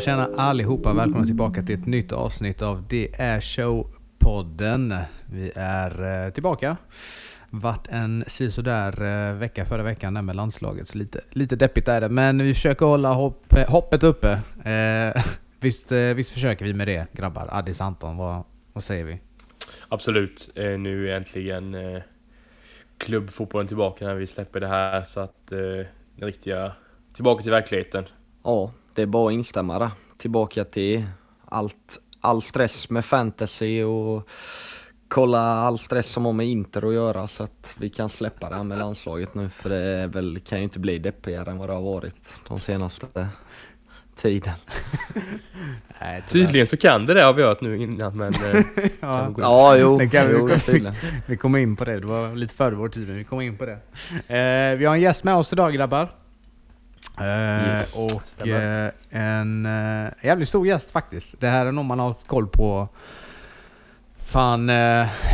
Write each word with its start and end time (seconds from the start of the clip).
Tjena, 0.00 0.26
tjena 0.26 0.42
allihopa. 0.42 0.92
Välkomna 0.92 1.26
tillbaka 1.26 1.62
till 1.62 1.74
ett 1.74 1.86
nytt 1.86 2.12
avsnitt 2.12 2.62
av 2.62 2.84
Det 2.88 3.08
är 3.14 3.40
Show-podden. 3.40 5.02
Vi 5.26 5.52
är 5.54 6.24
eh, 6.26 6.32
tillbaka. 6.32 6.76
Vart 7.50 7.88
en 7.88 8.24
sisådär 8.26 9.02
eh, 9.02 9.34
vecka 9.34 9.64
förra 9.64 9.82
veckan 9.82 10.14
där 10.14 10.22
med 10.22 10.36
landslaget, 10.36 10.88
så 10.88 10.98
lite, 10.98 11.20
lite 11.30 11.56
deppigt 11.56 11.88
är 11.88 12.00
det. 12.00 12.08
Men 12.08 12.42
vi 12.42 12.54
försöker 12.54 12.86
hålla 12.86 13.12
hopp, 13.12 13.54
hoppet 13.68 14.02
uppe. 14.02 14.40
Eh, 14.64 15.24
visst, 15.60 15.92
eh, 15.92 15.98
visst 15.98 16.30
försöker 16.30 16.64
vi 16.64 16.74
med 16.74 16.88
det 16.88 17.06
grabbar? 17.12 17.48
Addis 17.50 17.80
Anton, 17.80 18.16
vad, 18.16 18.42
vad 18.72 18.84
säger 18.84 19.04
vi? 19.04 19.20
Absolut. 19.88 20.50
Eh, 20.54 20.78
nu 20.78 21.10
är 21.10 21.16
äntligen 21.16 21.74
eh, 21.74 22.02
klubbfotbollen 22.98 23.68
tillbaka 23.68 24.04
när 24.06 24.14
vi 24.14 24.26
släpper 24.26 24.60
det 24.60 24.68
här 24.68 25.02
så 25.02 25.20
att 25.20 25.52
eh, 25.52 25.58
den 26.16 26.26
riktiga 26.26 26.72
tillbaka 27.14 27.42
till 27.42 27.52
verkligheten. 27.52 28.04
Ja, 28.44 28.72
det 28.98 29.02
är 29.02 29.06
bara 29.06 29.28
att 29.28 29.34
instämma 29.34 29.78
där. 29.78 29.90
Tillbaka 30.16 30.64
till 30.64 31.04
allt, 31.44 31.98
all 32.20 32.42
stress 32.42 32.90
med 32.90 33.04
fantasy 33.04 33.82
och 33.82 34.28
kolla 35.08 35.38
all 35.38 35.78
stress 35.78 36.06
som 36.06 36.24
har 36.24 36.32
med 36.32 36.46
Inter 36.46 36.88
att 36.88 36.94
göra 36.94 37.28
så 37.28 37.42
att 37.42 37.74
vi 37.78 37.90
kan 37.90 38.08
släppa 38.08 38.48
det 38.48 38.56
här 38.56 38.64
med 38.64 38.78
landslaget 38.78 39.34
nu 39.34 39.48
för 39.48 39.70
det 39.70 39.76
är 39.76 40.08
väl, 40.08 40.38
kan 40.38 40.58
ju 40.58 40.64
inte 40.64 40.78
bli 40.78 40.98
deppigare 40.98 41.50
än 41.50 41.58
vad 41.58 41.68
det 41.68 41.72
har 41.72 41.82
varit 41.82 42.40
de 42.48 42.60
senaste 42.60 43.28
tiden. 44.16 44.54
Nej, 46.00 46.22
Tydligen 46.28 46.66
så 46.66 46.76
kan 46.76 47.06
det 47.06 47.14
det 47.14 47.22
har 47.22 47.32
vi 47.32 47.42
hört 47.42 47.60
nu 47.60 47.82
innan 47.82 48.16
men... 48.16 48.34
Eh, 48.34 48.64
ja. 49.00 49.34
ja, 49.38 49.76
jo, 49.76 49.98
det 49.98 50.08
kan 50.08 50.30
jo, 50.30 50.50
vi, 50.66 50.92
vi 51.26 51.36
kommer 51.36 51.58
in 51.58 51.76
på 51.76 51.84
det, 51.84 52.00
det 52.00 52.06
var 52.06 52.34
lite 52.34 52.54
före 52.54 52.74
vår 52.74 52.88
tid 52.88 53.08
men 53.08 53.16
vi 53.16 53.24
kommer 53.24 53.42
in 53.42 53.58
på 53.58 53.64
det. 53.64 53.78
Eh, 54.36 54.78
vi 54.78 54.84
har 54.84 54.94
en 54.94 55.00
gäst 55.00 55.24
med 55.24 55.34
oss 55.34 55.52
idag 55.52 55.74
grabbar. 55.74 56.17
Eh, 57.20 57.78
yes, 57.78 57.94
och 57.94 58.46
eh, 58.46 58.90
en 59.10 59.66
eh, 59.66 60.10
jävligt 60.22 60.48
stor 60.48 60.66
gäst 60.66 60.90
faktiskt. 60.90 61.40
Det 61.40 61.48
här 61.48 61.66
är 61.66 61.72
någon 61.72 61.86
man 61.86 61.98
har 61.98 62.14
koll 62.26 62.46
på 62.46 62.88
Fan, 64.30 64.70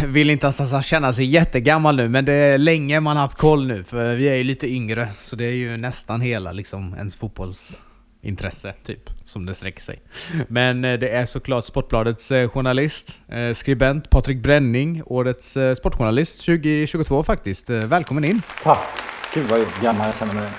vill 0.07 0.31
inte 0.31 0.49
att 0.49 0.71
han 0.71 0.83
känna 0.83 1.13
sig 1.13 1.25
jättegammal 1.25 1.97
nu, 1.97 2.09
men 2.09 2.25
det 2.25 2.33
är 2.33 2.59
länge 2.59 3.01
man 3.01 3.17
har 3.17 3.23
haft 3.23 3.39
koll 3.39 3.67
nu, 3.67 3.85
för 3.85 4.15
vi 4.15 4.29
är 4.29 4.35
ju 4.35 4.45
lite 4.45 4.69
yngre, 4.69 5.09
så 5.19 5.37
det 5.37 5.45
är 5.45 5.55
ju 5.55 5.77
nästan 5.77 6.21
hela 6.21 6.53
liksom 6.53 6.95
ens 6.99 7.17
fotbollsintresse, 7.17 8.75
typ, 8.85 9.11
som 9.25 9.47
det 9.47 9.55
sträcker 9.55 9.81
sig. 9.81 10.03
Men 10.49 10.83
det 10.83 11.09
är 11.09 11.27
såklart 11.27 11.65
Sportbladets 11.65 12.29
journalist, 12.29 13.21
skribent 13.55 14.11
Patrik 14.11 14.43
Bränning, 14.43 15.03
årets 15.07 15.57
sportjournalist 15.77 16.45
2022 16.45 17.23
faktiskt. 17.23 17.71
Välkommen 17.71 18.25
in! 18.25 18.43
Tack! 18.63 18.89
Gud 19.35 19.45
vad 19.49 19.61
gammal 19.83 20.07
jag 20.07 20.19
känner 20.19 20.35
mig. 20.35 20.51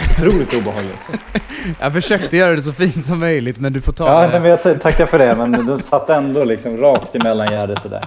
Otroligt 0.00 0.54
obehagligt. 0.54 1.00
jag 1.80 1.92
försökte 1.92 2.36
göra 2.36 2.56
det 2.56 2.62
så 2.62 2.72
fint 2.72 3.04
som 3.04 3.18
möjligt 3.18 3.58
men 3.58 3.72
du 3.72 3.80
får 3.80 3.92
ta 3.92 4.32
ja, 4.32 4.38
det. 4.38 4.48
jag 4.48 4.80
tackar 4.80 5.06
för 5.06 5.18
det 5.18 5.36
men 5.36 5.66
du 5.66 5.78
satt 5.78 6.10
ändå 6.10 6.44
liksom 6.44 6.76
rakt 6.76 7.14
i 7.14 7.18
mellangärdet 7.18 7.82
det 7.82 7.88
där. 7.88 8.04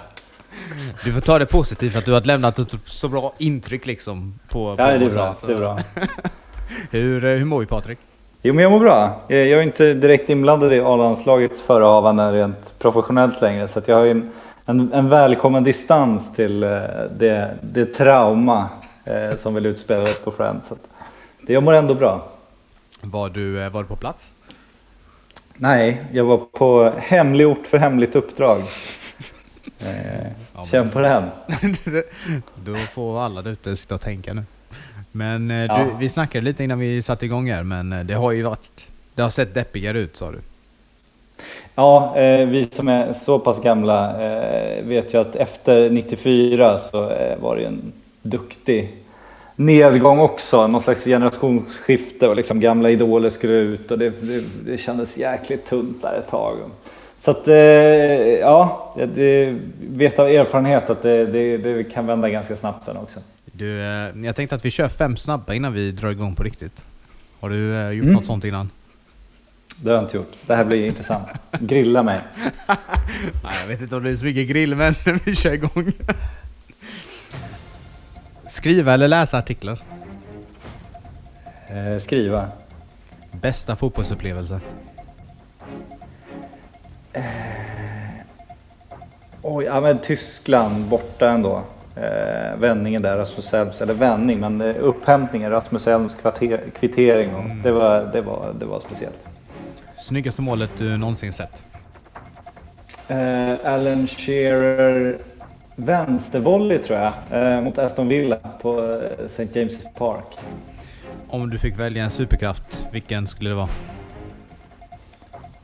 Du 1.03 1.13
får 1.13 1.21
ta 1.21 1.39
det 1.39 1.45
positivt 1.45 1.95
att 1.95 2.05
du 2.05 2.11
har 2.11 2.21
lämnat 2.21 2.59
ett 2.59 2.71
så 2.85 3.07
bra 3.07 3.33
intryck 3.37 3.85
liksom 3.85 4.39
på, 4.49 4.75
på 4.75 4.81
Ja 4.81 4.87
det 4.87 5.05
är 5.05 5.09
bra, 5.09 5.35
det 5.47 5.53
är 5.53 5.57
bra. 5.57 5.79
hur, 6.91 7.25
eh, 7.25 7.31
hur 7.31 7.45
mår 7.45 7.59
vi 7.59 7.65
Patrik? 7.65 7.99
Jo 8.41 8.53
men 8.53 8.63
jag 8.63 8.71
mår 8.71 8.79
bra. 8.79 9.21
Jag 9.27 9.37
är 9.37 9.61
inte 9.61 9.93
direkt 9.93 10.29
inblandad 10.29 10.73
i 10.73 10.79
A-landslagets 10.79 11.61
förehavanden 11.61 12.33
rent 12.33 12.79
professionellt 12.79 13.41
längre 13.41 13.67
så 13.67 13.79
att 13.79 13.87
jag 13.87 13.95
har 13.95 14.05
en, 14.05 14.31
en, 14.65 14.93
en 14.93 15.09
välkommen 15.09 15.63
distans 15.63 16.33
till 16.33 16.63
eh, 16.63 16.69
det, 17.17 17.57
det 17.61 17.85
trauma 17.85 18.69
eh, 19.05 19.37
som 19.37 19.55
vill 19.55 19.65
utspela 19.65 20.09
på 20.23 20.31
Friends. 20.31 20.73
Det 21.45 21.53
jag 21.53 21.63
mår 21.63 21.73
ändå 21.73 21.93
bra. 21.93 22.27
Var 23.01 23.29
du, 23.29 23.63
eh, 23.63 23.69
var 23.69 23.81
du 23.81 23.87
på 23.87 23.95
plats? 23.95 24.33
Nej, 25.55 26.05
jag 26.11 26.25
var 26.25 26.37
på 26.37 26.93
hemlig 26.97 27.47
ort 27.47 27.67
för 27.67 27.77
hemligt 27.77 28.15
uppdrag. 28.15 28.61
Eh, 29.79 30.27
ja, 30.55 30.65
känn 30.65 30.89
på 30.89 30.99
den. 30.99 31.23
Då 32.55 32.75
får 32.93 33.21
alla 33.21 33.41
där 33.41 33.51
ute 33.51 33.75
sitta 33.75 33.95
och 33.95 34.01
tänka 34.01 34.33
nu. 34.33 34.43
Men 35.11 35.51
eh, 35.51 35.57
ja. 35.57 35.77
du, 35.77 35.85
vi 35.99 36.09
snackade 36.09 36.45
lite 36.45 36.63
innan 36.63 36.79
vi 36.79 37.01
satte 37.01 37.25
igång 37.25 37.51
här, 37.51 37.63
men 37.63 37.93
eh, 37.93 38.03
det 38.03 38.13
har 38.13 38.31
ju 38.31 38.43
varit... 38.43 38.87
Det 39.15 39.21
har 39.21 39.29
sett 39.29 39.53
deppigare 39.53 39.99
ut 39.99 40.17
sa 40.17 40.31
du. 40.31 40.39
Ja, 41.75 42.17
eh, 42.17 42.47
vi 42.47 42.67
som 42.71 42.87
är 42.87 43.13
så 43.13 43.39
pass 43.39 43.61
gamla 43.61 44.17
vet 44.83 45.13
ju 45.13 45.21
att 45.21 45.35
efter 45.35 45.89
94 45.89 46.79
så 46.79 47.01
var 47.39 47.55
det 47.55 47.65
en 47.65 47.93
duktig 48.21 49.02
nedgång 49.55 50.19
också, 50.19 50.67
någon 50.67 50.81
slags 50.81 51.03
generationsskifte 51.03 52.27
och 52.27 52.35
liksom 52.35 52.59
gamla 52.59 52.89
idoler 52.89 53.29
skulle 53.29 53.53
ut 53.53 53.91
och 53.91 53.99
det, 53.99 54.09
det, 54.09 54.43
det 54.65 54.77
kändes 54.77 55.17
jäkligt 55.17 55.65
tunt 55.65 56.01
där 56.01 56.13
ett 56.17 56.29
tag. 56.29 56.57
Så 57.19 57.31
att, 57.31 57.47
eh, 57.47 57.55
ja, 58.39 58.93
det 59.15 59.57
vet 59.79 60.19
av 60.19 60.27
erfarenhet 60.27 60.89
att 60.89 61.01
det, 61.01 61.25
det, 61.25 61.57
det, 61.57 61.83
kan 61.83 62.07
vända 62.07 62.29
ganska 62.29 62.55
snabbt 62.55 62.83
sen 62.83 62.97
också. 62.97 63.19
Du, 63.45 63.81
eh, 63.81 64.25
jag 64.25 64.35
tänkte 64.35 64.55
att 64.55 64.65
vi 64.65 64.71
kör 64.71 64.89
fem 64.89 65.17
snabba 65.17 65.53
innan 65.53 65.73
vi 65.73 65.91
drar 65.91 66.09
igång 66.09 66.35
på 66.35 66.43
riktigt. 66.43 66.83
Har 67.39 67.49
du 67.49 67.75
eh, 67.75 67.89
gjort 67.89 68.03
mm. 68.03 68.15
något 68.15 68.25
sånt 68.25 68.43
innan? 68.43 68.69
Det 69.83 69.89
har 69.89 69.95
jag 69.95 70.03
inte 70.03 70.17
gjort. 70.17 70.31
Det 70.47 70.55
här 70.55 70.63
blir 70.63 70.85
intressant. 70.85 71.27
Grilla 71.59 72.03
mig. 72.03 72.19
Nej, 73.43 73.55
jag 73.61 73.67
vet 73.67 73.81
inte 73.81 73.95
om 73.95 74.03
det 74.03 74.09
är 74.09 74.15
så 74.15 74.25
mycket 74.25 74.47
grill, 74.47 74.75
men 74.75 74.93
vi 75.25 75.35
kör 75.35 75.53
igång. 75.53 75.91
Skriva 78.53 78.93
eller 78.93 79.07
läsa 79.07 79.37
artiklar? 79.37 79.79
Eh, 81.67 81.97
skriva. 81.99 82.47
Bästa 83.31 83.75
fotbollsupplevelse? 83.75 84.59
Eh, 87.13 87.23
oj, 89.41 89.65
ja 89.65 89.81
men 89.81 89.99
Tyskland 89.99 90.85
borta 90.85 91.29
ändå. 91.29 91.63
Eh, 91.95 92.57
vändningen 92.57 93.01
där, 93.01 93.17
Rasmus 93.17 93.53
Elms, 93.53 93.81
eller 93.81 93.93
vändning, 93.93 94.39
men 94.39 94.61
eh, 94.61 94.75
upphämtningen, 94.79 95.51
Rasmus 95.51 95.87
Elms 95.87 96.15
kvarter, 96.15 96.59
kvittering. 96.79 97.35
Och 97.35 97.41
mm. 97.41 97.61
det, 97.61 97.71
var, 97.71 98.09
det, 98.13 98.21
var, 98.21 98.53
det 98.59 98.65
var 98.65 98.79
speciellt. 98.79 99.19
Snyggaste 99.95 100.41
målet 100.41 100.71
du 100.77 100.97
någonsin 100.97 101.33
sett? 101.33 101.63
Eh, 103.07 103.53
Alan 103.63 104.07
Shearer 104.07 105.17
vänstervolley 105.75 106.79
tror 106.79 106.99
jag, 106.99 107.13
eh, 107.31 107.61
mot 107.61 107.77
Aston 107.77 108.07
Villa 108.07 108.37
på 108.61 108.79
eh, 108.79 109.25
St. 109.25 109.43
James' 109.43 109.93
Park. 109.97 110.25
Om 111.27 111.49
du 111.49 111.59
fick 111.59 111.79
välja 111.79 112.03
en 112.03 112.11
superkraft, 112.11 112.85
vilken 112.91 113.27
skulle 113.27 113.49
det 113.49 113.55
vara? 113.55 113.69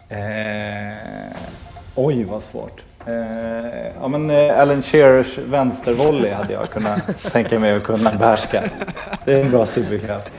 Eh, 0.10 0.98
oj, 1.96 2.24
vad 2.24 2.44
svårt. 2.44 2.84
Eh, 3.06 3.14
ja, 4.02 4.08
men 4.08 4.32
Alan 4.32 4.82
Shearers 4.82 5.38
vänstervolley 5.38 6.32
hade 6.32 6.54
jag 6.54 6.70
kunnat 6.70 7.24
tänka 7.32 7.60
mig 7.60 7.76
att 7.76 7.84
kunna 7.84 8.12
behärska. 8.12 8.64
Det 9.26 9.34
är 9.34 9.42
en 9.42 9.52
bra 9.52 9.66
superkraft. 9.66 10.32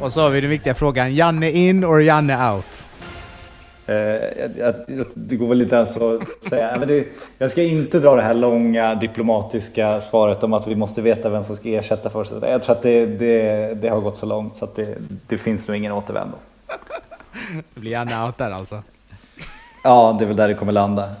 Och 0.00 0.12
så 0.12 0.20
har 0.20 0.30
vi 0.30 0.40
den 0.40 0.50
viktiga 0.50 0.74
frågan, 0.74 1.14
Janne 1.14 1.50
in 1.50 1.84
or 1.84 2.02
Janne 2.02 2.50
out? 2.50 2.84
Eh, 3.86 4.74
det 5.14 5.36
går 5.36 5.48
väl 5.48 5.62
inte 5.62 5.76
ens 5.76 5.96
att 5.96 6.48
säga. 6.48 6.76
Men 6.78 6.88
det, 6.88 7.06
jag 7.38 7.50
ska 7.50 7.62
inte 7.62 7.98
dra 7.98 8.16
det 8.16 8.22
här 8.22 8.34
långa 8.34 8.94
diplomatiska 8.94 10.00
svaret 10.00 10.42
om 10.42 10.52
att 10.52 10.66
vi 10.66 10.74
måste 10.74 11.02
veta 11.02 11.28
vem 11.28 11.44
som 11.44 11.56
ska 11.56 11.68
ersätta 11.68 12.10
först. 12.10 12.32
Jag 12.42 12.62
tror 12.62 12.76
att 12.76 12.82
det, 12.82 13.06
det, 13.06 13.74
det 13.74 13.88
har 13.88 14.00
gått 14.00 14.16
så 14.16 14.26
långt 14.26 14.56
så 14.56 14.64
att 14.64 14.76
det, 14.76 14.98
det 15.28 15.38
finns 15.38 15.68
nog 15.68 15.76
ingen 15.76 15.92
återvändo. 15.92 16.36
Det 17.74 17.80
blir 17.80 17.90
gärna 17.90 18.26
out 18.26 18.38
där 18.38 18.50
alltså? 18.50 18.82
Ja, 19.84 20.16
det 20.18 20.24
är 20.24 20.26
väl 20.26 20.36
där 20.36 20.48
det 20.48 20.54
kommer 20.54 20.72
landa. 20.72 21.14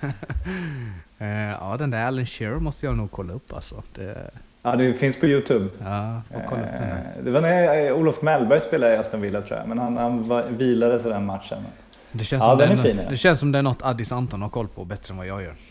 Eh, 1.18 1.50
ja, 1.60 1.76
den 1.78 1.90
där 1.90 2.06
Alan 2.06 2.26
Shearer 2.26 2.58
måste 2.58 2.86
jag 2.86 2.96
nog 2.96 3.10
kolla 3.10 3.32
upp 3.32 3.52
alltså. 3.54 3.82
Det... 3.94 4.30
Ja, 4.62 4.76
det 4.76 4.94
finns 4.94 5.20
på 5.20 5.26
Youtube. 5.26 5.68
Ja, 5.84 6.22
kolla 6.48 6.62
upp 6.62 6.68
den. 6.78 6.90
Eh, 6.90 7.24
det 7.24 7.30
var 7.30 7.40
när 7.40 7.86
eh, 7.86 7.92
Olof 7.92 8.22
Mellberg 8.22 8.60
spelade 8.60 8.94
i 8.94 8.96
Aston 8.96 9.20
Villa 9.20 9.40
tror 9.40 9.58
jag, 9.58 9.68
men 9.68 9.78
han, 9.78 9.96
han 9.96 10.28
var, 10.28 10.42
vilade 10.42 11.00
sig 11.00 11.10
den 11.10 11.26
matchen. 11.26 11.62
Det 12.12 12.24
känns, 12.24 12.40
ja, 12.42 12.50
som 12.50 12.58
den 12.58 12.78
är 12.78 12.82
fin, 12.82 13.00
det 13.10 13.16
känns 13.16 13.40
som 13.40 13.52
det 13.52 13.58
är 13.58 13.62
något 13.62 13.82
Addis 13.82 14.12
Anton 14.12 14.42
har 14.42 14.48
koll 14.48 14.68
på 14.68 14.84
bättre 14.84 15.12
än 15.12 15.18
vad 15.18 15.26
jag 15.26 15.42
gör. 15.42 15.54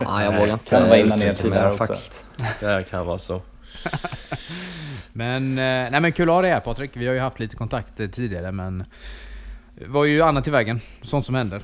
Ja, 0.00 0.22
jag 0.24 0.32
vågar 0.32 0.52
inte 0.52 0.70
kan 0.70 0.88
vara 0.88 0.98
innan 0.98 1.22
er 1.22 1.34
tid 1.34 1.52
här 1.52 1.70
faktiskt. 1.70 2.24
Det 2.60 2.90
kan 2.90 3.06
vara 3.06 3.18
så. 3.18 3.42
men, 5.12 5.50
eh, 5.50 5.90
nej 5.90 6.00
men 6.00 6.12
kul 6.12 6.28
att 6.28 6.34
ha 6.34 6.42
dig 6.42 6.50
här 6.50 6.60
Patrik. 6.60 6.90
Vi 6.94 7.06
har 7.06 7.14
ju 7.14 7.20
haft 7.20 7.38
lite 7.38 7.56
kontakt 7.56 7.96
tidigare 7.96 8.52
men 8.52 8.84
var 9.86 10.04
ju 10.04 10.22
annat 10.22 10.48
i 10.48 10.50
vägen. 10.50 10.80
Sånt 11.02 11.26
som 11.26 11.34
händer. 11.34 11.62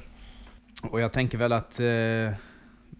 Och 0.82 1.00
jag 1.00 1.12
tänker 1.12 1.38
väl 1.38 1.52
att 1.52 1.80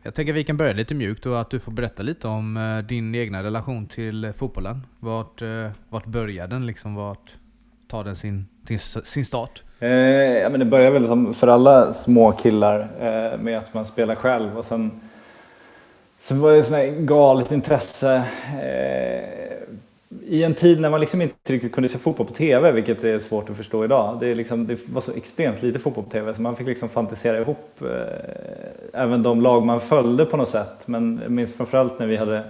jag 0.06 0.14
tänker 0.14 0.32
att 0.32 0.36
vi 0.36 0.44
kan 0.44 0.56
börja 0.56 0.72
lite 0.72 0.94
mjukt 0.94 1.26
och 1.26 1.40
att 1.40 1.50
du 1.50 1.60
får 1.60 1.72
berätta 1.72 2.02
lite 2.02 2.28
om 2.28 2.56
eh, 2.56 2.78
din 2.78 3.14
egna 3.14 3.42
relation 3.42 3.86
till 3.86 4.24
eh, 4.24 4.32
fotbollen. 4.32 4.86
Vart, 5.00 5.42
eh, 5.42 5.68
vart 5.88 6.06
börjar 6.06 6.46
den 6.46 6.66
liksom? 6.66 6.94
Vart 6.94 7.34
tar 7.88 8.04
den 8.04 8.16
sin, 8.16 8.46
sin, 8.68 8.78
sin 9.04 9.24
start? 9.24 9.62
Eh, 9.78 9.88
ja, 9.88 10.48
men 10.48 10.60
det 10.60 10.66
börjar 10.66 10.90
väl 10.90 11.06
som 11.06 11.34
för 11.34 11.48
alla 11.48 11.92
små 11.92 12.32
killar 12.32 12.80
eh, 13.00 13.38
med 13.38 13.58
att 13.58 13.74
man 13.74 13.86
spelar 13.86 14.14
själv 14.14 14.58
och 14.58 14.64
sen, 14.64 15.00
sen 16.18 16.40
var 16.40 16.52
det 16.52 16.62
sån 16.62 17.06
galet 17.06 17.52
intresse 17.52 18.16
eh, 18.62 19.55
i 20.28 20.42
en 20.42 20.54
tid 20.54 20.80
när 20.80 20.90
man 20.90 21.00
liksom 21.00 21.22
inte 21.22 21.52
riktigt 21.52 21.72
kunde 21.72 21.88
se 21.88 21.98
fotboll 21.98 22.26
på 22.26 22.32
TV, 22.32 22.72
vilket 22.72 23.04
är 23.04 23.18
svårt 23.18 23.50
att 23.50 23.56
förstå 23.56 23.84
idag. 23.84 24.16
Det, 24.20 24.28
är 24.28 24.34
liksom, 24.34 24.66
det 24.66 24.78
var 24.88 25.00
så 25.00 25.12
extremt 25.16 25.62
lite 25.62 25.78
fotboll 25.78 26.04
på 26.04 26.10
TV 26.10 26.34
så 26.34 26.42
man 26.42 26.56
fick 26.56 26.66
liksom 26.66 26.88
fantisera 26.88 27.38
ihop 27.38 27.70
eh, 27.80 29.02
även 29.02 29.22
de 29.22 29.42
lag 29.42 29.66
man 29.66 29.80
följde 29.80 30.24
på 30.24 30.36
något 30.36 30.48
sätt. 30.48 30.82
Men 30.86 31.20
jag 31.22 31.32
minns 31.32 31.54
framförallt 31.54 31.98
när 31.98 32.06
vi 32.06 32.16
hade 32.16 32.44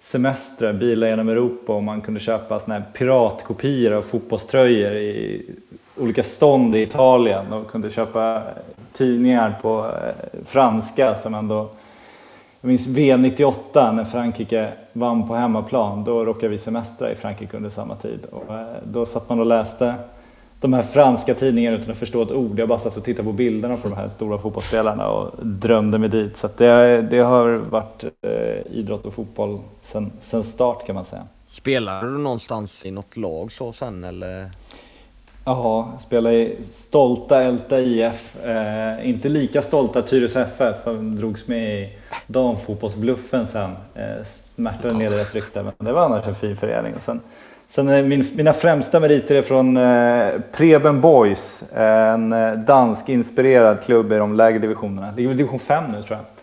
semestrar, 0.00 0.72
bilar 0.72 1.08
genom 1.08 1.28
Europa 1.28 1.74
och 1.74 1.82
man 1.82 2.00
kunde 2.00 2.20
köpa 2.20 2.60
såna 2.60 2.74
här 2.74 2.84
piratkopior 2.92 3.92
av 3.92 4.02
fotbollströjor 4.02 4.92
i 4.92 5.42
olika 5.96 6.22
stånd 6.22 6.76
i 6.76 6.82
Italien 6.82 7.52
och 7.52 7.70
kunde 7.70 7.90
köpa 7.90 8.42
tidningar 8.92 9.58
på 9.62 9.86
eh, 9.86 10.44
franska 10.46 11.14
som 11.14 11.34
ändå 11.34 11.70
jag 12.60 12.68
minns 12.68 12.86
VM 12.86 13.22
98 13.22 13.92
när 13.92 14.04
Frankrike 14.04 14.72
vann 14.92 15.28
på 15.28 15.34
hemmaplan. 15.34 16.04
Då 16.04 16.24
råkade 16.24 16.48
vi 16.48 16.58
semestra 16.58 17.12
i 17.12 17.14
Frankrike 17.14 17.56
under 17.56 17.70
samma 17.70 17.94
tid. 17.94 18.20
Och 18.30 18.54
eh, 18.54 18.66
då 18.84 19.06
satt 19.06 19.28
man 19.28 19.40
och 19.40 19.46
läste 19.46 19.94
de 20.60 20.72
här 20.72 20.82
franska 20.82 21.34
tidningarna 21.34 21.76
utan 21.76 21.90
att 21.90 21.98
förstå 21.98 22.22
ett 22.22 22.32
ord. 22.32 22.58
Jag 22.58 22.68
bara 22.68 22.78
satt 22.78 22.96
och 22.96 23.04
tittade 23.04 23.26
på 23.26 23.32
bilderna 23.32 23.76
på 23.76 23.88
de 23.88 23.94
här 23.94 24.08
stora 24.08 24.38
fotbollsspelarna 24.38 25.08
och 25.08 25.46
drömde 25.46 25.98
mig 25.98 26.08
dit. 26.08 26.36
Så 26.36 26.48
det, 26.56 27.02
det, 27.02 27.18
har 27.18 27.48
varit 27.48 28.04
eh, 28.04 28.72
idrott 28.72 29.04
och 29.04 29.14
fotboll 29.14 29.58
sen, 29.82 30.12
sen 30.20 30.44
start 30.44 30.86
kan 30.86 30.94
man 30.94 31.04
säga. 31.04 31.26
Spelade 31.48 32.06
du 32.06 32.18
någonstans 32.18 32.86
i 32.86 32.90
något 32.90 33.16
lag 33.16 33.52
så 33.52 33.72
sen 33.72 34.04
eller? 34.04 34.50
Ja, 35.50 35.92
spelade 35.98 36.36
i 36.36 36.62
stolta 36.70 37.42
Älta 37.42 37.80
IF. 37.80 38.36
Eh, 38.44 39.08
inte 39.08 39.28
lika 39.28 39.62
stolta 39.62 40.02
Tyresö 40.02 40.40
FF, 40.42 40.76
de 40.84 41.16
drogs 41.16 41.48
med 41.48 41.80
i 41.80 41.88
damfotbollsbluffen 42.26 43.46
sen. 43.46 43.70
Eh, 43.94 44.24
smärtade 44.54 44.94
ner 44.94 45.10
deras 45.10 45.34
rykte, 45.34 45.62
men 45.62 45.72
det 45.78 45.92
var 45.92 46.04
annars 46.04 46.26
en 46.26 46.34
fin 46.34 46.56
förening. 46.56 46.94
Och 46.94 47.02
sen, 47.02 47.20
sen 47.68 47.88
är 47.88 48.02
min, 48.02 48.26
mina 48.34 48.52
främsta 48.52 49.00
meriter 49.00 49.34
är 49.34 49.42
från 49.42 49.76
eh, 49.76 50.40
Preben 50.52 51.00
Boys, 51.00 51.64
en 51.74 52.32
eh, 52.32 52.52
dansk-inspirerad 52.52 53.82
klubb 53.82 54.12
i 54.12 54.16
de 54.16 54.34
lägre 54.34 54.58
divisionerna. 54.58 55.12
Ligger 55.16 55.30
i 55.30 55.34
division 55.34 55.58
5 55.60 55.84
nu 55.92 56.02
tror 56.02 56.18
jag. 56.18 56.39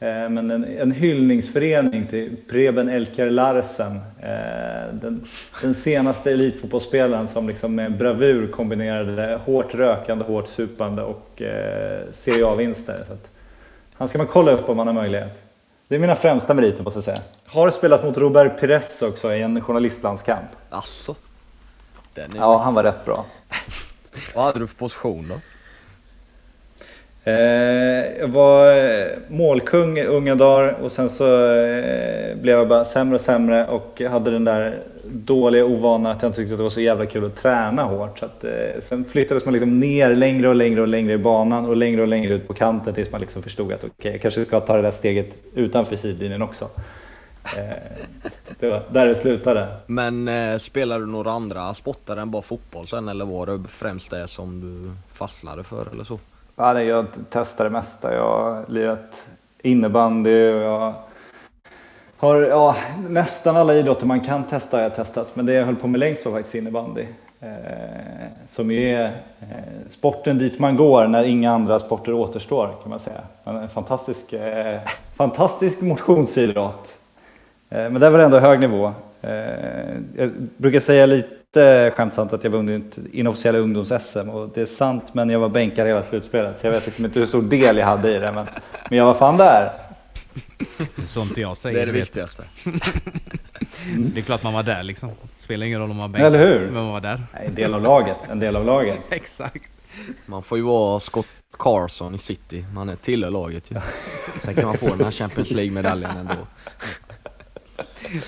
Eh, 0.00 0.28
men 0.28 0.50
en, 0.50 0.64
en 0.64 0.92
hyllningsförening 0.92 2.06
till 2.06 2.36
Preben 2.48 2.88
Elker 2.88 3.30
Larsen, 3.30 3.96
eh, 4.22 4.94
den, 4.94 5.24
den 5.62 5.74
senaste 5.74 6.32
elitfotbollsspelaren 6.32 7.28
som 7.28 7.48
liksom 7.48 7.74
med 7.74 7.98
bravur 7.98 8.46
kombinerade 8.46 9.40
hårt 9.44 9.74
rökande, 9.74 10.24
hårt 10.24 10.48
supande 10.48 11.02
och 11.02 11.42
eh, 11.42 12.02
Serie 12.12 12.46
A-vinster. 12.46 13.04
Han 13.94 14.08
ska 14.08 14.18
man 14.18 14.26
kolla 14.26 14.52
upp 14.52 14.68
om 14.68 14.76
man 14.76 14.86
har 14.86 14.94
möjlighet. 14.94 15.42
Det 15.88 15.94
är 15.94 15.98
mina 15.98 16.16
främsta 16.16 16.54
meriter 16.54 16.82
måste 16.82 16.96
jag 16.96 17.04
säga. 17.04 17.18
Har 17.46 17.70
spelat 17.70 18.04
mot 18.04 18.18
Robert 18.18 18.60
Pires 18.60 19.02
också 19.02 19.34
i 19.34 19.42
en 19.42 19.60
journalistlandskamp. 19.60 20.48
Asså? 20.70 21.14
ja, 22.36 22.58
han 22.58 22.74
var 22.74 22.82
rätt 22.82 23.04
bra. 23.04 23.24
Vad 24.34 24.44
hade 24.44 24.58
du 24.58 24.66
för 24.66 24.76
position 24.76 25.26
då? 25.28 25.55
Eh, 27.28 28.18
jag 28.20 28.28
var 28.28 28.76
eh, 28.76 29.06
målkung 29.28 29.98
i 29.98 30.04
unga 30.04 30.34
dagar 30.34 30.72
och 30.72 30.92
sen 30.92 31.10
så 31.10 31.24
eh, 31.54 32.36
blev 32.36 32.58
jag 32.58 32.68
bara 32.68 32.84
sämre 32.84 33.14
och 33.14 33.20
sämre 33.20 33.66
och 33.66 34.00
hade 34.10 34.30
den 34.30 34.44
där 34.44 34.78
dåliga 35.04 35.64
ovanan 35.64 36.12
att 36.12 36.22
jag 36.22 36.28
inte 36.28 36.36
tyckte 36.36 36.54
att 36.54 36.58
det 36.58 36.62
var 36.62 36.70
så 36.70 36.80
jävla 36.80 37.06
kul 37.06 37.24
att 37.24 37.36
träna 37.36 37.82
hårt. 37.82 38.18
Så 38.18 38.24
att, 38.24 38.44
sen 38.82 39.04
flyttades 39.04 39.44
man 39.44 39.52
liksom 39.52 39.80
ner 39.80 40.14
längre 40.14 40.48
och 40.48 40.54
längre 40.54 40.80
och 40.80 40.88
längre 40.88 41.12
i 41.12 41.18
banan 41.18 41.66
och 41.66 41.76
längre 41.76 42.02
och 42.02 42.08
längre 42.08 42.34
ut 42.34 42.48
på 42.48 42.54
kanten 42.54 42.94
tills 42.94 43.12
man 43.12 43.20
liksom 43.20 43.42
förstod 43.42 43.72
att 43.72 43.78
okej, 43.78 43.90
okay, 43.98 44.12
jag 44.12 44.20
kanske 44.20 44.44
ska 44.44 44.60
ta 44.60 44.76
det 44.76 44.82
där 44.82 44.90
steget 44.90 45.36
utanför 45.54 45.96
sidlinjen 45.96 46.42
också. 46.42 46.68
det 48.58 48.68
var 48.68 48.82
där 48.90 49.06
det 49.06 49.14
slutade. 49.14 49.68
Men 49.86 50.28
eh, 50.28 50.58
du 50.74 51.06
några 51.06 51.30
andra 51.30 51.74
sporter 51.74 52.16
än 52.16 52.30
bara 52.30 52.42
fotboll 52.42 52.86
sen 52.86 53.08
eller 53.08 53.24
var 53.24 53.46
det 53.46 53.64
främst 53.68 54.10
det 54.10 54.28
som 54.28 54.60
du 54.60 54.92
fastnade 55.14 55.62
för 55.62 55.86
eller 55.92 56.04
så? 56.04 56.18
Ja, 56.58 56.72
nej, 56.72 56.86
jag 56.86 57.06
testar 57.30 57.64
det 57.64 57.70
mesta. 57.70 58.14
Jag 58.14 58.22
har 58.22 58.64
lirat 58.68 59.26
innebandy 59.62 60.52
och 60.52 60.62
jag 60.62 60.94
har 62.16 62.36
ja, 62.42 62.76
nästan 63.08 63.56
alla 63.56 63.74
idrotter 63.74 64.06
man 64.06 64.20
kan 64.20 64.44
testa 64.44 64.76
har 64.76 64.82
jag 64.82 64.94
testat. 64.94 65.36
Men 65.36 65.46
det 65.46 65.52
jag 65.52 65.66
höll 65.66 65.76
på 65.76 65.86
med 65.86 66.00
längst 66.00 66.26
var 66.26 66.32
faktiskt 66.32 66.54
innebandy. 66.54 67.06
Eh, 67.40 67.48
som 68.46 68.70
är 68.70 69.04
eh, 69.40 69.88
sporten 69.88 70.38
dit 70.38 70.58
man 70.58 70.76
går 70.76 71.06
när 71.06 71.24
inga 71.24 71.52
andra 71.52 71.78
sporter 71.78 72.12
återstår 72.12 72.66
kan 72.82 72.90
man 72.90 72.98
säga. 72.98 73.20
En 73.44 73.68
fantastisk, 73.68 74.32
eh, 74.32 74.80
fantastisk 75.16 75.80
motionsidrott. 75.80 76.98
Eh, 77.70 77.90
men 77.90 78.00
där 78.00 78.10
var 78.10 78.18
det 78.18 78.24
ändå 78.24 78.38
hög 78.38 78.60
nivå. 78.60 78.92
Eh, 79.26 79.96
jag 80.16 80.30
brukar 80.56 80.80
säga 80.80 81.06
lite 81.06 81.92
skämtsamt 81.96 82.32
att 82.32 82.44
jag 82.44 82.50
vunnit 82.50 82.98
inofficiella 83.12 83.58
ungdoms-SM 83.58 84.28
och 84.30 84.50
det 84.54 84.60
är 84.60 84.66
sant 84.66 85.14
men 85.14 85.30
jag 85.30 85.38
var 85.38 85.48
bänkare 85.48 85.88
hela 85.88 86.02
slutspelet 86.02 86.60
så 86.60 86.66
jag 86.66 86.72
vet 86.72 86.86
liksom 86.86 87.04
inte 87.04 87.18
hur 87.18 87.26
stor 87.26 87.42
del 87.42 87.76
jag 87.76 87.86
hade 87.86 88.16
i 88.16 88.18
det 88.18 88.32
men, 88.32 88.46
men 88.90 88.98
jag 88.98 89.04
var 89.04 89.14
fan 89.14 89.36
där. 89.36 89.72
Sånt 91.04 91.36
jag 91.36 91.56
säger. 91.56 91.76
Det 91.76 91.82
är 91.82 91.86
det 91.86 91.92
viktigaste. 91.92 92.44
det 93.98 94.20
är 94.20 94.22
klart 94.22 94.42
man 94.42 94.52
var 94.52 94.62
där 94.62 94.82
liksom. 94.82 95.10
Spelar 95.38 95.66
ingen 95.66 95.80
roll 95.80 95.90
om 95.90 95.96
man 95.96 96.10
var 96.10 96.18
bänkare. 96.18 96.26
Eller 96.26 96.58
hur? 96.58 96.64
Men 96.64 96.74
man 96.74 96.92
var 96.92 97.00
där. 97.00 97.22
En 97.32 97.54
del 97.54 97.74
av 97.74 97.82
laget. 97.82 98.16
En 98.30 98.38
del 98.38 98.56
av 98.56 98.64
laget. 98.64 98.98
Exakt. 99.10 99.64
Man 100.26 100.42
får 100.42 100.58
ju 100.58 100.64
vara 100.64 101.00
Scott 101.00 101.26
Carson 101.58 102.14
i 102.14 102.18
City. 102.18 102.64
Man 102.74 102.88
är 102.88 102.96
tillhör 102.96 103.30
laget 103.30 103.70
ju. 103.70 103.80
Sen 104.42 104.54
kan 104.54 104.64
man 104.64 104.76
få 104.78 104.88
den 104.88 105.04
här 105.04 105.10
Champions 105.10 105.50
League-medaljen 105.50 106.10
ändå. 106.16 106.46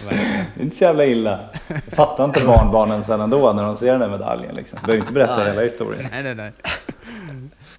Det 0.09 0.15
är 0.61 0.63
inte 0.63 0.77
så 0.77 0.85
jävla 0.85 1.05
illa. 1.05 1.41
Jag 1.69 1.83
fattar 1.83 2.25
inte 2.25 2.45
barnbarnen 2.45 3.05
sen 3.05 3.21
ändå 3.21 3.53
när 3.53 3.63
de 3.63 3.77
ser 3.77 3.87
den 3.87 4.01
där 4.01 4.09
medaljen. 4.09 4.55
Liksom. 4.55 4.79
Behöver 4.87 5.01
inte 5.01 5.13
berätta 5.13 5.45
hela 5.45 5.63
historien. 5.63 6.07
Nej, 6.11 6.23
nej, 6.23 6.35
nej. 6.35 6.53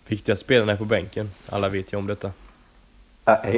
Viktiga 0.08 0.36
spelarna 0.36 0.72
är 0.72 0.78
på 0.78 0.86
bänken. 0.86 1.30
Alla 1.50 1.70
vet 1.70 1.94
ju 1.94 1.98
om 1.98 2.08
detta. 2.08 2.32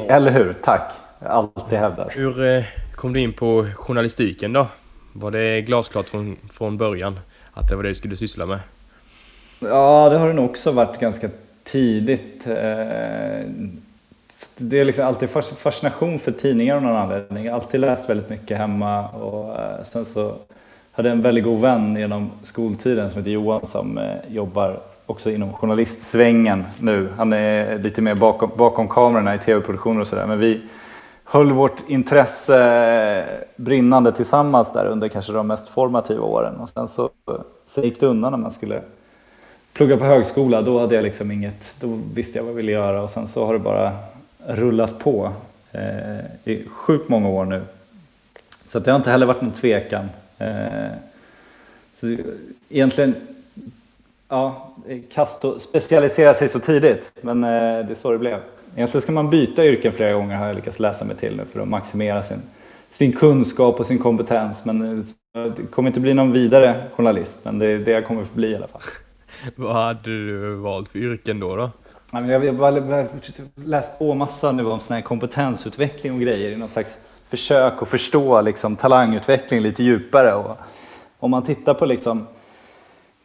Eller 0.08 0.32
hur? 0.32 0.54
Tack. 0.64 0.92
Alltid 1.20 1.80
hävdat. 1.80 2.08
Hur 2.12 2.44
eh, 2.44 2.64
kom 2.96 3.14
du 3.14 3.20
in 3.20 3.34
på 3.34 3.68
journalistiken 3.76 4.54
då? 4.54 4.68
Var 5.14 5.32
det 5.32 5.62
glasklart 5.62 6.10
från, 6.10 6.38
från 6.52 6.78
början 6.78 7.20
att 7.54 7.70
det 7.70 7.76
var 7.76 7.84
det 7.84 7.90
du 7.90 7.96
skulle 7.96 8.18
syssla 8.18 8.46
med? 8.46 8.60
Ja, 9.60 10.10
det 10.10 10.18
har 10.18 10.28
det 10.28 10.34
nog 10.34 10.46
också 10.46 10.72
varit 10.72 11.00
ganska 11.00 11.30
tidigt. 11.64 12.48
Det 14.58 14.80
är 14.80 14.86
liksom 14.86 15.06
alltid 15.06 15.30
fascination 15.58 16.20
för 16.20 16.32
tidningar 16.32 16.76
av 16.76 16.84
någon 16.84 16.96
anledning. 16.96 17.46
Jag 17.46 17.52
har 17.52 17.60
alltid 17.60 17.80
läst 17.80 18.10
väldigt 18.10 18.30
mycket 18.30 18.58
hemma 18.58 19.08
och 19.08 19.60
eh, 19.60 19.84
sen 19.84 20.06
så 20.06 20.34
hade 20.92 21.10
jag 21.10 21.16
en 21.16 21.22
väldigt 21.22 21.44
god 21.44 21.62
vän 21.62 21.96
genom 21.96 22.32
skoltiden 22.44 23.10
som 23.10 23.18
heter 23.18 23.32
Johan 23.32 23.66
som 23.66 23.98
eh, 23.98 24.16
jobbar 24.30 24.80
också 25.06 25.32
inom 25.32 25.54
journalistsvängen 25.54 26.64
nu. 26.80 27.10
Han 27.18 27.34
är 27.34 27.78
lite 27.80 28.02
mer 28.02 28.16
bakom, 28.16 28.52
bakom 28.58 28.88
kamerorna 28.88 29.36
i 29.36 29.40
tv-produktioner 29.40 30.02
och 30.02 30.08
sådär. 30.08 30.28
Men 30.28 30.40
vi 30.40 30.62
höll 31.24 31.52
vårt 31.52 31.90
intresse 31.90 32.58
eh, 33.20 33.26
brinnande 33.56 34.12
tillsammans 34.12 34.74
där 34.74 34.86
under 34.86 35.08
kanske 35.08 35.34
de 35.34 35.48
mest 35.48 35.70
formativa 35.70 36.24
åren. 36.24 36.56
Och 36.56 36.70
sen 36.70 36.88
så, 36.88 37.10
så 37.68 37.82
gick 37.82 38.00
det 38.00 38.06
undan 38.06 38.32
när 38.32 38.40
man 38.40 38.52
skulle 38.52 38.82
plugga 39.74 39.98
på 39.98 40.06
högskola. 40.06 40.62
Då 40.62 40.80
hade 40.80 40.96
jag 40.96 41.04
liksom 41.04 41.32
inget, 41.32 41.76
då 41.82 42.00
visste 42.14 42.38
jag 42.38 42.44
vad 42.44 42.52
jag 42.52 42.56
ville 42.56 42.72
göra 42.72 43.04
och 43.04 43.10
sen 43.10 43.28
så 43.28 43.46
har 43.46 43.54
det 43.54 43.60
bara 43.60 43.92
rullat 44.48 45.00
på 45.00 45.34
eh, 45.72 46.20
i 46.44 46.68
sjukt 46.68 47.10
många 47.10 47.30
år 47.30 47.46
nu. 47.46 47.62
Så 48.66 48.80
det 48.80 48.92
har 48.92 48.98
inte 48.98 49.12
heller 49.12 49.26
varit 49.26 49.42
någon 49.42 49.54
tvekan. 49.54 50.10
Eh, 50.38 50.92
så 51.96 52.18
egentligen, 52.70 53.16
ja, 54.28 54.74
kast 55.14 55.46
och 55.46 55.62
specialisera 55.62 56.34
sig 56.34 56.50
så 56.50 56.60
tidigt, 56.60 57.12
men 57.22 57.44
eh, 57.44 57.50
det 57.50 57.92
är 57.92 57.96
så 57.96 58.12
det 58.12 58.18
blev. 58.18 58.40
Egentligen 58.76 59.02
ska 59.02 59.12
man 59.12 59.30
byta 59.30 59.66
yrken 59.66 59.92
flera 59.92 60.14
gånger 60.14 60.36
har 60.36 60.48
jag 60.48 60.56
lyckats 60.56 60.80
läsa 60.80 61.06
mig 61.06 61.16
till 61.16 61.36
nu 61.36 61.46
för 61.46 61.60
att 61.60 61.68
maximera 61.68 62.24
sin, 62.24 62.42
sin 62.92 63.14
kunskap 63.14 63.80
och 63.80 63.86
sin 63.86 64.00
kompetens. 64.00 64.66
Men 64.66 65.00
eh, 65.36 65.44
det 65.44 65.64
kommer 65.72 65.90
inte 65.90 66.00
bli 66.00 66.14
någon 66.14 66.32
vidare 66.32 66.84
journalist, 66.96 67.40
men 67.44 67.60
det 67.60 67.66
är 67.66 67.78
det 67.78 67.92
jag 67.92 68.06
kommer 68.06 68.22
att 68.22 68.34
bli 68.34 68.48
i 68.48 68.56
alla 68.56 68.68
fall. 68.68 68.82
Vad 69.56 69.76
hade 69.76 70.02
du 70.04 70.56
valt 70.56 70.90
för 70.90 71.00
yrken 71.00 71.40
då? 71.40 71.56
då? 71.56 71.70
Jag 72.14 72.20
har 72.20 73.08
läst 73.68 74.00
på 74.00 74.14
massa 74.14 74.52
nu 74.52 74.66
om 74.66 74.80
sån 74.80 74.96
här 74.96 75.02
kompetensutveckling 75.02 76.14
och 76.14 76.22
grejer 76.22 76.52
i 76.52 76.56
någon 76.56 76.70
slags 76.70 76.90
försök 77.30 77.82
att 77.82 77.88
förstå 77.88 78.42
liksom, 78.42 78.76
talangutveckling 78.76 79.62
lite 79.62 79.84
djupare. 79.84 80.34
Och 80.34 80.58
om 81.20 81.32
man 81.32 81.44
tittar 81.44 81.74
på 81.74 81.86
liksom, 81.86 82.28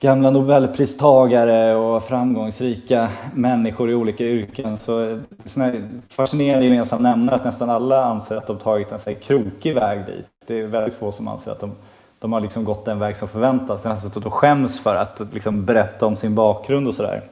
gamla 0.00 0.30
nobelpristagare 0.30 1.74
och 1.74 2.04
framgångsrika 2.04 3.08
människor 3.34 3.90
i 3.90 3.94
olika 3.94 4.24
yrken 4.24 4.76
så 4.76 4.98
är 4.98 5.22
det 5.54 5.88
fascinerande 6.08 6.66
gemensam 6.66 7.02
nämnare 7.02 7.36
att 7.36 7.44
nästan 7.44 7.70
alla 7.70 8.04
anser 8.04 8.36
att 8.36 8.46
de 8.46 8.58
tagit 8.58 9.06
en 9.06 9.14
krokig 9.14 9.74
väg 9.74 10.06
dit. 10.06 10.26
Det 10.46 10.60
är 10.60 10.66
väldigt 10.66 10.98
få 10.98 11.12
som 11.12 11.28
anser 11.28 11.50
att 11.50 11.60
de, 11.60 11.72
de 12.18 12.32
har 12.32 12.40
liksom 12.40 12.64
gått 12.64 12.84
den 12.84 12.98
väg 12.98 13.16
som 13.16 13.28
förväntas. 13.28 14.12
De 14.14 14.30
skäms 14.30 14.80
för 14.80 14.96
att 14.96 15.22
liksom 15.32 15.64
berätta 15.64 16.06
om 16.06 16.16
sin 16.16 16.34
bakgrund 16.34 16.88
och 16.88 16.94
sådär 16.94 17.22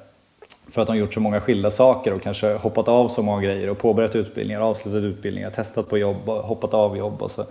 för 0.75 0.83
att 0.83 0.88
de 0.88 0.97
gjort 0.97 1.14
så 1.14 1.21
många 1.21 1.40
skilda 1.40 1.71
saker 1.71 2.12
och 2.12 2.23
kanske 2.23 2.54
hoppat 2.54 2.88
av 2.88 3.09
så 3.09 3.23
många 3.23 3.43
grejer 3.43 3.71
och 3.71 3.78
påbörjat 3.78 4.16
utbildningar, 4.16 4.61
avslutat 4.61 5.02
utbildningar, 5.02 5.50
testat 5.50 5.88
på 5.88 5.99
jobb, 5.99 6.26
hoppat 6.26 6.75
av 6.75 6.97
jobb 6.97 7.23
och 7.23 7.31
så 7.31 7.45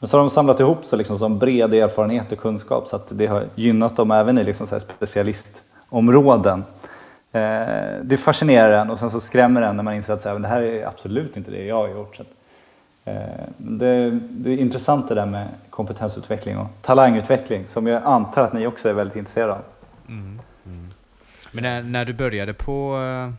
Men 0.00 0.08
så 0.08 0.16
har 0.16 0.24
de 0.24 0.30
samlat 0.30 0.60
ihop 0.60 0.84
sig 0.84 0.98
liksom 0.98 1.18
som 1.18 1.38
bred 1.38 1.74
erfarenhet 1.74 2.32
och 2.32 2.38
kunskap 2.38 2.88
så 2.88 2.96
att 2.96 3.18
det 3.18 3.26
har 3.26 3.44
gynnat 3.54 3.96
dem 3.96 4.10
även 4.10 4.38
i 4.38 4.44
liksom 4.44 4.66
så 4.66 4.80
specialistområden. 4.80 6.64
Eh, 7.32 7.66
det 8.02 8.16
fascinerar 8.16 8.72
en 8.72 8.90
och 8.90 8.98
sen 8.98 9.10
så 9.10 9.20
skrämmer 9.20 9.62
en 9.62 9.76
när 9.76 9.82
man 9.82 9.94
inser 9.94 10.14
att 10.14 10.22
så 10.22 10.28
här, 10.28 10.38
det 10.38 10.48
här 10.48 10.62
är 10.62 10.86
absolut 10.86 11.36
inte 11.36 11.50
det 11.50 11.64
jag 11.64 11.76
har 11.76 11.88
gjort. 11.88 12.16
Så 12.16 12.22
att, 12.22 12.28
eh, 13.04 13.44
det, 13.56 14.10
det, 14.10 14.50
är 14.50 14.56
intressant 14.56 15.08
det 15.08 15.14
där 15.14 15.26
med 15.26 15.48
kompetensutveckling 15.70 16.58
och 16.58 16.66
talangutveckling 16.82 17.66
som 17.66 17.86
jag 17.86 18.02
antar 18.04 18.42
att 18.42 18.52
ni 18.52 18.66
också 18.66 18.88
är 18.88 18.92
väldigt 18.92 19.16
intresserade 19.16 19.52
av. 19.52 19.62
Mm. 20.08 20.37
Men 21.60 21.62
när, 21.62 21.82
när, 21.82 22.04
du 22.04 22.12
började 22.12 22.54
på, 22.54 22.96
eh, 22.96 23.32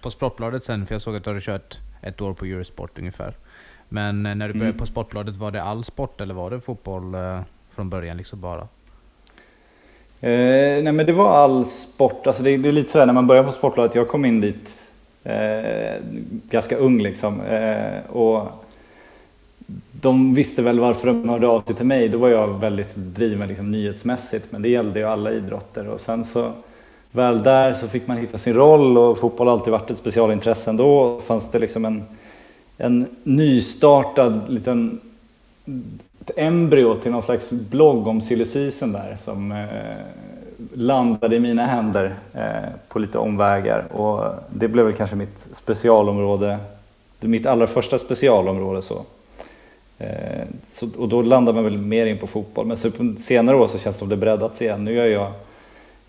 på 0.00 0.10
Sportbladet 0.10 0.64
sen, 0.64 0.86
för 0.86 0.94
jag 0.94 1.02
såg 1.02 1.16
att 1.16 1.24
du 1.24 1.30
hade 1.30 1.40
kört 1.40 1.78
ett 2.02 2.20
år 2.20 2.34
på 2.34 2.44
Eurosport 2.44 2.98
ungefär. 2.98 3.34
Men 3.88 4.22
när 4.22 4.34
du 4.34 4.52
började 4.52 4.64
mm. 4.64 4.78
på 4.78 4.86
Sportbladet, 4.86 5.36
var 5.36 5.50
det 5.50 5.62
all 5.62 5.84
sport 5.84 6.20
eller 6.20 6.34
var 6.34 6.50
det 6.50 6.60
fotboll 6.60 7.14
från 7.74 7.90
början 7.90 8.16
liksom 8.16 8.40
bara? 8.40 8.68
Eh, 10.20 10.82
nej 10.82 10.92
men 10.92 11.06
det 11.06 11.12
var 11.12 11.36
all 11.36 11.64
sport. 11.64 12.26
Alltså 12.26 12.42
det, 12.42 12.56
det 12.56 12.68
är 12.68 12.72
lite 12.72 12.90
så 12.90 12.98
här 12.98 13.06
när 13.06 13.12
man 13.12 13.26
börjar 13.26 13.44
på 13.44 13.52
Sportbladet, 13.52 13.94
jag 13.94 14.08
kom 14.08 14.24
in 14.24 14.40
dit 14.40 14.90
eh, 15.24 16.02
ganska 16.50 16.76
ung 16.76 17.02
liksom. 17.02 17.40
Eh, 17.40 18.10
och 18.10 18.64
de 19.90 20.34
visste 20.34 20.62
väl 20.62 20.80
varför 20.80 21.06
de 21.06 21.28
hörde 21.28 21.46
av 21.46 21.62
sig 21.62 21.74
till 21.74 21.86
mig. 21.86 22.08
Då 22.08 22.18
var 22.18 22.28
jag 22.28 22.60
väldigt 22.60 22.94
driven 22.96 23.48
liksom, 23.48 23.70
nyhetsmässigt, 23.70 24.52
men 24.52 24.62
det 24.62 24.68
gällde 24.68 25.00
ju 25.00 25.06
alla 25.06 25.32
idrotter. 25.32 25.88
Och 25.88 26.00
sen 26.00 26.24
så 26.24 26.52
väl 27.14 27.42
där 27.42 27.74
så 27.74 27.88
fick 27.88 28.06
man 28.06 28.16
hitta 28.16 28.38
sin 28.38 28.54
roll 28.54 28.98
och 28.98 29.18
fotboll 29.18 29.46
har 29.46 29.54
alltid 29.54 29.72
varit 29.72 29.90
ett 29.90 29.96
specialintresse 29.96 30.70
ändå. 30.70 31.20
fanns 31.26 31.50
det 31.50 31.58
liksom 31.58 31.84
en, 31.84 32.04
en 32.78 33.06
nystartad 33.22 34.40
liten 34.48 35.00
ett 36.20 36.30
embryo 36.36 36.94
till 36.94 37.12
någon 37.12 37.22
slags 37.22 37.50
blogg 37.50 38.06
om 38.06 38.20
silly 38.20 38.46
season 38.46 38.92
där 38.92 39.16
som 39.24 39.52
eh, 39.52 39.94
landade 40.74 41.36
i 41.36 41.40
mina 41.40 41.66
händer 41.66 42.14
eh, 42.34 42.70
på 42.88 42.98
lite 42.98 43.18
omvägar. 43.18 43.92
Och 43.92 44.34
det 44.50 44.68
blev 44.68 44.84
väl 44.84 44.94
kanske 44.94 45.16
mitt 45.16 45.48
specialområde, 45.52 46.58
mitt 47.20 47.46
allra 47.46 47.66
första 47.66 47.98
specialområde. 47.98 48.82
Så. 48.82 49.02
Eh, 49.98 50.42
så 50.68 50.88
och 50.98 51.08
då 51.08 51.22
landade 51.22 51.54
man 51.54 51.64
väl 51.64 51.78
mer 51.78 52.06
in 52.06 52.18
på 52.18 52.26
fotboll. 52.26 52.66
Men 52.66 52.76
så 52.76 52.90
på 52.90 53.14
senare 53.18 53.56
år 53.56 53.68
så 53.68 53.78
känns 53.78 53.96
det 53.96 53.98
som 53.98 54.08
det 54.08 54.16
breddats 54.16 54.62
igen. 54.62 54.84
Nu 54.84 54.92
gör 54.92 55.06
jag 55.06 55.32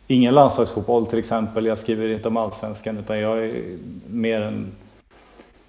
ingen 0.07 0.33
landslagsfotboll 0.33 1.07
till 1.07 1.19
exempel. 1.19 1.65
Jag 1.65 1.79
skriver 1.79 2.09
inte 2.09 2.27
om 2.27 2.37
allsvenskan 2.37 2.97
utan 2.97 3.19
jag 3.19 3.45
är 3.45 3.77
mer 4.07 4.41
en 4.41 4.71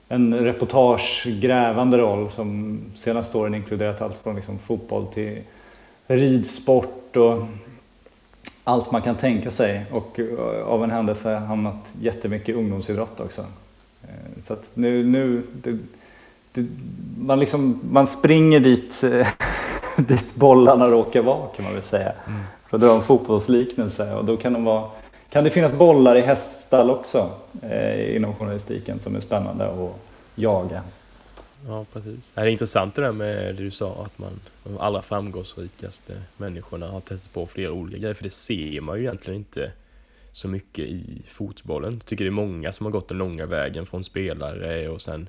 en 0.08 0.34
reportagegrävande 0.34 1.98
roll 1.98 2.30
som 2.30 2.80
senaste 2.96 3.38
åren 3.38 3.54
inkluderat 3.54 4.02
allt 4.02 4.18
från 4.22 4.36
liksom 4.36 4.58
fotboll 4.58 5.06
till 5.06 5.42
ridsport 6.06 7.16
och 7.16 7.42
allt 8.64 8.90
man 8.90 9.02
kan 9.02 9.16
tänka 9.16 9.50
sig 9.50 9.84
och 9.90 10.20
eh, 10.20 10.66
av 10.66 10.84
en 10.84 10.90
händelse 10.90 11.34
hamnat 11.34 11.94
jättemycket 12.00 12.48
i 12.48 12.52
ungdomsidrott 12.52 13.20
också. 13.20 13.40
Eh, 14.02 14.42
så 14.46 14.52
att 14.52 14.70
nu, 14.74 15.04
nu 15.04 15.42
det, 15.52 15.78
det, 16.52 16.66
man, 17.18 17.40
liksom, 17.40 17.80
man 17.90 18.06
springer 18.06 18.60
dit, 18.60 19.02
eh, 19.02 19.26
dit 19.96 20.34
bollarna 20.34 20.86
råkar 20.86 21.22
vara 21.22 21.48
kan 21.56 21.64
man 21.64 21.74
väl 21.74 21.82
säga. 21.82 22.12
Mm. 22.26 22.40
För 22.68 22.76
att 22.76 22.80
dra 22.80 22.94
en 22.94 23.02
fotbollsliknelse 23.02 24.14
och 24.14 24.24
då 24.24 24.36
kan 24.36 24.52
de 24.52 24.64
vara 24.64 24.90
kan 25.30 25.44
det 25.44 25.50
finnas 25.50 25.72
bollar 25.72 26.16
i 26.16 26.20
häststall 26.20 26.90
också 26.90 27.30
eh, 27.62 28.16
inom 28.16 28.34
journalistiken 28.34 29.00
som 29.00 29.16
är 29.16 29.20
spännande 29.20 29.66
att 29.66 29.96
jaga? 30.34 30.82
Ja, 31.68 31.84
precis. 31.92 32.32
Det 32.32 32.40
är 32.40 32.46
intressant 32.46 32.94
det 32.94 33.02
där 33.02 33.12
med 33.12 33.54
det 33.54 33.62
du 33.62 33.70
sa, 33.70 34.04
att 34.04 34.18
man, 34.18 34.40
de 34.64 34.78
allra 34.78 35.02
framgångsrikaste 35.02 36.12
människorna 36.36 36.88
har 36.88 37.00
testat 37.00 37.32
på 37.32 37.46
flera 37.46 37.72
olika 37.72 37.98
grejer, 37.98 38.14
för 38.14 38.24
det 38.24 38.30
ser 38.30 38.80
man 38.80 38.96
ju 38.96 39.02
egentligen 39.02 39.38
inte 39.38 39.72
så 40.36 40.48
mycket 40.48 40.84
i 40.84 41.22
fotbollen. 41.28 41.92
Jag 41.92 42.04
tycker 42.04 42.24
det 42.24 42.28
är 42.28 42.30
många 42.30 42.72
som 42.72 42.86
har 42.86 42.90
gått 42.90 43.08
den 43.08 43.18
långa 43.18 43.46
vägen 43.46 43.86
från 43.86 44.04
spelare 44.04 44.88
och 44.88 45.02
sen 45.02 45.28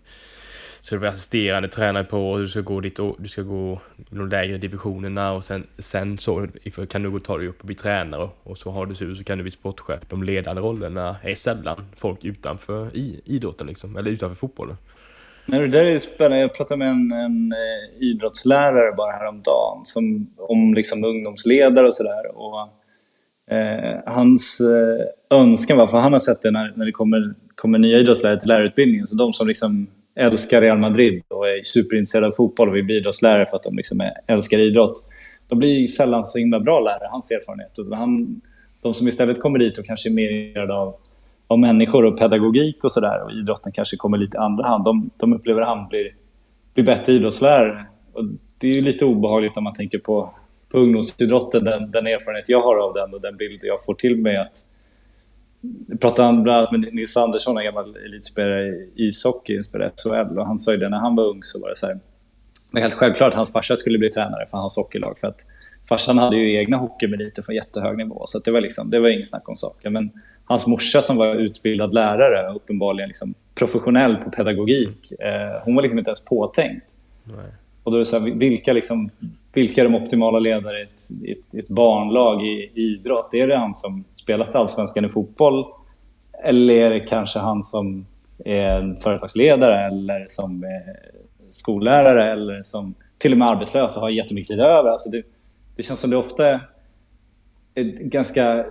så 0.81 0.95
du 0.95 0.99
blir 0.99 1.09
assisterande 1.09 1.67
tränare 1.67 2.03
på 2.03 2.31
och 2.31 2.39
du 2.39 2.47
ska 2.47 2.61
gå 2.61 2.79
dit 2.79 2.99
och 2.99 3.15
du 3.19 3.27
ska 3.27 3.41
gå 3.41 3.79
de 4.09 4.29
lägre 4.29 4.57
divisionerna 4.57 5.31
och 5.31 5.43
sen, 5.43 5.67
sen 5.77 6.17
så 6.17 6.47
kan 6.89 7.03
du 7.03 7.11
gå 7.11 7.19
ta 7.19 7.37
dig 7.37 7.47
upp 7.47 7.59
och 7.59 7.65
bli 7.65 7.75
tränare 7.75 8.29
och 8.43 8.57
så 8.57 8.71
har 8.71 8.85
du 8.85 8.95
tur 8.95 9.15
så 9.15 9.23
kan 9.23 9.37
du 9.37 9.43
bli 9.43 9.51
sportchef. 9.51 9.99
De 10.09 10.23
ledande 10.23 10.61
rollerna 10.61 11.15
är 11.23 11.35
sällan 11.35 11.85
folk 11.95 12.25
utanför 12.25 12.95
i, 12.97 13.21
idrotten 13.25 13.67
liksom, 13.67 13.97
eller 13.97 14.11
utanför 14.11 14.35
fotbollen. 14.35 14.77
Nej, 15.45 15.61
det 15.61 15.67
där 15.67 15.85
är 15.85 15.97
spännande. 15.97 16.39
Jag 16.39 16.55
pratade 16.55 16.77
med 16.77 16.87
en, 16.87 17.11
en 17.11 17.51
eh, 17.51 18.03
idrottslärare 18.03 18.95
bara 18.95 19.11
häromdagen 19.11 19.81
som, 19.83 20.33
om 20.37 20.73
liksom 20.73 21.03
ungdomsledare 21.03 21.87
och 21.87 21.95
sådär. 21.95 22.37
Eh, 23.51 24.13
hans 24.13 24.61
eh, 24.61 25.37
önskan 25.37 25.77
var, 25.77 25.87
för 25.87 25.97
han 25.97 26.13
har 26.13 26.19
sett 26.19 26.41
det 26.41 26.51
när, 26.51 26.73
när 26.75 26.85
det 26.85 26.91
kommer, 26.91 27.33
kommer 27.55 27.79
nya 27.79 27.97
idrottslärare 27.97 28.39
till 28.39 28.47
lärarutbildningen, 28.47 29.07
så 29.07 29.15
de 29.15 29.33
som 29.33 29.47
liksom 29.47 29.87
älskar 30.15 30.61
Real 30.61 30.77
Madrid 30.77 31.23
och 31.27 31.49
är 31.49 31.63
superintresserade 31.63 32.27
av 32.27 32.31
fotboll 32.31 32.69
och 32.69 32.75
vill 32.75 32.83
bli 32.83 32.97
idrottslärare 32.97 33.45
för 33.45 33.57
att 33.57 33.63
de 33.63 33.75
liksom 33.75 34.01
är, 34.01 34.13
älskar 34.27 34.59
idrott. 34.59 35.05
De 35.47 35.59
blir 35.59 35.87
sällan 35.87 36.23
så 36.23 36.39
himla 36.39 36.59
bra 36.59 36.79
lärare, 36.79 37.07
hans 37.11 37.31
erfarenhet. 37.31 37.71
Han, 37.91 38.41
de 38.81 38.93
som 38.93 39.07
istället 39.07 39.41
kommer 39.41 39.59
dit 39.59 39.77
och 39.77 39.85
kanske 39.85 40.09
är 40.09 40.13
mer 40.13 40.29
intresserade 40.29 40.73
av, 40.73 40.95
av 41.47 41.59
människor 41.59 42.05
och 42.05 42.19
pedagogik 42.19 42.83
och 42.83 42.91
sådär 42.91 43.23
och 43.23 43.31
idrotten 43.31 43.71
kanske 43.71 43.97
kommer 43.97 44.17
lite 44.17 44.37
i 44.37 44.39
andra 44.39 44.67
hand. 44.67 44.83
De, 44.83 45.09
de 45.17 45.33
upplever 45.33 45.61
att 45.61 45.67
han 45.67 45.87
blir, 45.87 46.15
blir 46.73 46.85
bättre 46.85 47.13
idrottslärare. 47.13 47.85
Och 48.13 48.23
det 48.57 48.67
är 48.67 48.75
ju 48.75 48.81
lite 48.81 49.05
obehagligt 49.05 49.57
om 49.57 49.63
man 49.63 49.73
tänker 49.73 49.99
på, 49.99 50.29
på 50.69 50.77
ungdomsidrotten, 50.77 51.63
den, 51.63 51.91
den 51.91 52.07
erfarenhet 52.07 52.49
jag 52.49 52.61
har 52.61 52.75
av 52.75 52.93
den 52.93 53.13
och 53.13 53.21
den 53.21 53.37
bild 53.37 53.59
jag 53.63 53.83
får 53.85 53.93
till 53.93 54.17
mig 54.17 54.37
att 54.37 54.65
jag 55.87 55.99
pratade 55.99 56.41
bland 56.41 56.57
annat 56.57 56.71
med 56.71 56.93
Nils 56.93 57.17
Andersson, 57.17 57.57
en 57.57 57.63
gammal 57.63 57.95
elitspelare 57.95 58.67
i 58.67 58.91
ishockey, 58.95 59.63
spelade 59.63 59.91
SHL. 60.03 60.39
Och 60.39 60.45
han 60.45 60.59
sa 60.59 60.71
ju 60.71 60.77
det 60.77 60.89
när 60.89 60.97
han 60.97 61.15
var 61.15 61.23
ung 61.23 61.43
så 61.43 61.61
var 61.61 61.69
det 61.69 61.75
så 61.75 61.87
här, 61.87 61.99
det 62.73 62.79
helt 62.79 62.93
självklart 62.93 63.29
att 63.29 63.35
hans 63.35 63.51
farsa 63.51 63.75
skulle 63.75 63.97
bli 63.97 64.09
tränare 64.09 64.45
för 64.45 64.57
hans 64.57 64.75
hockeylag. 64.75 65.19
För 65.19 65.27
att 65.27 65.47
farsan 65.89 66.17
hade 66.17 66.35
ju 66.37 66.57
egna 66.57 66.77
hockeymeriter 66.77 67.41
från 67.41 67.55
jättehög 67.55 67.97
nivå. 67.97 68.23
Så 68.25 68.39
det 68.39 68.51
var, 68.51 68.61
liksom, 68.61 68.89
det 68.89 68.99
var 68.99 69.09
ingen 69.09 69.25
snack 69.25 69.49
om 69.49 69.55
saken. 69.55 69.93
Men 69.93 70.11
hans 70.45 70.67
morsa 70.67 71.01
som 71.01 71.17
var 71.17 71.35
utbildad 71.35 71.93
lärare, 71.93 72.53
uppenbarligen 72.53 73.07
liksom 73.07 73.33
professionell 73.55 74.15
på 74.15 74.31
pedagogik, 74.31 75.11
eh, 75.11 75.61
hon 75.63 75.75
var 75.75 75.81
liksom 75.81 75.99
inte 75.99 76.09
ens 76.09 76.21
påtänkt. 76.21 76.85
Nej. 77.23 77.51
Och 77.83 77.91
då 77.91 77.97
är 77.97 77.99
det 77.99 78.05
så 78.05 78.19
här, 78.19 78.31
vilka, 78.31 78.73
liksom, 78.73 79.09
vilka 79.57 79.81
är 79.81 79.85
de 79.85 79.95
optimala 79.95 80.39
ledare 80.39 80.79
i 80.79 80.83
ett, 80.83 81.37
ett, 81.37 81.59
ett 81.59 81.69
barnlag 81.69 82.45
i, 82.45 82.71
i 82.73 82.81
idrott? 82.81 83.33
Är 83.33 83.47
det 83.47 83.57
han 83.57 83.75
som 83.75 84.03
spelat 84.15 84.55
allsvenskan 84.55 85.05
i 85.05 85.09
fotboll? 85.09 85.65
Eller 86.43 86.73
är 86.73 86.89
det 86.89 86.99
kanske 86.99 87.39
han 87.39 87.63
som 87.63 88.05
är 88.45 88.61
en 88.61 88.99
företagsledare 88.99 89.87
eller 89.87 90.25
som 90.29 90.65
skollärare 91.49 92.31
eller 92.31 92.63
som 92.63 92.93
till 93.17 93.31
och 93.31 93.37
med 93.37 93.47
arbetslös 93.47 93.97
och 93.97 94.01
har 94.01 94.09
jättemycket 94.09 94.47
tid 94.47 94.59
över? 94.59 94.89
Alltså 94.89 95.09
det, 95.09 95.23
det 95.75 95.83
känns 95.83 95.99
som 95.99 96.09
det 96.09 96.17
ofta 96.17 96.59
är 97.75 97.83
ganska 98.03 98.65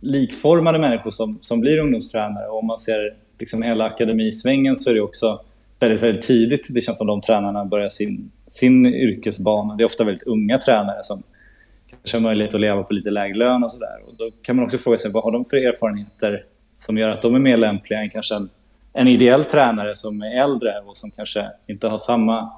likformade 0.00 0.78
människor 0.78 1.10
som, 1.10 1.38
som 1.40 1.60
blir 1.60 1.78
ungdomstränare. 1.78 2.48
Och 2.48 2.58
om 2.58 2.66
man 2.66 2.78
ser 2.78 3.16
liksom 3.38 3.62
hela 3.62 3.84
akademisvängen 3.84 4.76
så 4.76 4.90
är 4.90 4.94
det 4.94 5.00
också 5.00 5.40
väldigt, 5.80 6.02
väldigt 6.02 6.22
tidigt. 6.22 6.66
Det 6.74 6.80
känns 6.80 6.98
som 6.98 7.06
de 7.06 7.20
tränarna 7.20 7.64
börjar 7.64 7.88
sin, 7.88 8.30
sin 8.46 8.86
yrkesbana. 8.86 9.76
Det 9.76 9.82
är 9.82 9.84
ofta 9.84 10.04
väldigt 10.04 10.26
unga 10.26 10.58
tränare 10.58 11.02
som 11.02 11.22
kanske 11.90 12.16
har 12.16 12.22
möjlighet 12.22 12.54
att 12.54 12.60
leva 12.60 12.82
på 12.82 12.92
lite 12.94 13.10
lägre 13.10 13.36
lön 13.36 13.64
och 13.64 13.72
sådär. 13.72 14.00
Då 14.18 14.30
kan 14.42 14.56
man 14.56 14.64
också 14.64 14.78
fråga 14.78 14.98
sig 14.98 15.10
vad 15.12 15.24
har 15.24 15.32
de 15.32 15.44
för 15.44 15.56
erfarenheter 15.56 16.44
som 16.76 16.98
gör 16.98 17.08
att 17.08 17.22
de 17.22 17.34
är 17.34 17.38
mer 17.38 17.56
lämpliga 17.56 18.00
än 18.00 18.10
kanske 18.10 18.34
en, 18.34 18.48
en 18.92 19.08
ideell 19.08 19.44
tränare 19.44 19.96
som 19.96 20.22
är 20.22 20.42
äldre 20.42 20.80
och 20.86 20.96
som 20.96 21.10
kanske 21.10 21.50
inte 21.66 21.88
har 21.88 21.98
samma 21.98 22.52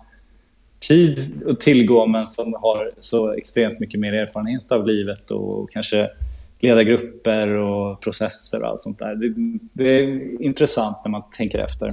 tid 0.88 1.42
att 1.46 1.60
tillgå 1.60 2.06
men 2.06 2.28
som 2.28 2.54
har 2.62 2.90
så 2.98 3.32
extremt 3.32 3.80
mycket 3.80 4.00
mer 4.00 4.12
erfarenhet 4.12 4.72
av 4.72 4.86
livet 4.86 5.30
och 5.30 5.70
kanske 5.70 6.10
leda 6.60 6.82
grupper 6.82 7.48
och 7.48 8.00
processer 8.00 8.62
och 8.62 8.68
allt 8.68 8.82
sånt 8.82 8.98
där. 8.98 9.14
Det, 9.14 9.58
det 9.72 9.90
är 9.90 10.42
intressant 10.42 10.96
när 11.04 11.10
man 11.10 11.22
tänker 11.36 11.58
efter. 11.58 11.90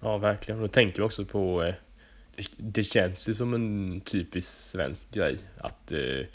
Ja, 0.00 0.18
verkligen. 0.18 0.60
Då 0.60 0.68
tänker 0.68 0.96
vi 0.96 1.02
också 1.02 1.24
på 1.24 1.62
eh, 1.62 1.74
det 2.56 2.82
känns 2.82 3.28
ju 3.28 3.34
som 3.34 3.54
en 3.54 4.00
typisk 4.00 4.50
svensk 4.50 5.14
grej 5.14 5.38
att 5.58 5.92
eh, 5.92 6.26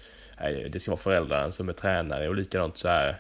det 0.72 0.80
ska 0.82 0.92
vara 0.92 1.00
föräldrarna 1.00 1.52
som 1.52 1.70
är 1.70 1.74
tränare 1.74 2.30
och 2.30 2.36
likadant 2.36 2.78
så 2.78 2.88
här 2.88 3.16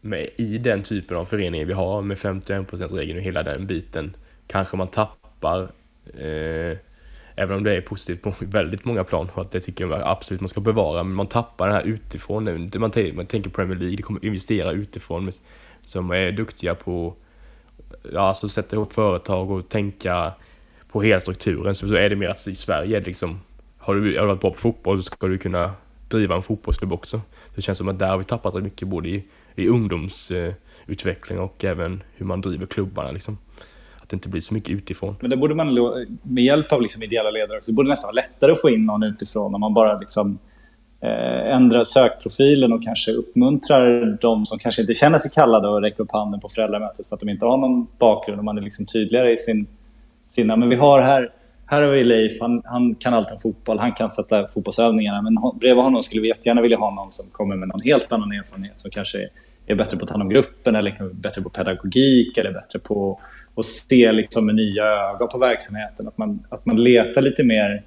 med, 0.00 0.28
i 0.36 0.58
den 0.58 0.82
typen 0.82 1.16
av 1.16 1.24
föreningar 1.24 1.66
vi 1.66 1.72
har 1.72 2.02
med 2.02 2.16
51%-regeln 2.16 3.18
och 3.18 3.24
hela 3.24 3.42
den 3.42 3.66
biten 3.66 4.16
kanske 4.46 4.76
man 4.76 4.88
tappar 4.88 5.62
eh, 6.18 6.78
Även 7.36 7.56
om 7.56 7.64
det 7.64 7.76
är 7.76 7.80
positivt 7.80 8.22
på 8.22 8.34
väldigt 8.40 8.84
många 8.84 9.04
plan 9.04 9.30
och 9.34 9.40
att 9.40 9.50
det 9.50 9.60
tycker 9.60 9.86
jag 9.86 10.02
absolut 10.04 10.40
man 10.40 10.48
ska 10.48 10.60
bevara, 10.60 11.02
men 11.02 11.14
man 11.14 11.26
tappar 11.26 11.68
det 11.68 11.74
här 11.74 11.82
utifrån 11.82 12.44
nu. 12.44 12.58
Man, 12.58 12.92
man 13.14 13.26
tänker 13.26 13.50
Premier 13.50 13.78
League, 13.78 13.96
det 13.96 14.02
kommer 14.02 14.24
investera 14.24 14.72
utifrån 14.72 15.30
som 15.82 16.10
är 16.10 16.32
duktiga 16.32 16.74
på 16.74 17.14
ja, 18.12 18.20
alltså 18.20 18.48
sätta 18.48 18.76
ihop 18.76 18.92
företag 18.92 19.50
och 19.50 19.68
tänka 19.68 20.32
på 20.88 21.02
hela 21.02 21.20
strukturen 21.20 21.74
så, 21.74 21.88
så 21.88 21.94
är 21.94 22.10
det 22.10 22.16
mer 22.16 22.28
att 22.28 22.46
i 22.46 22.54
Sverige 22.54 22.96
är 22.96 23.00
det 23.00 23.06
liksom 23.06 23.40
har 23.78 23.94
du, 23.94 24.18
har 24.18 24.22
du 24.22 24.26
varit 24.26 24.40
bra 24.40 24.50
på 24.50 24.58
fotboll 24.58 25.02
så 25.02 25.02
ska 25.02 25.26
du 25.26 25.38
kunna 25.38 25.70
driva 26.08 26.34
en 26.34 26.42
fotbollsklubb 26.42 26.92
också. 26.92 27.20
Det 27.54 27.62
känns 27.62 27.78
som 27.78 27.88
att 27.88 27.98
där 27.98 28.08
har 28.08 28.18
vi 28.18 28.24
tappat 28.24 28.54
rätt 28.54 28.62
mycket 28.62 28.88
både 28.88 29.08
i, 29.08 29.24
i 29.54 29.68
ungdomsutveckling 29.68 31.38
och 31.38 31.64
även 31.64 32.02
hur 32.14 32.26
man 32.26 32.40
driver 32.40 32.66
klubbarna 32.66 33.10
liksom. 33.10 33.38
Att 33.96 34.08
det 34.08 34.14
inte 34.14 34.28
blir 34.28 34.40
så 34.40 34.54
mycket 34.54 34.70
utifrån. 34.70 35.16
Men 35.20 35.30
det 35.30 35.36
borde 35.36 35.54
man 35.54 35.74
med 36.22 36.44
hjälp 36.44 36.72
av 36.72 36.82
liksom 36.82 37.02
ideella 37.02 37.30
ledare 37.30 37.58
så 37.62 37.72
borde 37.72 37.88
det 37.88 37.90
nästan 37.92 38.08
vara 38.08 38.24
lättare 38.24 38.52
att 38.52 38.60
få 38.60 38.70
in 38.70 38.86
någon 38.86 39.02
utifrån 39.02 39.54
om 39.54 39.60
man 39.60 39.74
bara 39.74 39.98
liksom 39.98 40.38
Eh, 41.04 41.54
ändrar 41.54 41.84
sökprofilen 41.84 42.72
och 42.72 42.82
kanske 42.82 43.12
uppmuntrar 43.12 44.18
de 44.20 44.46
som 44.46 44.58
kanske 44.58 44.82
inte 44.82 44.94
känner 44.94 45.18
sig 45.18 45.30
kallade 45.30 45.76
att 45.76 45.82
räcka 45.82 46.02
upp 46.02 46.12
handen 46.12 46.40
på 46.40 46.48
föräldramötet 46.48 47.06
för 47.08 47.14
att 47.14 47.20
de 47.20 47.28
inte 47.28 47.46
har 47.46 47.56
någon 47.56 47.86
bakgrund 47.98 48.38
och 48.38 48.44
man 48.44 48.58
är 48.58 48.62
liksom 48.62 48.86
tydligare 48.86 49.32
i 49.32 49.38
sin, 49.38 49.66
sina, 50.28 50.56
men 50.56 50.68
vi 50.68 50.76
har 50.76 51.00
här 51.00 51.30
här 51.66 51.82
har 51.82 51.88
vi 51.88 52.04
Leif, 52.04 52.40
han, 52.40 52.62
han, 52.64 52.94
kan 52.94 53.14
allt 53.14 53.32
om 53.32 53.38
fotboll, 53.38 53.78
han 53.78 53.92
kan 53.92 54.10
sätta 54.10 54.46
fotbollsövningarna. 54.46 55.22
Men 55.22 55.34
bredvid 55.58 55.84
honom 55.84 56.02
skulle 56.02 56.22
vi 56.22 56.28
jättegärna 56.28 56.62
vilja 56.62 56.76
ha 56.76 56.90
någon 56.90 57.12
som 57.12 57.30
kommer 57.32 57.56
med 57.56 57.68
någon 57.68 57.80
helt 57.80 58.12
annan 58.12 58.32
erfarenhet. 58.32 58.80
Som 58.80 58.90
kanske 58.90 59.18
är, 59.18 59.28
är 59.66 59.74
bättre 59.74 59.96
på 59.96 60.04
att 60.04 60.08
ta 60.08 60.14
hand 60.14 60.22
om 60.22 60.28
gruppen, 60.28 60.74
eller 60.74 61.12
bättre 61.12 61.42
på 61.42 61.48
pedagogik, 61.48 62.38
eller 62.38 62.52
bättre 62.52 62.78
på 62.78 63.20
att 63.56 63.66
se 63.66 64.12
liksom 64.12 64.46
med 64.46 64.54
nya 64.54 64.84
ögon 64.84 65.28
på 65.28 65.38
verksamheten. 65.38 66.08
Att 66.08 66.18
man, 66.18 66.46
att 66.48 66.66
man 66.66 66.82
letar 66.82 67.22
lite 67.22 67.44
mer, 67.44 67.82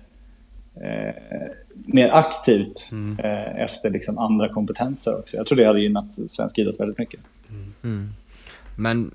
eh, 0.75 1.13
mer 1.85 2.09
aktivt 2.09 2.89
mm. 2.91 3.19
eh, 3.19 3.63
efter 3.63 3.89
liksom 3.89 4.17
andra 4.17 4.53
kompetenser 4.53 5.19
också. 5.19 5.37
Jag 5.37 5.47
tror 5.47 5.57
det 5.57 5.65
hade 5.65 5.81
gynnat 5.81 6.13
svensk 6.29 6.57
idrott 6.57 6.79
väldigt 6.79 6.97
mycket. 6.97 7.19
Mm. 7.49 7.73
Mm. 7.83 8.09
Men 8.75 9.11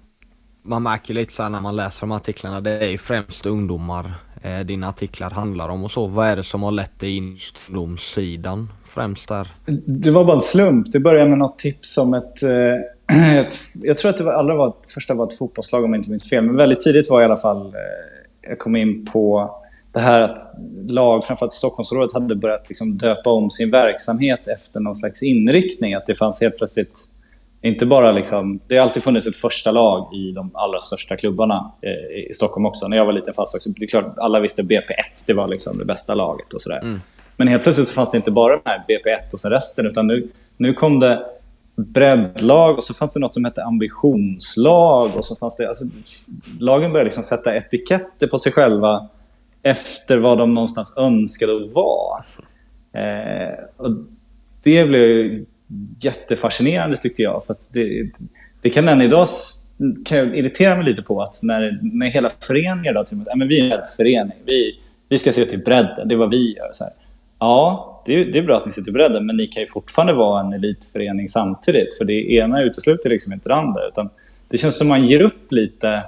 man 0.62 0.82
märker 0.82 1.14
lite 1.14 1.32
så 1.32 1.48
när 1.48 1.60
man 1.60 1.76
läser 1.76 2.06
de 2.06 2.12
artiklarna, 2.12 2.60
det 2.60 2.70
är 2.70 2.90
ju 2.90 2.98
främst 2.98 3.46
ungdomar 3.46 4.12
eh, 4.42 4.60
dina 4.66 4.88
artiklar 4.88 5.30
handlar 5.30 5.68
om 5.68 5.84
och 5.84 5.90
så. 5.90 6.06
Vad 6.06 6.26
är 6.26 6.36
det 6.36 6.42
som 6.42 6.62
har 6.62 6.72
lett 6.72 7.00
dig 7.00 7.16
in 7.16 7.36
ungdomssidan 7.68 8.68
främst 8.84 9.28
där? 9.28 9.48
Det 9.86 10.10
var 10.10 10.24
bara 10.24 10.34
en 10.34 10.40
slump. 10.40 10.92
Det 10.92 11.00
började 11.00 11.30
med 11.30 11.38
något 11.38 11.58
tips 11.58 11.98
om 11.98 12.14
ett... 12.14 12.42
Eh, 12.42 13.48
jag 13.82 13.98
tror 13.98 14.10
att 14.10 14.18
det 14.18 14.24
var, 14.24 14.32
allra 14.32 14.54
var, 14.54 14.74
första 14.88 15.14
var 15.14 15.26
ett 15.26 15.38
fotbollslag 15.38 15.84
om 15.84 15.92
jag 15.92 16.00
inte 16.00 16.10
minns 16.10 16.30
fel. 16.30 16.44
Men 16.44 16.56
väldigt 16.56 16.80
tidigt 16.80 17.10
var 17.10 17.22
i 17.22 17.24
alla 17.24 17.36
fall... 17.36 17.66
Eh, 17.66 18.12
jag 18.48 18.58
kom 18.58 18.76
in 18.76 19.06
på 19.06 19.54
det 19.92 20.00
här 20.00 20.20
att 20.20 20.38
lag, 20.88 21.24
framförallt 21.24 21.52
Stockholmsområdet, 21.52 22.12
hade 22.12 22.34
börjat 22.34 22.68
liksom 22.68 22.96
döpa 22.96 23.30
om 23.30 23.50
sin 23.50 23.70
verksamhet 23.70 24.48
efter 24.48 24.80
någon 24.80 24.94
slags 24.94 25.22
inriktning. 25.22 25.94
Att 25.94 26.06
det 26.06 26.14
fanns 26.14 26.40
helt 26.40 26.56
plötsligt 26.56 27.08
inte 27.62 27.86
bara 27.86 28.12
liksom, 28.12 28.60
det 28.66 28.76
har 28.76 28.82
alltid 28.82 29.02
funnits 29.02 29.26
ett 29.26 29.36
första 29.36 29.70
lag 29.70 30.14
i 30.14 30.32
de 30.32 30.50
allra 30.54 30.80
största 30.80 31.16
klubbarna 31.16 31.72
eh, 31.82 32.28
i 32.30 32.32
Stockholm 32.32 32.66
också. 32.66 32.88
När 32.88 32.96
jag 32.96 33.04
var 33.04 33.12
liten 33.12 33.34
fast 33.34 33.54
också, 33.54 33.70
det 33.70 33.84
är 33.84 33.88
klart 33.88 34.14
alla 34.18 34.40
visste 34.40 34.62
BP1, 34.62 34.82
det 35.26 35.32
var 35.32 35.48
liksom 35.48 35.78
det 35.78 35.84
bästa 35.84 36.14
laget 36.14 36.52
och 36.52 36.60
sådär. 36.60 36.78
Mm. 36.78 37.00
Men 37.36 37.48
helt 37.48 37.62
plötsligt 37.62 37.88
så 37.88 37.94
fanns 37.94 38.10
det 38.10 38.16
inte 38.16 38.30
bara 38.30 38.52
de 38.52 38.62
här 38.64 38.84
BP1 38.88 39.32
och 39.32 39.40
sen 39.40 39.50
resten, 39.50 39.86
utan 39.86 40.06
nu, 40.06 40.28
nu 40.56 40.74
kom 40.74 41.00
det 41.00 41.24
breddlag 41.76 42.76
och 42.76 42.84
så 42.84 42.94
fanns 42.94 43.14
det 43.14 43.20
något 43.20 43.34
som 43.34 43.44
hette 43.44 43.64
ambitionslag 43.64 45.10
och 45.16 45.24
så 45.24 45.36
fanns 45.36 45.56
det, 45.56 45.68
alltså, 45.68 45.84
lagen 46.58 46.92
började 46.92 47.04
liksom 47.04 47.22
sätta 47.22 47.56
etiketter 47.56 48.26
på 48.26 48.38
sig 48.38 48.52
själva 48.52 49.08
efter 49.62 50.18
vad 50.18 50.38
de 50.38 50.54
någonstans 50.54 50.96
önskade 50.96 51.56
att 51.56 51.72
vara. 51.72 52.24
Eh, 52.92 53.54
och 53.76 53.90
det 54.62 54.84
blev 54.84 55.44
jättefascinerande 56.00 56.96
tyckte 56.96 57.22
jag. 57.22 57.44
För 57.46 57.56
det, 57.68 58.10
det 58.62 58.70
kan 58.70 58.88
än 58.88 59.02
idag 59.02 59.26
kan 60.04 60.18
jag 60.18 60.38
irritera 60.38 60.76
mig 60.76 60.84
lite 60.84 61.02
på 61.02 61.22
att 61.22 61.40
när, 61.42 61.78
när 61.82 62.06
hela 62.06 62.30
föreningar 62.40 62.94
då, 62.94 63.04
till, 63.04 63.24
men 63.36 63.48
vi 63.48 63.60
är 63.60 63.78
en 63.78 63.84
förening, 63.96 64.38
vi, 64.44 64.78
vi 65.08 65.18
ska 65.18 65.32
se 65.32 65.44
till 65.44 65.58
bredden, 65.58 66.08
det 66.08 66.14
är 66.14 66.18
vad 66.18 66.30
vi 66.30 66.56
gör. 66.56 66.70
Så 66.72 66.84
här. 66.84 66.92
Ja, 67.38 68.02
det 68.06 68.14
är, 68.14 68.24
det 68.24 68.38
är 68.38 68.42
bra 68.42 68.56
att 68.56 68.66
ni 68.66 68.72
ser 68.72 68.82
till 68.82 68.92
bredden, 68.92 69.26
men 69.26 69.36
ni 69.36 69.46
kan 69.46 69.60
ju 69.60 69.66
fortfarande 69.66 70.12
vara 70.12 70.40
en 70.40 70.52
elitförening 70.52 71.28
samtidigt. 71.28 71.98
För 71.98 72.04
det 72.04 72.32
ena 72.32 72.62
utesluter 72.62 73.10
liksom 73.10 73.32
inte 73.32 73.48
det 73.48 73.54
andra. 73.54 73.88
Utan 73.88 74.10
det 74.48 74.56
känns 74.56 74.78
som 74.78 74.88
man 74.88 75.06
ger 75.06 75.22
upp 75.22 75.52
lite 75.52 76.02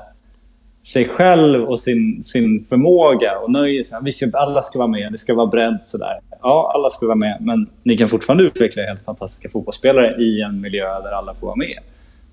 sig 0.86 1.04
själv 1.04 1.64
och 1.64 1.80
sin, 1.80 2.22
sin 2.22 2.64
förmåga 2.68 3.38
och 3.38 3.50
nöjer 3.50 3.84
sig. 3.84 3.98
Vi 4.02 4.12
ska, 4.12 4.38
alla 4.38 4.62
ska 4.62 4.78
vara 4.78 4.88
med, 4.88 5.12
det 5.12 5.18
ska 5.18 5.34
vara 5.34 5.46
bredd 5.46 5.78
sådär. 5.82 6.20
Ja, 6.42 6.72
alla 6.74 6.90
ska 6.90 7.06
vara 7.06 7.16
med, 7.16 7.36
men 7.40 7.66
ni 7.82 7.96
kan 7.96 8.08
fortfarande 8.08 8.44
utveckla 8.44 8.82
helt 8.82 9.04
fantastiska 9.04 9.48
fotbollsspelare 9.48 10.22
i 10.22 10.40
en 10.40 10.60
miljö 10.60 11.00
där 11.02 11.12
alla 11.12 11.34
får 11.34 11.46
vara 11.46 11.56
med. 11.56 11.78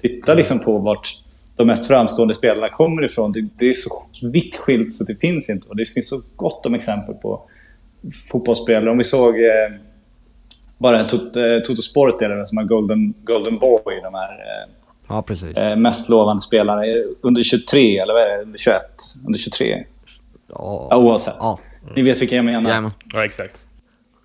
Titta 0.01 0.33
liksom 0.33 0.59
på 0.59 0.77
vart 0.77 1.19
de 1.55 1.67
mest 1.67 1.87
framstående 1.87 2.33
spelarna 2.33 2.69
kommer 2.69 3.05
ifrån. 3.05 3.31
Det, 3.31 3.47
det 3.59 3.69
är 3.69 3.73
så 3.73 3.89
vitt 4.27 4.55
skilt 4.55 4.93
så 4.93 5.03
det 5.03 5.15
finns 5.15 5.49
inte. 5.49 5.69
Och 5.69 5.75
det 5.75 5.85
finns 5.85 6.09
så 6.09 6.21
gott 6.35 6.65
om 6.65 6.75
exempel 6.75 7.15
på 7.15 7.41
fotbollsspelare. 8.31 8.91
Om 8.91 8.97
vi 8.97 9.03
såg 9.03 9.39
eh, 9.39 9.71
bara 10.77 10.99
eh, 10.99 11.05
Toto, 11.05 11.81
Sport, 11.81 12.21
som 12.45 12.57
har 12.57 12.63
Golden, 12.63 13.13
Golden 13.23 13.59
Boy, 13.59 14.01
de 14.03 14.13
här 14.13 14.31
eh, 14.31 14.80
Ja, 15.11 15.21
precis. 15.21 15.57
Eh, 15.57 15.75
mest 15.75 16.09
lovande 16.09 16.41
spelare. 16.41 17.03
Under 17.21 17.43
23, 17.43 17.99
eller 17.99 18.13
vad 18.13 18.23
är 18.23 18.37
det? 18.37 18.43
Under 18.43 18.57
21? 18.57 18.81
Under 19.25 19.39
23? 19.39 19.85
Ja, 20.47 20.87
ja 20.89 20.97
oavsett. 20.97 21.35
Ja. 21.39 21.59
Ni 21.95 22.01
vet 22.01 22.21
vilka 22.21 22.35
jag 22.35 22.45
menar. 22.45 22.69
Jajamän. 22.69 22.91
Ja, 23.13 23.25
exakt. 23.25 23.61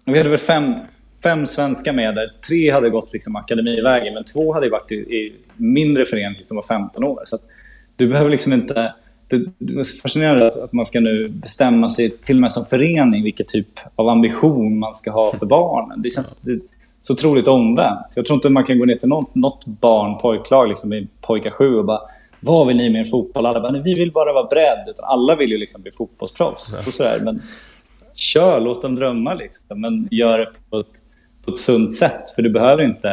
Vi 0.04 0.18
hade 0.18 0.30
väl 0.30 0.38
fem, 0.38 0.74
fem 1.22 1.46
svenska 1.46 1.92
med 1.92 2.14
där. 2.14 2.32
Tre 2.48 2.70
hade 2.70 2.90
gått 2.90 3.12
liksom 3.12 3.36
akademivägen, 3.36 4.14
men 4.14 4.24
två 4.24 4.54
hade 4.54 4.70
varit 4.70 4.92
i, 4.92 4.94
i 4.94 5.32
mindre 5.56 6.06
förening 6.06 6.44
som 6.44 6.56
var 6.56 6.64
15 6.64 7.04
år. 7.04 7.22
Så 7.24 7.38
du 7.96 8.08
behöver 8.08 8.30
liksom 8.30 8.52
inte... 8.52 8.94
Det, 9.28 9.44
det 9.58 9.72
är 9.72 10.02
fascinerande 10.02 10.46
att, 10.46 10.56
att, 10.56 10.72
man 10.72 10.86
ska 10.86 11.00
nu 11.00 11.28
bestämma 11.28 11.90
sig, 11.90 12.10
till 12.10 12.36
och 12.36 12.40
med 12.40 12.52
som 12.52 12.64
förening, 12.64 13.24
vilken 13.24 13.46
typ 13.46 13.68
av 13.96 14.08
ambition 14.08 14.78
man 14.78 14.94
ska 14.94 15.10
ha 15.10 15.32
för 15.32 15.46
barnen. 15.46 16.02
Det 16.02 16.10
känns... 16.10 16.42
Det, 16.42 16.60
så 17.06 17.12
otroligt 17.12 17.48
omvänt. 17.48 18.06
Jag 18.16 18.26
tror 18.26 18.34
inte 18.34 18.50
man 18.50 18.64
kan 18.64 18.78
gå 18.78 18.84
ner 18.84 18.96
till 18.96 19.08
något, 19.08 19.34
något 19.34 19.66
barn, 19.66 20.18
pojklag, 20.18 20.68
liksom 20.68 20.92
i 20.92 21.08
pojkar 21.20 21.50
sju 21.50 21.74
och 21.74 21.84
bara 21.84 22.00
vad 22.40 22.66
vill 22.66 22.76
ni 22.76 22.90
med 22.90 23.00
er 23.00 23.04
fotboll? 23.04 23.46
Alla 23.46 23.60
bara, 23.60 23.80
vi 23.80 23.94
vill 23.94 24.12
bara 24.12 24.32
vara 24.32 24.46
bredd. 24.46 24.88
Utan 24.88 25.04
alla 25.04 25.36
vill 25.36 25.50
ju 25.50 25.58
liksom 25.58 25.82
bli 25.82 25.92
fotbollsproffs. 25.92 26.76
Och 26.86 26.92
sådär. 26.92 27.20
Men 27.20 27.42
kör, 28.14 28.60
låt 28.60 28.82
dem 28.82 28.94
drömma. 28.94 29.34
Liksom. 29.34 29.80
Men 29.80 30.08
gör 30.10 30.38
det 30.38 30.48
på 30.70 30.78
ett, 30.80 31.02
på 31.44 31.50
ett 31.50 31.58
sunt 31.58 31.92
sätt. 31.92 32.30
För 32.34 32.42
du 32.42 32.50
behöver 32.50 32.82
inte 32.82 33.10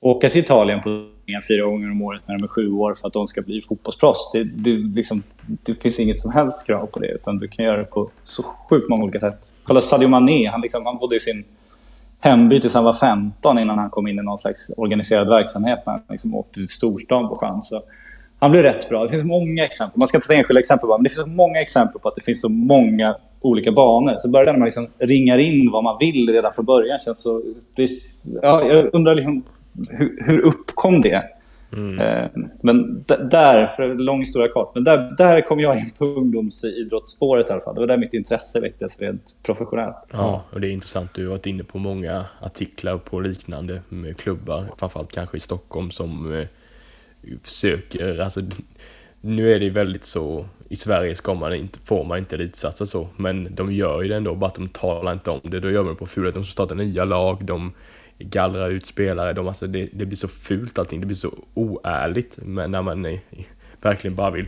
åka 0.00 0.28
till 0.28 0.40
Italien 0.40 0.82
på 0.82 1.06
fyra 1.48 1.64
gånger 1.64 1.90
om 1.90 2.02
året 2.02 2.22
när 2.26 2.38
de 2.38 2.44
är 2.44 2.48
sju 2.48 2.72
år 2.72 2.94
för 2.94 3.06
att 3.06 3.12
de 3.12 3.26
ska 3.26 3.42
bli 3.42 3.62
fotbollsproffs. 3.62 4.30
Det, 4.32 4.44
det, 4.44 4.70
liksom, 4.70 5.22
det 5.46 5.74
finns 5.74 6.00
inget 6.00 6.18
som 6.18 6.32
helst 6.32 6.66
krav 6.66 6.86
på 6.86 6.98
det. 6.98 7.08
Utan 7.08 7.38
du 7.38 7.48
kan 7.48 7.64
göra 7.64 7.76
det 7.76 7.84
på 7.84 8.10
så 8.24 8.42
sjukt 8.42 8.88
många 8.88 9.04
olika 9.04 9.20
sätt. 9.20 9.54
Kolla 9.62 9.80
Sadio 9.80 10.08
Mané. 10.08 10.46
Han, 10.46 10.60
liksom, 10.60 10.86
han 10.86 10.98
bodde 10.98 11.16
i 11.16 11.20
sin 11.20 11.44
hemby 12.20 12.60
tills 12.60 12.74
han 12.74 12.84
var 12.84 12.92
15 12.92 13.58
innan 13.58 13.78
han 13.78 13.90
kom 13.90 14.06
in 14.06 14.18
i 14.18 14.22
någon 14.22 14.38
slags 14.38 14.70
organiserad 14.76 15.28
verksamhet 15.28 15.78
när 15.86 15.92
han 15.92 16.02
liksom 16.08 16.34
åkte 16.34 16.54
till 16.54 16.68
storstan 16.68 17.28
på 17.28 17.36
chans. 17.36 17.68
Så 17.68 17.80
han 18.38 18.50
blev 18.50 18.62
rätt 18.62 18.88
bra. 18.88 19.02
Det 19.02 19.08
finns 19.08 19.24
många 19.24 19.64
exempel. 19.64 19.98
Man 20.00 20.08
ska 20.08 20.18
inte 20.18 20.26
ta 20.26 20.34
enskilda 20.34 20.60
exempel 20.60 20.88
bara, 20.88 20.98
men 20.98 21.04
det 21.04 21.10
finns 21.10 21.26
många 21.26 21.60
exempel 21.60 22.00
på 22.00 22.08
att 22.08 22.14
det 22.14 22.22
finns 22.22 22.40
så 22.40 22.48
många 22.48 23.14
olika 23.40 23.72
banor. 23.72 24.14
Så 24.18 24.30
börjar 24.30 24.52
när 24.52 24.58
man 24.58 24.66
liksom 24.66 24.86
ringar 24.98 25.38
in 25.38 25.70
vad 25.70 25.84
man 25.84 25.96
vill 26.00 26.32
redan 26.32 26.52
från 26.54 26.64
början 26.64 26.98
känns 26.98 27.22
så... 27.22 27.42
Det, 27.76 27.88
ja, 28.42 28.64
jag 28.64 28.94
undrar 28.94 29.14
liksom, 29.14 29.42
hur, 29.90 30.22
hur 30.26 30.40
uppkom 30.40 31.00
det? 31.00 31.22
Mm. 31.76 32.00
Eh, 32.00 32.30
men 32.62 33.04
där, 33.06 33.66
för 33.76 33.94
lång 33.94 34.20
historia 34.20 34.48
kort, 34.48 34.74
men 34.74 34.84
där, 34.84 35.14
där 35.16 35.40
kom 35.40 35.60
jag 35.60 35.78
in 35.78 35.90
på 35.98 36.04
ungdomsidrottsspåret 36.04 37.50
i 37.50 37.52
alla 37.52 37.62
fall. 37.62 37.74
Det 37.74 37.80
var 37.80 37.86
där 37.86 37.98
mitt 37.98 38.14
intresse 38.14 38.60
väcktes 38.60 39.00
rent 39.00 39.36
professionellt. 39.42 39.96
Ja, 40.12 40.44
och 40.50 40.60
det 40.60 40.68
är 40.68 40.70
intressant. 40.70 41.14
Du 41.14 41.22
har 41.24 41.30
varit 41.30 41.46
inne 41.46 41.64
på 41.64 41.78
många 41.78 42.24
artiklar 42.40 42.98
på 42.98 43.20
liknande 43.20 43.80
med 43.88 44.16
klubbar, 44.16 44.64
framförallt 44.78 45.12
kanske 45.12 45.36
i 45.36 45.40
Stockholm, 45.40 45.90
som 45.90 46.34
eh, 46.34 46.46
försöker, 47.42 48.18
alltså 48.18 48.40
nu 49.20 49.52
är 49.52 49.60
det 49.60 49.70
väldigt 49.70 50.04
så, 50.04 50.46
i 50.68 50.76
Sverige 50.76 51.14
ska 51.14 51.34
man 51.34 51.54
inte, 51.54 51.78
får 51.78 52.04
man 52.04 52.18
inte 52.18 52.34
elitsatsa 52.36 52.86
så, 52.86 53.08
men 53.16 53.54
de 53.54 53.72
gör 53.72 54.02
ju 54.02 54.08
det 54.08 54.16
ändå, 54.16 54.34
bara 54.34 54.46
att 54.46 54.54
de 54.54 54.68
talar 54.68 55.12
inte 55.12 55.30
om 55.30 55.40
det. 55.42 55.60
Då 55.60 55.70
gör 55.70 55.82
man 55.82 55.92
det 55.92 55.98
på 55.98 56.06
fulet, 56.06 56.34
de 56.34 56.44
startar 56.44 56.74
nya 56.74 57.04
lag, 57.04 57.44
de 57.44 57.72
gallra 58.18 58.66
ut 58.66 58.86
spelare. 58.86 59.32
De, 59.32 59.48
alltså, 59.48 59.66
det, 59.66 59.88
det 59.92 60.06
blir 60.06 60.16
så 60.16 60.28
fult 60.28 60.78
allting, 60.78 61.00
det 61.00 61.06
blir 61.06 61.16
så 61.16 61.34
oärligt 61.54 62.38
men 62.42 62.70
när 62.70 62.82
man 62.82 63.02
nej, 63.02 63.24
verkligen 63.80 64.14
bara 64.14 64.30
vill 64.30 64.46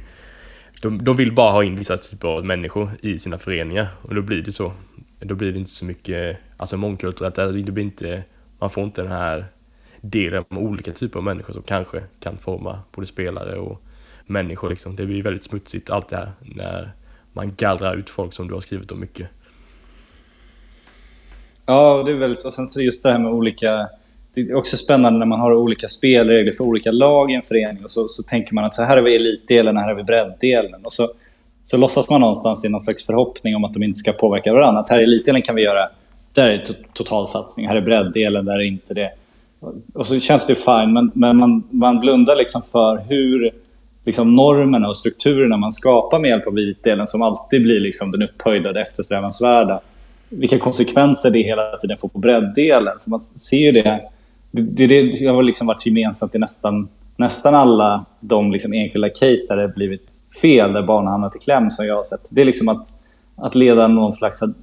de, 0.82 1.04
de 1.04 1.16
vill 1.16 1.32
bara 1.32 1.52
ha 1.52 1.64
in 1.64 1.76
vissa 1.76 1.96
typer 1.96 2.28
av 2.28 2.44
människor 2.44 2.90
i 3.00 3.18
sina 3.18 3.38
föreningar 3.38 3.88
och 4.02 4.14
då 4.14 4.22
blir 4.22 4.42
det 4.42 4.52
så. 4.52 4.72
Då 5.20 5.34
blir 5.34 5.52
det 5.52 5.58
inte 5.58 5.70
så 5.70 5.84
mycket, 5.84 6.38
alltså 6.56 6.76
mångkulturellt, 6.76 7.34
det 7.34 7.72
blir 7.72 7.84
inte, 7.84 8.22
man 8.58 8.70
får 8.70 8.84
inte 8.84 9.02
den 9.02 9.10
här 9.12 9.46
delen 10.00 10.44
med 10.48 10.62
olika 10.62 10.92
typer 10.92 11.18
av 11.18 11.24
människor 11.24 11.52
som 11.52 11.62
kanske 11.62 12.02
kan 12.20 12.38
forma 12.38 12.80
både 12.92 13.06
spelare 13.06 13.58
och 13.58 13.82
människor 14.26 14.70
liksom. 14.70 14.96
Det 14.96 15.06
blir 15.06 15.22
väldigt 15.22 15.44
smutsigt 15.44 15.90
allt 15.90 16.08
det 16.08 16.16
här 16.16 16.32
när 16.40 16.92
man 17.32 17.54
gallrar 17.54 17.96
ut 17.96 18.10
folk 18.10 18.32
som 18.32 18.48
du 18.48 18.54
har 18.54 18.60
skrivit 18.60 18.92
om 18.92 19.00
mycket. 19.00 19.28
Ja, 21.70 22.02
det 22.06 22.12
är 22.12 22.14
väldigt... 22.14 22.44
Och 22.44 22.52
sen 22.52 22.66
så 22.66 22.82
just 22.82 23.02
det 23.02 23.12
här 23.12 23.18
med 23.18 23.32
olika... 23.32 23.88
Det 24.34 24.40
är 24.40 24.54
också 24.54 24.76
spännande 24.76 25.18
när 25.18 25.26
man 25.26 25.40
har 25.40 25.54
olika 25.54 25.88
spelregler 25.88 26.52
för 26.52 26.64
olika 26.64 26.90
lag 26.90 27.30
i 27.30 27.34
en 27.34 27.42
förening 27.42 27.84
och 27.84 27.90
så, 27.90 28.08
så 28.08 28.22
tänker 28.22 28.54
man 28.54 28.64
att 28.64 28.72
så 28.72 28.82
här 28.82 28.96
har 28.96 29.02
vi 29.02 29.16
elitdelen, 29.16 29.76
här 29.76 29.88
har 29.88 29.94
vi 29.94 30.02
bredddelen. 30.02 30.84
Och 30.84 30.92
så, 30.92 31.08
så 31.62 31.76
låtsas 31.76 32.10
man 32.10 32.20
någonstans 32.20 32.64
i 32.64 32.68
någon 32.68 32.80
slags 32.80 33.06
förhoppning 33.06 33.56
om 33.56 33.64
att 33.64 33.74
de 33.74 33.82
inte 33.82 33.98
ska 33.98 34.12
påverka 34.12 34.52
varandra. 34.52 34.80
Att 34.80 34.88
här 34.88 35.00
i 35.00 35.02
elitdelen 35.02 35.42
kan 35.42 35.54
vi 35.54 35.62
göra, 35.62 35.88
där 36.32 36.48
är 36.48 36.64
totalsatsning, 36.92 37.68
här 37.68 37.76
är 37.76 37.80
bredddelen, 37.80 38.44
där 38.44 38.54
är 38.54 38.64
inte 38.64 38.94
det. 38.94 39.10
Och 39.94 40.06
så 40.06 40.20
känns 40.20 40.46
det 40.46 40.54
fine, 40.54 40.92
men, 40.92 41.10
men 41.14 41.36
man, 41.36 41.62
man 41.70 42.00
blundar 42.00 42.36
liksom 42.36 42.62
för 42.62 42.96
hur 43.08 43.50
liksom 44.04 44.36
normerna 44.36 44.88
och 44.88 44.96
strukturerna 44.96 45.56
man 45.56 45.72
skapar 45.72 46.18
med 46.18 46.28
hjälp 46.28 46.46
av 46.46 46.58
elitdelen 46.58 47.06
som 47.06 47.22
alltid 47.22 47.62
blir 47.62 47.80
liksom 47.80 48.10
den 48.10 48.22
upphöjda, 48.22 48.72
det 48.72 48.80
eftersträvansvärda. 48.80 49.80
Vilka 50.28 50.58
konsekvenser 50.58 51.30
det 51.30 51.42
hela 51.42 51.76
tiden 51.76 51.98
får 51.98 52.08
på 52.08 52.18
bredddelen. 52.18 52.98
För 53.02 53.10
man 53.10 53.20
ser 53.20 53.56
ju 53.56 53.72
det, 53.72 54.00
det, 54.50 54.86
det, 54.86 55.02
det 55.02 55.26
har 55.26 55.42
liksom 55.42 55.66
varit 55.66 55.86
gemensamt 55.86 56.34
i 56.34 56.38
nästan 56.38 56.88
nästan 57.18 57.54
alla 57.54 58.04
de 58.20 58.52
liksom 58.52 58.72
enskilda 58.72 59.08
case 59.08 59.46
där 59.48 59.56
det 59.56 59.62
har 59.62 59.68
blivit 59.68 60.22
fel, 60.42 60.72
där 60.72 60.82
barn 60.82 61.04
har 61.04 61.12
hamnat 61.12 61.36
i 61.36 61.38
kläm 61.38 61.70
som 61.70 61.86
jag 61.86 61.96
har 61.96 62.02
sett. 62.02 62.28
Det 62.30 62.40
är 62.40 62.44
liksom 62.44 62.68
att, 62.68 62.86
att 63.36 63.54
ledaren 63.54 63.94
någon 63.94 64.12
slags 64.12 64.40
har, 64.40 64.54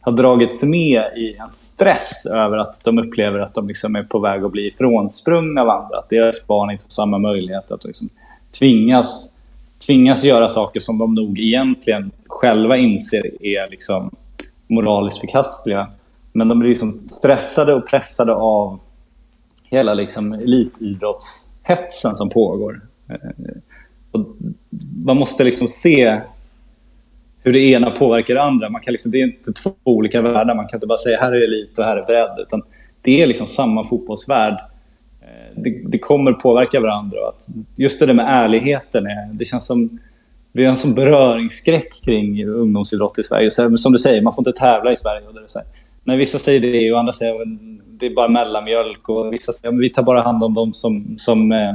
har 0.00 0.12
dragits 0.12 0.62
med 0.62 1.02
i 1.16 1.36
en 1.38 1.50
stress 1.50 2.26
över 2.26 2.58
att 2.58 2.84
de 2.84 2.98
upplever 2.98 3.38
att 3.38 3.54
de 3.54 3.66
liksom 3.66 3.96
är 3.96 4.02
på 4.02 4.18
väg 4.18 4.44
att 4.44 4.52
bli 4.52 4.66
ifrånsprungna 4.66 5.62
av 5.62 5.68
andra. 5.68 5.98
Att 5.98 6.08
deras 6.08 6.46
barn 6.46 6.70
inte 6.70 6.84
har 6.84 6.90
samma 6.90 7.18
möjlighet 7.18 7.70
att 7.70 7.84
liksom 7.84 8.08
tvingas, 8.58 9.38
tvingas 9.86 10.24
göra 10.24 10.48
saker 10.48 10.80
som 10.80 10.98
de 10.98 11.14
nog 11.14 11.38
egentligen 11.38 12.10
själva 12.26 12.76
inser 12.76 13.44
är 13.44 13.70
liksom 13.70 14.10
moraliskt 14.66 15.20
förkastliga. 15.20 15.90
Men 16.32 16.48
de 16.48 16.58
blir 16.58 16.68
liksom 16.68 17.08
stressade 17.08 17.74
och 17.74 17.88
pressade 17.88 18.34
av 18.34 18.78
hela 19.70 19.94
liksom 19.94 20.32
elitidrottshetsen 20.32 22.14
som 22.14 22.30
pågår. 22.30 22.80
Eh, 23.08 23.16
och 24.10 24.26
man 25.04 25.16
måste 25.16 25.44
liksom 25.44 25.68
se 25.68 26.20
hur 27.42 27.52
det 27.52 27.58
ena 27.58 27.90
påverkar 27.90 28.34
det 28.34 28.42
andra. 28.42 28.70
Man 28.70 28.80
kan 28.80 28.92
liksom, 28.92 29.10
det 29.10 29.18
är 29.18 29.24
inte 29.24 29.52
två 29.52 29.70
olika 29.84 30.22
världar. 30.22 30.54
Man 30.54 30.68
kan 30.68 30.76
inte 30.76 30.86
bara 30.86 30.98
säga 30.98 31.20
här 31.20 31.32
är 31.32 31.40
elit 31.40 31.78
och 31.78 31.84
här 31.84 31.96
är 31.96 32.02
bredd. 32.02 32.38
Utan 32.38 32.62
det 33.02 33.22
är 33.22 33.26
liksom 33.26 33.46
samma 33.46 33.88
fotbollsvärld. 33.88 34.58
Eh, 35.22 35.62
det, 35.62 35.82
det 35.86 35.98
kommer 35.98 36.32
påverka 36.32 36.80
varandra. 36.80 37.18
Att 37.28 37.48
just 37.76 38.00
det 38.00 38.06
där 38.06 38.14
med 38.14 38.26
ärligheten, 38.28 39.06
är, 39.06 39.32
det 39.32 39.44
känns 39.44 39.66
som... 39.66 39.98
Vi 40.56 40.62
har 40.62 40.70
en 40.70 40.76
sån 40.76 40.94
beröringsskräck 40.94 42.04
kring 42.04 42.44
ungdomsidrott 42.44 43.18
i 43.18 43.22
Sverige. 43.22 43.50
Så, 43.50 43.76
som 43.76 43.92
du 43.92 43.98
säger, 43.98 44.22
man 44.22 44.32
får 44.32 44.48
inte 44.48 44.60
tävla 44.60 44.92
i 44.92 44.96
Sverige. 44.96 45.26
Och 45.26 45.34
det 45.34 45.40
är 45.40 45.46
så 45.46 45.58
här. 45.58 45.68
När 46.04 46.16
vissa 46.16 46.38
säger 46.38 46.60
det 46.60 46.92
och 46.92 46.98
andra 46.98 47.12
säger 47.12 47.42
att 47.42 47.48
det 47.98 48.06
är 48.06 48.14
bara 48.14 48.28
mellanmjölk 48.28 49.08
och 49.08 49.32
vissa 49.32 49.52
säger 49.52 49.74
att 49.74 49.80
vi 49.80 49.90
tar 49.90 50.02
bara 50.02 50.22
hand 50.22 50.42
om 50.42 50.54
de 50.54 50.72
som, 50.72 51.14
som, 51.18 51.52
eh, 51.52 51.74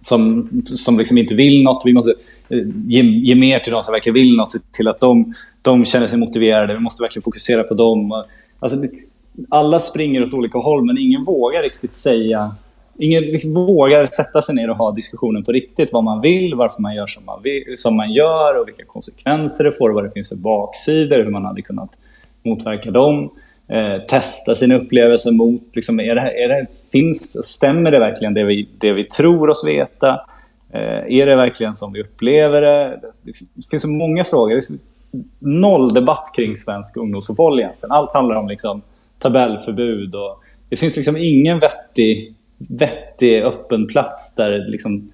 som, 0.00 0.48
som 0.74 0.98
liksom 0.98 1.18
inte 1.18 1.34
vill 1.34 1.62
något. 1.62 1.82
Vi 1.84 1.92
måste 1.92 2.14
eh, 2.48 2.58
ge, 2.86 3.02
ge 3.02 3.34
mer 3.34 3.58
till 3.58 3.72
de 3.72 3.82
som 3.82 3.92
verkligen 3.92 4.14
vill 4.14 4.36
något, 4.36 4.52
se 4.52 4.58
till 4.72 4.88
att 4.88 5.00
de, 5.00 5.34
de 5.62 5.84
känner 5.84 6.08
sig 6.08 6.18
motiverade. 6.18 6.74
Vi 6.74 6.80
måste 6.80 7.02
verkligen 7.02 7.22
fokusera 7.22 7.62
på 7.62 7.74
dem. 7.74 8.24
Alltså, 8.58 8.76
alla 9.48 9.80
springer 9.80 10.24
åt 10.24 10.34
olika 10.34 10.58
håll, 10.58 10.84
men 10.84 10.98
ingen 10.98 11.24
vågar 11.24 11.62
riktigt 11.62 11.94
säga 11.94 12.54
Ingen 13.00 13.22
liksom 13.22 13.54
vågar 13.54 14.06
sätta 14.06 14.42
sig 14.42 14.54
ner 14.54 14.70
och 14.70 14.76
ha 14.76 14.90
diskussionen 14.90 15.44
på 15.44 15.52
riktigt. 15.52 15.92
Vad 15.92 16.04
man 16.04 16.20
vill, 16.20 16.54
varför 16.54 16.82
man 16.82 16.94
gör 16.94 17.06
som 17.06 17.24
man, 17.24 17.42
vill, 17.42 17.64
som 17.76 17.96
man 17.96 18.12
gör 18.12 18.60
och 18.60 18.68
vilka 18.68 18.84
konsekvenser 18.84 19.64
det 19.64 19.72
får 19.72 19.88
och 19.88 19.94
vad 19.94 20.04
det 20.04 20.10
finns 20.10 20.28
för 20.28 20.36
baksidor, 20.36 21.16
hur 21.24 21.30
man 21.30 21.44
hade 21.44 21.62
kunnat 21.62 21.90
motverka 22.42 22.90
dem. 22.90 23.30
Eh, 23.68 24.02
testa 24.08 24.54
sina 24.54 24.74
upplevelser 24.74 25.32
mot, 25.32 25.76
liksom, 25.76 26.00
är 26.00 26.14
det, 26.14 26.44
är 26.44 26.48
det, 26.48 26.66
finns, 26.92 27.46
stämmer 27.46 27.90
det 27.90 27.98
verkligen 27.98 28.34
det 28.34 28.44
vi, 28.44 28.68
det 28.78 28.92
vi 28.92 29.04
tror 29.04 29.50
oss 29.50 29.64
veta? 29.66 30.20
Eh, 30.72 31.20
är 31.20 31.26
det 31.26 31.36
verkligen 31.36 31.74
som 31.74 31.92
vi 31.92 32.02
upplever 32.02 32.60
det? 32.60 33.00
Det 33.54 33.68
finns 33.70 33.82
så 33.82 33.88
många 33.88 34.24
frågor. 34.24 34.54
Det 34.54 34.56
är 34.56 34.78
noll 35.38 35.94
debatt 35.94 36.32
kring 36.36 36.56
svensk 36.56 36.96
ungdomsfotboll 36.96 37.60
egentligen. 37.60 37.92
Allt 37.92 38.12
handlar 38.12 38.36
om 38.36 38.48
liksom, 38.48 38.82
tabellförbud 39.18 40.14
och 40.14 40.42
det 40.68 40.76
finns 40.76 40.96
liksom 40.96 41.16
ingen 41.16 41.58
vettig, 41.58 42.34
vettig 42.68 43.42
öppen 43.42 43.86
plats 43.86 44.34
där 44.34 44.70
liksom, 44.70 45.10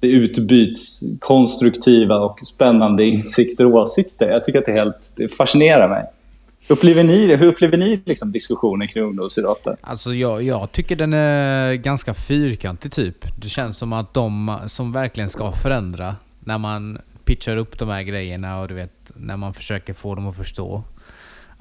det 0.00 0.06
utbyts 0.06 1.00
konstruktiva 1.20 2.18
och 2.18 2.38
spännande 2.46 3.04
insikter 3.04 3.66
och 3.66 3.74
åsikter. 3.74 4.28
Jag 4.28 4.44
tycker 4.44 4.58
att 4.58 4.66
det, 4.66 4.72
helt, 4.72 5.14
det 5.16 5.28
fascinerar 5.28 5.88
mig. 5.88 6.04
Upplever 6.68 7.04
ni 7.04 7.26
det? 7.26 7.36
Hur 7.36 7.46
upplever 7.46 7.76
ni 7.76 8.00
liksom 8.04 8.32
diskussionen 8.32 8.88
kring 8.88 9.04
ungdomsidrotten? 9.04 9.76
Alltså 9.80 10.14
jag, 10.14 10.42
jag 10.42 10.72
tycker 10.72 10.96
den 10.96 11.12
är 11.12 11.74
ganska 11.74 12.14
fyrkantig 12.14 12.92
typ. 12.92 13.16
Det 13.36 13.48
känns 13.48 13.76
som 13.76 13.92
att 13.92 14.14
de 14.14 14.58
som 14.66 14.92
verkligen 14.92 15.30
ska 15.30 15.52
förändra, 15.52 16.16
när 16.40 16.58
man 16.58 16.98
pitchar 17.24 17.56
upp 17.56 17.78
de 17.78 17.88
här 17.88 18.02
grejerna 18.02 18.60
och 18.60 18.68
du 18.68 18.74
vet, 18.74 19.12
när 19.16 19.36
man 19.36 19.54
försöker 19.54 19.92
få 19.94 20.14
dem 20.14 20.28
att 20.28 20.36
förstå 20.36 20.82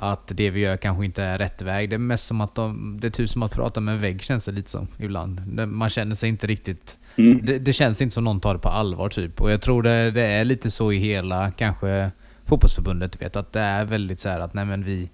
att 0.02 0.28
det 0.28 0.50
vi 0.50 0.60
gör 0.60 0.78
kanske 0.78 1.06
inte 1.06 1.24
är 1.24 1.38
rätt 1.38 1.62
väg. 1.62 1.90
Det 1.90 1.96
är 1.96 1.98
mest 1.98 2.28
som 2.28 2.42
att 2.42 2.56
de, 2.56 2.98
det 3.02 3.08
är 3.08 3.12
typ 3.12 3.30
som 3.30 3.44
att 3.44 3.52
prata 3.52 3.80
med 3.80 3.94
en 3.94 4.02
vägg 4.02 4.22
känns 4.22 4.46
det 4.46 4.52
lite 4.52 4.70
som 4.70 4.88
ibland. 4.98 5.68
Man 5.68 5.90
känner 5.90 6.16
sig 6.16 6.30
inte 6.30 6.48
riktigt... 6.48 6.98
Mm. 7.16 7.40
Det, 7.44 7.60
det, 7.60 7.74
känns 7.74 8.02
inte 8.02 8.14
som 8.14 8.24
någon 8.24 8.40
tar 8.40 8.54
det 8.54 8.60
på 8.60 8.70
allvar 8.70 9.10
typ. 9.10 9.42
Och 9.42 9.52
jag 9.52 9.62
tror 9.62 9.84
det, 9.84 10.12
det 10.12 10.22
är 10.22 10.46
lite 10.46 10.72
så 10.72 10.92
i 10.92 10.98
hela 10.98 11.52
kanske 11.52 12.12
fotbollsförbundet 12.46 13.22
vet 13.22 13.36
att 13.36 13.54
det 13.54 13.60
är 13.60 13.86
väldigt 13.86 14.20
så 14.20 14.30
att 14.30 14.54
nej 14.54 14.66
men 14.66 14.84
vi, 14.84 15.10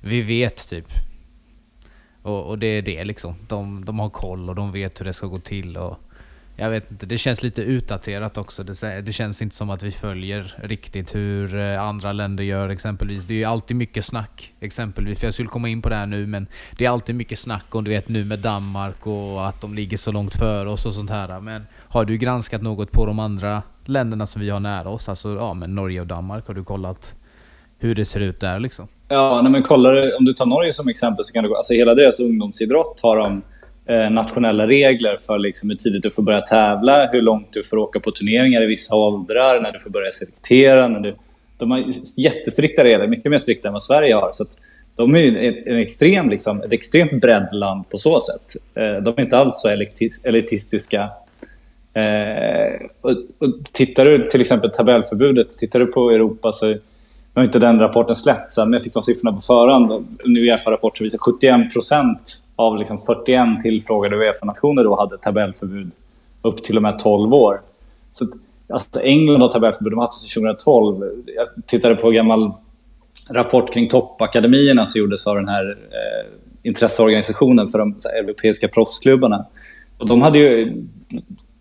vi 0.00 0.22
vet 0.22 0.68
typ. 0.68 0.86
Och, 2.22 2.46
och 2.46 2.58
det 2.58 2.66
är 2.66 2.82
det 2.82 3.04
liksom. 3.04 3.34
De, 3.48 3.84
de 3.84 3.98
har 3.98 4.10
koll 4.10 4.48
och 4.48 4.54
de 4.54 4.72
vet 4.72 5.00
hur 5.00 5.04
det 5.04 5.12
ska 5.12 5.26
gå 5.26 5.38
till. 5.38 5.76
Och 5.76 5.98
jag 6.58 6.70
vet 6.70 6.90
inte, 6.90 7.06
det 7.06 7.18
känns 7.18 7.42
lite 7.42 7.62
utdaterat 7.62 8.38
också. 8.38 8.64
Det, 8.64 9.00
det 9.00 9.12
känns 9.12 9.42
inte 9.42 9.56
som 9.56 9.70
att 9.70 9.82
vi 9.82 9.92
följer 9.92 10.54
riktigt 10.62 11.14
hur 11.14 11.56
eh, 11.56 11.82
andra 11.82 12.12
länder 12.12 12.44
gör 12.44 12.68
exempelvis. 12.68 13.24
Det 13.24 13.34
är 13.34 13.38
ju 13.38 13.44
alltid 13.44 13.76
mycket 13.76 14.04
snack 14.04 14.52
exempelvis. 14.60 15.20
För 15.20 15.26
jag 15.26 15.34
skulle 15.34 15.48
komma 15.48 15.68
in 15.68 15.82
på 15.82 15.88
det 15.88 15.94
här 15.94 16.06
nu 16.06 16.26
men 16.26 16.46
det 16.78 16.86
är 16.86 16.90
alltid 16.90 17.14
mycket 17.14 17.38
snack 17.38 17.74
om 17.74 17.84
du 17.84 17.90
vet 17.90 18.08
nu 18.08 18.24
med 18.24 18.38
Danmark 18.38 19.06
och 19.06 19.48
att 19.48 19.60
de 19.60 19.74
ligger 19.74 19.96
så 19.96 20.12
långt 20.12 20.34
före 20.34 20.70
oss 20.70 20.86
och 20.86 20.94
sånt 20.94 21.10
här. 21.10 21.40
Men 21.40 21.66
har 21.88 22.04
du 22.04 22.16
granskat 22.16 22.62
något 22.62 22.92
på 22.92 23.06
de 23.06 23.18
andra 23.18 23.62
länderna 23.84 24.26
som 24.26 24.42
vi 24.42 24.50
har 24.50 24.60
nära 24.60 24.88
oss, 24.88 25.08
alltså 25.08 25.34
ja, 25.34 25.54
men 25.54 25.74
Norge 25.74 26.00
och 26.00 26.06
Danmark, 26.06 26.46
har 26.46 26.54
du 26.54 26.64
kollat 26.64 27.14
hur 27.78 27.94
det 27.94 28.04
ser 28.04 28.20
ut 28.20 28.40
där 28.40 28.60
liksom? 28.60 28.88
Ja, 29.08 29.42
nej, 29.42 29.52
men 29.52 29.62
kollar, 29.62 30.16
om 30.18 30.24
du 30.24 30.32
tar 30.32 30.46
Norge 30.46 30.72
som 30.72 30.88
exempel 30.88 31.24
så 31.24 31.32
kan 31.32 31.44
du 31.44 31.56
alltså 31.56 31.74
hela 31.74 31.94
deras 31.94 32.20
ungdomsidrott 32.20 33.00
har 33.02 33.16
de 33.16 33.42
Eh, 33.88 34.10
nationella 34.10 34.66
regler 34.66 35.16
för 35.16 35.38
liksom 35.38 35.70
hur 35.70 35.76
tidigt 35.76 36.02
du 36.02 36.10
får 36.10 36.22
börja 36.22 36.40
tävla, 36.40 37.06
hur 37.12 37.22
långt 37.22 37.52
du 37.52 37.62
får 37.62 37.76
åka 37.76 38.00
på 38.00 38.10
turneringar 38.10 38.62
i 38.62 38.66
vissa 38.66 38.96
åldrar, 38.96 39.60
när 39.60 39.72
du 39.72 39.80
får 39.80 39.90
börja 39.90 40.12
selektera. 40.12 40.88
När 40.88 41.00
du, 41.00 41.14
de 41.58 41.70
har 41.70 41.84
jättestrikta 42.16 42.84
regler, 42.84 43.06
mycket 43.06 43.30
mer 43.30 43.38
strikta 43.38 43.68
än 43.68 43.72
vad 43.72 43.82
Sverige 43.82 44.14
har. 44.14 44.32
Så 44.32 44.44
de 44.96 45.16
är 45.16 45.36
en 45.68 45.78
extrem, 45.78 46.30
liksom, 46.30 46.62
ett 46.62 46.72
extremt 46.72 47.20
breddland 47.20 47.90
på 47.90 47.98
så 47.98 48.20
sätt. 48.20 48.56
Eh, 48.74 49.02
de 49.02 49.14
är 49.16 49.20
inte 49.20 49.38
alls 49.38 49.60
så 49.62 49.68
elitistiska 50.22 51.10
eh, 51.94 52.86
och, 53.00 53.10
och 53.38 53.54
tittar 53.72 54.04
du 54.04 54.28
till 54.28 54.40
exempel 54.40 54.70
tabellförbudet, 54.70 55.50
tittar 55.50 55.80
du 55.80 55.86
på 55.86 56.10
Europa 56.10 56.52
så 56.52 56.74
nu 57.36 57.40
har 57.40 57.44
inte 57.44 57.58
den 57.58 57.78
rapporten 57.78 58.16
släppts 58.16 58.58
men 58.58 58.72
jag 58.72 58.82
fick 58.82 58.92
de 58.92 59.02
siffrorna 59.02 59.32
på 59.32 59.40
förhand. 59.40 60.18
Nu 60.24 60.40
Uefa-rapport 60.40 60.96
som 60.98 61.04
visar 61.04 61.18
71% 61.18 62.16
av 62.56 62.78
liksom 62.78 62.98
41 62.98 63.60
tillfrågade 63.62 64.16
Uefa-nationer 64.16 64.84
då 64.84 64.96
hade 64.96 65.18
tabellförbud 65.18 65.90
upp 66.42 66.62
till 66.62 66.76
och 66.76 66.82
med 66.82 66.98
12 66.98 67.34
år. 67.34 67.60
Så, 68.12 68.24
alltså 68.68 69.00
England 69.00 69.40
har 69.40 69.48
tabellförbud, 69.48 69.92
de 69.92 69.98
har 69.98 70.06
haft 70.06 70.34
det 70.34 70.40
2012. 70.40 71.10
Jag 71.36 71.66
tittade 71.66 71.94
på 71.94 72.08
en 72.08 72.14
gammal 72.14 72.52
rapport 73.32 73.72
kring 73.72 73.88
toppakademierna 73.88 74.86
som 74.86 75.00
gjordes 75.00 75.26
av 75.26 75.36
den 75.36 75.48
här 75.48 75.70
eh, 75.70 76.26
intresseorganisationen 76.62 77.68
för 77.68 77.78
de 77.78 77.96
här, 78.04 78.22
europeiska 78.22 78.68
proffsklubbarna. 78.68 79.46
Och 79.98 80.08
de 80.08 80.22
hade 80.22 80.38
ju 80.38 80.82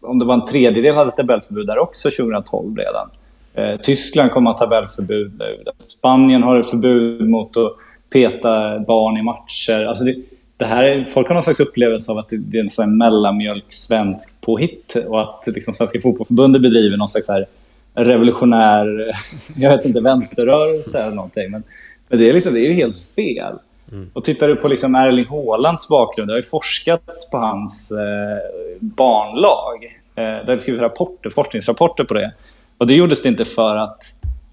om 0.02 0.20
det 0.20 0.26
var 0.26 0.34
en 0.34 0.46
tredjedel 0.46 0.96
hade 0.96 1.12
tabellförbud 1.12 1.68
där 1.68 1.78
också 1.78 2.10
2012 2.10 2.78
redan. 2.78 3.10
Eh, 3.56 3.78
Tyskland 3.82 4.32
kommer 4.32 4.52
att 4.52 4.60
ha 4.60 4.66
tabellförbud 4.66 5.32
nu. 5.40 5.64
Spanien 5.86 6.44
har 6.44 6.60
ett 6.60 6.70
förbud 6.70 7.30
mot 7.30 7.58
att 7.58 7.78
peta 8.10 8.80
barn 8.80 9.18
i 9.18 9.22
matcher. 9.22 9.86
Alltså 9.86 10.04
det, 10.04 10.16
det 10.58 10.66
här 10.66 10.84
är, 10.84 11.06
folk 11.06 11.28
har 11.28 11.34
någon 11.34 11.44
slags 11.44 11.60
upplevelse 11.60 12.12
av 12.12 12.18
att 12.18 12.30
det, 12.30 12.38
det 12.38 12.58
är 12.58 12.62
en 12.62 12.70
sån 12.70 12.98
mellanmjölk 12.98 13.66
svensk 13.68 14.42
påhitt 14.42 14.96
och 15.08 15.22
att 15.22 15.48
liksom 15.48 15.74
Svenska 15.74 16.02
fotbollförbundet 16.02 16.62
bedriver 16.62 16.98
någon 16.98 17.08
slags 17.08 17.30
här 17.30 17.46
revolutionär, 17.94 19.16
jag 19.58 19.70
vet 19.78 19.86
inte, 19.86 20.02
vänsterrörelse 20.02 21.00
eller 21.00 21.16
någonting. 21.16 21.52
Men, 21.52 21.64
men 22.08 22.20
det, 22.20 22.30
är 22.30 22.34
liksom, 22.34 22.54
det 22.54 22.60
är 22.60 22.70
ju 22.70 22.74
helt 22.74 23.00
fel. 23.16 23.54
Mm. 23.92 24.10
Och 24.14 24.24
tittar 24.24 24.48
du 24.48 24.56
på 24.56 24.68
liksom 24.68 24.96
Erling 24.96 25.26
Haalands 25.26 25.90
bakgrund, 25.90 26.30
det 26.30 26.34
har 26.34 26.40
ju 26.40 26.44
forskats 26.44 27.30
på 27.30 27.38
hans 27.38 27.92
eh, 27.92 28.38
barnlag. 28.80 29.84
Eh, 30.16 30.46
det 30.46 30.52
har 30.52 30.58
skrivits 30.58 30.82
rapporter, 30.82 31.30
forskningsrapporter 31.30 32.04
på 32.04 32.14
det. 32.14 32.32
Och 32.78 32.88
det 32.88 32.94
gjordes 32.94 33.22
det 33.22 33.30
inte 33.30 33.46
för 33.46 33.76
att 33.76 34.04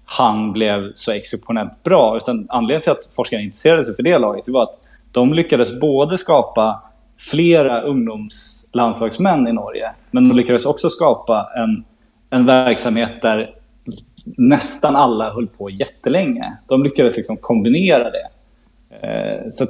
han 0.05 0.53
blev 0.53 0.91
så 0.95 1.11
exceptionellt 1.11 1.83
bra, 1.83 2.17
utan 2.17 2.47
anledningen 2.49 2.81
till 2.81 2.91
att 2.91 3.09
forskarna 3.15 3.43
intresserade 3.43 3.85
sig 3.85 3.95
för 3.95 4.03
det 4.03 4.17
laget 4.17 4.45
det 4.45 4.51
var 4.51 4.63
att 4.63 4.85
de 5.11 5.33
lyckades 5.33 5.79
både 5.79 6.17
skapa 6.17 6.83
flera 7.17 7.81
ungdomslandslagsmän 7.81 9.47
i 9.47 9.53
Norge, 9.53 9.91
men 10.11 10.29
de 10.29 10.37
lyckades 10.37 10.65
också 10.65 10.89
skapa 10.89 11.49
en, 11.55 11.83
en 12.29 12.45
verksamhet 12.45 13.21
där 13.21 13.49
nästan 14.25 14.95
alla 14.95 15.33
höll 15.33 15.47
på 15.47 15.69
jättelänge. 15.69 16.57
De 16.67 16.83
lyckades 16.83 17.17
liksom 17.17 17.37
kombinera 17.37 18.11
det. 18.11 18.27
Eh, 19.01 19.49
så 19.51 19.65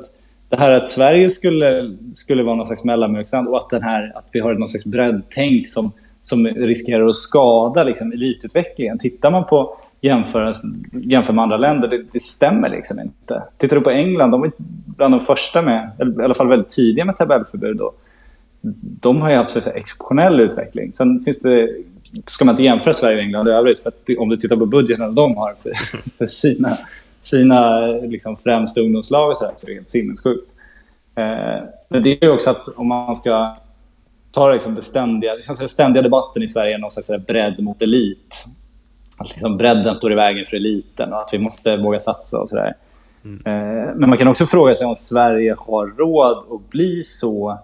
det 0.49 0.57
här 0.57 0.71
att 0.71 0.87
Sverige 0.87 1.29
skulle, 1.29 1.97
skulle 2.13 2.43
vara 2.43 2.55
någon 2.55 2.65
slags 2.65 2.83
mellanmjölksland 2.83 3.47
och 3.47 3.57
att, 3.57 3.69
den 3.69 3.83
här, 3.83 4.11
att 4.15 4.25
vi 4.31 4.39
har 4.39 4.53
någon 4.53 4.67
slags 4.67 4.85
breddtänk 4.85 5.67
som, 5.67 5.91
som 6.23 6.45
riskerar 6.47 7.07
att 7.07 7.15
skada 7.15 7.83
liksom, 7.83 8.12
elitutvecklingen. 8.12 8.97
Tittar 8.97 9.31
man 9.31 9.45
på 9.45 9.77
jämför 10.03 11.33
med 11.33 11.43
andra 11.43 11.57
länder, 11.57 11.88
det, 11.88 12.03
det, 12.12 12.19
stämmer 12.19 12.69
liksom 12.69 12.99
inte. 12.99 13.43
Tittar 13.57 13.75
du 13.75 13.81
på 13.81 13.89
England, 13.89 14.31
de 14.31 14.41
var 14.41 14.51
bland 14.86 15.13
de 15.13 15.19
första 15.19 15.62
med, 15.62 15.91
eller 15.99 16.21
i 16.21 16.23
alla 16.23 16.33
fall 16.33 16.47
väldigt 16.47 16.69
tidiga 16.69 17.05
med 17.05 17.15
tabellförbud. 17.15 17.77
Då. 17.77 17.93
De 19.01 19.21
har 19.21 19.29
ju 19.29 19.36
haft 19.36 19.49
så 19.49 19.69
exceptionell 19.69 20.39
utveckling. 20.39 20.93
Sen 20.93 21.19
finns 21.19 21.39
det, 21.39 21.69
ska 22.27 22.45
man 22.45 22.53
inte 22.53 22.63
jämföra 22.63 22.93
Sverige 22.93 23.17
och 23.17 23.23
England 23.23 23.47
i 23.47 23.51
övrigt, 23.51 23.79
för 23.79 23.89
att 23.89 24.17
om 24.17 24.29
du 24.29 24.38
tittar 24.38 24.55
på 24.55 24.65
budgeten 24.65 25.15
de 25.15 25.38
har 25.38 25.53
för, 25.53 25.71
för 26.17 26.27
sina, 26.27 26.77
sina 27.21 27.88
liksom 27.88 28.38
främsta 28.38 28.81
ungdomslag 28.81 29.29
och 29.29 29.38
så, 29.38 29.45
här, 29.45 29.53
så 29.57 29.65
är 29.65 29.69
det 29.69 29.75
helt 29.75 29.91
sinnessjukt. 29.91 30.49
Eh, 31.15 31.63
men 31.89 32.03
det 32.03 32.23
är 32.23 32.29
också 32.29 32.49
att 32.49 32.67
om 32.67 32.88
man 32.88 33.15
ska 33.15 33.55
ta 34.33 34.53
liksom 34.53 34.75
det 34.75 34.81
ständiga, 34.81 35.35
det 35.35 35.67
ständiga 35.67 36.03
debatten 36.03 36.43
i 36.43 36.47
Sverige, 36.47 36.77
någon 36.77 36.91
slags 36.91 37.25
bredd 37.27 37.59
mot 37.59 37.81
elit 37.81 38.45
att 39.17 39.29
liksom 39.29 39.57
bredden 39.57 39.95
står 39.95 40.11
i 40.11 40.15
vägen 40.15 40.45
för 40.45 40.57
eliten 40.57 41.13
och 41.13 41.21
att 41.21 41.29
vi 41.33 41.37
måste 41.37 41.77
våga 41.77 41.99
satsa 41.99 42.39
och 42.39 42.49
sådär. 42.49 42.73
Mm. 43.25 43.37
Eh, 43.45 43.95
men 43.95 44.09
man 44.09 44.17
kan 44.17 44.27
också 44.27 44.45
fråga 44.45 44.75
sig 44.75 44.87
om 44.87 44.95
Sverige 44.95 45.55
har 45.57 45.87
råd 45.87 46.37
att 46.37 46.69
bli 46.69 47.03
så 47.03 47.59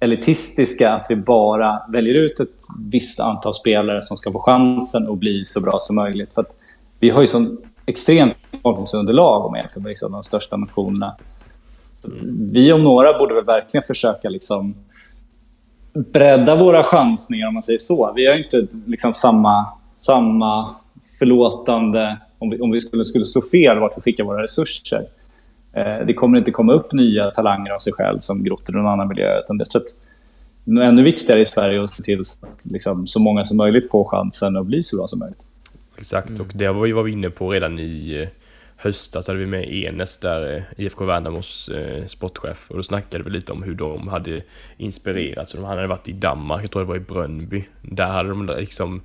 elitistiska 0.00 0.92
att 0.92 1.06
vi 1.10 1.16
bara 1.16 1.82
väljer 1.88 2.14
ut 2.14 2.40
ett 2.40 2.48
visst 2.90 3.20
antal 3.20 3.54
spelare 3.54 4.02
som 4.02 4.16
ska 4.16 4.32
få 4.32 4.38
chansen 4.38 5.08
att 5.08 5.18
bli 5.18 5.44
så 5.44 5.60
bra 5.60 5.76
som 5.78 5.96
möjligt. 5.96 6.34
För 6.34 6.44
vi 7.00 7.10
har 7.10 7.20
ju 7.20 7.26
sån 7.26 7.58
extremt 7.86 8.36
befolkningsunderlag 8.50 9.44
om 9.44 9.52
man 9.52 9.60
jämför 9.60 9.80
med 9.80 9.88
liksom 9.88 10.12
de 10.12 10.22
största 10.22 10.56
nationerna. 10.56 11.16
Mm. 12.04 12.52
Vi 12.52 12.72
om 12.72 12.84
några 12.84 13.18
borde 13.18 13.34
väl 13.34 13.44
verkligen 13.44 13.84
försöka 13.84 14.28
liksom 14.28 14.74
bredda 15.94 16.56
våra 16.56 16.84
chansningar 16.84 17.48
om 17.48 17.54
man 17.54 17.62
säger 17.62 17.78
så. 17.78 18.12
Vi 18.16 18.26
har 18.26 18.34
inte 18.34 18.66
liksom 18.86 19.14
samma 19.14 19.66
samma 19.94 20.74
förlåtande 21.18 22.18
om 22.38 22.50
vi, 22.50 22.60
om 22.60 22.70
vi 22.70 22.80
skulle, 22.80 23.04
skulle 23.04 23.24
slå 23.24 23.42
fel 23.42 23.78
vart 23.78 23.96
vi 23.96 24.02
skickar 24.02 24.24
våra 24.24 24.42
resurser. 24.42 25.06
Eh, 25.72 26.06
det 26.06 26.14
kommer 26.14 26.38
inte 26.38 26.50
komma 26.50 26.72
upp 26.72 26.92
nya 26.92 27.30
talanger 27.30 27.70
av 27.70 27.78
sig 27.78 27.92
själv 27.92 28.20
som 28.20 28.44
grott 28.44 28.68
i 28.68 28.72
någon 28.72 28.86
annan 28.86 29.08
miljö. 29.08 29.40
Utan 29.40 29.58
det 29.58 29.74
är 30.66 30.80
ännu 30.80 31.02
viktigare 31.02 31.40
i 31.40 31.46
Sverige 31.46 31.82
att 31.82 31.92
se 31.92 32.02
till 32.02 32.20
att 32.20 32.38
liksom, 32.64 33.06
så 33.06 33.20
många 33.20 33.44
som 33.44 33.56
möjligt 33.56 33.90
får 33.90 34.04
chansen 34.04 34.56
att 34.56 34.66
bli 34.66 34.82
så 34.82 34.96
bra 34.96 35.06
som 35.06 35.18
möjligt. 35.18 35.42
Exakt, 35.98 36.28
mm. 36.28 36.40
och 36.40 36.52
det 36.54 36.68
var 36.68 36.82
vi, 36.82 36.92
var 36.92 37.08
inne 37.08 37.30
på 37.30 37.50
redan 37.50 37.78
i 37.78 38.22
eh, 38.22 38.28
höstas 38.84 39.26
hade 39.26 39.38
vi 39.38 39.46
med 39.46 39.74
Enes 39.74 40.18
där, 40.18 40.56
eh, 40.56 40.84
IFK 40.84 41.04
Värnamos 41.04 41.68
eh, 41.68 42.06
sportchef, 42.06 42.70
och 42.70 42.76
då 42.76 42.82
snackade 42.82 43.24
vi 43.24 43.30
lite 43.30 43.52
om 43.52 43.62
hur 43.62 43.74
de 43.74 44.08
hade 44.08 44.42
inspirerats. 44.76 45.54
Han 45.54 45.64
hade 45.64 45.86
varit 45.86 46.08
i 46.08 46.12
Danmark, 46.12 46.62
jag 46.62 46.70
tror 46.70 46.82
det 46.82 46.88
var 46.88 46.96
i 46.96 47.00
Brönnby. 47.00 47.64
Där 47.82 48.06
hade 48.06 48.28
de 48.28 48.46
liksom 48.46 49.02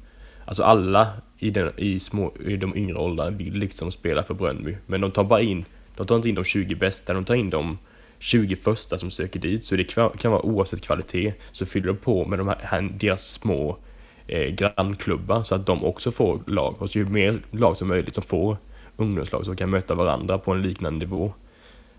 Alltså 0.49 0.63
alla 0.63 1.07
i, 1.37 1.49
den, 1.49 1.71
i, 1.77 1.99
små, 1.99 2.33
i 2.45 2.57
de 2.57 2.77
yngre 2.77 2.97
åldrarna 2.97 3.29
vill 3.29 3.53
liksom 3.53 3.91
spela 3.91 4.23
för 4.23 4.33
Brönnby. 4.33 4.77
Men 4.85 5.01
de 5.01 5.11
tar 5.11 5.23
bara 5.23 5.41
in, 5.41 5.65
de 5.95 6.05
tar 6.07 6.15
inte 6.15 6.29
in 6.29 6.35
de 6.35 6.43
20 6.43 6.75
bästa, 6.75 7.13
de 7.13 7.25
tar 7.25 7.35
in 7.35 7.49
de 7.49 7.77
20 8.19 8.55
första 8.55 8.97
som 8.97 9.11
söker 9.11 9.39
dit. 9.39 9.63
Så 9.63 9.75
det 9.75 9.83
kan 10.17 10.31
vara 10.31 10.41
oavsett 10.41 10.81
kvalitet, 10.81 11.33
så 11.51 11.65
fyller 11.65 11.87
de 11.87 11.97
på 11.97 12.25
med 12.25 12.39
de 12.39 12.53
här, 12.61 12.81
deras 12.81 13.31
små 13.31 13.77
eh, 14.27 14.47
grannklubbar 14.47 15.43
så 15.43 15.55
att 15.55 15.65
de 15.65 15.83
också 15.83 16.11
får 16.11 16.41
lag. 16.47 16.75
Och 16.81 16.89
så 16.89 16.99
ju 16.99 17.05
mer 17.05 17.39
lag 17.51 17.77
som 17.77 17.87
möjligt 17.87 18.13
som 18.13 18.23
får 18.23 18.57
ungdomslag 18.99 19.45
som 19.45 19.55
kan 19.55 19.69
möta 19.69 19.95
varandra 19.95 20.37
på 20.37 20.51
en 20.51 20.61
liknande 20.61 20.99
nivå. 20.99 21.33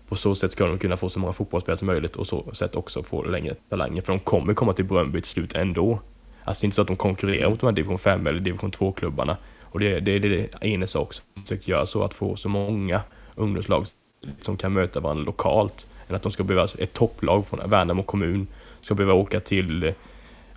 På 0.07 0.15
så 0.15 0.35
sätt 0.35 0.51
ska 0.51 0.65
de 0.65 0.77
kunna 0.77 0.97
få 0.97 1.09
så 1.09 1.19
många 1.19 1.33
fotbollsspelare 1.33 1.77
som 1.77 1.85
möjligt 1.85 2.15
och 2.15 2.27
så 2.27 2.53
sätt 2.53 2.75
också 2.75 3.03
få 3.03 3.23
längre 3.23 3.55
talanger. 3.69 4.01
För 4.01 4.13
de 4.13 4.19
kommer 4.19 4.53
komma 4.53 4.73
till 4.73 4.85
Bröndby 4.85 5.21
till 5.21 5.29
slut 5.29 5.53
ändå. 5.53 5.99
Alltså 6.43 6.61
det 6.61 6.65
är 6.65 6.67
inte 6.67 6.75
så 6.75 6.81
att 6.81 6.87
de 6.87 6.95
konkurrerar 6.95 7.49
mot 7.49 7.59
de 7.59 7.65
här 7.65 7.73
division 7.73 7.99
5 7.99 8.27
eller 8.27 8.39
division 8.39 8.71
2-klubbarna. 8.71 9.37
Och 9.61 9.79
det, 9.79 9.99
det, 9.99 10.19
det 10.19 10.27
är 10.61 10.77
det 10.77 10.87
sak 10.87 11.01
också 11.01 11.21
försöker 11.41 11.71
göra, 11.71 11.85
så 11.85 12.03
att 12.03 12.13
få 12.13 12.35
så 12.35 12.49
många 12.49 13.01
ungdomslag 13.35 13.85
som 14.41 14.57
kan 14.57 14.73
möta 14.73 14.99
varandra 14.99 15.23
lokalt. 15.23 15.87
Än 16.07 16.15
att 16.15 16.21
de 16.21 16.31
ska 16.31 16.43
behöva, 16.43 16.67
ett 16.77 16.93
topplag 16.93 17.47
från 17.47 17.69
Värnamo 17.69 18.03
kommun 18.03 18.47
ska 18.81 18.95
behöva 18.95 19.13
åka 19.13 19.39
till, 19.39 19.93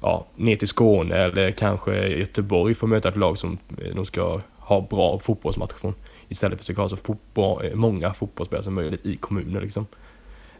ja, 0.00 0.26
ner 0.36 0.56
till 0.56 0.68
Skåne 0.68 1.16
eller 1.16 1.50
kanske 1.50 2.08
Göteborg 2.08 2.74
för 2.74 2.86
att 2.86 2.90
möta 2.90 3.08
ett 3.08 3.16
lag 3.16 3.38
som 3.38 3.58
de 3.94 4.04
ska 4.04 4.40
ha 4.58 4.80
bra 4.80 5.18
fotbollsmatcher 5.18 5.74
från. 5.78 5.94
Istället 6.34 6.52
för 6.52 6.56
att 6.56 6.60
försöka 6.60 6.82
ha 6.82 6.88
så 6.88 6.96
fotboll, 6.96 7.64
eh, 7.64 7.74
många 7.74 8.14
fotbollsspelare 8.14 8.64
som 8.64 8.74
möjligt 8.74 9.06
i 9.06 9.16
kommunen 9.16 9.62
liksom. 9.62 9.86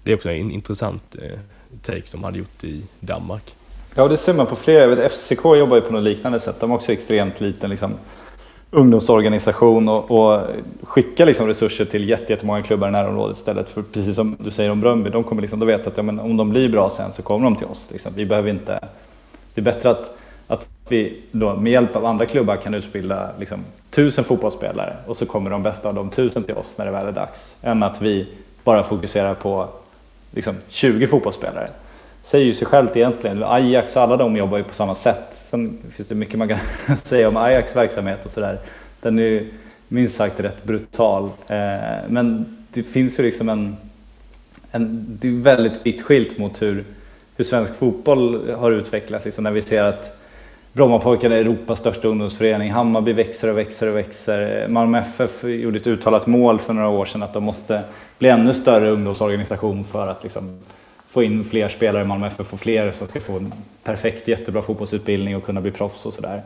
Det 0.02 0.12
är 0.12 0.16
också 0.16 0.30
en 0.30 0.50
intressant 0.50 1.16
eh, 1.22 1.38
take 1.82 2.06
som 2.06 2.20
man 2.20 2.28
hade 2.28 2.38
gjort 2.38 2.64
i 2.64 2.82
Danmark. 3.00 3.54
Ja, 3.94 4.08
det 4.08 4.16
ser 4.16 4.34
man 4.34 4.46
på 4.46 4.56
flera. 4.56 4.86
vet, 4.86 5.12
FCK 5.12 5.44
jobbar 5.44 5.76
ju 5.76 5.82
på 5.82 5.92
något 5.92 6.02
liknande 6.02 6.40
sätt. 6.40 6.60
De 6.60 6.70
har 6.70 6.76
också 6.76 6.92
extremt 6.92 7.40
liten 7.40 7.70
liksom, 7.70 7.94
ungdomsorganisation 8.70 9.88
och, 9.88 10.10
och 10.10 10.40
skickar 10.82 11.26
liksom 11.26 11.46
resurser 11.46 11.84
till 11.84 12.08
jättemånga 12.08 12.62
klubbar 12.62 12.88
i 12.88 12.90
närområdet 12.90 13.36
istället 13.36 13.68
för 13.68 13.82
precis 13.82 14.16
som 14.16 14.36
du 14.40 14.50
säger 14.50 14.70
om 14.70 14.80
Bröndby, 14.80 15.10
de 15.10 15.24
kommer 15.24 15.42
liksom, 15.42 15.60
de 15.60 15.66
vet 15.66 15.86
att 15.86 15.96
ja, 15.96 16.02
men 16.02 16.20
om 16.20 16.36
de 16.36 16.50
blir 16.50 16.68
bra 16.68 16.90
sen 16.90 17.12
så 17.12 17.22
kommer 17.22 17.44
de 17.44 17.56
till 17.56 17.66
oss. 17.66 17.88
Liksom. 17.92 18.12
Vi 18.16 18.26
behöver 18.26 18.50
inte, 18.50 18.88
det 19.54 19.60
är 19.60 19.64
bättre 19.64 19.90
att, 19.90 20.18
att 20.46 20.68
vi 20.88 21.20
då 21.32 21.56
med 21.56 21.72
hjälp 21.72 21.96
av 21.96 22.06
andra 22.06 22.26
klubbar 22.26 22.56
kan 22.56 22.74
utbilda 22.74 23.30
liksom, 23.38 23.58
tusen 23.90 24.24
fotbollsspelare 24.24 24.96
och 25.06 25.16
så 25.16 25.26
kommer 25.26 25.50
de 25.50 25.62
bästa 25.62 25.88
av 25.88 25.94
de 25.94 26.10
tusen 26.10 26.42
till 26.42 26.54
oss 26.54 26.74
när 26.78 26.84
det 26.84 26.92
väl 26.92 27.06
är 27.06 27.12
dags. 27.12 27.56
Än 27.62 27.82
att 27.82 28.02
vi 28.02 28.26
bara 28.64 28.82
fokuserar 28.82 29.34
på 29.34 29.68
liksom, 30.30 30.54
20 30.68 31.06
fotbollsspelare 31.06 31.68
säger 32.24 32.44
ju 32.44 32.54
sig 32.54 32.66
självt 32.66 32.96
egentligen. 32.96 33.44
Ajax 33.44 33.96
och 33.96 34.02
alla 34.02 34.16
de 34.16 34.36
jobbar 34.36 34.58
ju 34.58 34.64
på 34.64 34.74
samma 34.74 34.94
sätt. 34.94 35.44
Sen 35.50 35.78
finns 35.90 36.08
det 36.08 36.14
mycket 36.14 36.38
man 36.38 36.48
kan 36.48 36.58
säga 36.96 37.28
om 37.28 37.36
Ajax 37.36 37.76
verksamhet 37.76 38.26
och 38.26 38.30
sådär. 38.30 38.58
Den 39.00 39.18
är 39.18 39.22
ju 39.22 39.50
minst 39.88 40.16
sagt 40.16 40.40
rätt 40.40 40.64
brutal. 40.64 41.24
Eh, 41.46 41.58
men 42.08 42.56
det 42.72 42.82
finns 42.82 43.18
ju 43.18 43.22
liksom 43.22 43.48
en... 43.48 43.76
en 44.70 45.06
det 45.20 45.28
är 45.28 45.32
väldigt 45.32 45.86
vitt 45.86 46.02
skilt 46.02 46.38
mot 46.38 46.62
hur, 46.62 46.84
hur 47.36 47.44
svensk 47.44 47.74
fotboll 47.74 48.50
har 48.54 48.70
utvecklats. 48.70 49.24
Liksom 49.24 49.44
när 49.44 49.50
vi 49.50 49.62
ser 49.62 49.82
att 49.82 50.20
Brommapojkarna 50.74 51.34
är 51.34 51.40
Europas 51.40 51.78
största 51.78 52.08
ungdomsförening. 52.08 52.70
Hammarby 52.70 53.12
växer 53.12 53.50
och 53.50 53.58
växer 53.58 53.88
och 53.88 53.96
växer. 53.96 54.68
Malmö 54.68 54.98
FF 54.98 55.44
gjorde 55.44 55.76
ett 55.76 55.86
uttalat 55.86 56.26
mål 56.26 56.58
för 56.58 56.72
några 56.72 56.88
år 56.88 57.04
sedan 57.04 57.22
att 57.22 57.32
de 57.32 57.44
måste 57.44 57.82
bli 58.18 58.28
ännu 58.28 58.54
större 58.54 58.90
ungdomsorganisation 58.90 59.84
för 59.84 60.08
att 60.08 60.22
liksom 60.22 60.60
få 61.08 61.22
in 61.22 61.44
fler 61.44 61.68
spelare 61.68 62.02
i 62.02 62.06
Malmö 62.06 62.26
FF 62.26 62.52
och 62.52 62.60
fler 62.60 62.92
som 62.92 63.08
ska 63.08 63.20
få 63.20 63.36
en 63.36 63.54
perfekt, 63.84 64.28
jättebra 64.28 64.62
fotbollsutbildning 64.62 65.36
och 65.36 65.44
kunna 65.44 65.60
bli 65.60 65.70
proffs 65.70 66.06
och 66.06 66.14
sådär. 66.14 66.42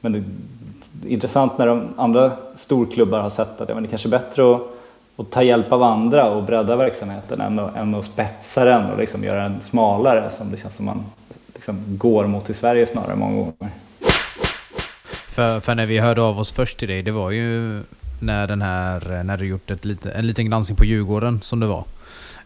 Men 0.00 0.12
det 0.12 0.18
är 0.18 1.12
intressant 1.12 1.58
när 1.58 1.66
de 1.66 1.88
andra 1.96 2.32
storklubbar 2.54 3.20
har 3.20 3.30
sett 3.30 3.60
att 3.60 3.68
ja, 3.68 3.74
men 3.74 3.82
det 3.82 3.88
kanske 3.88 4.08
är 4.08 4.10
bättre 4.10 4.54
att, 4.54 4.62
att 5.16 5.30
ta 5.30 5.42
hjälp 5.42 5.72
av 5.72 5.82
andra 5.82 6.30
och 6.30 6.42
bredda 6.42 6.76
verksamheten 6.76 7.40
än 7.40 7.58
att, 7.58 7.76
än 7.76 7.94
att 7.94 8.04
spetsa 8.04 8.64
den 8.64 8.90
och 8.90 8.98
liksom 8.98 9.24
göra 9.24 9.42
den 9.42 9.60
smalare 9.60 10.30
som 10.38 10.50
det 10.50 10.56
känns 10.56 10.76
som 10.76 10.86
man 10.86 11.04
liksom 11.68 11.98
går 11.98 12.26
mot 12.26 12.50
i 12.50 12.54
Sverige 12.54 12.86
snarare 12.86 13.16
många 13.16 13.36
gånger. 13.36 13.70
För, 15.28 15.60
för 15.60 15.74
när 15.74 15.86
vi 15.86 15.98
hörde 15.98 16.22
av 16.22 16.40
oss 16.40 16.52
först 16.52 16.78
till 16.78 16.88
dig, 16.88 17.02
det 17.02 17.10
var 17.10 17.30
ju 17.30 17.82
när 18.20 18.46
den 18.46 18.62
här, 18.62 19.22
när 19.24 19.36
du 19.36 19.46
gjort 19.46 19.70
ett 19.70 19.84
lite, 19.84 20.10
en 20.10 20.26
liten 20.26 20.50
granskning 20.50 20.76
på 20.76 20.84
Djurgården 20.84 21.40
som 21.42 21.60
det 21.60 21.66
var. 21.66 21.84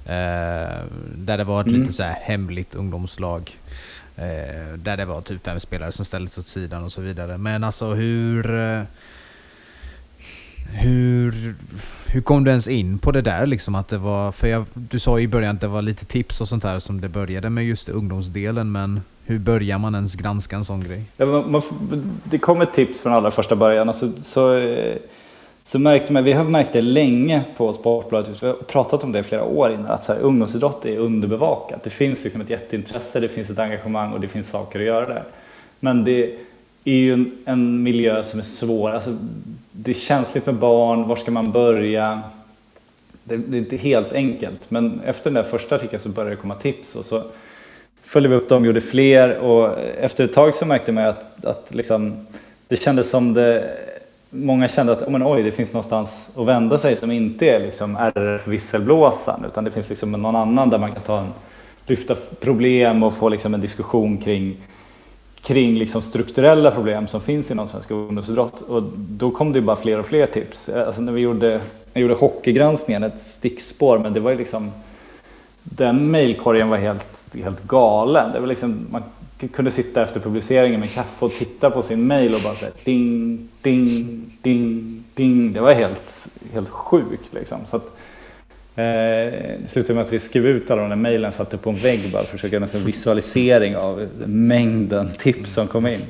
Eh, 0.07 0.85
där 1.17 1.39
det 1.39 1.45
var 1.45 1.61
ett 1.61 1.67
mm. 1.67 1.81
lite 1.81 1.93
så 1.93 2.03
här 2.03 2.19
hemligt 2.23 2.75
ungdomslag. 2.75 3.57
Eh, 4.17 4.77
där 4.77 4.97
det 4.97 5.05
var 5.05 5.21
typ 5.21 5.45
fem 5.45 5.61
spelare 5.61 5.93
som 5.93 6.05
ställdes 6.05 6.39
åt 6.39 6.47
sidan 6.47 6.85
och 6.85 6.93
så 6.93 7.01
vidare. 7.01 7.39
Men 7.39 7.65
alltså 7.65 7.95
hur... 7.95 8.87
Hur, 10.71 11.55
hur 12.07 12.21
kom 12.21 12.45
du 12.45 12.51
ens 12.51 12.69
in 12.69 12.99
på 12.99 13.13
det 13.13 13.23
där 13.23 13.47
liksom? 13.47 13.75
Att 13.75 13.89
det 13.89 13.99
var, 13.99 14.33
för 14.33 14.47
jag, 14.47 14.65
du 14.75 14.99
sa 14.99 15.19
i 15.21 15.29
början 15.29 15.55
att 15.55 15.61
det 15.61 15.69
var 15.69 15.83
lite 15.83 16.05
tips 16.05 16.41
och 16.41 16.49
sånt 16.49 16.65
här 16.65 16.79
som 16.79 17.01
det 17.01 17.09
började 17.09 17.51
med 17.51 17.65
just 17.65 17.89
ungdomsdelen, 17.89 18.73
men 18.73 19.01
hur 19.25 19.39
börjar 19.39 19.79
man 19.79 19.95
ens 19.95 20.15
granska 20.15 20.57
en 20.57 20.65
sån 20.65 20.85
grej? 20.85 21.03
Ja, 21.17 21.27
man, 21.27 21.51
man, 21.51 21.63
det 22.25 22.39
kom 22.39 22.61
ett 22.61 22.75
tips 22.75 23.01
från 23.01 23.13
allra 23.13 23.31
första 23.31 23.57
början. 23.57 23.89
Alltså, 23.89 24.11
så, 24.21 24.57
eh, 24.57 24.97
så 25.63 25.79
märkte 25.79 26.13
man, 26.13 26.25
vi 26.25 26.33
har 26.33 26.45
märkt 26.45 26.73
det 26.73 26.83
länge 26.83 27.45
på 27.57 27.73
Sportbladet, 27.73 28.43
vi 28.43 28.47
har 28.47 28.55
pratat 28.55 29.05
om 29.05 29.13
det 29.13 29.19
i 29.19 29.23
flera 29.23 29.45
år 29.45 29.73
innan, 29.73 29.87
att 29.87 30.05
så 30.05 30.13
här, 30.13 30.21
ungdomsidrott 30.21 30.87
är 30.87 30.97
underbevakat. 30.97 31.85
Det 31.85 31.91
finns 31.91 32.25
liksom 32.25 32.41
ett 32.41 32.51
jätteintresse, 32.51 33.21
det 33.21 33.29
finns 33.29 33.51
ett 33.51 33.59
engagemang 33.59 34.13
och 34.13 34.21
det 34.21 34.29
finns 34.29 34.51
saker 34.51 34.79
att 34.79 34.87
göra 34.87 35.07
där. 35.07 35.25
Men 35.81 36.05
det 36.05 36.35
är 36.85 36.95
ju 36.95 37.13
en, 37.13 37.33
en 37.45 37.83
miljö 37.83 38.25
som 38.25 38.39
är 38.39 38.45
svår. 38.45 38.91
Alltså, 38.91 39.17
det 39.73 39.91
är 39.91 39.95
känsligt 39.95 40.47
med 40.47 40.55
barn, 40.55 41.09
var 41.09 41.17
ska 41.17 41.31
man 41.31 41.53
börja? 41.53 42.23
Det, 43.25 43.37
det, 43.37 43.57
är 43.57 43.59
inte 43.59 43.77
helt 43.77 44.13
enkelt, 44.13 44.71
men 44.71 45.01
efter 45.05 45.31
den 45.31 45.35
där 45.35 45.51
första 45.51 45.77
artikeln 45.77 46.03
så 46.03 46.09
började 46.09 46.31
det 46.31 46.41
komma 46.41 46.55
tips 46.55 46.95
och 46.95 47.05
så 47.05 47.23
följde 48.03 48.29
vi 48.29 48.35
upp 48.35 48.49
dem, 48.49 48.65
gjorde 48.65 48.81
fler 48.81 49.39
och 49.39 49.79
efter 50.01 50.25
ett 50.25 50.33
tag 50.33 50.55
så 50.55 50.67
märkte 50.67 50.93
man 50.93 51.07
att, 51.07 51.45
att 51.45 51.75
liksom, 51.75 52.27
det 52.69 52.77
kändes 52.77 53.11
som 53.11 53.35
det 53.35 53.79
många 54.31 54.69
kände 54.69 54.93
att 54.93 55.03
oh, 55.03 55.11
men, 55.11 55.27
oj, 55.27 55.43
det 55.43 55.53
finns 55.53 55.73
någonstans 55.73 56.31
att 56.37 56.47
vända 56.47 56.79
sig 56.79 56.97
som 56.97 57.11
inte 57.11 57.47
är 57.47 57.61
liksom 57.61 57.97
RF-visselblåsaren 57.97 59.45
utan 59.45 59.65
det 59.65 59.71
finns 59.71 59.89
liksom 59.89 60.13
någon 60.13 60.37
annan 60.37 60.71
där 60.71 60.79
man 60.79 60.93
kan 60.93 61.03
ta 61.03 61.19
en, 61.19 61.33
lyfta 61.87 62.17
problem 62.41 63.03
och 63.03 63.15
få 63.15 63.29
liksom 63.29 63.55
en 63.55 63.61
diskussion 63.61 64.19
kring, 64.19 64.57
kring 65.43 65.75
liksom 65.75 66.03
strukturella 66.03 66.71
problem 66.71 67.09
som 67.09 67.21
finns 67.21 67.51
inom 67.51 67.69
svensk 67.69 67.91
ungdomsidrott. 67.91 68.61
Och 68.61 68.83
då 68.97 69.31
kom 69.31 69.53
det 69.53 69.61
bara 69.61 69.77
fler 69.77 69.99
och 69.99 70.07
fler 70.07 70.27
tips. 70.27 70.69
Alltså 70.69 71.01
när 71.01 71.13
vi 71.13 71.21
gjorde, 71.21 71.61
jag 71.93 72.03
gjorde 72.03 72.15
hockeygranskningen, 72.15 73.03
ett 73.03 73.21
stickspår, 73.21 73.99
men 73.99 74.13
det 74.13 74.21
var 74.21 74.31
ju 74.31 74.37
liksom 74.37 74.71
den 75.63 76.11
mejlkorgen 76.11 76.69
var 76.69 76.77
helt, 76.77 77.07
helt 77.35 77.63
galen. 77.63 78.33
Det 78.33 78.41
var 78.41 78.47
liksom, 78.47 78.87
man 78.91 79.03
kunde 79.53 79.71
sitta 79.71 80.03
efter 80.03 80.21
publiceringen 80.21 80.81
med 80.81 80.93
kaffe 80.93 81.25
och 81.25 81.33
titta 81.33 81.71
på 81.71 81.83
sin 81.83 82.07
mail 82.07 82.35
och 82.35 82.41
bara 82.41 82.55
säga 82.55 82.73
ding, 82.85 83.49
ding, 83.63 84.25
ding, 84.43 85.05
ding. 85.15 85.53
Det 85.53 85.61
var 85.61 85.73
helt, 85.73 86.29
helt 86.53 86.69
sjukt 86.69 87.35
liksom. 87.35 87.59
Så 87.71 87.77
att, 87.77 87.97
eh, 88.77 88.83
det 89.63 89.69
slutade 89.69 89.95
med 89.95 90.05
att 90.05 90.13
vi 90.13 90.19
skrev 90.19 90.47
ut 90.47 90.71
alla 90.71 90.83
de 90.83 90.89
där 90.89 90.97
mejlen, 90.97 91.33
satte 91.33 91.59
på 91.59 91.71
en 91.71 91.77
vägg 91.77 92.01
bara 92.01 92.11
för 92.13 92.21
att 92.21 92.29
försöka 92.29 92.57
göra 92.57 92.69
en 92.75 92.85
visualisering 92.85 93.77
av 93.77 94.09
mängden 94.27 95.09
tips 95.19 95.53
som 95.53 95.67
kom 95.67 95.87
in. 95.87 96.01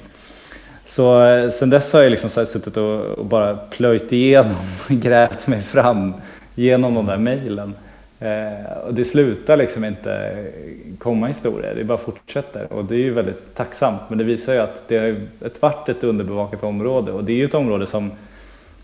Så 0.86 1.24
eh, 1.24 1.50
sen 1.50 1.70
dess 1.70 1.92
har 1.92 2.02
jag 2.02 2.10
liksom 2.10 2.46
suttit 2.46 2.76
och, 2.76 3.00
och 3.00 3.24
bara 3.26 3.56
plöjt 3.56 4.12
igenom, 4.12 4.56
grävt 4.88 5.46
mig 5.46 5.62
fram 5.62 6.14
genom 6.54 6.94
de 6.94 7.06
där 7.06 7.16
mejlen. 7.16 7.74
Eh, 8.22 8.72
och 8.86 8.94
det 8.94 9.04
slutar 9.04 9.56
liksom 9.56 9.84
inte 9.84 10.44
komma 10.98 11.26
historier, 11.26 11.74
det 11.74 11.84
bara 11.84 11.98
fortsätter. 11.98 12.72
Och 12.72 12.84
det 12.84 12.94
är 12.94 12.98
ju 12.98 13.12
väldigt 13.12 13.54
tacksamt, 13.54 14.00
men 14.08 14.18
det 14.18 14.24
visar 14.24 14.52
ju 14.54 14.58
att 14.58 14.88
det 14.88 14.98
har 14.98 15.16
varit 15.60 15.88
ett 15.88 16.04
underbevakat 16.04 16.62
område 16.62 17.12
och 17.12 17.24
det 17.24 17.32
är 17.32 17.36
ju 17.36 17.44
ett 17.44 17.54
område 17.54 17.86
som, 17.86 18.10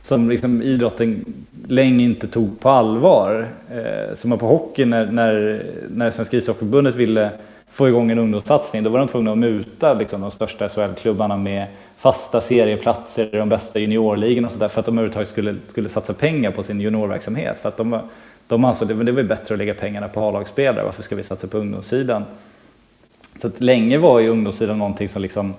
som 0.08 0.28
liksom 0.28 0.62
idrotten 0.62 1.24
länge 1.66 2.04
inte 2.04 2.26
tog 2.26 2.60
på 2.60 2.70
allvar. 2.70 3.46
Eh, 3.70 4.14
som 4.14 4.38
på 4.38 4.46
hockey 4.46 4.84
när, 4.84 5.06
när, 5.06 5.62
när 5.88 6.10
Svenska 6.10 6.36
ishockeyförbundet 6.36 6.94
ville 6.94 7.30
få 7.70 7.88
igång 7.88 8.10
en 8.10 8.18
ungdomssatsning, 8.18 8.82
då 8.82 8.90
var 8.90 8.98
de 8.98 9.08
tvungna 9.08 9.32
att 9.32 9.38
muta 9.38 9.94
liksom, 9.94 10.20
de 10.20 10.30
största 10.30 10.68
SHL-klubbarna 10.68 11.36
med 11.36 11.66
fasta 11.98 12.40
serieplatser 12.40 13.34
i 13.34 13.38
de 13.38 13.48
bästa 13.48 13.78
juniorligorna 13.78 14.46
och 14.46 14.52
sådär 14.52 14.68
för 14.68 14.80
att 14.80 14.86
de 14.86 14.98
överhuvudtaget 14.98 15.28
skulle, 15.28 15.56
skulle 15.68 15.88
satsa 15.88 16.12
pengar 16.12 16.50
på 16.50 16.62
sin 16.62 16.80
juniorverksamhet. 16.80 17.56
För 17.62 17.68
att 17.68 17.76
de, 17.76 18.00
de 18.46 18.64
ansåg 18.64 18.92
att 18.92 19.06
det 19.06 19.12
var 19.12 19.22
bättre 19.22 19.54
att 19.54 19.58
lägga 19.58 19.74
pengarna 19.74 20.08
på 20.08 20.20
A-lagsspelare, 20.20 20.84
varför 20.84 21.02
ska 21.02 21.16
vi 21.16 21.22
satsa 21.22 21.46
på 21.46 21.58
ungdomssidan? 21.58 22.24
Så 23.40 23.46
att 23.46 23.60
länge 23.60 23.98
var 23.98 24.20
ju 24.20 24.28
ungdomssidan 24.28 24.78
någonting 24.78 25.08
som 25.08 25.22
liksom, 25.22 25.54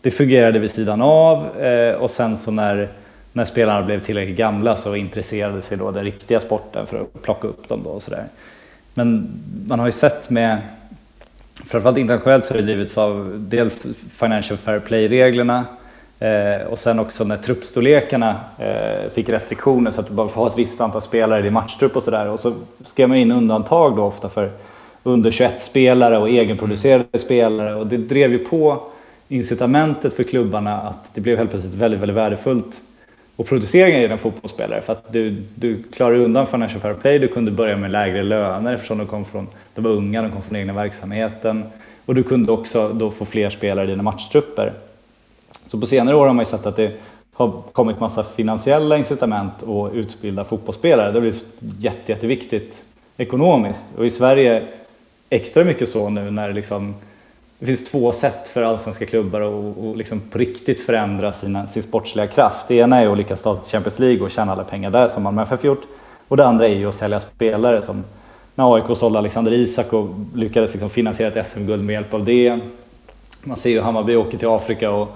det 0.00 0.10
fungerade 0.10 0.58
vid 0.58 0.70
sidan 0.70 1.02
av 1.02 1.60
eh, 1.60 1.94
och 1.94 2.10
sen 2.10 2.38
så 2.38 2.50
när, 2.50 2.88
när 3.32 3.44
spelarna 3.44 3.86
blev 3.86 4.02
tillräckligt 4.02 4.36
gamla 4.36 4.76
så 4.76 4.96
intresserade 4.96 5.62
sig 5.62 5.78
då 5.78 5.90
den 5.90 6.04
riktiga 6.04 6.40
sporten 6.40 6.86
för 6.86 7.00
att 7.00 7.22
plocka 7.22 7.48
upp 7.48 7.68
dem 7.68 7.80
då 7.84 7.90
och 7.90 8.02
sådär. 8.02 8.24
Men 8.94 9.28
man 9.68 9.78
har 9.78 9.86
ju 9.86 9.92
sett 9.92 10.30
med, 10.30 10.58
framförallt 11.54 11.98
internationellt 11.98 12.44
så 12.44 12.54
har 12.54 12.58
det 12.58 12.66
drivits 12.66 12.98
av 12.98 13.34
dels 13.48 13.86
Financial 14.10 14.58
Fair 14.58 14.80
Play-reglerna 14.80 15.64
Eh, 16.22 16.66
och 16.66 16.78
sen 16.78 16.98
också 16.98 17.24
när 17.24 17.36
truppstorlekarna 17.36 18.36
eh, 18.58 19.10
fick 19.14 19.28
restriktioner 19.28 19.90
så 19.90 20.00
att 20.00 20.08
du 20.08 20.14
bara 20.14 20.28
får 20.28 20.40
ha 20.40 20.48
ett 20.48 20.58
visst 20.58 20.80
antal 20.80 21.02
spelare 21.02 21.40
i 21.40 21.42
din 21.42 21.52
matchtrupp 21.52 21.96
och 21.96 22.02
sådär. 22.02 22.28
Och 22.28 22.40
så 22.40 22.52
skrev 22.84 23.08
man 23.08 23.18
in 23.18 23.32
undantag 23.32 23.96
då 23.96 24.04
ofta 24.04 24.28
för 24.28 24.50
under 25.02 25.30
21-spelare 25.30 26.18
och 26.18 26.28
egenproducerade 26.28 27.18
spelare. 27.18 27.74
Och 27.74 27.86
det 27.86 27.96
drev 27.96 28.32
ju 28.32 28.38
på 28.38 28.82
incitamentet 29.28 30.14
för 30.14 30.22
klubbarna 30.22 30.80
att 30.80 31.14
det 31.14 31.20
blev 31.20 31.38
helt 31.38 31.50
plötsligt 31.50 31.74
väldigt, 31.74 32.00
väldigt 32.00 32.16
värdefullt 32.16 32.80
och 33.42 33.48
producera 33.48 33.88
en 33.88 34.18
fotbollsspelare. 34.18 34.80
För 34.80 34.92
att 34.92 35.12
du, 35.12 35.42
du 35.54 35.82
klarade 35.82 36.24
undan 36.24 36.46
Financial 36.46 36.80
Fair 36.80 36.94
Play, 36.94 37.18
du 37.18 37.28
kunde 37.28 37.50
börja 37.50 37.76
med 37.76 37.90
lägre 37.90 38.22
löner 38.22 38.74
eftersom 38.74 38.98
de, 38.98 39.06
kom 39.06 39.24
från, 39.24 39.48
de 39.74 39.84
var 39.84 39.90
unga, 39.90 40.22
de 40.22 40.30
kom 40.30 40.42
från 40.42 40.56
egna 40.56 40.72
verksamheten. 40.72 41.64
Och 42.06 42.14
du 42.14 42.22
kunde 42.22 42.52
också 42.52 42.88
då 42.88 43.10
få 43.10 43.24
fler 43.24 43.50
spelare 43.50 43.84
i 43.84 43.90
dina 43.90 44.02
matchtrupper. 44.02 44.72
Så 45.66 45.80
på 45.80 45.86
senare 45.86 46.16
år 46.16 46.26
har 46.26 46.34
man 46.34 46.44
ju 46.44 46.50
sett 46.50 46.66
att 46.66 46.76
det 46.76 46.92
har 47.32 47.62
kommit 47.72 48.00
massa 48.00 48.24
finansiella 48.24 48.96
incitament 48.96 49.62
att 49.62 49.94
utbilda 49.94 50.44
fotbollsspelare. 50.44 51.06
Det 51.06 51.14
har 51.14 51.20
blivit 51.20 51.44
jätte, 51.78 52.12
jätteviktigt 52.12 52.82
ekonomiskt. 53.16 53.84
Och 53.98 54.06
i 54.06 54.10
Sverige 54.10 54.62
extra 55.30 55.64
mycket 55.64 55.88
så 55.88 56.08
nu 56.08 56.30
när 56.30 56.52
liksom, 56.52 56.94
det 57.62 57.66
finns 57.66 57.84
två 57.84 58.12
sätt 58.12 58.48
för 58.48 58.62
allsvenska 58.62 59.06
klubbar 59.06 59.40
att 59.40 59.96
liksom 59.96 60.20
på 60.20 60.38
riktigt 60.38 60.80
förändra 60.80 61.32
sina, 61.32 61.66
sin 61.66 61.82
sportsliga 61.82 62.26
kraft. 62.26 62.68
Det 62.68 62.74
ena 62.74 63.00
är 63.00 63.08
att 63.08 63.18
lyckas 63.18 63.42
ta 63.42 63.54
sig 63.54 63.64
till 63.64 63.72
Champions 63.72 63.98
League 63.98 64.22
och 64.22 64.30
tjäna 64.30 64.52
alla 64.52 64.64
pengar 64.64 64.90
där 64.90 65.08
som 65.08 65.22
Malmö 65.22 65.42
FF 65.42 65.64
gjort. 65.64 65.82
Och 66.28 66.36
det 66.36 66.46
andra 66.46 66.68
är 66.68 66.74
ju 66.74 66.88
att 66.88 66.94
sälja 66.94 67.20
spelare 67.20 67.82
som 67.82 68.04
när 68.54 68.74
AIK 68.74 68.96
sålde 68.96 69.18
Alexander 69.18 69.52
Isak 69.52 69.92
och 69.92 70.08
lyckades 70.34 70.72
liksom 70.72 70.90
finansiera 70.90 71.40
ett 71.40 71.46
SM-guld 71.46 71.84
med 71.84 71.92
hjälp 71.92 72.14
av 72.14 72.24
det. 72.24 72.58
Man 73.44 73.56
ser 73.56 73.70
ju 73.70 73.80
Hammarby 73.80 74.16
åker 74.16 74.38
till 74.38 74.48
Afrika 74.48 74.90
och 74.90 75.08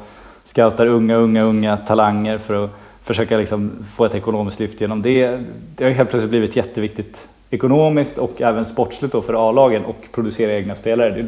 scoutar 0.45 0.87
unga, 0.87 1.17
unga, 1.17 1.45
unga 1.45 1.77
talanger 1.77 2.39
för 2.39 2.65
att 2.65 2.71
försöka 3.05 3.37
liksom 3.37 3.73
få 3.97 4.05
ett 4.05 4.15
ekonomiskt 4.15 4.61
lyft 4.61 4.81
genom 4.81 5.03
det. 5.03 5.41
Det 5.77 5.85
har 5.85 5.91
helt 5.91 6.11
plötsligt 6.11 6.31
blivit 6.31 6.57
jätteviktigt 6.57 7.29
ekonomiskt 7.51 8.19
och 8.19 8.43
även 8.43 8.65
sportsligt 8.65 9.13
då 9.13 9.23
för 9.23 9.49
A-lagen 9.49 9.85
och 9.85 10.09
producera 10.13 10.53
egna 10.53 10.75
spelare. 10.75 11.27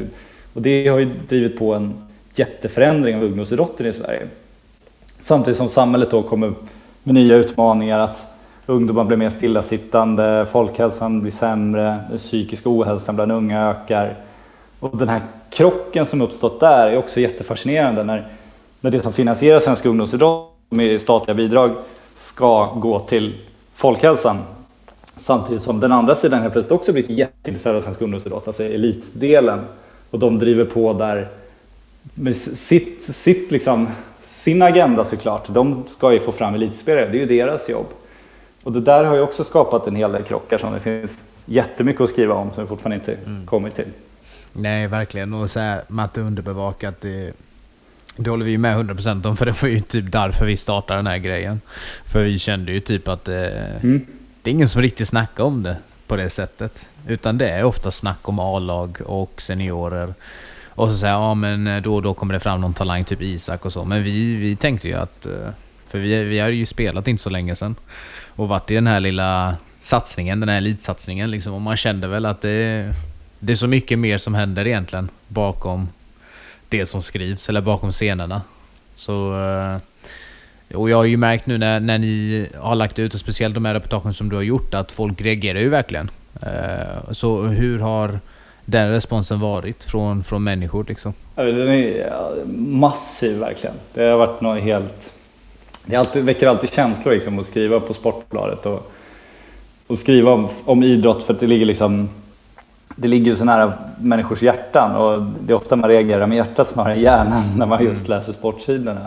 Och 0.58 0.62
det 0.62 0.88
har 0.88 0.98
ju 0.98 1.04
drivit 1.28 1.58
på 1.58 1.74
en 1.74 1.94
jätteförändring 2.34 3.16
av 3.16 3.22
ungdomsidrotten 3.22 3.86
i 3.86 3.92
Sverige. 3.92 4.26
Samtidigt 5.18 5.58
som 5.58 5.68
samhället 5.68 6.10
då 6.10 6.22
kommer 6.22 6.52
med 7.02 7.14
nya 7.14 7.36
utmaningar 7.36 7.98
att 7.98 8.26
ungdomar 8.66 9.04
blir 9.04 9.16
mer 9.16 9.30
stillasittande, 9.30 10.46
folkhälsan 10.52 11.20
blir 11.20 11.32
sämre, 11.32 11.98
den 12.08 12.18
psykiska 12.18 12.70
ohälsan 12.70 13.14
bland 13.14 13.32
unga 13.32 13.70
ökar. 13.70 14.14
Och 14.80 14.96
den 14.96 15.08
här 15.08 15.20
krocken 15.50 16.06
som 16.06 16.22
uppstått 16.22 16.60
där 16.60 16.88
är 16.88 16.96
också 16.96 17.20
jättefascinerande 17.20 18.04
när 18.04 18.28
när 18.80 18.90
det 18.90 19.02
som 19.02 19.12
finansierar 19.12 19.60
svensk 19.60 19.86
ungdomsidrott 19.86 20.52
med 20.68 21.00
statliga 21.00 21.34
bidrag 21.34 21.74
ska 22.18 22.74
gå 22.74 22.98
till 22.98 23.34
folkhälsan. 23.74 24.38
Samtidigt 25.16 25.62
som 25.62 25.80
den 25.80 25.92
andra 25.92 26.14
sidan 26.14 26.40
helt 26.40 26.52
plötsligt 26.52 26.72
också 26.72 26.92
blivit 26.92 27.10
jätteintresserad 27.10 27.76
av 27.76 27.82
svensk 27.82 28.02
ungdomsidrott, 28.02 28.46
alltså 28.46 28.62
elitdelen. 28.64 29.60
Och 30.10 30.18
de 30.18 30.38
driver 30.38 30.64
på 30.64 30.92
där 30.92 31.28
med 32.14 32.36
sitt, 32.36 33.02
sitt 33.02 33.50
liksom, 33.50 33.88
sin 34.24 34.62
agenda 34.62 35.04
såklart. 35.04 35.48
De 35.48 35.84
ska 35.88 36.12
ju 36.12 36.20
få 36.20 36.32
fram 36.32 36.54
elitspelare, 36.54 37.08
det 37.08 37.18
är 37.18 37.20
ju 37.20 37.26
deras 37.26 37.68
jobb. 37.68 37.86
Och 38.62 38.72
det 38.72 38.80
där 38.80 39.04
har 39.04 39.14
ju 39.14 39.20
också 39.20 39.44
skapat 39.44 39.86
en 39.86 39.96
hel 39.96 40.12
del 40.12 40.22
krockar 40.22 40.58
som 40.58 40.72
det 40.72 40.80
finns 40.80 41.18
jättemycket 41.46 42.02
att 42.02 42.10
skriva 42.10 42.34
om 42.34 42.52
som 42.54 42.64
vi 42.64 42.68
fortfarande 42.68 42.96
inte 42.96 43.22
mm. 43.26 43.46
kommit 43.46 43.74
till. 43.74 43.88
Nej, 44.52 44.86
verkligen. 44.86 45.34
Och 45.34 45.50
så 45.50 45.60
här, 45.60 45.82
är 46.14 46.18
underbevakat. 46.18 47.00
Det 47.00 47.32
det 48.18 48.30
håller 48.30 48.44
vi 48.44 48.50
ju 48.50 48.58
med 48.58 48.78
100% 48.78 49.26
om, 49.26 49.36
för 49.36 49.46
det 49.46 49.62
var 49.62 49.68
ju 49.68 49.80
typ 49.80 50.12
därför 50.12 50.46
vi 50.46 50.56
startade 50.56 50.98
den 50.98 51.06
här 51.06 51.18
grejen. 51.18 51.60
För 52.06 52.22
vi 52.22 52.38
kände 52.38 52.72
ju 52.72 52.80
typ 52.80 53.08
att 53.08 53.28
eh, 53.28 53.36
mm. 53.82 54.06
det 54.42 54.50
är 54.50 54.52
ingen 54.52 54.68
som 54.68 54.82
riktigt 54.82 55.08
snackar 55.08 55.44
om 55.44 55.62
det 55.62 55.76
på 56.06 56.16
det 56.16 56.30
sättet. 56.30 56.82
Utan 57.08 57.38
det 57.38 57.48
är 57.48 57.64
ofta 57.64 57.90
snack 57.90 58.28
om 58.28 58.38
A-lag 58.38 58.98
och 59.06 59.42
seniorer. 59.42 60.14
Och 60.68 60.88
så 60.88 60.94
säger 60.94 61.14
ja 61.14 61.34
men 61.34 61.66
eh, 61.66 61.82
då 61.82 61.94
och 61.94 62.02
då 62.02 62.14
kommer 62.14 62.34
det 62.34 62.40
fram 62.40 62.60
någon 62.60 62.74
talang, 62.74 63.04
typ 63.04 63.22
Isak 63.22 63.64
och 63.64 63.72
så. 63.72 63.84
Men 63.84 64.02
vi, 64.02 64.34
vi 64.34 64.56
tänkte 64.56 64.88
ju 64.88 64.94
att... 64.94 65.26
Eh, 65.26 65.50
för 65.88 65.98
vi, 65.98 66.24
vi 66.24 66.38
har 66.38 66.48
ju 66.48 66.66
spelat 66.66 67.08
inte 67.08 67.22
så 67.22 67.30
länge 67.30 67.54
sedan. 67.54 67.76
Och 68.28 68.48
varit 68.48 68.70
i 68.70 68.74
den 68.74 68.86
här 68.86 69.00
lilla 69.00 69.56
satsningen, 69.80 70.40
den 70.40 70.48
här 70.48 70.56
elitsatsningen 70.56 71.30
liksom. 71.30 71.54
Och 71.54 71.60
man 71.60 71.76
kände 71.76 72.06
väl 72.08 72.26
att 72.26 72.40
det, 72.40 72.94
det 73.38 73.52
är 73.52 73.56
så 73.56 73.66
mycket 73.66 73.98
mer 73.98 74.18
som 74.18 74.34
händer 74.34 74.66
egentligen 74.66 75.08
bakom 75.28 75.88
det 76.68 76.86
som 76.86 77.02
skrivs, 77.02 77.48
eller 77.48 77.60
bakom 77.60 77.92
scenerna. 77.92 78.42
Så... 78.94 79.42
Eh, 79.44 79.78
och 80.74 80.90
jag 80.90 80.96
har 80.96 81.04
ju 81.04 81.16
märkt 81.16 81.46
nu 81.46 81.58
när, 81.58 81.80
när 81.80 81.98
ni 81.98 82.48
har 82.56 82.74
lagt 82.74 82.98
ut, 82.98 83.14
och 83.14 83.20
speciellt 83.20 83.54
de 83.54 83.64
här 83.64 83.74
reportagen 83.74 84.14
som 84.14 84.28
du 84.28 84.36
har 84.36 84.42
gjort, 84.42 84.74
att 84.74 84.92
folk 84.92 85.20
reagerar 85.20 85.60
ju 85.60 85.68
verkligen. 85.68 86.10
Eh, 86.42 87.12
så 87.12 87.42
hur 87.42 87.78
har 87.78 88.18
den 88.64 88.90
responsen 88.90 89.40
varit 89.40 89.84
från, 89.84 90.24
från 90.24 90.44
människor? 90.44 90.84
Liksom? 90.88 91.12
Den 91.34 91.68
är 91.68 92.12
massiv 92.56 93.38
verkligen. 93.38 93.76
Det 93.94 94.04
har 94.04 94.18
varit 94.18 94.40
något 94.40 94.62
helt... 94.62 95.14
Det 95.86 95.96
alltid, 95.96 96.24
väcker 96.24 96.48
alltid 96.48 96.72
känslor 96.72 97.14
liksom, 97.14 97.38
att 97.38 97.46
skriva 97.46 97.80
på 97.80 97.94
Sportbladet 97.94 98.66
och, 98.66 98.92
och 99.86 99.98
skriva 99.98 100.32
om, 100.32 100.48
om 100.64 100.82
idrott 100.82 101.24
för 101.24 101.34
att 101.34 101.40
det 101.40 101.46
ligger 101.46 101.66
liksom 101.66 102.08
det 103.00 103.08
ligger 103.08 103.34
så 103.34 103.44
nära 103.44 103.72
människors 104.00 104.42
hjärtan 104.42 104.96
och 104.96 105.22
det 105.40 105.52
är 105.52 105.56
ofta 105.56 105.76
man 105.76 105.90
reagerar 105.90 106.26
med 106.26 106.36
hjärtat 106.36 106.68
snarare 106.68 106.94
än 106.94 107.00
hjärnan 107.00 107.42
när 107.56 107.66
man 107.66 107.84
just 107.84 108.06
mm. 108.06 108.18
läser 108.18 108.32
sportsidorna. 108.32 109.06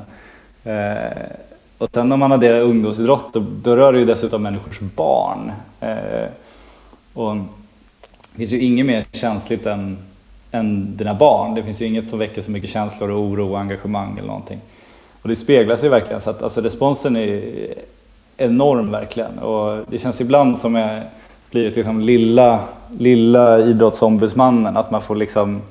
Eh, 0.63 1.21
och 1.77 1.89
sen 1.93 2.11
om 2.11 2.19
man 2.19 2.31
adderar 2.31 2.61
ungdomsidrott 2.61 3.33
då, 3.33 3.45
då 3.63 3.75
rör 3.75 3.93
det 3.93 3.99
ju 3.99 4.05
dessutom 4.05 4.43
människors 4.43 4.79
barn. 4.79 5.51
Eh, 5.79 6.25
och 7.13 7.35
det 8.31 8.37
finns 8.37 8.51
ju 8.51 8.59
inget 8.59 8.85
mer 8.85 9.05
känsligt 9.11 9.65
än, 9.65 9.97
än 10.51 10.97
dina 10.97 11.13
barn. 11.13 11.55
Det 11.55 11.63
finns 11.63 11.81
ju 11.81 11.85
inget 11.85 12.09
som 12.09 12.19
väcker 12.19 12.41
så 12.41 12.51
mycket 12.51 12.69
känslor 12.69 13.11
och 13.11 13.19
oro 13.19 13.51
och 13.51 13.59
engagemang 13.59 14.17
eller 14.17 14.27
någonting. 14.27 14.59
och 15.21 15.29
det 15.29 15.35
speglar 15.35 15.77
sig 15.77 15.89
verkligen. 15.89 16.21
Så 16.21 16.29
att, 16.29 16.43
alltså, 16.43 16.61
responsen 16.61 17.15
är 17.15 17.41
enorm 18.37 18.91
verkligen. 18.91 19.39
Och 19.39 19.85
det 19.89 19.99
känns 19.99 20.21
ibland 20.21 20.57
som 20.57 20.75
jag 20.75 21.01
blivit 21.51 21.75
liksom 21.75 22.01
lilla, 22.01 22.59
lilla 22.97 23.59
idrottsombudsmannen. 23.59 24.77
Att 24.77 24.91
man 24.91 25.01
får 25.01 25.15
liksom 25.15 25.61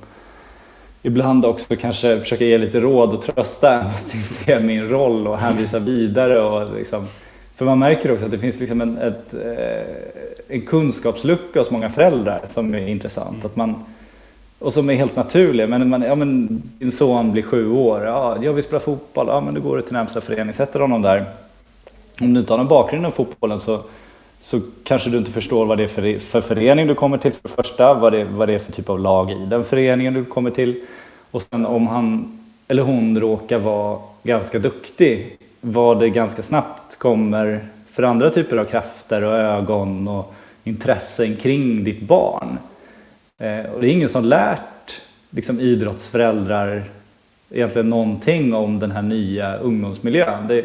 ibland 1.02 1.44
också 1.44 1.76
kanske 1.76 2.20
försöka 2.20 2.44
ge 2.44 2.58
lite 2.58 2.80
råd 2.80 3.14
och 3.14 3.22
trösta 3.22 3.84
fast 3.84 4.12
det 4.12 4.18
inte 4.18 4.52
är 4.52 4.60
min 4.60 4.88
roll 4.88 5.26
och 5.26 5.38
hänvisa 5.38 5.78
vidare. 5.78 6.40
Och 6.40 6.74
liksom, 6.74 7.06
för 7.56 7.64
man 7.64 7.78
märker 7.78 8.12
också 8.12 8.24
att 8.24 8.30
det 8.30 8.38
finns 8.38 8.60
liksom 8.60 8.80
en, 8.80 8.98
ett, 8.98 9.34
eh, 9.34 10.29
en 10.50 10.60
kunskapslucka 10.60 11.58
hos 11.58 11.70
många 11.70 11.90
föräldrar 11.90 12.40
som 12.48 12.74
är 12.74 12.86
intressant. 12.86 13.44
Att 13.44 13.56
man, 13.56 13.84
och 14.58 14.72
som 14.72 14.90
är 14.90 14.94
helt 14.94 15.16
naturlig. 15.16 15.68
Men, 15.68 15.88
man, 15.88 16.02
ja, 16.02 16.14
men 16.14 16.62
din 16.78 16.92
son 16.92 17.32
blir 17.32 17.42
sju 17.42 17.70
år, 17.70 18.04
ja, 18.04 18.36
jag 18.42 18.52
vill 18.52 18.64
spela 18.64 18.80
fotboll, 18.80 19.26
ja 19.28 19.40
men 19.40 19.54
då 19.54 19.60
går 19.60 19.76
du 19.76 19.82
till 19.82 19.92
närmsta 19.92 20.20
förening, 20.20 20.52
sätter 20.52 20.80
honom 20.80 21.02
där. 21.02 21.24
Om 22.20 22.34
du 22.34 22.40
inte 22.40 22.52
har 22.52 22.58
någon 22.58 22.68
bakgrund 22.68 23.00
inom 23.00 23.12
fotbollen 23.12 23.60
så, 23.60 23.80
så 24.40 24.60
kanske 24.84 25.10
du 25.10 25.18
inte 25.18 25.30
förstår 25.30 25.66
vad 25.66 25.78
det 25.78 25.84
är 25.84 25.88
för, 25.88 26.18
för 26.18 26.40
förening 26.40 26.86
du 26.86 26.94
kommer 26.94 27.18
till 27.18 27.32
för 27.32 27.48
det 27.48 27.54
första, 27.54 27.94
vad 27.94 28.12
det, 28.12 28.24
vad 28.24 28.48
det 28.48 28.54
är 28.54 28.58
för 28.58 28.72
typ 28.72 28.88
av 28.88 29.00
lag 29.00 29.30
i 29.30 29.46
den 29.46 29.64
föreningen 29.64 30.14
du 30.14 30.24
kommer 30.24 30.50
till. 30.50 30.80
Och 31.30 31.42
sen 31.42 31.66
om 31.66 31.86
han 31.86 32.38
eller 32.68 32.82
hon 32.82 33.20
råkar 33.20 33.58
vara 33.58 33.98
ganska 34.22 34.58
duktig, 34.58 35.36
vad 35.60 36.00
det 36.00 36.08
ganska 36.08 36.42
snabbt 36.42 36.98
kommer 36.98 37.60
för 37.92 38.02
andra 38.02 38.30
typer 38.30 38.56
av 38.56 38.64
krafter 38.64 39.22
och 39.22 39.32
ögon 39.32 40.08
och 40.08 40.34
intressen 40.64 41.36
kring 41.36 41.84
ditt 41.84 42.02
barn. 42.02 42.58
Eh, 43.38 43.72
och 43.72 43.80
det 43.80 43.88
är 43.88 43.92
ingen 43.92 44.08
som 44.08 44.24
lärt 44.24 45.00
liksom, 45.30 45.60
idrottsföräldrar 45.60 46.84
egentligen 47.50 47.90
någonting 47.90 48.54
om 48.54 48.78
den 48.78 48.90
här 48.90 49.02
nya 49.02 49.56
ungdomsmiljön. 49.56 50.48
Det, 50.48 50.64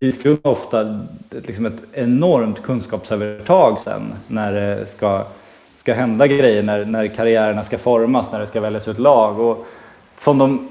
Idrottsklubben 0.00 0.52
ofta 0.52 1.00
liksom 1.30 1.66
ett 1.66 1.82
enormt 1.92 2.62
kunskapsövertag 2.62 3.78
sen 3.78 4.14
när 4.26 4.52
det 4.52 4.86
ska, 4.86 5.24
ska 5.76 5.94
hända 5.94 6.26
grejer, 6.26 6.62
när, 6.62 6.84
när 6.84 7.06
karriärerna 7.06 7.64
ska 7.64 7.78
formas, 7.78 8.32
när 8.32 8.40
det 8.40 8.46
ska 8.46 8.60
väljas 8.60 8.88
ut 8.88 8.98
lag. 8.98 9.40
Och 9.40 9.66
som 10.18 10.38
de 10.38 10.68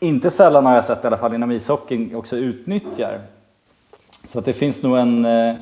inte 0.00 0.30
sällan 0.30 0.66
har 0.66 0.74
jag 0.74 0.84
sett 0.84 1.04
i 1.04 1.06
alla 1.06 1.16
fall 1.16 1.34
inom 1.34 1.52
ishockeyn 1.52 2.14
också 2.14 2.36
utnyttjar. 2.36 3.20
Så 4.28 4.38
att 4.38 4.44
det 4.44 4.52
finns 4.52 4.82
nog 4.82 4.98
en, 4.98 5.24
eh, 5.24 5.54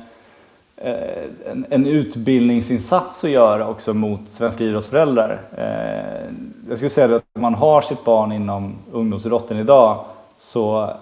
Eh, 0.83 1.51
en, 1.51 1.65
en 1.69 1.87
utbildningsinsats 1.87 3.23
att 3.23 3.29
göra 3.29 3.67
också 3.67 3.93
mot 3.93 4.19
svenska 4.29 4.63
idrottsföräldrar. 4.63 5.41
Eh, 5.57 6.33
jag 6.69 6.77
skulle 6.77 6.89
säga 6.89 7.15
att 7.15 7.23
om 7.35 7.41
man 7.41 7.53
har 7.53 7.81
sitt 7.81 8.05
barn 8.05 8.31
inom 8.31 8.75
ungdomsidrotten 8.91 9.57
idag 9.57 10.05
så 10.35 10.93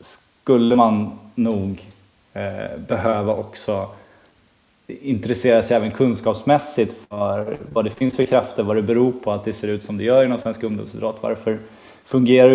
skulle 0.00 0.76
man 0.76 1.10
nog 1.34 1.84
eh, 2.32 2.80
behöva 2.88 3.34
också 3.34 3.86
intressera 4.86 5.62
sig 5.62 5.76
även 5.76 5.90
kunskapsmässigt 5.90 6.96
för 7.08 7.56
vad 7.72 7.84
det 7.84 7.90
finns 7.90 8.16
för 8.16 8.24
krafter, 8.24 8.62
vad 8.62 8.76
det 8.76 8.82
beror 8.82 9.12
på 9.12 9.32
att 9.32 9.44
det 9.44 9.52
ser 9.52 9.68
ut 9.68 9.84
som 9.84 9.96
det 9.96 10.04
gör 10.04 10.24
inom 10.24 10.38
svensk 10.38 10.62
ungdomsidrott. 10.62 11.18
Varför 11.20 11.58
fungerar 12.04 12.50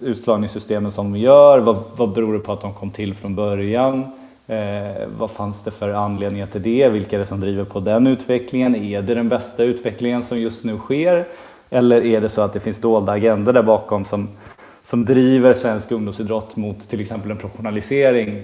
utslagningssystemen 0.00 0.90
som 0.90 1.12
de 1.12 1.18
gör? 1.18 1.58
Vad, 1.58 1.82
vad 1.96 2.12
beror 2.12 2.32
det 2.32 2.38
på 2.38 2.52
att 2.52 2.60
de 2.60 2.74
kom 2.74 2.90
till 2.90 3.14
från 3.14 3.34
början? 3.34 4.17
Eh, 4.48 5.06
vad 5.18 5.30
fanns 5.30 5.64
det 5.64 5.70
för 5.70 5.92
anledningar 5.92 6.46
till 6.46 6.62
det? 6.62 6.88
Vilka 6.88 7.16
är 7.16 7.20
det 7.20 7.26
som 7.26 7.40
driver 7.40 7.64
på 7.64 7.80
den 7.80 8.06
utvecklingen? 8.06 8.74
Är 8.74 9.02
det 9.02 9.14
den 9.14 9.28
bästa 9.28 9.64
utvecklingen 9.64 10.22
som 10.22 10.38
just 10.38 10.64
nu 10.64 10.78
sker? 10.78 11.28
Eller 11.70 12.04
är 12.04 12.20
det 12.20 12.28
så 12.28 12.40
att 12.40 12.52
det 12.52 12.60
finns 12.60 12.80
dolda 12.80 13.12
agendor 13.12 13.52
där 13.52 13.62
bakom 13.62 14.04
som 14.04 14.28
som 14.88 15.04
driver 15.04 15.54
svensk 15.54 15.92
ungdomsidrott 15.92 16.56
mot 16.56 16.88
till 16.88 17.00
exempel 17.00 17.30
en 17.30 17.36
professionalisering 17.36 18.42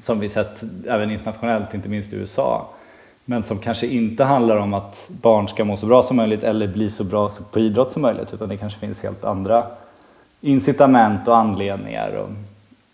som 0.00 0.20
vi 0.20 0.28
sett 0.28 0.62
även 0.86 1.10
internationellt, 1.10 1.74
inte 1.74 1.88
minst 1.88 2.12
i 2.12 2.16
USA. 2.16 2.66
Men 3.24 3.42
som 3.42 3.58
kanske 3.58 3.86
inte 3.86 4.24
handlar 4.24 4.56
om 4.56 4.74
att 4.74 5.10
barn 5.22 5.48
ska 5.48 5.64
må 5.64 5.76
så 5.76 5.86
bra 5.86 6.02
som 6.02 6.16
möjligt 6.16 6.42
eller 6.42 6.66
bli 6.66 6.90
så 6.90 7.04
bra 7.04 7.30
på 7.52 7.60
idrott 7.60 7.92
som 7.92 8.02
möjligt 8.02 8.34
utan 8.34 8.48
det 8.48 8.56
kanske 8.56 8.80
finns 8.80 9.02
helt 9.02 9.24
andra 9.24 9.66
incitament 10.40 11.28
och 11.28 11.36
anledningar. 11.36 12.12
Och, 12.12 12.28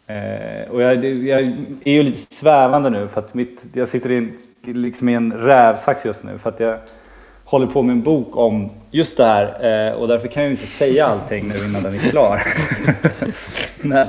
eh, 0.06 0.70
och 0.70 0.82
jag, 0.82 1.04
jag, 1.04 1.40
är 1.84 1.92
ju 1.92 2.02
lite 2.02 2.34
svävande 2.34 2.90
nu 2.90 3.08
för 3.08 3.20
att 3.20 3.34
mitt, 3.34 3.60
jag 3.72 3.88
sitter 3.88 4.10
i 4.10 4.16
en, 4.16 4.32
liksom 4.62 5.08
i 5.08 5.14
en 5.14 5.32
rävsax 5.32 6.04
just 6.04 6.24
nu 6.24 6.38
för 6.38 6.50
att 6.50 6.60
jag 6.60 6.78
håller 7.44 7.66
på 7.66 7.82
med 7.82 7.92
en 7.92 8.02
bok 8.02 8.36
om 8.36 8.70
just 8.90 9.16
det 9.16 9.24
här 9.24 9.46
eh, 9.46 9.94
och 9.94 10.08
därför 10.08 10.28
kan 10.28 10.42
jag 10.42 10.50
ju 10.50 10.56
inte 10.56 10.66
säga 10.66 11.06
allting 11.06 11.48
nu 11.48 11.56
innan 11.64 11.82
den 11.82 11.94
är 11.94 11.98
klar. 11.98 12.42
men, 13.82 14.08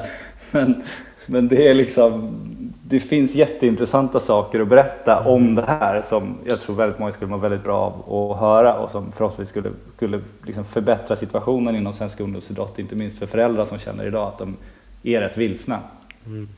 men, 0.51 0.83
men 1.25 1.47
det 1.47 1.67
är 1.67 1.73
liksom, 1.73 2.35
det 2.83 2.99
finns 2.99 3.35
jätteintressanta 3.35 4.19
saker 4.19 4.59
att 4.59 4.67
berätta 4.67 5.19
om 5.19 5.55
det 5.55 5.65
här 5.67 6.01
som 6.01 6.37
jag 6.45 6.61
tror 6.61 6.75
väldigt 6.75 6.99
många 6.99 7.11
skulle 7.11 7.31
må 7.31 7.37
väldigt 7.37 7.63
bra 7.63 8.03
av 8.07 8.31
att 8.31 8.39
höra 8.39 8.73
och 8.73 8.91
som 8.91 9.11
förhoppningsvis 9.11 9.49
skulle, 9.49 9.71
skulle 9.95 10.21
liksom 10.43 10.65
förbättra 10.65 11.15
situationen 11.15 11.75
inom 11.75 11.93
svensk 11.93 12.19
ungdomsidrott, 12.19 12.79
inte 12.79 12.95
minst 12.95 13.19
för 13.19 13.25
föräldrar 13.25 13.65
som 13.65 13.77
känner 13.77 14.07
idag 14.07 14.27
att 14.27 14.37
de 14.37 14.55
är 15.05 15.21
rätt 15.21 15.37
vilsna. 15.37 15.79
Mm. 16.25 16.49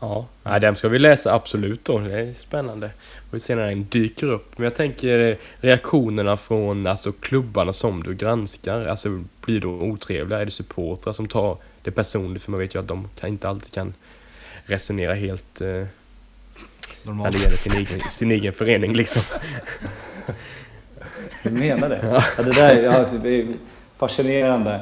Ja, 0.00 0.26
ja 0.42 0.58
den 0.58 0.76
ska 0.76 0.88
vi 0.88 0.98
läsa 0.98 1.34
absolut 1.34 1.84
då. 1.84 1.98
Det 1.98 2.20
är 2.20 2.32
spännande. 2.32 2.90
Vi 3.30 3.40
se 3.40 3.54
när 3.54 3.68
den 3.68 3.86
dyker 3.90 4.26
upp. 4.26 4.58
Men 4.58 4.64
jag 4.64 4.74
tänker 4.74 5.36
reaktionerna 5.60 6.36
från 6.36 6.86
alltså, 6.86 7.12
klubbarna 7.12 7.72
som 7.72 8.02
du 8.02 8.14
granskar. 8.14 8.86
Alltså 8.86 9.24
blir 9.44 9.60
då 9.60 9.70
otrevliga? 9.70 10.40
Är 10.40 10.44
det 10.44 10.50
supportrar 10.50 11.12
som 11.12 11.28
tar 11.28 11.56
det 11.82 11.90
personligt? 11.90 12.42
För 12.42 12.50
man 12.50 12.60
vet 12.60 12.74
ju 12.74 12.78
att 12.78 12.88
de 12.88 13.08
kan, 13.20 13.28
inte 13.28 13.48
alltid 13.48 13.72
kan 13.72 13.94
resonera 14.66 15.14
helt 15.14 15.60
eh, 15.60 15.84
Normalt. 17.02 17.32
när 17.32 17.38
det 17.38 17.44
gäller 17.44 17.56
sin 17.56 17.72
egen, 17.72 18.00
sin 18.00 18.30
egen 18.30 18.52
förening 18.52 18.94
liksom. 18.94 19.22
Du 21.42 21.50
menar 21.50 21.88
det? 21.88 22.00
Ja. 22.02 22.22
ja 22.36 22.42
det 22.42 22.52
där 22.52 22.82
ja, 22.82 23.06
det 23.22 23.28
är 23.28 23.46
fascinerande. 23.98 24.80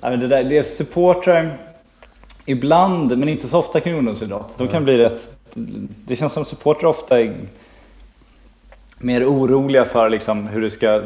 Ja, 0.00 0.10
det, 0.10 0.28
där, 0.28 0.44
det 0.44 0.58
är 0.58 0.62
supportrar 0.62 1.65
Ibland, 2.46 3.18
men 3.18 3.28
inte 3.28 3.48
så 3.48 3.58
ofta 3.58 3.80
kring 3.80 3.94
ungdomsidrott. 3.94 4.58
De 4.58 4.68
kan 4.68 4.84
bli 4.84 4.98
rätt... 4.98 5.28
Det 6.06 6.16
känns 6.16 6.32
som 6.32 6.44
supportrar 6.44 6.88
ofta 6.88 7.20
är 7.20 7.34
mer 8.98 9.24
oroliga 9.24 9.84
för 9.84 10.10
liksom 10.10 10.46
hur 10.46 10.62
det 10.62 10.70
ska... 10.70 11.02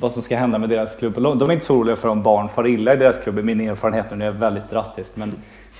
Vad 0.00 0.12
som 0.12 0.22
ska 0.22 0.36
hända 0.36 0.58
med 0.58 0.68
deras 0.68 0.96
klubb. 0.96 1.14
De 1.14 1.42
är 1.42 1.52
inte 1.52 1.66
så 1.66 1.74
oroliga 1.74 1.96
för 1.96 2.08
om 2.08 2.22
barn 2.22 2.48
far 2.48 2.66
illa 2.66 2.94
i 2.94 2.96
deras 2.96 3.22
klubb, 3.22 3.44
min 3.44 3.60
erfarenhet 3.60 4.06
nu 4.16 4.26
är 4.26 4.30
väldigt 4.30 4.70
drastisk. 4.70 5.10
Men 5.14 5.32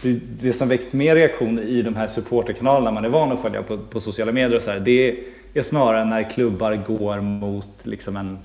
det, 0.03 0.21
det 0.41 0.53
som 0.53 0.69
väckt 0.69 0.93
mer 0.93 1.15
reaktion 1.15 1.59
i 1.59 1.83
de 1.83 1.97
här 1.97 2.07
supporterkanalerna 2.07 2.91
man 2.91 3.05
är 3.05 3.09
van 3.09 3.33
att 3.33 3.41
följa 3.41 3.63
på, 3.63 3.79
på 3.79 4.01
sociala 4.01 4.33
medier 4.33 4.57
och 4.57 4.63
så 4.63 4.71
här, 4.71 4.81
det 4.81 5.17
är 5.55 5.63
snarare 5.63 6.05
när 6.05 6.31
klubbar 6.31 6.77
går 6.87 7.21
mot 7.21 7.67
liksom 7.83 8.17
en 8.17 8.39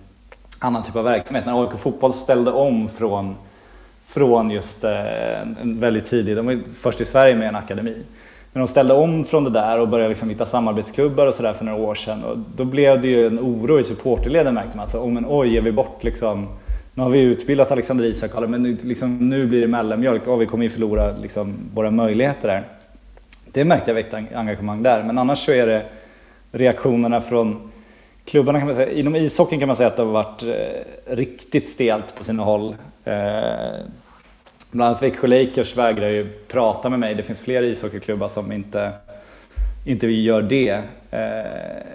annan 0.60 0.84
typ 0.84 0.96
av 0.96 1.04
verksamhet. 1.04 1.46
När 1.46 1.64
AIK 1.64 1.80
Fotboll 1.80 2.14
ställde 2.14 2.52
om 2.52 2.90
från 2.90 3.36
från 4.08 4.52
just 4.52 4.84
eh, 4.84 5.42
en 5.42 5.80
väldigt 5.80 6.06
tidig, 6.06 6.36
de 6.36 6.46
var 6.46 6.60
först 6.80 7.02
i 7.02 7.06
Sverige 7.06 7.36
med 7.36 7.48
en 7.48 7.56
akademi. 7.56 7.96
Men 8.54 8.62
de 8.62 8.68
ställde 8.68 8.94
om 8.94 9.24
från 9.24 9.44
det 9.44 9.50
där 9.50 9.80
och 9.80 9.88
började 9.88 10.10
liksom 10.10 10.30
hitta 10.30 10.46
samarbetsklubbar 10.46 11.28
och 11.28 11.34
sådär 11.34 11.54
för 11.54 11.66
några 11.66 11.80
år 11.80 11.96
sedan. 11.96 12.24
Och 12.24 12.38
då 12.56 12.66
blev 12.66 13.02
det 13.02 13.08
ju 13.08 13.28
en 13.28 13.40
oro 13.40 13.80
i 13.80 13.84
supporterleden 13.84 14.54
märkte 14.54 14.78
man. 14.78 14.84
Alltså, 14.84 14.98
oh, 14.98 15.12
men 15.12 15.26
oj, 15.28 15.58
är 15.58 15.62
vi 15.62 15.72
bort 15.72 16.04
liksom? 16.04 16.48
Nu 16.94 17.04
har 17.04 17.10
vi 17.10 17.22
utbildat 17.22 17.72
Alexander 17.72 18.06
Isak, 18.06 18.50
men 18.50 18.64
nu, 18.64 18.78
liksom, 18.82 19.30
nu 19.30 19.46
blir 19.46 19.62
det 19.62 19.68
mellanmjölk. 19.68 20.28
Oh, 20.28 20.38
vi 20.38 20.46
kommer 20.46 20.64
ju 20.64 20.70
förlora 20.70 21.12
liksom, 21.22 21.54
våra 21.74 21.92
möjligheter 21.92 22.48
där. 22.48 22.64
Det 23.52 23.66
märkte 23.66 23.92
jag 23.92 23.96
väckte 23.96 24.26
engagemang 24.34 24.84
där. 24.84 25.04
Men 25.04 25.18
annars 25.18 25.46
så 25.46 25.52
är 25.52 25.68
det 25.68 25.86
reaktionerna 26.52 27.22
från 27.22 27.72
klubbarna 28.26 28.60
kan 28.60 28.68
man 28.68 28.76
säga. 28.76 28.92
Inom 28.92 29.16
ishockeyn 29.16 29.60
kan 29.60 29.68
man 29.68 29.76
säga 29.76 29.88
att 29.88 29.96
det 29.96 30.04
har 30.04 30.12
varit 30.12 30.44
eh, 30.44 31.16
riktigt 31.16 31.70
stelt 31.70 32.16
på 32.18 32.24
sina 32.24 32.44
håll. 32.44 32.76
Eh, 33.04 33.14
bland 34.72 34.90
annat 34.90 35.04
Växjö 35.04 35.28
Lakers 35.28 35.78
vägrar 35.78 36.10
ju 36.10 36.30
prata 36.48 36.90
med 36.90 37.00
mig. 37.00 37.16
Det 37.16 37.24
finns 37.24 37.40
fler 37.40 37.64
ishockeyklubbar 37.64 38.28
som 38.28 38.52
inte, 38.52 38.92
inte 39.86 40.08
gör 40.08 40.42
det. 40.42 40.82
Eh, 41.12 41.52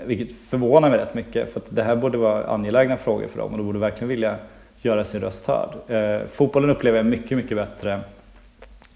vilket 0.07 0.29
förvånar 0.49 0.91
mig 0.91 0.99
rätt 0.99 1.15
mycket 1.15 1.53
för 1.53 1.61
att 1.61 1.67
det 1.69 1.83
här 1.83 1.97
borde 1.97 2.19
vara 2.19 2.47
angelägna 2.47 2.97
frågor 2.97 3.27
för 3.27 3.39
dem 3.39 3.53
och 3.53 3.59
de 3.59 3.67
borde 3.67 3.79
verkligen 3.79 4.09
vilja 4.09 4.37
göra 4.83 5.05
sin 5.05 5.21
röst 5.21 5.47
hörd. 5.47 5.71
Eh, 5.89 6.27
fotbollen 6.33 6.71
upplever 6.71 6.99
jag 6.99 7.07
mycket, 7.07 7.37
mycket 7.37 7.57
bättre 7.57 8.01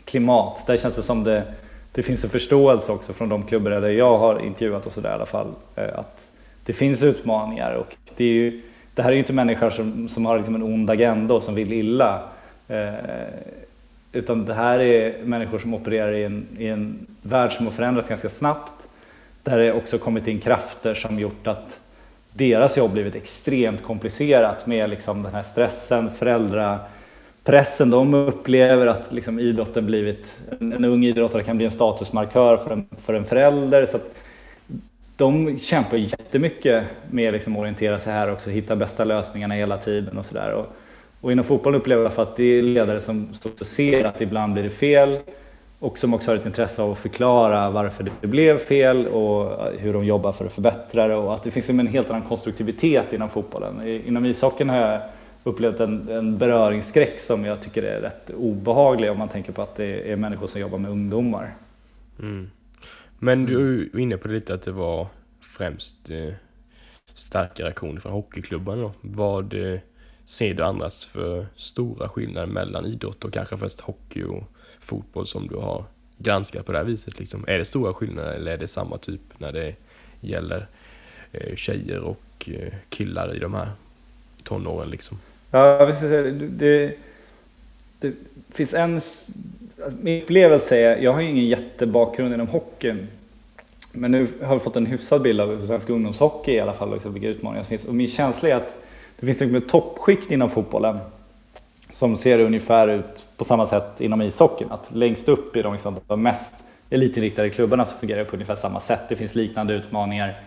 klimat. 0.04 0.64
Där 0.66 0.76
känns 0.76 0.96
det 0.96 1.02
som 1.02 1.24
det, 1.24 1.42
det 1.92 2.02
finns 2.02 2.24
en 2.24 2.30
förståelse 2.30 2.92
också 2.92 3.12
från 3.12 3.28
de 3.28 3.42
klubbar 3.42 3.70
där 3.70 3.88
jag 3.88 4.18
har 4.18 4.40
intervjuat 4.40 4.86
och 4.86 4.92
sådär 4.92 5.10
i 5.10 5.12
alla 5.12 5.26
fall. 5.26 5.52
Eh, 5.76 5.98
att 5.98 6.30
det 6.64 6.72
finns 6.72 7.02
utmaningar 7.02 7.74
och 7.74 7.96
det 8.16 8.24
är 8.24 8.28
ju 8.28 8.60
det 8.94 9.02
här 9.02 9.10
är 9.10 9.12
ju 9.12 9.18
inte 9.18 9.32
människor 9.32 9.70
som, 9.70 10.08
som 10.08 10.26
har 10.26 10.36
liksom 10.36 10.54
en 10.54 10.62
ond 10.62 10.90
agenda 10.90 11.34
och 11.34 11.42
som 11.42 11.54
vill 11.54 11.72
illa. 11.72 12.22
Eh, 12.68 12.94
utan 14.12 14.44
det 14.44 14.54
här 14.54 14.78
är 14.78 15.24
människor 15.24 15.58
som 15.58 15.74
opererar 15.74 16.12
i 16.12 16.24
en, 16.24 16.46
i 16.58 16.66
en 16.66 17.06
värld 17.22 17.52
som 17.52 17.66
har 17.66 17.72
förändrats 17.72 18.08
ganska 18.08 18.28
snabbt. 18.28 18.72
Där 19.42 19.58
det 19.58 19.72
också 19.72 19.98
kommit 19.98 20.28
in 20.28 20.40
krafter 20.40 20.94
som 20.94 21.18
gjort 21.18 21.46
att 21.46 21.80
deras 22.32 22.76
jobb 22.76 22.92
blivit 22.92 23.14
extremt 23.14 23.82
komplicerat 23.82 24.66
med 24.66 24.90
liksom 24.90 25.22
den 25.22 25.34
här 25.34 25.42
stressen, 25.42 26.10
föräldrapressen. 26.10 27.90
de 27.90 28.14
upplever 28.14 28.86
att 28.86 29.12
liksom 29.12 29.38
idrotten 29.38 29.86
blivit, 29.86 30.40
en, 30.60 30.72
en 30.72 30.84
ung 30.84 31.04
idrottare 31.04 31.42
kan 31.42 31.56
bli 31.56 31.64
en 31.64 31.70
statusmarkör 31.70 32.56
för 32.56 32.70
en, 32.70 32.86
för 33.04 33.14
en 33.14 33.24
förälder. 33.24 33.86
Så 33.86 33.98
de 35.16 35.58
kämpar 35.58 35.96
jättemycket 35.96 36.84
med 37.10 37.22
liksom 37.22 37.28
att 37.28 37.34
liksom 37.34 37.56
orientera 37.56 37.98
sig 37.98 38.12
här 38.12 38.32
också, 38.32 38.50
hitta 38.50 38.76
bästa 38.76 39.04
lösningarna 39.04 39.54
hela 39.54 39.78
tiden 39.78 40.18
och 40.18 40.26
sådär. 40.26 40.52
Och, 40.52 40.66
och 41.20 41.32
inom 41.32 41.44
fotbollen 41.44 41.80
upplever 41.80 42.02
jag 42.02 42.12
för 42.12 42.22
att 42.22 42.36
det 42.36 42.44
är 42.44 42.62
ledare 42.62 43.00
som 43.00 43.28
ser 43.62 44.04
att 44.04 44.20
ibland 44.20 44.52
blir 44.52 44.62
det 44.62 44.70
fel 44.70 45.18
och 45.78 45.98
som 45.98 46.14
också 46.14 46.30
har 46.30 46.36
ett 46.36 46.46
intresse 46.46 46.82
av 46.82 46.92
att 46.92 46.98
förklara 46.98 47.70
varför 47.70 48.10
det 48.20 48.26
blev 48.26 48.58
fel 48.58 49.06
och 49.06 49.58
hur 49.78 49.92
de 49.92 50.04
jobbar 50.04 50.32
för 50.32 50.44
att 50.44 50.52
förbättra 50.52 51.08
det 51.08 51.14
och 51.14 51.34
att 51.34 51.42
det 51.42 51.50
finns 51.50 51.70
en 51.70 51.86
helt 51.86 52.10
annan 52.10 52.22
konstruktivitet 52.22 53.12
inom 53.12 53.28
fotbollen. 53.28 53.88
Inom 54.06 54.26
ishockeyn 54.26 54.68
har 54.68 54.76
jag 54.76 55.00
upplevt 55.44 55.80
en, 55.80 56.08
en 56.08 56.38
beröringsskräck 56.38 57.20
som 57.20 57.44
jag 57.44 57.60
tycker 57.60 57.82
är 57.82 58.00
rätt 58.00 58.30
obehaglig 58.30 59.10
om 59.10 59.18
man 59.18 59.28
tänker 59.28 59.52
på 59.52 59.62
att 59.62 59.76
det 59.76 60.12
är 60.12 60.16
människor 60.16 60.46
som 60.46 60.60
jobbar 60.60 60.78
med 60.78 60.90
ungdomar. 60.90 61.50
Mm. 62.18 62.50
Men 63.18 63.46
du 63.46 63.90
var 63.92 64.00
inne 64.00 64.16
på 64.16 64.28
det 64.28 64.34
lite 64.34 64.54
att 64.54 64.62
det 64.62 64.72
var 64.72 65.08
främst 65.40 66.10
eh, 66.10 66.34
starka 67.14 67.62
reaktioner 67.62 68.00
från 68.00 68.12
hockeyklubbarna. 68.12 68.92
Vad 69.00 69.54
eh, 69.54 69.80
ser 70.24 70.54
du 70.54 70.62
annars 70.62 71.04
för 71.04 71.46
stora 71.56 72.08
skillnader 72.08 72.46
mellan 72.46 72.86
idrott 72.86 73.24
och 73.24 73.32
kanske 73.32 73.56
först 73.56 73.80
hockey 73.80 74.22
och 74.22 74.44
fotboll 74.80 75.26
som 75.26 75.48
du 75.48 75.56
har 75.56 75.84
granskat 76.18 76.66
på 76.66 76.72
det 76.72 76.78
här 76.78 76.84
viset? 76.84 77.18
Liksom? 77.18 77.44
Är 77.48 77.58
det 77.58 77.64
stora 77.64 77.94
skillnader 77.94 78.32
eller 78.32 78.52
är 78.52 78.58
det 78.58 78.66
samma 78.66 78.98
typ 78.98 79.20
när 79.38 79.52
det 79.52 79.74
gäller 80.20 80.66
eh, 81.32 81.56
tjejer 81.56 82.00
och 82.00 82.50
eh, 82.50 82.74
killar 82.88 83.36
i 83.36 83.38
de 83.38 83.54
här 83.54 83.70
tonåren? 84.42 84.90
Liksom? 84.90 85.18
Ja, 85.50 85.86
det, 86.50 86.96
det 87.98 88.14
finns 88.52 88.74
en... 88.74 89.00
Min 90.00 90.22
upplevelse 90.22 90.76
är, 90.76 90.96
jag 90.96 91.12
har 91.12 91.20
ingen 91.20 91.46
jättebakgrund 91.46 92.34
inom 92.34 92.48
hockeyn. 92.48 93.08
Men 93.92 94.10
nu 94.10 94.28
har 94.42 94.54
vi 94.54 94.60
fått 94.60 94.76
en 94.76 94.86
hyfsad 94.86 95.22
bild 95.22 95.40
av 95.40 95.66
svensk 95.66 95.90
ungdomshockey 95.90 96.52
i 96.52 96.60
alla 96.60 96.72
fall, 96.72 96.92
liksom, 96.92 97.12
vilka 97.12 97.28
utmaningar 97.28 97.62
som 97.62 97.68
finns. 97.68 97.84
Och 97.84 97.94
min 97.94 98.08
känsla 98.08 98.48
är 98.48 98.54
att 98.54 98.76
det 99.20 99.26
finns 99.26 99.40
liksom 99.40 99.56
ett 99.56 99.68
toppskikt 99.68 100.30
inom 100.30 100.50
fotbollen 100.50 100.98
som 101.90 102.16
ser 102.16 102.38
ungefär 102.38 102.88
ut 102.88 103.24
på 103.36 103.44
samma 103.44 103.66
sätt 103.66 104.00
inom 104.00 104.22
ishockeyn. 104.22 104.70
Att 104.70 104.94
längst 104.94 105.28
upp 105.28 105.56
i 105.56 105.62
de, 105.62 105.72
liksom, 105.72 105.96
de 106.06 106.22
mest 106.22 106.64
elitinriktade 106.90 107.50
klubbarna 107.50 107.84
så 107.84 107.96
fungerar 107.96 108.18
det 108.18 108.24
på 108.24 108.36
ungefär 108.36 108.54
samma 108.54 108.80
sätt. 108.80 109.00
Det 109.08 109.16
finns 109.16 109.34
liknande 109.34 109.74
utmaningar. 109.74 110.40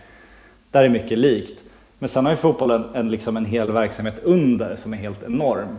Där 0.70 0.84
är 0.84 0.88
mycket 0.88 1.18
likt. 1.18 1.60
Men 1.98 2.08
sen 2.08 2.24
har 2.24 2.32
ju 2.32 2.36
fotbollen 2.36 2.84
en, 2.94 3.10
liksom 3.10 3.36
en 3.36 3.44
hel 3.44 3.72
verksamhet 3.72 4.20
under 4.22 4.76
som 4.76 4.92
är 4.92 4.98
helt 4.98 5.22
enorm. 5.22 5.78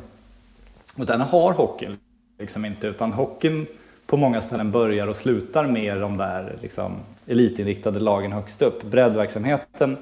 Och 0.97 1.05
den 1.05 1.21
har 1.21 1.53
hockeyn 1.53 1.97
liksom 2.39 2.65
inte, 2.65 2.87
utan 2.87 3.13
hockeyn 3.13 3.65
på 4.05 4.17
många 4.17 4.41
ställen 4.41 4.71
börjar 4.71 5.07
och 5.07 5.15
slutar 5.15 5.67
med 5.67 6.01
de 6.01 6.17
där 6.17 6.55
liksom, 6.61 6.91
elitinriktade 7.27 7.99
lagen 7.99 8.31
högst 8.31 8.61
upp. 8.61 8.83
Breddverksamheten 8.83 9.97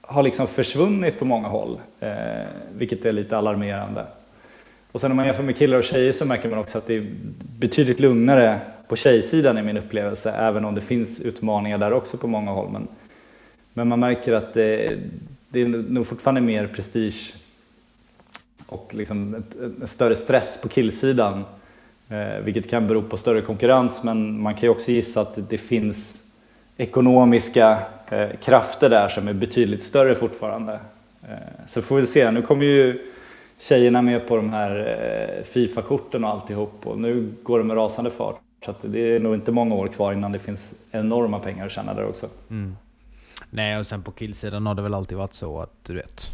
har 0.00 0.22
liksom 0.22 0.46
försvunnit 0.46 1.18
på 1.18 1.24
många 1.24 1.48
håll, 1.48 1.80
eh, 2.00 2.12
vilket 2.76 3.04
är 3.04 3.12
lite 3.12 3.36
alarmerande. 3.36 4.06
Och 4.92 5.00
sen 5.00 5.10
om 5.10 5.16
man 5.16 5.26
jämför 5.26 5.42
med 5.42 5.56
killar 5.56 5.78
och 5.78 5.84
tjejer 5.84 6.12
så 6.12 6.24
märker 6.24 6.48
man 6.48 6.58
också 6.58 6.78
att 6.78 6.86
det 6.86 6.96
är 6.96 7.06
betydligt 7.58 8.00
lugnare 8.00 8.60
på 8.88 8.96
tjejsidan 8.96 9.58
i 9.58 9.62
min 9.62 9.76
upplevelse, 9.76 10.30
även 10.30 10.64
om 10.64 10.74
det 10.74 10.80
finns 10.80 11.20
utmaningar 11.20 11.78
där 11.78 11.92
också 11.92 12.16
på 12.16 12.26
många 12.26 12.50
håll. 12.50 12.70
Men, 12.72 12.88
men 13.74 13.88
man 13.88 14.00
märker 14.00 14.32
att 14.32 14.54
det, 14.54 14.98
det 15.48 15.60
är 15.60 15.68
nog 15.68 16.06
fortfarande 16.06 16.40
mer 16.40 16.66
prestige 16.66 17.34
och 18.70 18.94
liksom 18.94 19.34
ett, 19.34 19.56
en 19.80 19.88
större 19.88 20.16
stress 20.16 20.62
på 20.62 20.68
killsidan, 20.68 21.44
eh, 22.08 22.44
vilket 22.44 22.70
kan 22.70 22.86
bero 22.86 23.02
på 23.02 23.16
större 23.16 23.40
konkurrens, 23.40 24.02
men 24.02 24.40
man 24.40 24.54
kan 24.54 24.62
ju 24.62 24.68
också 24.68 24.90
gissa 24.90 25.20
att 25.20 25.50
det 25.50 25.58
finns 25.58 26.26
ekonomiska 26.76 27.82
eh, 28.10 28.28
krafter 28.44 28.90
där 28.90 29.08
som 29.08 29.28
är 29.28 29.32
betydligt 29.32 29.82
större 29.82 30.14
fortfarande. 30.14 30.80
Eh, 31.22 31.66
så 31.68 31.82
får 31.82 32.00
vi 32.00 32.06
se, 32.06 32.30
nu 32.30 32.42
kommer 32.42 32.64
ju 32.64 33.10
tjejerna 33.60 34.02
med 34.02 34.28
på 34.28 34.36
de 34.36 34.50
här 34.50 34.78
eh, 35.38 35.44
Fifa-korten 35.44 36.24
och 36.24 36.30
alltihop 36.30 36.86
och 36.86 36.98
nu 36.98 37.32
går 37.42 37.58
det 37.58 37.64
med 37.64 37.76
rasande 37.76 38.10
fart. 38.10 38.40
Så 38.64 38.74
det 38.82 38.98
är 38.98 39.20
nog 39.20 39.34
inte 39.34 39.52
många 39.52 39.74
år 39.74 39.88
kvar 39.88 40.12
innan 40.12 40.32
det 40.32 40.38
finns 40.38 40.74
enorma 40.90 41.38
pengar 41.38 41.66
att 41.66 41.72
tjäna 41.72 41.94
där 41.94 42.06
också. 42.06 42.28
Mm. 42.50 42.76
Nej, 43.50 43.78
och 43.78 43.86
sen 43.86 44.02
på 44.02 44.12
killsidan 44.12 44.66
har 44.66 44.74
det 44.74 44.82
väl 44.82 44.94
alltid 44.94 45.18
varit 45.18 45.34
så 45.34 45.60
att 45.60 45.72
du 45.82 45.94
vet 45.94 46.30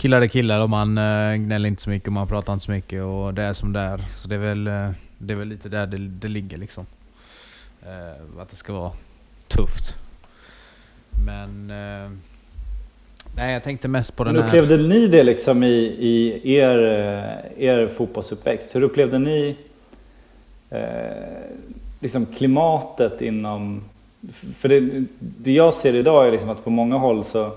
Killar 0.00 0.22
är 0.22 0.26
killar 0.26 0.60
och 0.60 0.70
man 0.70 0.98
äh, 0.98 1.36
gnäller 1.36 1.68
inte 1.68 1.82
så 1.82 1.90
mycket 1.90 2.06
och 2.06 2.12
man 2.12 2.28
pratar 2.28 2.52
inte 2.52 2.64
så 2.64 2.70
mycket 2.70 3.02
och 3.02 3.34
det 3.34 3.42
är 3.42 3.52
som 3.52 3.72
det 3.72 3.80
är. 3.80 3.98
Så 3.98 4.28
det 4.28 4.34
är 4.34 4.38
väl, 4.38 4.66
äh, 4.66 4.90
det 5.18 5.32
är 5.32 5.36
väl 5.36 5.48
lite 5.48 5.68
där 5.68 5.86
det, 5.86 5.98
det 5.98 6.28
ligger 6.28 6.58
liksom. 6.58 6.86
Äh, 7.82 8.40
att 8.40 8.48
det 8.48 8.56
ska 8.56 8.72
vara 8.72 8.92
tufft. 9.48 9.94
Men... 11.26 11.70
Eh, 11.70 12.10
nej, 13.36 13.52
jag 13.52 13.62
tänkte 13.62 13.88
mest 13.88 14.16
på 14.16 14.24
den 14.24 14.34
Men 14.34 14.44
upplevde 14.44 14.76
här... 14.76 14.84
ni 14.84 15.08
det 15.08 15.22
liksom 15.22 15.62
i, 15.62 15.76
i 16.42 16.54
er, 16.54 16.78
eh, 17.58 17.64
er 17.64 17.88
fotbollsuppväxt? 17.88 18.74
Hur 18.74 18.82
upplevde 18.82 19.18
ni 19.18 19.56
eh, 20.70 20.80
liksom 22.00 22.26
klimatet 22.26 23.22
inom... 23.22 23.84
För 24.56 24.68
det, 24.68 25.04
det 25.18 25.52
jag 25.52 25.74
ser 25.74 25.94
idag 25.94 26.26
är 26.26 26.30
liksom 26.32 26.50
att 26.50 26.64
på 26.64 26.70
många 26.70 26.96
håll 26.96 27.24
så... 27.24 27.52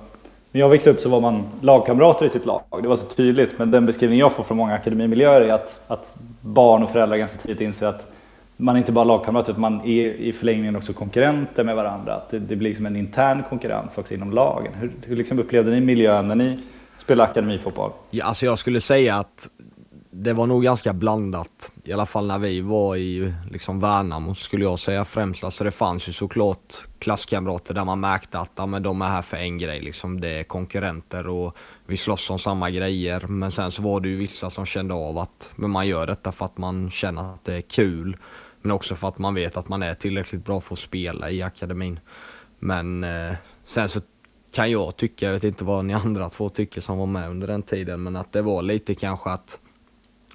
När 0.53 0.59
jag 0.59 0.69
växte 0.69 0.89
upp 0.89 0.99
så 0.99 1.09
var 1.09 1.21
man 1.21 1.45
lagkamrater 1.61 2.25
i 2.25 2.29
sitt 2.29 2.45
lag. 2.45 2.61
Det 2.81 2.87
var 2.87 2.97
så 2.97 3.05
tydligt. 3.05 3.59
Men 3.59 3.71
den 3.71 3.85
beskrivning 3.85 4.19
jag 4.19 4.33
får 4.33 4.43
från 4.43 4.57
många 4.57 4.73
akademimiljöer 4.73 5.41
är 5.41 5.53
att, 5.53 5.83
att 5.87 6.15
barn 6.41 6.83
och 6.83 6.89
föräldrar 6.89 7.17
ganska 7.17 7.37
tidigt 7.37 7.61
inser 7.61 7.87
att 7.87 8.11
man 8.57 8.75
är 8.75 8.79
inte 8.79 8.91
bara 8.91 9.05
lagkamrater 9.05 9.51
utan 9.51 9.61
man 9.61 9.81
är 9.81 10.05
i 10.05 10.33
förlängningen 10.33 10.75
också 10.75 10.93
konkurrenter 10.93 11.63
med 11.63 11.75
varandra. 11.75 12.15
Att 12.15 12.29
det, 12.29 12.39
det 12.39 12.55
blir 12.55 12.69
liksom 12.69 12.85
en 12.85 12.95
intern 12.95 13.43
konkurrens 13.49 13.97
också 13.97 14.13
inom 14.13 14.31
lagen. 14.31 14.73
Hur, 14.73 14.91
hur 15.05 15.15
liksom 15.15 15.39
upplevde 15.39 15.71
ni 15.71 15.81
miljön 15.81 16.27
när 16.27 16.35
ni 16.35 16.59
spelade 16.97 17.29
akademifotboll? 17.29 17.91
Ja, 18.09 18.25
alltså 18.25 18.45
jag 18.45 18.57
skulle 18.57 18.81
säga 18.81 19.15
att 19.15 19.49
det 20.15 20.33
var 20.33 20.47
nog 20.47 20.63
ganska 20.63 20.93
blandat. 20.93 21.71
I 21.83 21.93
alla 21.93 22.05
fall 22.05 22.27
när 22.27 22.39
vi 22.39 22.61
var 22.61 22.95
i 22.95 23.33
liksom 23.51 23.79
Värnamo 23.79 24.35
skulle 24.35 24.63
jag 24.63 24.79
säga 24.79 25.05
främst. 25.05 25.43
Alltså 25.43 25.63
det 25.63 25.71
fanns 25.71 26.09
ju 26.09 26.13
såklart 26.13 26.73
klasskamrater 26.99 27.73
där 27.73 27.85
man 27.85 27.99
märkte 27.99 28.39
att 28.39 28.51
ja, 28.55 28.65
men 28.65 28.83
de 28.83 29.01
är 29.01 29.05
här 29.07 29.21
för 29.21 29.37
en 29.37 29.57
grej. 29.57 29.81
Liksom 29.81 30.21
det 30.21 30.29
är 30.29 30.43
konkurrenter 30.43 31.27
och 31.27 31.57
vi 31.85 31.97
slåss 31.97 32.29
om 32.29 32.39
samma 32.39 32.69
grejer. 32.69 33.27
Men 33.27 33.51
sen 33.51 33.71
så 33.71 33.81
var 33.81 33.99
det 33.99 34.09
ju 34.09 34.17
vissa 34.17 34.49
som 34.49 34.65
kände 34.65 34.93
av 34.93 35.17
att 35.17 35.51
men 35.55 35.69
man 35.69 35.87
gör 35.87 36.07
detta 36.07 36.31
för 36.31 36.45
att 36.45 36.57
man 36.57 36.89
känner 36.89 37.33
att 37.33 37.45
det 37.45 37.55
är 37.55 37.61
kul. 37.61 38.17
Men 38.61 38.71
också 38.71 38.95
för 38.95 39.07
att 39.07 39.17
man 39.17 39.35
vet 39.35 39.57
att 39.57 39.69
man 39.69 39.83
är 39.83 39.93
tillräckligt 39.93 40.45
bra 40.45 40.61
för 40.61 40.73
att 40.73 40.79
spela 40.79 41.31
i 41.31 41.41
akademin. 41.41 41.99
Men 42.59 43.03
eh, 43.03 43.33
sen 43.65 43.89
så 43.89 44.01
kan 44.53 44.71
jag 44.71 44.97
tycka, 44.97 45.25
jag 45.25 45.33
vet 45.33 45.43
inte 45.43 45.63
vad 45.63 45.85
ni 45.85 45.93
andra 46.05 46.29
två 46.29 46.49
tycker 46.49 46.81
som 46.81 46.97
var 46.97 47.05
med 47.05 47.29
under 47.29 47.47
den 47.47 47.63
tiden, 47.63 48.03
men 48.03 48.15
att 48.15 48.33
det 48.33 48.41
var 48.41 48.61
lite 48.61 48.95
kanske 48.95 49.29
att 49.29 49.59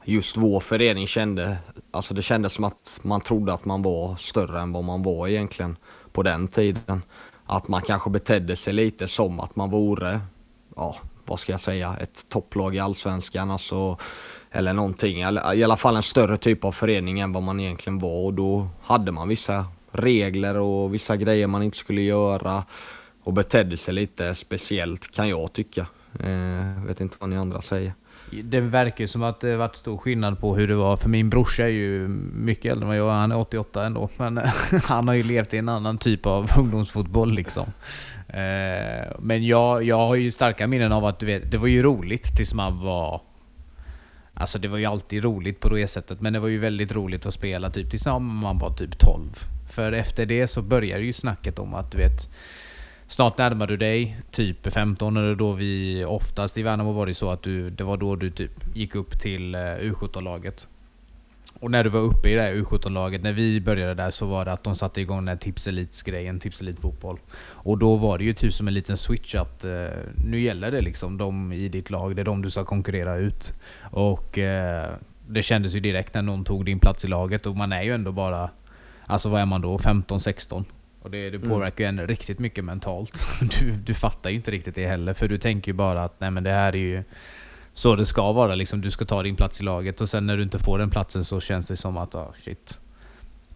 just 0.09 0.36
vår 0.36 0.61
förening 0.61 1.06
kände, 1.06 1.56
alltså 1.90 2.14
det 2.14 2.22
kändes 2.22 2.52
som 2.52 2.64
att 2.64 3.00
man 3.02 3.20
trodde 3.20 3.52
att 3.52 3.64
man 3.64 3.82
var 3.82 4.16
större 4.16 4.61
än 4.61 4.72
vad 4.72 4.84
man 4.84 5.02
var 5.02 5.28
egentligen 5.28 5.76
på 6.12 6.22
den 6.22 6.48
tiden. 6.48 7.02
Att 7.46 7.68
man 7.68 7.82
kanske 7.82 8.11
betedde 8.11 8.56
sig 8.56 8.72
lite 8.72 9.09
som 9.09 9.40
att 9.40 9.56
man 9.56 9.70
vore, 9.70 10.20
ja, 10.76 10.96
vad 11.26 11.38
ska 11.38 11.52
jag 11.52 11.61
säga, 11.61 11.96
ett 12.00 12.28
topplag 12.28 12.76
i 12.76 12.78
Allsvenskan. 12.78 13.50
Alltså, 13.50 13.96
eller 14.50 14.72
någonting, 14.72 15.18
i 15.54 15.64
alla 15.64 15.76
fall 15.76 15.96
en 15.96 16.02
större 16.02 16.36
typ 16.36 16.64
av 16.64 16.72
förening 16.72 17.20
än 17.20 17.32
vad 17.32 17.42
man 17.42 17.61
egentligen 17.61 17.98
var 17.98 18.24
och 18.24 18.34
då 18.34 18.68
hade 18.82 19.12
man 19.12 19.28
vissa 19.28 19.66
regler 19.92 20.59
och 20.59 20.94
vissa 20.94 21.16
grejer 21.16 21.46
man 21.46 21.62
inte 21.62 21.76
skulle 21.76 22.02
göra 22.02 22.64
och 23.22 23.32
betedde 23.32 23.76
sig 23.76 23.94
lite 23.94 24.34
speciellt 24.34 25.11
kan 25.11 25.28
jag 25.28 25.52
tycka. 25.52 25.86
Eh, 26.20 26.86
vet 26.86 27.00
inte 27.00 27.16
vad 27.18 27.30
ni 27.30 27.36
andra 27.36 27.61
säger. 27.61 27.92
Det 28.31 28.61
verkar 28.61 29.05
ju 29.05 29.09
som 29.09 29.22
att 29.22 29.41
det 29.41 29.57
varit 29.57 29.76
stor 29.76 29.99
skillnad 29.99 30.41
på 30.41 30.57
hur 30.57 30.68
det 30.68 30.74
var, 30.74 30.97
för 30.97 31.09
min 31.09 31.31
brorsa 31.31 31.64
är 31.64 31.68
ju 31.68 32.09
mycket 32.33 32.72
äldre 32.72 32.85
än 32.85 32.89
vad 32.89 32.97
jag 32.97 33.11
han 33.11 33.33
är 33.33 33.39
88 33.39 33.87
ändå. 33.87 34.09
Men 34.16 34.39
eh, 34.39 34.53
han 34.85 35.09
har 35.09 35.14
ju 35.14 35.22
levt 35.22 35.55
i 35.55 35.59
en 35.59 35.68
annan 35.68 35.99
typ 35.99 36.26
av 36.26 36.51
ungdomsfotboll 36.59 37.33
liksom. 37.33 37.64
Eh, 38.29 39.09
men 39.18 39.47
jag, 39.47 39.83
jag 39.83 39.97
har 39.97 40.14
ju 40.14 40.31
starka 40.31 40.66
minnen 40.66 40.93
av 40.93 41.05
att 41.05 41.18
du 41.18 41.26
vet, 41.26 41.51
det 41.51 41.59
var 41.59 41.68
ju 41.68 41.83
roligt 41.83 42.37
tills 42.37 42.55
man 42.55 42.81
var 42.81 43.20
Alltså 44.35 44.59
det 44.59 44.68
var 44.68 44.79
ju 44.79 44.85
alltid 44.85 45.24
roligt 45.24 45.61
på 45.61 45.68
det 45.68 45.89
sättet, 45.89 46.20
men 46.20 46.33
det 46.33 46.41
var 46.41 46.49
ju 46.49 46.59
väldigt 46.59 46.93
roligt 46.93 47.26
att 47.26 47.35
spela 47.35 47.70
typ 47.70 47.91
tills 47.91 48.07
man 48.07 48.59
var 48.59 48.72
typ 48.72 48.99
12. 48.99 49.22
För 49.70 49.93
efter 49.93 50.26
det 50.26 50.47
så 50.47 50.62
började 50.62 51.05
ju 51.05 51.12
snacket 51.12 51.59
om 51.59 51.74
att 51.74 51.93
du 51.93 51.99
vet 51.99 52.29
Snart 53.11 53.38
närmar 53.38 53.66
du 53.66 53.76
dig 53.76 54.16
typ 54.30 54.72
15 54.72 55.16
eller 55.16 55.34
då 55.34 55.52
vi 55.52 56.04
oftast 56.04 56.59
i 56.59 56.62
Värnamo 56.62 56.92
var 56.92 57.06
det 57.06 57.14
så 57.14 57.30
att 57.30 57.42
du, 57.42 57.70
det 57.70 57.84
var 57.84 57.96
då 57.96 58.16
du 58.16 58.30
typ 58.30 58.76
gick 58.76 58.94
upp 58.94 59.20
till 59.20 59.54
eh, 59.54 59.59
U17-laget. 59.61 60.68
och 61.61 61.70
när 61.70 61.84
du 61.84 61.90
var 61.90 62.00
uppe 62.00 62.28
i 62.28 62.34
det 62.34 62.42
här 62.42 62.54
U17-laget, 62.54 63.22
när 63.22 63.32
vi 63.32 63.61
började 63.61 63.94
där 63.94 64.11
så 64.11 64.26
var 64.26 64.44
det 64.44 64.52
att 64.52 64.64
de 64.64 64.76
satte 64.76 65.00
igång 65.00 65.18
den 65.18 65.28
här 65.28 65.36
Tipselits-grejen, 65.36 66.40
Tipselit 66.40 66.80
fotboll. 66.80 67.18
Och 67.40 67.78
då 67.78 67.96
var 67.96 68.18
det 68.18 68.24
ju 68.24 68.32
typ 68.32 68.54
som 68.54 68.68
en 68.68 68.74
liten 68.74 68.96
switch 68.96 69.34
att 69.34 69.64
eh, 69.64 69.86
nu 70.26 70.40
gäller 70.40 70.70
det 70.70 70.80
liksom 70.80 71.18
de 71.18 71.52
i 71.52 71.68
ditt 71.68 71.90
lag, 71.90 72.16
det 72.16 72.22
är 72.22 72.24
de 72.24 72.42
du 72.42 72.50
ska 72.50 72.64
konkurrera 72.64 73.16
ut. 73.16 73.52
Och 73.90 74.38
eh, 74.38 74.90
det 75.28 75.42
kändes 75.42 75.74
ju 75.74 75.80
direkt 75.80 76.14
när 76.14 76.22
någon 76.22 76.44
tog 76.44 76.64
din 76.64 76.78
plats 76.78 77.04
i 77.04 77.09
laget 77.09 77.46
och 77.46 77.56
man 77.56 77.72
är 77.72 77.82
ju 77.82 77.94
ändå 77.94 78.12
bara, 78.12 78.50
alltså 79.06 79.28
vad 79.28 79.40
är 79.40 79.46
man 79.46 79.61
då, 79.61 79.78
15-16? 79.78 80.64
Och 81.09 81.12
det, 81.12 81.30
det 81.30 81.36
Mm. 81.36 81.48
påverkar 81.48 81.84
ju 81.84 81.88
en 81.88 82.06
riktigt 82.06 82.38
mycket 82.38 82.64
mentalt. 82.64 83.12
Du, 83.61 83.70
du 83.72 83.94
fattar 83.94 84.30
ju 84.30 84.36
inte 84.36 84.50
riktigt 84.50 84.74
det 84.74 84.86
heller, 84.86 85.14
för 85.14 85.28
du 85.28 85.38
tänker 85.38 85.72
ju 85.72 85.76
bara 85.76 86.04
att 86.04 86.20
nej 86.20 86.30
men 86.30 86.44
det 86.44 86.50
här 86.50 86.72
är 86.72 86.78
ju 86.78 87.02
så 87.72 87.96
det 87.96 88.06
ska 88.06 88.32
vara 88.32 88.54
liksom. 88.54 88.80
Du 88.80 88.90
ska 88.90 89.04
ta 89.04 89.22
din 89.22 89.36
plats 89.36 89.61
i 89.61 89.64
laget 89.64 90.00
och 90.00 90.09
sen 90.09 90.26
när 90.26 90.36
du 90.36 90.42
inte 90.42 90.59
får 90.59 90.78
den 90.78 90.90
platsen 90.90 91.24
så 91.24 91.40
känns 91.40 91.66
det 91.66 91.76
som 91.76 91.96
att 91.96 92.14
ah, 92.14 92.32
shit. 92.44 92.78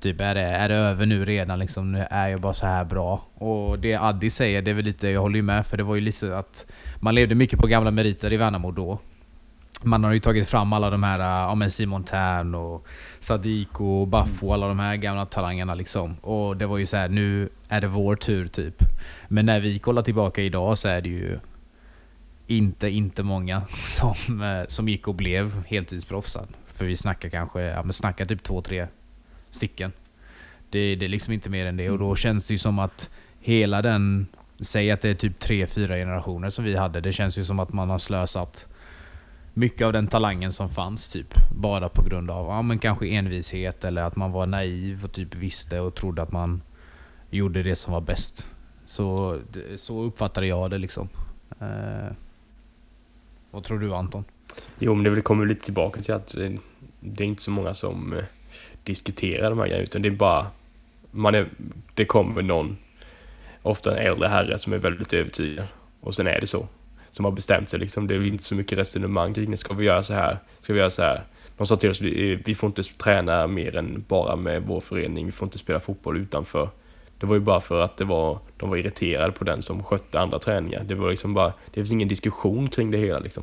Typ 0.00 0.20
är 0.20 0.34
det, 0.34 0.40
är 0.40 0.68
det 0.68 0.74
över 0.74 1.07
nu 1.07 1.24
redan 1.24 1.59
liksom? 1.59 1.92
Nu 1.92 2.07
är 2.11 2.28
jag 2.28 2.40
bara 2.40 2.55
så 2.55 2.66
här 2.66 2.84
bra. 2.84 3.22
Och 3.34 3.78
det 3.78 3.94
Addi 3.94 4.30
säger, 4.30 4.62
det 4.62 4.70
är 4.70 4.74
väl 4.74 4.84
lite, 4.84 5.09
jag 5.09 5.20
håller 5.20 5.36
ju 5.36 5.42
med 5.42 5.66
för 5.66 5.76
det 5.76 5.82
var 5.82 5.94
ju 5.94 6.00
lite 6.00 6.38
att 6.38 6.66
man 7.00 7.14
levde 7.14 7.34
mycket 7.34 7.59
på 7.59 7.66
gamla 7.66 7.90
meriter 7.90 8.32
i 8.32 8.36
Värnamo 8.36 8.70
då. 8.70 8.98
Man 9.85 10.05
har 10.05 10.12
ju 10.12 10.20
tagit 10.20 10.49
fram 10.49 10.72
alla 10.72 10.91
de 10.91 11.03
här, 11.03 11.18
ja 11.18 11.55
men 11.55 11.70
Simon 11.70 12.05
Tern 12.05 12.55
och 12.55 12.87
Sadiq 13.20 13.80
och 13.80 14.09
Baffo, 14.09 14.53
alla 14.53 14.68
de 14.68 14.78
här 14.78 14.97
gamla 14.97 15.26
talangerna 15.26 15.74
liksom. 15.74 16.16
Och 16.20 16.57
det 16.57 16.66
var 16.66 16.78
ju 16.78 16.87
så 16.87 16.97
här, 16.97 17.09
nu 17.09 17.49
är 17.68 17.80
det 17.80 17.87
vår 17.87 18.16
tur 18.16 18.47
typ. 18.47 18.83
Men 19.28 19.47
när 19.47 19.61
vi 19.61 19.78
kollar 19.78 20.03
tillbaka 20.03 20.43
idag 20.43 20.78
så 20.78 20.89
är 20.89 21.01
det 21.01 21.09
ju 21.09 21.39
inte, 22.47 22.89
inte 22.89 23.22
många 23.22 23.62
som, 23.83 24.43
eh, 24.43 24.64
som 24.68 24.89
gick 24.89 25.09
och 25.09 25.14
blev 25.14 25.64
heltidsproffsar. 25.66 26.47
För 26.66 26.85
vi 26.85 26.97
snackar 26.97 27.28
kanske, 27.28 27.61
ja 27.61 27.83
men 27.83 27.93
snackar 27.93 28.24
typ 28.24 28.43
två, 28.43 28.62
tre 28.62 28.87
stycken. 29.51 29.93
Det, 30.70 30.95
det 30.95 31.05
är 31.05 31.09
liksom 31.09 31.33
inte 31.33 31.51
mer 31.51 31.66
än 31.66 31.76
det 31.76 31.91
och 31.91 31.99
då 31.99 32.16
känns 32.16 32.47
det 32.47 32.55
ju 32.55 32.59
som 32.59 32.78
att 32.78 33.11
hela 33.41 33.83
den, 33.83 34.26
säg 34.61 34.91
att 34.91 35.01
det 35.01 35.09
är 35.09 35.14
typ 35.14 35.39
tre, 35.39 35.66
fyra 35.66 35.97
generationer 35.97 36.51
som 36.51 36.64
vi 36.64 36.76
hade. 36.76 37.01
Det 37.01 37.12
känns 37.12 37.39
ju 37.39 37.45
som 37.45 37.61
att 37.61 37.72
man 37.72 37.91
har 37.91 37.99
slösat 37.99 38.66
mycket 39.55 39.86
av 39.86 39.92
den 39.92 40.07
talangen 40.07 40.53
som 40.53 40.70
fanns 40.70 41.09
typ. 41.09 41.34
Bara 41.50 41.88
på 41.88 42.03
grund 42.03 42.30
av, 42.30 42.46
ja 42.46 42.62
men 42.62 42.78
kanske 42.78 43.09
envishet 43.09 43.84
eller 43.84 44.03
att 44.03 44.16
man 44.16 44.32
var 44.32 44.46
naiv 44.46 45.05
och 45.05 45.12
typ 45.12 45.34
visste 45.34 45.80
och 45.80 45.94
trodde 45.94 46.22
att 46.22 46.32
man 46.32 46.62
gjorde 47.30 47.62
det 47.62 47.76
som 47.76 47.92
var 47.92 48.00
bäst. 48.00 48.46
Så, 48.86 49.38
så 49.76 50.03
uppfattade 50.03 50.46
jag 50.46 50.70
det 50.70 50.78
liksom. 50.78 51.09
Eh, 51.61 52.12
vad 53.50 53.64
tror 53.64 53.78
du 53.78 53.94
Anton? 53.94 54.24
Jo, 54.78 54.94
men 54.94 55.14
det 55.14 55.22
kommer 55.22 55.46
lite 55.46 55.64
tillbaka 55.64 56.00
till 56.00 56.14
att 56.14 56.36
eh, 56.36 56.50
det 57.00 57.24
är 57.24 57.28
inte 57.28 57.42
så 57.42 57.50
många 57.50 57.74
som 57.74 58.12
eh, 58.12 58.24
diskuterar 58.84 59.50
de 59.50 59.59
här 59.59 59.66
grejerna, 59.66 59.82
utan 59.82 60.03
det 60.03 60.09
är 60.09 60.11
bara... 60.11 60.46
Man 61.11 61.34
är, 61.34 61.48
det 61.94 62.05
kommer 62.05 62.42
någon, 62.42 62.76
ofta 63.62 63.98
en 63.98 64.07
äldre 64.07 64.28
herre, 64.28 64.59
som 64.59 64.72
är 64.72 64.78
väldigt 64.78 65.12
övertygad. 65.12 65.66
Och 66.00 66.14
sen 66.14 66.26
är 66.26 66.40
det 66.40 66.46
så. 66.46 66.66
Som 67.12 67.24
har 67.24 67.32
bestämt 67.32 67.70
sig 67.70 67.80
liksom. 67.80 68.06
Det 68.06 68.14
är 68.14 68.26
inte 68.26 68.44
så 68.44 68.54
mycket 68.54 68.78
resonemang 68.78 69.34
kring 69.34 69.50
det. 69.50 69.56
Ska 69.56 69.74
vi 69.74 69.84
göra 69.84 70.02
så 70.02 70.14
här? 70.14 70.38
Ska 70.60 70.72
vi 70.72 70.78
göra 70.78 70.90
så 70.90 71.02
här? 71.02 71.22
De 71.56 71.66
sa 71.66 71.76
till 71.76 71.90
oss, 71.90 72.00
vi 72.00 72.54
får 72.56 72.66
inte 72.66 72.82
träna 72.82 73.46
mer 73.46 73.76
än 73.76 74.04
bara 74.08 74.36
med 74.36 74.62
vår 74.62 74.80
förening. 74.80 75.26
Vi 75.26 75.32
får 75.32 75.46
inte 75.46 75.58
spela 75.58 75.80
fotboll 75.80 76.16
utanför. 76.16 76.70
Det 77.18 77.26
var 77.26 77.34
ju 77.34 77.40
bara 77.40 77.60
för 77.60 77.80
att 77.80 77.96
det 77.96 78.04
var, 78.04 78.38
de 78.56 78.70
var 78.70 78.76
irriterade 78.76 79.32
på 79.32 79.44
den 79.44 79.62
som 79.62 79.84
skötte 79.84 80.20
andra 80.20 80.38
träningar. 80.38 80.84
Det 80.84 80.94
var 80.94 81.10
liksom 81.10 81.34
bara, 81.34 81.52
det 81.66 81.74
finns 81.74 81.92
ingen 81.92 82.08
diskussion 82.08 82.68
kring 82.68 82.90
det 82.90 82.98
hela 82.98 83.18
liksom. 83.18 83.42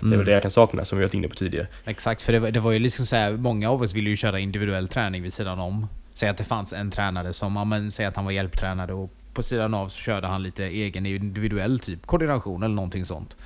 Det 0.00 0.06
är 0.06 0.16
väl 0.16 0.26
det 0.26 0.32
jag 0.32 0.42
kan 0.42 0.50
sakna 0.50 0.84
som 0.84 0.98
vi 0.98 1.04
varit 1.04 1.14
inne 1.14 1.28
på 1.28 1.34
tidigare. 1.34 1.66
Exakt, 1.84 2.22
för 2.22 2.32
det 2.32 2.38
var, 2.38 2.50
det 2.50 2.60
var 2.60 2.72
ju 2.72 2.78
liksom 2.78 3.06
så 3.06 3.16
här, 3.16 3.32
många 3.32 3.70
av 3.70 3.82
oss 3.82 3.94
ville 3.94 4.10
ju 4.10 4.16
köra 4.16 4.38
individuell 4.38 4.88
träning 4.88 5.22
vid 5.22 5.32
sidan 5.32 5.58
om. 5.58 5.86
Säg 6.14 6.28
att 6.28 6.36
det 6.36 6.44
fanns 6.44 6.72
en 6.72 6.90
tränare 6.90 7.32
som, 7.32 7.56
ja, 7.56 7.64
men, 7.64 7.90
säg 7.90 8.06
att 8.06 8.16
han 8.16 8.24
var 8.24 8.32
hjälptränare 8.32 8.92
och 8.92 9.10
på 9.38 9.42
sidan 9.42 9.74
av 9.74 9.88
så 9.88 9.98
körde 9.98 10.26
han 10.26 10.42
lite 10.42 10.64
egen 10.64 11.06
individuell 11.06 11.78
typ 11.78 12.06
koordination 12.06 12.62
eller 12.62 12.74
någonting 12.74 13.04
sånt. 13.04 13.36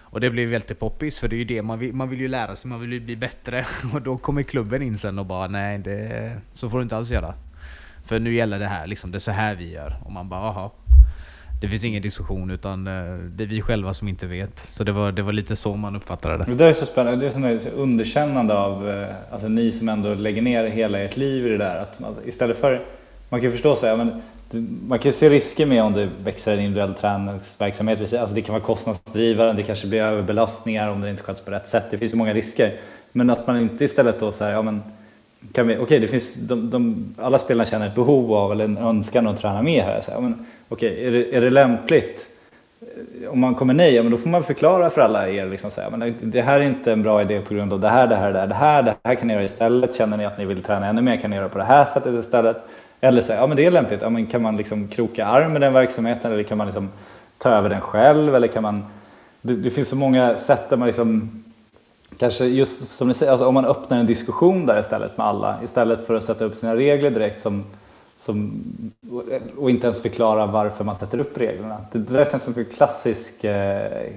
Och 0.00 0.20
det 0.20 0.30
blev 0.30 0.48
väldigt 0.48 0.78
poppis 0.78 1.18
för 1.18 1.28
det 1.28 1.36
är 1.36 1.38
ju 1.38 1.44
det 1.44 1.62
man 1.62 1.78
vill, 1.78 1.94
man 1.94 2.08
vill 2.08 2.20
ju 2.20 2.28
lära 2.28 2.56
sig, 2.56 2.68
man 2.68 2.80
vill 2.80 2.92
ju 2.92 3.00
bli 3.00 3.16
bättre. 3.16 3.66
Och 3.94 4.02
då 4.02 4.18
kommer 4.18 4.42
klubben 4.42 4.82
in 4.82 4.98
sen 4.98 5.18
och 5.18 5.26
bara 5.26 5.48
nej, 5.48 5.78
det, 5.78 6.32
så 6.54 6.70
får 6.70 6.78
du 6.78 6.82
inte 6.82 6.96
alls 6.96 7.10
göra. 7.10 7.34
För 8.04 8.18
nu 8.18 8.34
gäller 8.34 8.58
det 8.58 8.66
här 8.66 8.86
liksom, 8.86 9.10
det 9.10 9.18
är 9.18 9.20
så 9.20 9.30
här 9.30 9.54
vi 9.54 9.72
gör. 9.72 9.96
Och 10.04 10.12
man 10.12 10.28
bara 10.28 10.40
aha. 10.40 10.72
Det 11.60 11.68
finns 11.68 11.84
ingen 11.84 12.02
diskussion 12.02 12.50
utan 12.50 12.86
eh, 12.86 13.14
det 13.14 13.44
är 13.44 13.48
vi 13.48 13.62
själva 13.62 13.94
som 13.94 14.08
inte 14.08 14.26
vet. 14.26 14.58
Så 14.58 14.84
det 14.84 14.92
var, 14.92 15.12
det 15.12 15.22
var 15.22 15.32
lite 15.32 15.56
så 15.56 15.76
man 15.76 15.96
uppfattade 15.96 16.36
det. 16.36 16.44
Det 16.44 16.54
där 16.54 16.68
är 16.68 16.72
så 16.72 16.86
spännande. 16.86 17.30
Det 17.30 17.48
är 17.48 17.56
ett 17.56 17.72
underkännande 17.74 18.54
av 18.54 18.90
eh, 18.90 19.14
alltså, 19.30 19.48
ni 19.48 19.72
som 19.72 19.88
ändå 19.88 20.14
lägger 20.14 20.42
ner 20.42 20.64
hela 20.64 20.98
ert 20.98 21.16
liv 21.16 21.46
i 21.46 21.48
det 21.48 21.58
där. 21.58 21.76
Att 21.76 22.02
att 22.02 22.26
istället 22.26 22.60
för, 22.60 22.82
man 23.28 23.40
kan 23.40 23.50
ju 23.50 23.52
förstå 23.52 23.76
så 23.76 23.86
här, 23.86 23.96
men 23.96 24.22
man 24.88 24.98
kan 24.98 25.10
ju 25.10 25.16
se 25.16 25.28
risker 25.28 25.66
med 25.66 25.82
om 25.82 25.92
det 25.92 26.08
växer 26.24 26.52
en 26.52 26.60
individuell 26.60 26.94
träningsverksamhet. 26.94 28.00
Alltså 28.00 28.34
det 28.34 28.42
kan 28.42 28.52
vara 28.52 28.64
kostnadsdrivande, 28.64 29.52
det 29.52 29.62
kanske 29.62 29.86
blir 29.86 30.02
överbelastningar 30.02 30.88
om 30.88 31.00
det 31.00 31.10
inte 31.10 31.22
sköts 31.22 31.40
på 31.40 31.50
rätt 31.50 31.68
sätt. 31.68 31.84
Det 31.90 31.98
finns 31.98 32.10
så 32.10 32.16
många 32.16 32.34
risker. 32.34 32.72
Men 33.12 33.30
att 33.30 33.46
man 33.46 33.60
inte 33.60 33.84
istället 33.84 34.20
då 34.20 34.32
säger, 34.32 34.52
ja 34.52 34.62
men 34.62 34.82
kan 35.52 35.66
vi, 35.66 35.78
okej, 35.78 35.98
det 35.98 36.08
finns, 36.08 36.34
de, 36.34 36.70
de, 36.70 37.14
alla 37.18 37.38
spelarna 37.38 37.64
känner 37.70 37.86
ett 37.86 37.94
behov 37.94 38.34
av 38.34 38.52
eller 38.52 38.64
en 38.64 38.78
önskan 38.78 39.26
att 39.26 39.40
träna 39.40 39.62
mer 39.62 39.82
här. 39.82 40.00
Så 40.00 40.10
ja, 40.10 40.20
men, 40.20 40.46
okej, 40.68 41.06
är, 41.06 41.10
det, 41.10 41.36
är 41.36 41.40
det 41.40 41.50
lämpligt? 41.50 42.26
Eh, 43.22 43.30
om 43.30 43.40
man 43.40 43.54
kommer 43.54 43.74
nej, 43.74 43.94
ja, 43.94 44.02
men 44.02 44.12
då 44.12 44.18
får 44.18 44.28
man 44.28 44.44
förklara 44.44 44.90
för 44.90 45.00
alla 45.00 45.28
er. 45.28 45.46
Liksom, 45.46 45.70
så 45.70 45.80
här, 45.80 45.90
men 45.90 46.14
det 46.20 46.42
här 46.42 46.60
är 46.60 46.64
inte 46.64 46.92
en 46.92 47.02
bra 47.02 47.22
idé 47.22 47.40
på 47.40 47.54
grund 47.54 47.72
av 47.72 47.80
det 47.80 47.88
här, 47.88 48.06
det 48.06 48.16
här, 48.16 48.32
det 48.32 48.38
här, 48.38 48.46
det 48.46 48.54
här. 48.54 48.82
Det 48.82 48.94
här 49.04 49.14
kan 49.14 49.28
ni 49.28 49.34
göra 49.34 49.44
istället. 49.44 49.96
Känner 49.96 50.16
ni 50.16 50.26
att 50.26 50.38
ni 50.38 50.44
vill 50.44 50.62
träna 50.62 50.86
ännu 50.86 51.02
mer 51.02 51.16
kan 51.16 51.30
ni 51.30 51.36
göra 51.36 51.48
på 51.48 51.58
det 51.58 51.64
här 51.64 51.84
sättet 51.84 52.24
istället. 52.24 52.56
Eller 53.00 53.22
så 53.22 53.32
ja 53.32 53.46
men 53.46 53.56
det 53.56 53.66
är 53.66 53.70
lämpligt. 53.70 54.02
Ja, 54.02 54.10
men 54.10 54.26
kan 54.26 54.42
man 54.42 54.56
liksom 54.56 54.88
kroka 54.88 55.26
arm 55.26 55.52
med 55.52 55.60
den 55.60 55.72
verksamheten 55.72 56.32
eller 56.32 56.42
kan 56.42 56.58
man 56.58 56.66
liksom 56.66 56.88
ta 57.38 57.48
över 57.50 57.68
den 57.68 57.80
själv? 57.80 58.34
Eller 58.34 58.48
kan 58.48 58.62
man... 58.62 58.84
Det, 59.42 59.56
det 59.56 59.70
finns 59.70 59.88
så 59.88 59.96
många 59.96 60.36
sätt 60.36 60.70
där 60.70 60.76
man 60.76 60.86
liksom 60.86 61.40
Kanske 62.18 62.44
just 62.44 62.96
som 62.96 63.08
ni 63.08 63.14
säger, 63.14 63.32
alltså 63.32 63.46
om 63.46 63.54
man 63.54 63.64
öppnar 63.64 63.98
en 63.98 64.06
diskussion 64.06 64.66
där 64.66 64.80
istället 64.80 65.18
med 65.18 65.26
alla 65.26 65.58
istället 65.64 66.06
för 66.06 66.14
att 66.14 66.24
sätta 66.24 66.44
upp 66.44 66.56
sina 66.56 66.76
regler 66.76 67.10
direkt 67.10 67.42
som, 67.42 67.64
som, 68.24 68.64
och 69.56 69.70
inte 69.70 69.86
ens 69.86 70.02
förklara 70.02 70.46
varför 70.46 70.84
man 70.84 70.96
sätter 70.96 71.18
upp 71.18 71.38
reglerna. 71.38 71.76
Det, 71.92 71.98
det 71.98 72.14
där 72.14 72.24
känns 72.24 72.42
som 72.42 72.54
en 72.56 72.64
klassisk, 72.64 73.44
eh, 73.44 74.10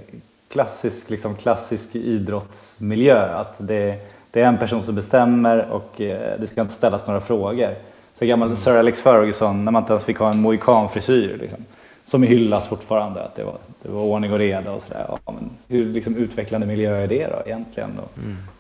klassisk, 0.50 1.10
liksom 1.10 1.36
klassisk 1.36 1.96
idrottsmiljö. 1.96 3.36
Att 3.36 3.56
det, 3.58 3.98
det 4.32 4.42
är 4.42 4.48
en 4.48 4.58
person 4.58 4.84
som 4.84 4.96
bestämmer 4.96 5.70
och 5.72 6.02
eh, 6.02 6.40
det 6.40 6.48
ska 6.48 6.62
inte 6.62 6.74
ställas 6.74 7.08
några 7.08 7.22
frågor. 7.22 7.76
Så 8.20 8.26
gammal 8.26 8.58
Sir 8.58 8.78
Alex 8.78 9.02
Ferguson, 9.02 9.66
när 9.66 9.72
man 9.72 9.82
inte 9.82 9.94
ens 9.94 10.04
fick 10.04 10.18
ha 10.18 10.34
en 10.34 10.42
mohikanfrisyr. 10.42 11.38
Liksom, 11.42 11.60
som 12.06 12.24
hyllas 12.24 12.68
fortfarande, 12.68 13.24
att 13.24 13.36
det 13.36 13.44
var, 13.44 13.58
det 13.82 13.92
var 13.92 14.02
ordning 14.02 14.34
och 14.34 14.40
reda 14.40 14.72
och 14.72 14.82
sådär. 14.82 15.06
Ja, 15.08 15.18
men 15.26 15.50
hur 15.68 15.86
liksom, 15.86 16.18
utvecklande 16.18 16.68
miljö 16.68 16.96
är 17.04 17.08
det 17.08 17.28
då 17.28 17.42
egentligen? 17.46 17.90
Och, 18.04 18.12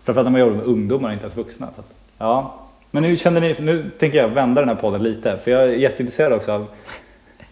Framförallt 0.03 0.25
när 0.25 0.31
man 0.31 0.41
jobbar 0.41 0.55
med 0.55 0.65
ungdomar 0.65 1.09
och 1.09 1.13
inte 1.13 1.23
ens 1.23 1.37
vuxna. 1.37 1.67
Att, 1.67 1.85
ja. 2.17 2.53
Men 2.91 3.03
nu 3.03 3.17
känner 3.17 3.41
ni, 3.41 3.55
nu 3.59 3.91
tänker 3.99 4.17
jag 4.17 4.27
vända 4.27 4.61
den 4.61 4.69
här 4.69 4.75
podden 4.75 5.03
lite, 5.03 5.37
för 5.37 5.51
jag 5.51 5.63
är 5.63 5.67
jätteintresserad 5.67 6.33
också 6.33 6.51
av 6.51 6.67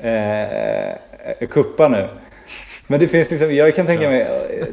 eh, 0.08 1.48
kuppa 1.50 1.88
nu. 1.88 2.08
Men 2.88 3.00
det 3.00 3.08
finns 3.08 3.32
liksom, 3.32 3.56
jag 3.56 3.76
kan 3.76 3.86
tänka 3.86 4.10
mig, 4.10 4.22
eh, 4.22 4.66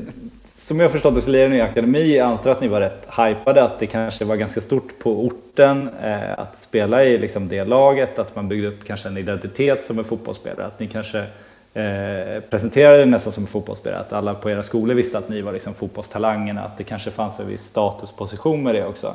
som 0.68 0.80
jag 0.80 0.86
har 0.86 0.92
förstått 0.92 1.14
det 1.14 1.22
så 1.22 1.30
lirar 1.30 1.48
ni 1.48 1.56
i 1.56 1.60
akademi. 1.60 2.16
Jag 2.16 2.26
antar 2.26 2.50
att 2.50 2.60
ni 2.60 2.68
var 2.68 2.80
rätt 2.80 3.08
hypade, 3.16 3.62
att 3.62 3.78
det 3.78 3.86
kanske 3.86 4.24
var 4.24 4.36
ganska 4.36 4.60
stort 4.60 4.98
på 4.98 5.10
orten 5.10 5.88
eh, 6.02 6.38
att 6.38 6.62
spela 6.62 7.04
i 7.04 7.18
liksom 7.18 7.48
det 7.48 7.64
laget, 7.64 8.18
att 8.18 8.36
man 8.36 8.48
byggde 8.48 8.68
upp 8.68 8.84
kanske 8.86 9.08
en 9.08 9.16
identitet 9.16 9.84
som 9.86 9.98
en 9.98 10.04
fotbollsspelare. 10.04 10.66
Att 10.66 10.80
ni 10.80 10.86
kanske 10.86 11.18
eh, 11.74 12.42
presenterade 12.50 13.02
er 13.02 13.06
nästan 13.06 13.32
som 13.32 13.42
en 13.42 13.46
fotbollsspelare, 13.46 14.00
att 14.00 14.12
alla 14.12 14.34
på 14.34 14.50
era 14.50 14.62
skolor 14.62 14.94
visste 14.94 15.18
att 15.18 15.28
ni 15.28 15.40
var 15.40 15.52
liksom 15.52 15.74
fotbollstalangerna, 15.74 16.64
att 16.64 16.78
det 16.78 16.84
kanske 16.84 17.10
fanns 17.10 17.40
en 17.40 17.48
viss 17.48 17.64
statusposition 17.64 18.62
med 18.62 18.74
det 18.74 18.86
också. 18.86 19.14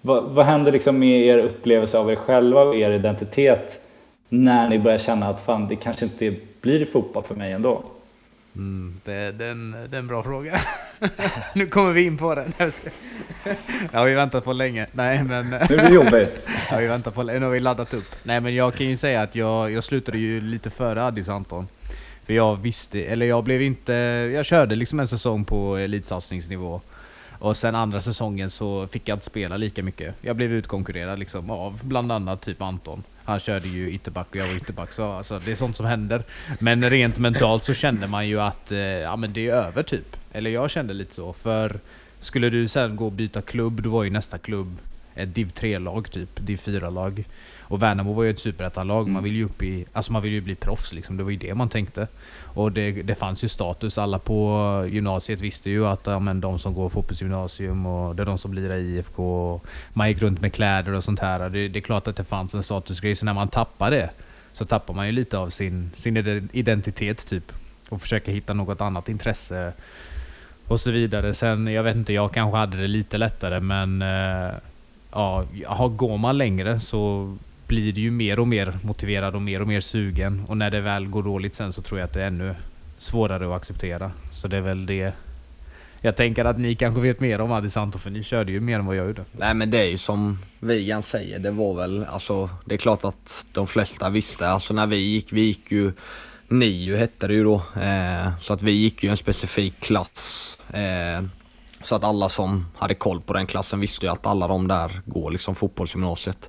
Vad, 0.00 0.24
vad 0.24 0.46
hände 0.46 0.70
liksom 0.70 0.98
med 0.98 1.20
er 1.20 1.38
upplevelse 1.38 1.98
av 1.98 2.10
er 2.10 2.16
själva 2.16 2.62
och 2.62 2.76
er 2.76 2.90
identitet 2.90 3.80
när 4.28 4.68
ni 4.68 4.78
började 4.78 5.02
känna 5.02 5.28
att 5.28 5.40
fan, 5.40 5.68
det 5.68 5.76
kanske 5.76 6.04
inte 6.04 6.34
blir 6.60 6.84
fotboll 6.84 7.22
för 7.22 7.34
mig 7.34 7.52
ändå? 7.52 7.82
Mm, 8.58 8.94
det, 9.04 9.32
det, 9.32 9.44
är 9.44 9.50
en, 9.50 9.70
det 9.90 9.96
är 9.96 9.98
en 9.98 10.06
bra 10.06 10.22
fråga. 10.22 10.60
nu 11.54 11.66
kommer 11.66 11.92
vi 11.92 12.02
in 12.02 12.18
på 12.18 12.34
den. 12.34 12.52
Har 13.92 14.04
vi 14.06 14.14
väntat 14.14 14.44
på 14.44 14.52
länge. 14.52 14.86
Nej, 14.92 15.24
men... 15.24 15.50
Nu 15.50 15.66
blir 15.66 15.78
det 15.78 15.94
jobbigt. 15.94 16.48
Har 16.70 16.80
ju 16.80 16.88
väntat 16.88 17.14
på 17.14 17.22
Nu 17.22 17.40
har 17.40 17.50
vi 17.50 17.60
laddat 17.60 17.94
upp. 17.94 18.14
Nej 18.22 18.40
men 18.40 18.54
jag 18.54 18.74
kan 18.74 18.86
ju 18.86 18.96
säga 18.96 19.22
att 19.22 19.34
jag, 19.34 19.72
jag 19.72 19.84
slutade 19.84 20.18
ju 20.18 20.40
lite 20.40 20.70
före 20.70 21.04
Addis 21.04 21.28
Anton. 21.28 21.68
För 22.24 22.34
jag 22.34 22.56
visste, 22.56 23.04
eller 23.04 23.26
jag 23.26 23.44
blev 23.44 23.62
inte... 23.62 23.92
Jag 24.34 24.46
körde 24.46 24.74
liksom 24.74 25.00
en 25.00 25.08
säsong 25.08 25.44
på 25.44 25.76
elitsatsningsnivå. 25.76 26.80
Och 27.38 27.56
sen 27.56 27.74
andra 27.74 28.00
säsongen 28.00 28.50
så 28.50 28.86
fick 28.86 29.08
jag 29.08 29.16
inte 29.16 29.26
spela 29.26 29.56
lika 29.56 29.82
mycket. 29.82 30.14
Jag 30.20 30.36
blev 30.36 30.52
utkonkurrerad 30.52 31.18
liksom 31.18 31.50
av 31.50 31.80
bland 31.82 32.12
annat 32.12 32.40
typ 32.40 32.62
Anton. 32.62 33.02
Han 33.24 33.40
körde 33.40 33.68
ju 33.68 33.90
ytterback 33.90 34.26
och 34.30 34.36
jag 34.36 34.46
var 34.46 34.54
ytterback 34.56 34.92
så 34.92 35.12
alltså, 35.12 35.38
det 35.44 35.50
är 35.52 35.56
sånt 35.56 35.76
som 35.76 35.86
händer. 35.86 36.22
Men 36.58 36.90
rent 36.90 37.18
mentalt 37.18 37.64
så 37.64 37.74
kände 37.74 38.06
man 38.06 38.28
ju 38.28 38.40
att 38.40 38.72
eh, 38.72 38.78
ja, 38.78 39.16
men 39.16 39.32
det 39.32 39.48
är 39.48 39.54
över 39.54 39.82
typ. 39.82 40.16
Eller 40.32 40.50
jag 40.50 40.70
kände 40.70 40.94
lite 40.94 41.14
så. 41.14 41.32
För 41.32 41.80
skulle 42.20 42.50
du 42.50 42.68
sen 42.68 42.96
gå 42.96 43.06
och 43.06 43.12
byta 43.12 43.42
klubb, 43.42 43.82
då 43.82 43.90
var 43.90 44.04
ju 44.04 44.10
nästa 44.10 44.38
klubb 44.38 44.76
ett 45.14 45.34
div 45.34 45.52
3-lag 45.56 46.10
typ, 46.10 46.46
div 46.46 46.56
4-lag. 46.56 47.24
Och 47.58 47.82
Värnamo 47.82 48.12
var 48.12 48.24
ju 48.24 48.30
ett 48.30 48.38
superettan-lag, 48.38 49.02
man 49.06 49.10
Mm. 49.10 49.24
vill 49.24 49.36
ju 49.36 49.44
upp 49.44 49.62
i, 49.62 49.84
alltså 49.92 50.12
man 50.12 50.22
vill 50.22 50.32
ju 50.32 50.40
bli 50.40 50.54
proffs 50.54 50.92
liksom, 50.94 51.16
det 51.16 51.22
var 51.22 51.30
ju 51.30 51.36
det 51.36 51.54
man 51.54 51.68
tänkte. 51.68 52.06
Och 52.58 52.72
det, 52.72 52.92
det 52.92 53.14
fanns 53.14 53.44
ju 53.44 53.48
status, 53.48 53.98
alla 53.98 54.18
på 54.18 54.88
gymnasiet 54.90 55.40
visste 55.40 55.70
ju 55.70 55.86
att 55.86 56.00
ja, 56.06 56.18
men 56.18 56.40
de 56.40 56.58
som 56.58 56.74
går 56.74 56.88
fotbollsgymnasium 56.88 57.86
och 57.86 58.16
det 58.16 58.22
är 58.22 58.26
de 58.26 58.38
som 58.38 58.50
blir 58.50 58.72
IFK. 58.72 59.52
Och 59.52 59.66
man 59.92 60.08
gick 60.08 60.22
runt 60.22 60.40
med 60.40 60.52
kläder 60.52 60.92
och 60.92 61.04
sånt 61.04 61.20
här. 61.20 61.50
Det, 61.50 61.68
det 61.68 61.78
är 61.78 61.80
klart 61.80 62.06
att 62.06 62.16
det 62.16 62.24
fanns 62.24 62.54
en 62.54 62.62
statusgrej, 62.62 63.14
så 63.14 63.24
när 63.24 63.34
man 63.34 63.48
tappar 63.48 63.90
det 63.90 64.10
så 64.52 64.64
tappar 64.64 64.94
man 64.94 65.06
ju 65.06 65.12
lite 65.12 65.38
av 65.38 65.50
sin, 65.50 65.90
sin 65.94 66.48
identitet 66.52 67.26
typ. 67.26 67.52
Och 67.88 68.02
försöker 68.02 68.32
hitta 68.32 68.54
något 68.54 68.80
annat 68.80 69.08
intresse 69.08 69.72
och 70.68 70.80
så 70.80 70.90
vidare. 70.90 71.34
Sen, 71.34 71.66
jag 71.66 71.82
vet 71.82 71.96
inte, 71.96 72.12
jag 72.12 72.32
kanske 72.32 72.58
hade 72.58 72.76
det 72.76 72.88
lite 72.88 73.18
lättare 73.18 73.60
men 73.60 74.02
eh, 74.02 74.54
ja, 75.12 75.44
går 75.96 76.18
man 76.18 76.38
längre 76.38 76.80
så 76.80 77.36
blir 77.68 77.92
du 77.92 78.00
ju 78.00 78.10
mer 78.10 78.38
och 78.38 78.48
mer 78.48 78.78
motiverad 78.82 79.34
och 79.34 79.42
mer 79.42 79.62
och 79.62 79.68
mer 79.68 79.80
sugen. 79.80 80.44
Och 80.48 80.56
när 80.56 80.70
det 80.70 80.80
väl 80.80 81.06
går 81.06 81.22
dåligt 81.22 81.54
sen 81.54 81.72
så 81.72 81.82
tror 81.82 82.00
jag 82.00 82.06
att 82.06 82.12
det 82.12 82.22
är 82.22 82.26
ännu 82.26 82.54
svårare 82.98 83.46
att 83.46 83.56
acceptera. 83.56 84.12
Så 84.32 84.48
det 84.48 84.56
är 84.56 84.60
väl 84.60 84.86
det. 84.86 85.12
Jag 86.00 86.16
tänker 86.16 86.44
att 86.44 86.58
ni 86.58 86.74
kanske 86.74 87.00
vet 87.00 87.20
mer 87.20 87.40
om 87.40 87.52
Addis 87.52 87.76
Anto 87.76 87.98
för 87.98 88.10
ni 88.10 88.22
körde 88.22 88.52
ju 88.52 88.60
mer 88.60 88.78
än 88.78 88.86
vad 88.86 88.96
jag 88.96 89.06
gjorde. 89.06 89.24
Nej 89.32 89.54
men 89.54 89.70
det 89.70 89.78
är 89.78 89.84
ju 89.84 89.98
som 89.98 90.38
Vigan 90.60 91.02
säger, 91.02 91.38
det 91.38 91.50
var 91.50 91.74
väl, 91.74 92.04
alltså 92.04 92.50
det 92.64 92.74
är 92.74 92.78
klart 92.78 93.04
att 93.04 93.46
de 93.52 93.66
flesta 93.66 94.10
visste, 94.10 94.48
alltså 94.48 94.74
när 94.74 94.86
vi 94.86 94.96
gick, 94.96 95.32
vi 95.32 95.40
gick 95.40 95.72
ju 95.72 95.92
NIU 96.48 96.96
hette 96.96 97.26
det 97.26 97.34
ju 97.34 97.44
då, 97.44 97.54
eh, 97.54 98.38
så 98.40 98.52
att 98.52 98.62
vi 98.62 98.72
gick 98.72 99.02
ju 99.02 99.10
en 99.10 99.16
specifik 99.16 99.80
klass. 99.80 100.58
Eh, 100.70 101.24
så 101.82 101.94
att 101.94 102.04
alla 102.04 102.28
som 102.28 102.66
hade 102.76 102.94
koll 102.94 103.20
på 103.20 103.32
den 103.32 103.46
klassen 103.46 103.80
visste 103.80 104.06
ju 104.06 104.12
att 104.12 104.26
alla 104.26 104.48
de 104.48 104.68
där 104.68 105.00
går 105.04 105.30
liksom 105.30 105.54
fotbollsgymnasiet. 105.54 106.48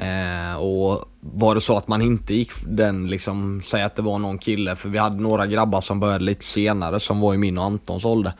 Eh, 0.00 0.56
och 0.56 1.04
var 1.20 1.54
det 1.54 1.60
så 1.60 1.76
att 1.76 1.88
man 1.88 2.02
inte 2.02 2.34
gick 2.34 2.50
den 2.66 3.06
liksom, 3.06 3.62
säg 3.64 3.82
att 3.82 3.96
det 3.96 4.02
var 4.02 4.18
någon 4.18 4.38
kille, 4.38 4.76
för 4.76 4.88
vi 4.88 4.98
hade 4.98 5.22
några 5.22 5.46
grabbar 5.46 5.80
som 5.80 6.00
började 6.00 6.24
lite 6.24 6.44
senare 6.44 7.00
som 7.00 7.20
var 7.20 7.34
i 7.34 7.38
min 7.38 7.58
och 7.58 7.64
Antons 7.64 8.04
ålder. 8.04 8.32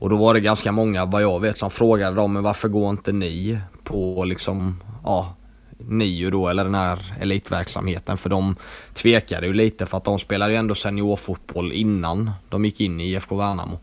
Och 0.00 0.10
då 0.10 0.16
var 0.16 0.34
det 0.34 0.40
ganska 0.40 0.72
många, 0.72 1.04
vad 1.04 1.22
jag 1.22 1.40
vet, 1.40 1.58
som 1.58 1.70
frågade 1.70 2.16
dem, 2.16 2.32
men 2.32 2.42
varför 2.42 2.68
går 2.68 2.90
inte 2.90 3.12
ni 3.12 3.58
på 3.84 4.24
liksom, 4.24 4.82
ja, 5.04 5.34
NIO 5.78 6.30
då, 6.30 6.48
eller 6.48 6.64
den 6.64 6.74
här 6.74 7.14
elitverksamheten? 7.20 8.16
För 8.16 8.30
de 8.30 8.56
tvekade 8.94 9.46
ju 9.46 9.52
lite 9.52 9.86
för 9.86 9.96
att 9.96 10.04
de 10.04 10.18
spelade 10.18 10.52
ju 10.52 10.58
ändå 10.58 10.74
seniorfotboll 10.74 11.72
innan 11.72 12.30
de 12.48 12.64
gick 12.64 12.80
in 12.80 13.00
i 13.00 13.12
IFK 13.12 13.36
Värnamo. 13.36 13.78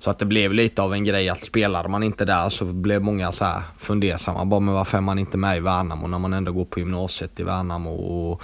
Så 0.00 0.10
att 0.10 0.18
det 0.18 0.26
blev 0.26 0.52
lite 0.52 0.82
av 0.82 0.94
en 0.94 1.04
grej 1.04 1.28
att 1.28 1.44
spelade 1.44 1.88
man 1.88 2.02
inte 2.02 2.24
där 2.24 2.48
så 2.48 2.64
blev 2.64 3.02
många 3.02 3.32
så 3.32 3.44
här 3.44 3.62
fundersamma. 3.78 4.44
Bara, 4.44 4.60
men 4.60 4.74
varför 4.74 4.98
är 4.98 5.02
man 5.02 5.18
inte 5.18 5.36
med 5.36 5.56
i 5.56 5.60
Värnamo 5.60 6.06
när 6.06 6.18
man 6.18 6.32
ändå 6.32 6.52
går 6.52 6.64
på 6.64 6.78
gymnasiet 6.78 7.40
i 7.40 7.42
Värnamo? 7.42 7.90
Och 7.90 8.42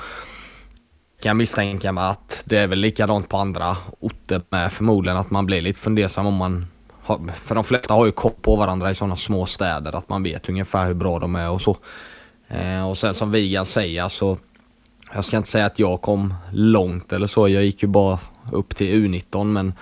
kan 1.22 1.30
jag 1.30 1.36
misstänka 1.36 1.92
mig 1.92 2.04
att 2.04 2.42
det 2.44 2.58
är 2.58 2.66
väl 2.66 2.78
likadant 2.78 3.28
på 3.28 3.36
andra 3.36 3.76
orter 4.00 4.42
med 4.48 4.72
förmodligen 4.72 5.16
att 5.16 5.30
man 5.30 5.46
blir 5.46 5.62
lite 5.62 5.78
fundersam 5.78 6.26
om 6.26 6.34
man 6.34 6.66
har, 7.02 7.20
för 7.34 7.54
de 7.54 7.64
flesta 7.64 7.94
har 7.94 8.06
ju 8.06 8.12
koll 8.12 8.32
på 8.42 8.56
varandra 8.56 8.90
i 8.90 8.94
sådana 8.94 9.16
små 9.16 9.46
städer 9.46 9.96
att 9.96 10.08
man 10.08 10.22
vet 10.22 10.48
ungefär 10.48 10.86
hur 10.86 10.94
bra 10.94 11.18
de 11.18 11.36
är 11.36 11.50
och 11.50 11.60
så. 11.60 11.76
Eh, 12.48 12.88
och 12.88 12.98
sen 12.98 13.14
som 13.14 13.30
Vigan 13.30 13.66
säger 13.66 14.08
så 14.08 14.38
jag 15.14 15.24
ska 15.24 15.36
inte 15.36 15.48
säga 15.48 15.66
att 15.66 15.78
jag 15.78 16.02
kom 16.02 16.34
långt 16.52 17.12
eller 17.12 17.26
så. 17.26 17.48
Jag 17.48 17.64
gick 17.64 17.82
ju 17.82 17.88
bara 17.88 18.18
upp 18.52 18.76
till 18.76 19.06
U19 19.06 19.44
men 19.44 19.72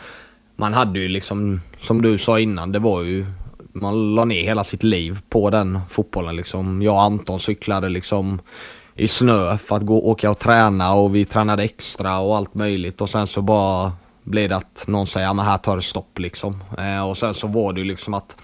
man 0.57 0.75
hade 0.75 0.99
ju 0.99 1.09
liksom, 1.09 1.61
som 1.81 2.03
du 2.03 2.19
sa 2.19 2.41
innan, 2.41 2.73
det 2.73 2.79
var 2.79 3.03
ju 3.03 3.27
man 3.75 4.15
la 4.15 4.25
ner 4.25 4.43
hela 4.43 4.65
sitt 4.65 4.83
liv 4.83 5.21
på 5.29 5.51
den 5.51 5.81
fotbollen 5.89 6.37
liksom. 6.37 6.83
Jag 6.83 6.95
och 6.95 7.03
Anton 7.03 7.41
cyklade 7.41 7.89
liksom 7.89 8.41
i 8.95 9.09
snö 9.09 9.59
för 9.59 9.77
att 9.77 9.83
gå 9.83 10.03
åka 10.11 10.31
och 10.31 10.39
träna 10.39 10.95
och 10.95 11.15
vi 11.15 11.25
tränade 11.25 11.63
extra 11.63 12.19
och 12.19 12.37
allt 12.37 12.55
möjligt 12.55 13.01
och 13.01 13.11
sen 13.11 13.27
så 13.27 13.43
bara 13.43 13.93
blev 14.23 14.49
det 14.49 14.57
att 14.57 14.85
någon 14.87 15.07
säger 15.07 15.27
ja 15.27 15.43
här 15.43 15.59
tar 15.59 15.77
det 15.77 15.83
stopp 15.83 16.19
liksom. 16.19 16.65
Eh, 16.79 17.09
och 17.09 17.17
sen 17.17 17.35
så 17.35 17.47
var 17.47 17.73
det 17.73 17.81
ju 17.81 17.87
liksom 17.87 18.15
att 18.15 18.37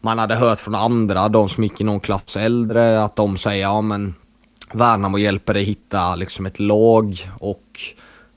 man 0.00 0.18
hade 0.18 0.36
hört 0.36 0.60
från 0.60 0.74
andra, 0.74 1.28
de 1.28 1.48
som 1.48 1.62
gick 1.62 1.80
i 1.80 1.84
någon 1.84 2.00
klass 2.00 2.36
äldre, 2.36 3.02
att 3.02 3.16
de 3.16 3.36
säger 3.36 3.62
ja 3.62 3.80
men 3.80 4.14
Värnamo 4.72 5.18
hjälper 5.18 5.54
dig 5.54 5.64
hitta 5.64 6.16
liksom 6.16 6.46
ett 6.46 6.60
lag 6.60 7.30
och 7.38 7.80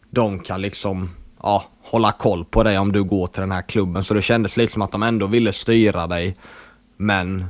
de 0.09 0.39
kan 0.39 0.61
liksom 0.61 1.09
ja, 1.43 1.63
hålla 1.83 2.11
koll 2.11 2.45
på 2.45 2.63
dig 2.63 2.79
om 2.79 2.91
du 2.91 3.03
går 3.03 3.27
till 3.27 3.41
den 3.41 3.51
här 3.51 3.61
klubben. 3.61 4.03
Så 4.03 4.13
det 4.13 4.21
kändes 4.21 4.57
lite 4.57 4.73
som 4.73 4.81
att 4.81 4.91
de 4.91 5.03
ändå 5.03 5.27
ville 5.27 5.53
styra 5.53 6.07
dig 6.07 6.37
men 6.97 7.45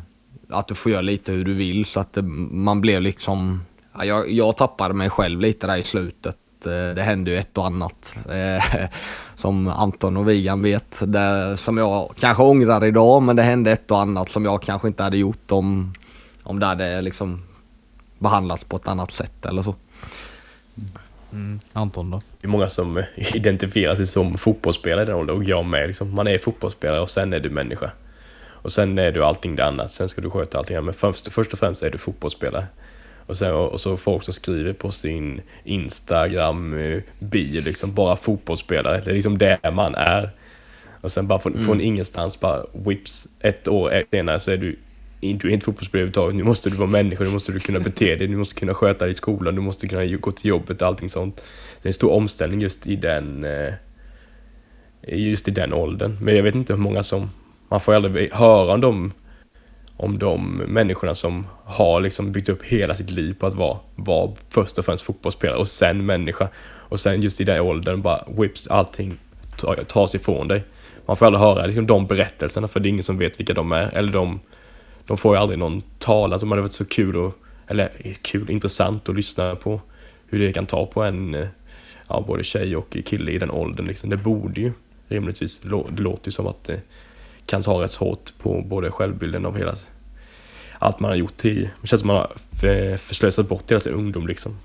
att 0.49 0.67
du 0.67 0.75
får 0.75 0.91
göra 0.91 1.01
lite 1.01 1.31
hur 1.31 1.45
du 1.45 1.53
vill 1.53 1.85
så 1.85 1.99
att 1.99 2.13
det, 2.13 2.21
man 2.21 2.81
blev 2.81 3.01
liksom... 3.01 3.63
Ja, 3.97 4.05
jag, 4.05 4.31
jag 4.31 4.57
tappade 4.57 4.93
mig 4.93 5.09
själv 5.09 5.39
lite 5.39 5.67
där 5.67 5.77
i 5.77 5.83
slutet. 5.83 6.37
Eh, 6.65 6.95
det 6.95 7.03
hände 7.03 7.31
ju 7.31 7.37
ett 7.37 7.57
och 7.57 7.65
annat. 7.65 8.15
eh, 8.29 8.87
Som 9.35 9.67
Anton 9.67 10.17
och 10.17 10.29
Vigan 10.29 10.61
vet. 10.61 11.01
Det, 11.05 11.57
som 11.57 11.77
jag 11.77 12.13
kanske 12.19 12.43
ångrar 12.43 12.85
idag 12.85 13.21
men 13.21 13.35
det 13.35 13.43
hände 13.43 13.71
ett 13.71 13.91
och 13.91 13.99
annat 13.99 14.29
som 14.29 14.45
jag 14.45 14.61
kanske 14.61 14.87
inte 14.87 15.03
hade 15.03 15.17
gjort 15.17 15.51
om, 15.51 15.93
om 16.43 16.59
det 16.59 16.65
hade 16.65 17.01
liksom 17.01 17.43
behandlats 18.19 18.63
på 18.63 18.75
ett 18.75 18.87
annat 18.87 19.11
sätt 19.11 19.45
eller 19.45 19.61
så. 19.61 19.75
Mm. 21.31 21.59
Anton 21.73 22.11
då? 22.11 22.21
Det 22.41 22.47
är 22.47 22.49
många 22.49 22.69
som 22.69 23.03
identifierar 23.15 23.95
sig 23.95 24.05
som 24.05 24.37
fotbollsspelare 24.37 25.03
i 25.03 25.05
den 25.05 25.15
åldern 25.15 25.37
och 25.37 25.43
jag 25.43 25.65
med. 25.65 25.87
Liksom. 25.87 26.15
Man 26.15 26.27
är 26.27 26.37
fotbollsspelare 26.37 26.99
och 26.99 27.09
sen 27.09 27.33
är 27.33 27.39
du 27.39 27.49
människa. 27.49 27.91
Och 28.61 28.71
sen 28.71 28.97
är 28.97 29.11
du 29.11 29.23
allting 29.23 29.55
det 29.55 29.65
annat. 29.65 29.91
Sen 29.91 30.09
ska 30.09 30.21
du 30.21 30.29
sköta 30.29 30.57
allting 30.57 30.75
annat. 30.75 30.85
Men 30.85 30.93
först, 30.93 31.33
först 31.33 31.53
och 31.53 31.59
främst 31.59 31.83
är 31.83 31.91
du 31.91 31.97
fotbollsspelare. 31.97 32.65
Och, 33.25 33.37
sen, 33.37 33.53
och 33.53 33.79
så 33.79 33.97
folk 33.97 34.23
som 34.23 34.33
skriver 34.33 34.73
på 34.73 34.91
sin 34.91 35.41
Instagram 35.63 36.73
eh, 36.73 37.01
liksom 37.65 37.93
bara 37.93 38.15
fotbollsspelare. 38.15 39.01
Det 39.05 39.11
är 39.11 39.15
liksom 39.15 39.37
det 39.37 39.71
man 39.73 39.95
är. 39.95 40.29
Och 41.01 41.11
sen 41.11 41.27
bara 41.27 41.39
från, 41.39 41.63
från 41.63 41.81
ingenstans 41.81 42.39
bara 42.39 42.65
whips. 42.73 43.27
Ett 43.39 43.67
år 43.67 44.03
senare 44.11 44.39
så 44.39 44.51
är 44.51 44.57
du 44.57 44.75
du 45.21 45.47
är 45.47 45.49
inte 45.49 45.65
fotbollsspelare 45.65 46.01
överhuvudtaget. 46.01 46.35
Nu 46.35 46.43
måste 46.43 46.69
du 46.69 46.75
vara 46.75 46.89
människa, 46.89 47.23
nu 47.23 47.29
måste 47.29 47.51
du 47.51 47.59
kunna 47.59 47.79
bete 47.79 48.15
dig, 48.15 48.27
du 48.27 48.37
måste 48.37 48.59
kunna 48.59 48.73
sköta 48.73 49.05
dig 49.05 49.11
i 49.11 49.13
skolan, 49.13 49.55
du 49.55 49.61
måste 49.61 49.87
kunna 49.87 50.05
gå 50.05 50.31
till 50.31 50.49
jobbet 50.49 50.81
och 50.81 50.87
allting 50.87 51.09
sånt. 51.09 51.35
Det 51.81 51.85
är 51.85 51.89
en 51.89 51.93
stor 51.93 52.11
omställning 52.11 52.61
just 52.61 52.87
i 52.87 52.95
den 52.95 53.43
eh, 53.43 53.73
just 55.07 55.47
i 55.47 55.51
den 55.51 55.73
åldern. 55.73 56.17
Men 56.21 56.35
jag 56.35 56.43
vet 56.43 56.55
inte 56.55 56.73
hur 56.73 56.79
många 56.79 57.03
som... 57.03 57.29
Man 57.69 57.79
får 57.79 57.93
aldrig 57.93 58.33
höra 58.33 58.73
om 58.73 58.81
de, 58.81 59.13
om 59.97 60.17
de 60.19 60.61
människorna 60.67 61.15
som 61.15 61.47
har 61.63 62.01
liksom 62.01 62.31
byggt 62.31 62.49
upp 62.49 62.63
hela 62.63 62.93
sitt 62.93 63.09
liv 63.09 63.33
på 63.39 63.47
att 63.47 63.53
vara, 63.53 63.77
vara 63.95 64.31
först 64.49 64.77
och 64.77 64.85
främst 64.85 65.03
fotbollsspelare 65.03 65.57
och 65.57 65.67
sen 65.67 66.05
människa. 66.05 66.49
Och 66.63 66.99
sen 66.99 67.21
just 67.21 67.41
i 67.41 67.43
den 67.43 67.59
åldern 67.59 68.01
bara 68.01 68.25
whips, 68.37 68.67
allting 68.67 69.17
tas 69.87 70.15
ifrån 70.15 70.47
dig. 70.47 70.63
Man 71.05 71.17
får 71.17 71.25
aldrig 71.25 71.41
höra 71.41 71.65
liksom, 71.65 71.87
de 71.87 72.07
berättelserna 72.07 72.67
för 72.67 72.79
det 72.79 72.87
är 72.87 72.89
ingen 72.89 73.03
som 73.03 73.17
vet 73.17 73.39
vilka 73.39 73.53
de 73.53 73.71
är. 73.71 73.89
Eller 73.93 74.11
de, 74.11 74.39
de 75.11 75.17
får 75.17 75.35
ju 75.35 75.41
aldrig 75.41 75.59
någon 75.59 75.83
tala 75.97 76.39
som 76.39 76.51
hade 76.51 76.61
varit 76.61 76.73
så 76.73 76.85
kul 76.85 77.15
och, 77.15 77.37
eller 77.67 77.91
kul, 78.21 78.49
intressant 78.49 79.09
att 79.09 79.15
lyssna 79.15 79.55
på. 79.55 79.81
Hur 80.25 80.39
det 80.39 80.53
kan 80.53 80.65
ta 80.65 80.85
på 80.85 81.03
en, 81.03 81.35
eh, 81.35 81.47
ja, 82.07 82.23
både 82.27 82.43
tjej 82.43 82.75
och 82.75 82.97
kille 83.05 83.31
i 83.31 83.37
den 83.37 83.51
åldern 83.51 83.87
liksom. 83.87 84.09
Det 84.09 84.17
borde 84.17 84.61
ju 84.61 84.71
rimligtvis, 85.07 85.59
det 85.59 85.69
låter 86.01 86.27
ju 86.27 86.31
som 86.31 86.47
att 86.47 86.63
det 86.63 86.81
kan 87.45 87.61
ta 87.61 87.81
rätt 87.81 87.95
hårt 87.95 88.31
på 88.37 88.61
både 88.61 88.91
självbilden 88.91 89.45
av 89.45 89.57
hela, 89.57 89.75
allt 90.79 90.99
man 90.99 91.11
har 91.11 91.15
gjort 91.15 91.45
i, 91.45 91.69
det 91.81 91.87
känns 91.87 91.99
som 91.99 92.07
man 92.07 92.17
har 92.17 92.31
för- 92.59 92.97
förslösat 92.97 93.49
bort 93.49 93.71
hela 93.71 93.79
sin 93.79 93.93
ungdom 93.93 94.27
liksom. 94.27 94.57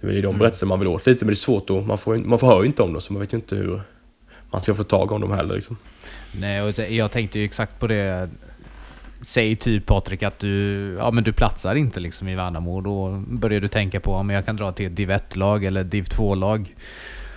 Det 0.00 0.06
är 0.06 0.12
ju 0.12 0.22
de 0.22 0.38
berättelser 0.38 0.66
man 0.66 0.78
vill 0.78 0.88
åt 0.88 1.06
lite, 1.06 1.24
men 1.24 1.30
det 1.30 1.34
är 1.34 1.36
svårt 1.36 1.70
att, 1.70 1.86
man 1.86 1.98
får, 1.98 2.16
man 2.16 2.38
får 2.38 2.46
höra 2.46 2.66
inte 2.66 2.82
om 2.82 2.92
dem 2.92 3.00
så 3.00 3.12
man 3.12 3.20
vet 3.20 3.32
ju 3.32 3.36
inte 3.36 3.56
hur 3.56 3.82
man 4.50 4.62
ska 4.62 4.74
få 4.74 4.84
tag 4.84 5.12
om 5.12 5.20
dem 5.20 5.32
heller 5.32 5.54
liksom. 5.54 5.76
Nej, 6.32 6.62
och 6.62 6.78
jag 6.78 7.10
tänkte 7.10 7.38
ju 7.38 7.44
exakt 7.44 7.80
på 7.80 7.86
det. 7.86 8.30
Säg 9.20 9.56
typ 9.56 9.86
Patrik 9.86 10.22
att 10.22 10.38
du, 10.38 10.94
ja, 10.98 11.10
men 11.10 11.24
du 11.24 11.32
platsar 11.32 11.74
inte 11.74 12.00
liksom 12.00 12.28
i 12.28 12.34
Värnamo. 12.34 12.80
Då 12.80 13.24
börjar 13.28 13.60
du 13.60 13.68
tänka 13.68 14.00
på 14.00 14.12
om 14.12 14.30
jag 14.30 14.46
kan 14.46 14.56
dra 14.56 14.72
till 14.72 14.86
ett 14.86 14.96
div 14.96 15.10
1-lag 15.10 15.64
eller 15.64 15.84
div 15.84 16.04
2-lag. 16.04 16.74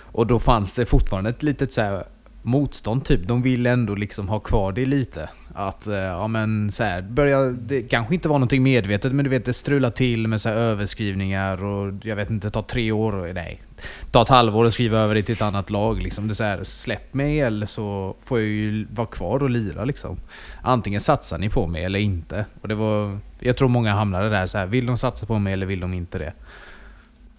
Och 0.00 0.26
då 0.26 0.38
fanns 0.38 0.74
det 0.74 0.86
fortfarande 0.86 1.30
ett 1.30 1.42
litet 1.42 1.72
så 1.72 1.80
här 1.80 2.04
motstånd 2.42 3.04
typ. 3.04 3.28
De 3.28 3.42
vill 3.42 3.66
ändå 3.66 3.94
liksom 3.94 4.28
ha 4.28 4.40
kvar 4.40 4.72
det 4.72 4.86
lite. 4.86 5.28
Att, 5.54 5.86
eh, 5.86 5.94
ja 5.94 6.26
men 6.26 6.72
så 6.72 6.84
här, 6.84 7.02
börja, 7.02 7.40
det 7.44 7.82
kanske 7.82 8.14
inte 8.14 8.28
var 8.28 8.38
någonting 8.38 8.62
medvetet 8.62 9.12
men 9.12 9.24
du 9.24 9.30
vet 9.30 9.44
det 9.44 9.52
strular 9.52 9.90
till 9.90 10.28
med 10.28 10.40
så 10.40 10.48
här 10.48 10.56
överskrivningar 10.56 11.64
och 11.64 11.94
jag 12.02 12.16
vet 12.16 12.30
inte, 12.30 12.50
ta 12.50 12.62
tre 12.62 12.92
år, 12.92 13.32
nej. 13.34 13.62
Ta 14.10 14.22
ett 14.22 14.28
halvår 14.28 14.64
och 14.64 14.72
skriva 14.72 14.98
över 14.98 15.14
det 15.14 15.22
till 15.22 15.34
ett 15.34 15.42
annat 15.42 15.70
lag 15.70 16.02
liksom. 16.02 16.28
Det 16.28 16.32
är 16.32 16.34
så 16.34 16.44
här, 16.44 16.64
släpp 16.64 17.14
mig 17.14 17.40
eller 17.40 17.66
så 17.66 18.16
får 18.24 18.40
jag 18.40 18.48
ju 18.48 18.86
vara 18.90 19.06
kvar 19.06 19.42
och 19.42 19.50
lira 19.50 19.84
liksom. 19.84 20.18
Antingen 20.62 21.00
satsar 21.00 21.38
ni 21.38 21.48
på 21.48 21.66
mig 21.66 21.84
eller 21.84 21.98
inte. 21.98 22.46
Och 22.62 22.68
det 22.68 22.74
var, 22.74 23.18
jag 23.40 23.56
tror 23.56 23.68
många 23.68 23.92
hamnade 23.92 24.28
där 24.28 24.46
så 24.46 24.58
här, 24.58 24.66
vill 24.66 24.86
de 24.86 24.98
satsa 24.98 25.26
på 25.26 25.38
mig 25.38 25.52
eller 25.52 25.66
vill 25.66 25.80
de 25.80 25.94
inte 25.94 26.18
det? 26.18 26.32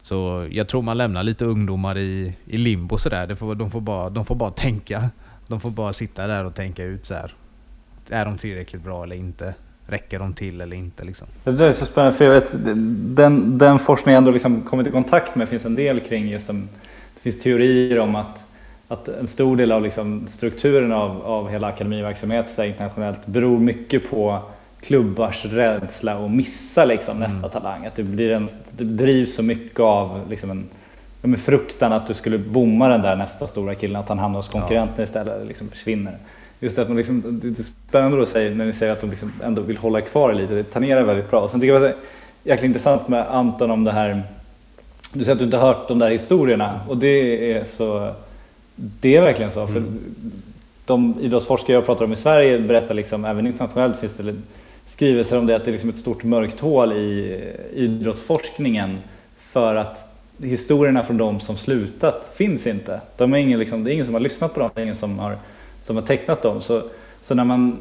Så 0.01 0.47
jag 0.51 0.67
tror 0.67 0.81
man 0.81 0.97
lämnar 0.97 1.23
lite 1.23 1.45
ungdomar 1.45 1.97
i, 1.97 2.33
i 2.45 2.57
limbo 2.57 2.97
sådär. 2.97 3.35
Får, 3.35 3.55
de, 3.55 3.71
får 3.71 3.81
bara, 3.81 4.09
de 4.09 4.25
får 4.25 4.35
bara 4.35 4.51
tänka. 4.51 5.09
De 5.47 5.59
får 5.59 5.69
bara 5.69 5.93
sitta 5.93 6.27
där 6.27 6.45
och 6.45 6.55
tänka 6.55 6.83
ut 6.83 7.05
så 7.05 7.13
här. 7.13 7.33
Är 8.09 8.25
de 8.25 8.37
tillräckligt 8.37 8.83
bra 8.83 9.03
eller 9.03 9.15
inte? 9.15 9.53
Räcker 9.87 10.19
de 10.19 10.33
till 10.33 10.61
eller 10.61 10.75
inte 10.75 11.03
liksom. 11.03 11.27
Det 11.43 11.65
är 11.65 11.73
så 11.73 11.85
spännande 11.85 12.17
för 12.17 12.25
jag 12.25 12.33
vet, 12.33 12.49
den, 13.15 13.57
den 13.57 13.79
forskning 13.79 14.13
jag 14.13 14.17
ändå 14.17 14.31
liksom 14.31 14.61
kommit 14.61 14.87
i 14.87 14.91
kontakt 14.91 15.35
med 15.35 15.49
finns 15.49 15.65
en 15.65 15.75
del 15.75 15.99
kring 15.99 16.27
just 16.27 16.45
som, 16.45 16.69
det 17.13 17.21
finns 17.21 17.43
teorier 17.43 17.99
om 17.99 18.15
att, 18.15 18.43
att 18.87 19.07
en 19.07 19.27
stor 19.27 19.57
del 19.57 19.71
av 19.71 19.83
liksom 19.83 20.27
strukturen 20.27 20.91
av, 20.91 21.21
av 21.21 21.49
hela 21.49 21.67
akademiverksamhet 21.67 22.59
internationellt 22.59 23.25
beror 23.25 23.59
mycket 23.59 24.09
på 24.09 24.41
klubbars 24.81 25.45
rädsla 25.45 26.25
att 26.25 26.31
missa 26.31 26.85
liksom, 26.85 27.19
nästa 27.19 27.37
mm. 27.37 27.49
talang. 27.49 27.85
Att 27.85 27.95
det, 27.95 28.03
blir 28.03 28.31
en, 28.31 28.49
det 28.71 28.83
drivs 28.83 29.35
så 29.35 29.43
mycket 29.43 29.79
av 29.79 30.29
liksom 30.29 30.51
en, 30.51 30.69
med 31.21 31.39
fruktan 31.39 31.93
att 31.93 32.07
du 32.07 32.13
skulle 32.13 32.37
bomma 32.37 32.87
den 32.87 33.01
där 33.01 33.15
nästa 33.15 33.47
stora 33.47 33.75
killen, 33.75 33.95
att 33.95 34.09
han 34.09 34.19
hamnar 34.19 34.39
hos 34.39 34.47
konkurrenten 34.47 34.95
ja. 34.97 35.03
istället 35.03 35.33
eller 35.33 35.45
liksom 35.45 35.69
försvinner. 35.69 36.17
Just 36.59 36.79
att 36.79 36.87
man 36.87 36.97
liksom, 36.97 37.39
det 37.43 37.59
är 37.59 37.63
spännande 37.89 38.21
att 38.21 38.29
säga 38.29 38.55
när 38.55 38.65
ni 38.65 38.73
säger 38.73 38.91
att 38.91 39.01
de 39.01 39.09
liksom 39.09 39.31
ändå 39.43 39.61
vill 39.61 39.77
hålla 39.77 40.01
kvar 40.01 40.33
lite, 40.33 40.53
det 40.53 40.63
tangerar 40.63 41.03
väldigt 41.03 41.29
bra. 41.29 41.47
Sen 41.47 41.59
tycker 41.59 41.73
jag 41.73 41.81
det 41.81 41.87
var 41.87 41.95
jäkligt 42.43 42.67
intressant 42.67 43.07
med 43.07 43.27
Anton 43.31 43.71
om 43.71 43.83
det 43.83 43.91
här, 43.91 44.23
du 45.13 45.19
säger 45.19 45.31
att 45.31 45.39
du 45.39 45.45
inte 45.45 45.57
har 45.57 45.67
hört 45.67 45.87
de 45.87 45.99
där 45.99 46.09
historierna 46.09 46.79
och 46.87 46.97
det 46.97 47.51
är 47.51 47.65
så, 47.65 48.13
det 48.75 49.15
är 49.15 49.21
verkligen 49.21 49.51
så. 49.51 49.61
Mm. 49.61 49.73
För 49.73 49.83
de 50.85 51.15
idrottsforskare 51.21 51.73
jag 51.73 51.85
pratar 51.85 52.05
om 52.05 52.13
i 52.13 52.15
Sverige 52.15 52.59
berättar 52.59 52.93
liksom, 52.93 53.25
även 53.25 53.47
internationellt 53.47 53.99
finns 53.99 54.17
det 54.17 54.35
skrivelser 54.87 55.37
om 55.37 55.45
det, 55.45 55.55
att 55.55 55.65
det 55.65 55.69
är 55.69 55.73
liksom 55.73 55.89
ett 55.89 55.97
stort 55.97 56.23
mörkt 56.23 56.59
hål 56.59 56.93
i 56.93 57.41
idrottsforskningen 57.73 58.97
för 59.39 59.75
att 59.75 60.21
historierna 60.37 61.03
från 61.03 61.17
de 61.17 61.39
som 61.39 61.57
slutat 61.57 62.31
finns 62.35 62.67
inte. 62.67 63.01
De 63.17 63.33
är 63.33 63.37
ingen, 63.37 63.59
liksom, 63.59 63.83
det 63.83 63.91
är 63.91 63.93
ingen 63.93 64.05
som 64.05 64.15
har 64.15 64.21
lyssnat 64.21 64.53
på 64.53 64.59
dem, 64.59 64.69
det 64.73 64.81
är 64.81 64.83
ingen 64.83 64.95
som 64.95 65.19
har, 65.19 65.37
som 65.85 65.95
har 65.95 66.03
tecknat 66.03 66.41
dem. 66.41 66.61
Så, 66.61 66.81
så 67.21 67.35
när 67.35 67.43
man 67.43 67.79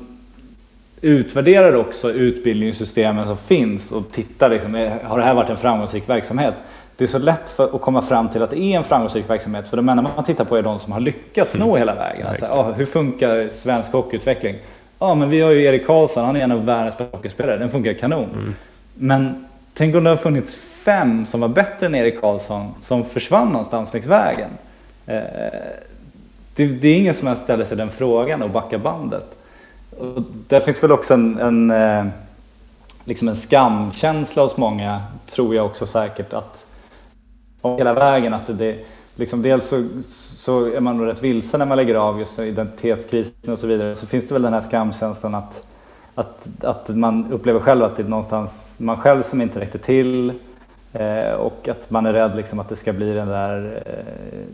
utvärderar 1.00 1.74
också 1.76 2.12
utbildningssystemen 2.12 3.26
som 3.26 3.36
finns 3.36 3.92
och 3.92 4.12
tittar, 4.12 4.50
liksom, 4.50 4.74
har 5.02 5.18
det 5.18 5.24
här 5.24 5.34
varit 5.34 5.50
en 5.50 5.57
framgångsrik 5.57 6.09
verksamhet? 6.09 6.55
Det 6.96 7.05
är 7.05 7.09
så 7.09 7.18
lätt 7.18 7.61
att 7.61 7.80
komma 7.80 8.02
fram 8.02 8.28
till 8.28 8.42
att 8.42 8.50
det 8.50 8.61
är 8.61 8.76
en 8.76 8.84
framgångsrik 8.84 9.30
verksamhet 9.30 9.68
för 9.68 9.76
de 9.76 9.88
enda 9.88 10.02
man 10.02 10.24
tittar 10.24 10.44
på 10.44 10.57
är 10.57 10.62
de 10.62 10.78
som 10.78 10.92
har 10.92 11.00
lyckats 11.00 11.55
nå 11.55 11.76
hela 11.76 11.94
vägen. 11.94 12.26
Att, 12.26 12.52
ah, 12.52 12.72
hur 12.72 12.86
funkar 12.86 13.48
svensk 13.48 13.92
hockeyutveckling? 13.92 14.57
Ja, 14.98 15.14
men 15.14 15.30
vi 15.30 15.40
har 15.40 15.50
ju 15.50 15.62
Erik 15.62 15.86
Karlsson, 15.86 16.24
han 16.24 16.36
är 16.36 16.40
en 16.40 16.52
av 16.52 16.64
världens 16.64 16.98
bästa 16.98 17.16
hockeyspelare, 17.16 17.57
den 17.57 17.70
funkar 17.70 17.92
kanon. 17.92 18.28
Mm. 18.34 18.55
Men 18.94 19.46
tänk 19.74 19.94
om 19.94 20.05
det 20.05 20.11
har 20.11 20.16
funnits 20.16 20.57
fem 20.84 21.26
som 21.26 21.40
var 21.40 21.48
bättre 21.48 21.86
än 21.86 21.94
Erik 21.94 22.20
Karlsson 22.20 22.74
som 22.80 23.05
försvann 23.05 23.48
någonstans 23.48 23.92
längs 23.92 24.07
vägen. 24.07 24.50
Eh, 25.07 25.16
det, 26.55 26.66
det, 26.66 26.88
är 26.88 26.98
ingen 26.98 27.14
som 27.14 27.28
ens 27.28 27.42
ställer 27.42 27.64
sig 27.64 27.76
den 27.76 27.90
frågan 27.90 28.42
och 28.42 28.50
backar 28.50 28.78
bandet. 28.78 29.26
Och 29.98 30.22
där 30.48 30.61
finns 30.61 30.82
väl 30.82 30.92
också 30.92 31.14
en, 31.14 31.38
en, 31.38 31.70
eh, 31.70 32.07
liksom 33.05 33.28
en 33.28 33.36
skamkänsla 33.36 34.42
hos 34.42 34.57
många, 34.57 35.02
tror 35.26 35.55
jag 35.55 35.66
också 35.66 35.86
säkert, 35.86 36.32
att 36.32 36.66
hela 37.62 37.94
vägen 37.94 38.34
att 38.34 38.59
det, 38.59 38.78
liksom 39.16 39.42
dels 39.42 39.68
så, 39.68 39.88
så 40.38 40.66
är 40.66 40.80
man 40.80 40.98
nog 40.98 41.07
rätt 41.07 41.22
vilsen 41.22 41.59
när 41.59 41.66
man 41.66 41.76
lägger 41.76 41.94
av 41.94 42.18
just 42.18 42.38
identitetskrisen 42.38 43.52
och 43.52 43.59
så 43.59 43.66
vidare. 43.66 43.94
Så 43.94 44.07
finns 44.07 44.28
det 44.28 44.34
väl 44.34 44.42
den 44.42 44.52
här 44.52 44.61
skamkänslan 44.61 45.34
att, 45.34 45.66
att, 46.14 46.64
att 46.64 46.88
man 46.88 47.32
upplever 47.32 47.61
själv 47.61 47.84
att 47.84 47.96
det 47.96 48.02
är 48.02 48.09
någonstans 48.09 48.76
man 48.78 48.96
själv 48.96 49.22
som 49.22 49.42
inte 49.42 49.61
räckte 49.61 49.78
till 49.78 50.32
eh, 50.92 51.32
och 51.32 51.68
att 51.68 51.90
man 51.90 52.07
är 52.07 52.12
rädd 52.12 52.36
liksom 52.36 52.61
att 52.61 52.68
det 52.68 52.76
ska 52.76 52.92
bli 52.92 53.12
den 53.12 53.28
där 53.28 53.82
eh, 53.86 54.44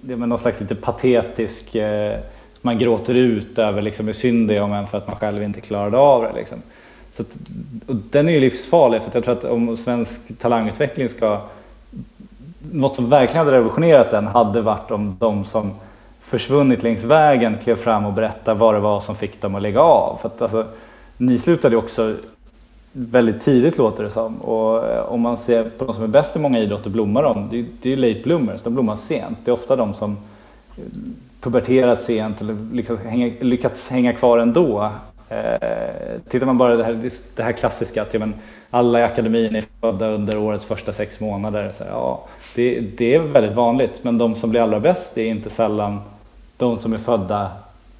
någon 0.00 0.38
slags 0.38 0.60
lite 0.60 0.74
patetisk 0.74 1.74
eh, 1.74 2.18
man 2.62 2.78
gråter 2.78 3.14
ut 3.14 3.58
över 3.58 3.82
liksom 3.82 4.06
hur 4.06 4.12
synd 4.12 4.48
det 4.48 4.56
är 4.56 4.62
om 4.62 4.72
en 4.72 4.86
för 4.86 4.98
att 4.98 5.08
man 5.08 5.16
själv 5.16 5.42
inte 5.42 5.60
klarade 5.60 5.98
av 5.98 6.22
det. 6.22 6.32
Liksom. 6.32 6.58
Så 7.12 7.22
att, 7.22 7.28
den 7.86 8.28
är 8.28 8.32
ju 8.32 8.40
livsfarlig 8.40 9.02
för 9.02 9.10
jag 9.12 9.24
tror 9.24 9.34
att 9.34 9.44
om 9.44 9.76
svensk 9.76 10.38
talangutveckling 10.38 11.08
ska 11.08 11.40
något 12.72 12.96
som 12.96 13.10
verkligen 13.10 13.46
hade 13.46 13.56
revolutionerat 13.56 14.10
den 14.10 14.26
hade 14.26 14.60
varit 14.60 14.90
om 14.90 15.16
de 15.20 15.44
som 15.44 15.74
försvunnit 16.20 16.82
längs 16.82 17.04
vägen 17.04 17.58
klev 17.62 17.76
fram 17.76 18.06
och 18.06 18.12
berättade 18.12 18.60
vad 18.60 18.74
det 18.74 18.80
var 18.80 19.00
som 19.00 19.16
fick 19.16 19.40
dem 19.40 19.54
att 19.54 19.62
lägga 19.62 19.80
av. 19.80 20.18
För 20.22 20.28
att, 20.28 20.42
alltså, 20.42 20.66
ni 21.16 21.38
slutade 21.38 21.74
ju 21.74 21.78
också 21.78 22.16
väldigt 22.98 23.40
tidigt 23.40 23.78
låter 23.78 24.04
det 24.04 24.10
som. 24.10 24.36
Och 24.36 24.86
eh, 24.86 25.12
om 25.12 25.20
man 25.20 25.38
ser 25.38 25.64
på 25.64 25.84
de 25.84 25.94
som 25.94 26.04
är 26.04 26.08
bäst 26.08 26.36
i 26.36 26.38
många 26.38 26.58
idrotter 26.58 26.90
blommar 26.90 27.22
de, 27.22 27.48
det, 27.50 27.66
det 27.82 27.92
är 27.92 27.96
late 27.96 28.20
bloomers, 28.24 28.62
de 28.62 28.74
blommar 28.74 28.96
sent. 28.96 29.38
Det 29.44 29.50
är 29.50 29.52
ofta 29.52 29.76
de 29.76 29.94
som 29.94 30.16
eh, 30.76 30.82
puberterat 31.40 32.02
sent 32.02 32.40
eller 32.40 32.56
lyckats 32.72 33.02
hänga, 33.02 33.32
lyckats 33.40 33.88
hänga 33.88 34.12
kvar 34.12 34.38
ändå. 34.38 34.90
Eh, 35.28 36.20
tittar 36.28 36.46
man 36.46 36.58
bara 36.58 36.76
det 36.76 36.84
här, 36.84 37.10
det 37.36 37.42
här 37.42 37.52
klassiska 37.52 38.02
att 38.02 38.14
ja, 38.14 38.20
men, 38.20 38.34
alla 38.70 39.00
i 39.00 39.02
akademin 39.02 39.56
är 39.56 39.64
födda 39.80 40.08
under 40.08 40.38
årets 40.38 40.64
första 40.64 40.92
sex 40.92 41.20
månader. 41.20 41.72
Så, 41.74 41.84
ja, 41.90 42.24
det, 42.54 42.80
det, 42.80 43.14
är 43.14 43.18
väldigt 43.18 43.54
vanligt, 43.54 44.04
men 44.04 44.18
de 44.18 44.34
som 44.34 44.50
blir 44.50 44.60
allra 44.60 44.80
bäst 44.80 45.18
är 45.18 45.26
inte 45.26 45.50
sällan 45.50 46.00
de 46.56 46.78
som 46.78 46.92
är 46.92 46.96
födda 46.96 47.50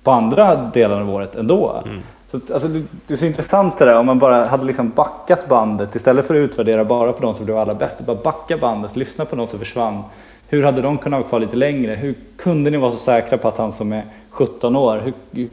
på 0.02 0.10
andra 0.10 0.70
delar 0.74 1.00
av 1.00 1.10
året 1.10 1.36
ändå. 1.36 1.82
Mm. 1.84 2.02
Så, 2.30 2.40
alltså, 2.52 2.68
det, 2.68 2.82
det, 3.06 3.14
är 3.14 3.18
så 3.18 3.26
intressant 3.26 3.78
det 3.78 3.84
där 3.84 3.98
om 3.98 4.06
man 4.06 4.18
bara 4.18 4.44
hade 4.44 4.64
liksom 4.64 4.90
backat 4.90 5.48
bandet 5.48 5.94
istället 5.94 6.26
för 6.26 6.34
att 6.34 6.38
utvärdera 6.50 6.84
bara 6.84 7.12
på 7.12 7.22
de 7.22 7.34
som 7.34 7.44
blev 7.44 7.58
allra 7.58 7.74
bäst. 7.74 8.00
Bara 8.00 8.16
backa 8.16 8.58
bandet, 8.58 8.96
lyssna 8.96 9.24
på 9.24 9.36
de 9.36 9.46
som 9.46 9.58
försvann. 9.58 10.02
Hur 10.48 10.62
hade 10.62 10.82
de 10.82 10.98
kunnat 10.98 11.20
vara 11.20 11.28
kvar 11.28 11.40
lite 11.40 11.56
längre? 11.56 11.94
Hur 11.94 12.14
kunde 12.36 12.70
ni 12.70 12.76
vara 12.76 12.90
så 12.90 12.96
säkra 12.96 13.38
på 13.38 13.48
att 13.48 13.58
han 13.58 13.72
som 13.72 13.92
är 13.92 14.02
17 14.30 14.76
år 14.76 15.02
hur, 15.32 15.48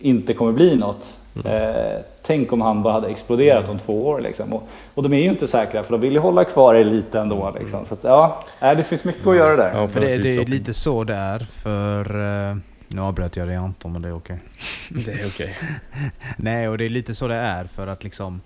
inte 0.00 0.34
kommer 0.34 0.52
bli 0.52 0.76
något? 0.76 1.16
Mm. 1.44 1.52
Eh, 1.52 2.00
tänk 2.22 2.52
om 2.52 2.60
han 2.60 2.82
bara 2.82 2.92
hade 2.92 3.08
exploderat 3.08 3.68
om 3.68 3.78
två 3.78 4.06
år. 4.06 4.20
Liksom. 4.20 4.52
Och, 4.52 4.68
och 4.94 5.02
de 5.02 5.12
är 5.12 5.22
ju 5.22 5.28
inte 5.28 5.46
säkra 5.46 5.82
för 5.82 5.92
de 5.92 6.00
vill 6.00 6.12
ju 6.12 6.18
hålla 6.18 6.44
kvar 6.44 6.74
eliten 6.74 7.22
ändå. 7.22 7.46
Mm. 7.46 7.62
Liksom. 7.62 7.86
Så 7.86 7.94
att, 7.94 8.04
ja, 8.04 8.38
det 8.60 8.82
finns 8.82 9.04
mycket 9.04 9.26
att 9.26 9.36
göra 9.36 9.56
där. 9.56 9.70
Ja, 9.74 9.86
för 9.86 10.00
det, 10.00 10.16
det 10.16 10.34
är 10.36 10.46
lite 10.46 10.74
så 10.74 11.04
det 11.04 11.14
är 11.14 11.38
för... 11.38 12.16
Uh, 12.16 12.56
nu 12.88 13.00
avbröt 13.00 13.36
jag 13.36 13.48
dig 13.48 13.56
Anton, 13.56 13.92
men 13.92 14.02
det 14.02 14.08
är 14.08 14.16
okej. 14.16 14.38
Det 14.88 15.12
är 15.12 15.26
okej. 15.26 15.56
Nej, 16.36 16.68
och 16.68 16.78
det 16.78 16.84
är 16.84 16.88
lite 16.88 17.14
så 17.14 17.28
det 17.28 17.34
är 17.34 17.64
för 17.64 17.86
att 17.86 18.04
liksom... 18.04 18.40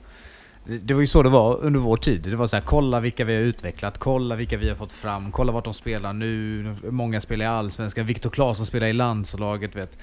Det 0.65 0.95
var 0.95 1.01
ju 1.01 1.07
så 1.07 1.23
det 1.23 1.29
var 1.29 1.65
under 1.65 1.81
vår 1.81 1.97
tid. 1.97 2.23
Det 2.23 2.37
var 2.37 2.47
så 2.47 2.57
här, 2.57 2.63
kolla 2.63 3.01
vilka 3.01 3.25
vi 3.25 3.35
har 3.35 3.43
utvecklat, 3.43 3.99
kolla 3.99 4.37
vilka 4.37 4.57
vi 4.57 4.69
har 4.69 4.77
fått 4.77 4.93
fram, 4.93 5.33
kolla 5.33 5.53
vart 5.53 5.65
de 5.65 5.75
spelar 5.75 6.13
nu. 6.13 6.77
Många 6.83 7.21
spelar 7.21 7.45
i 7.45 7.49
Allsvenskan, 7.49 8.07
Viktor 8.07 8.31
Claesson 8.31 8.67
spelar 8.67 8.87
i 8.87 8.93
landslaget. 8.93 9.77
Vet. 9.77 9.99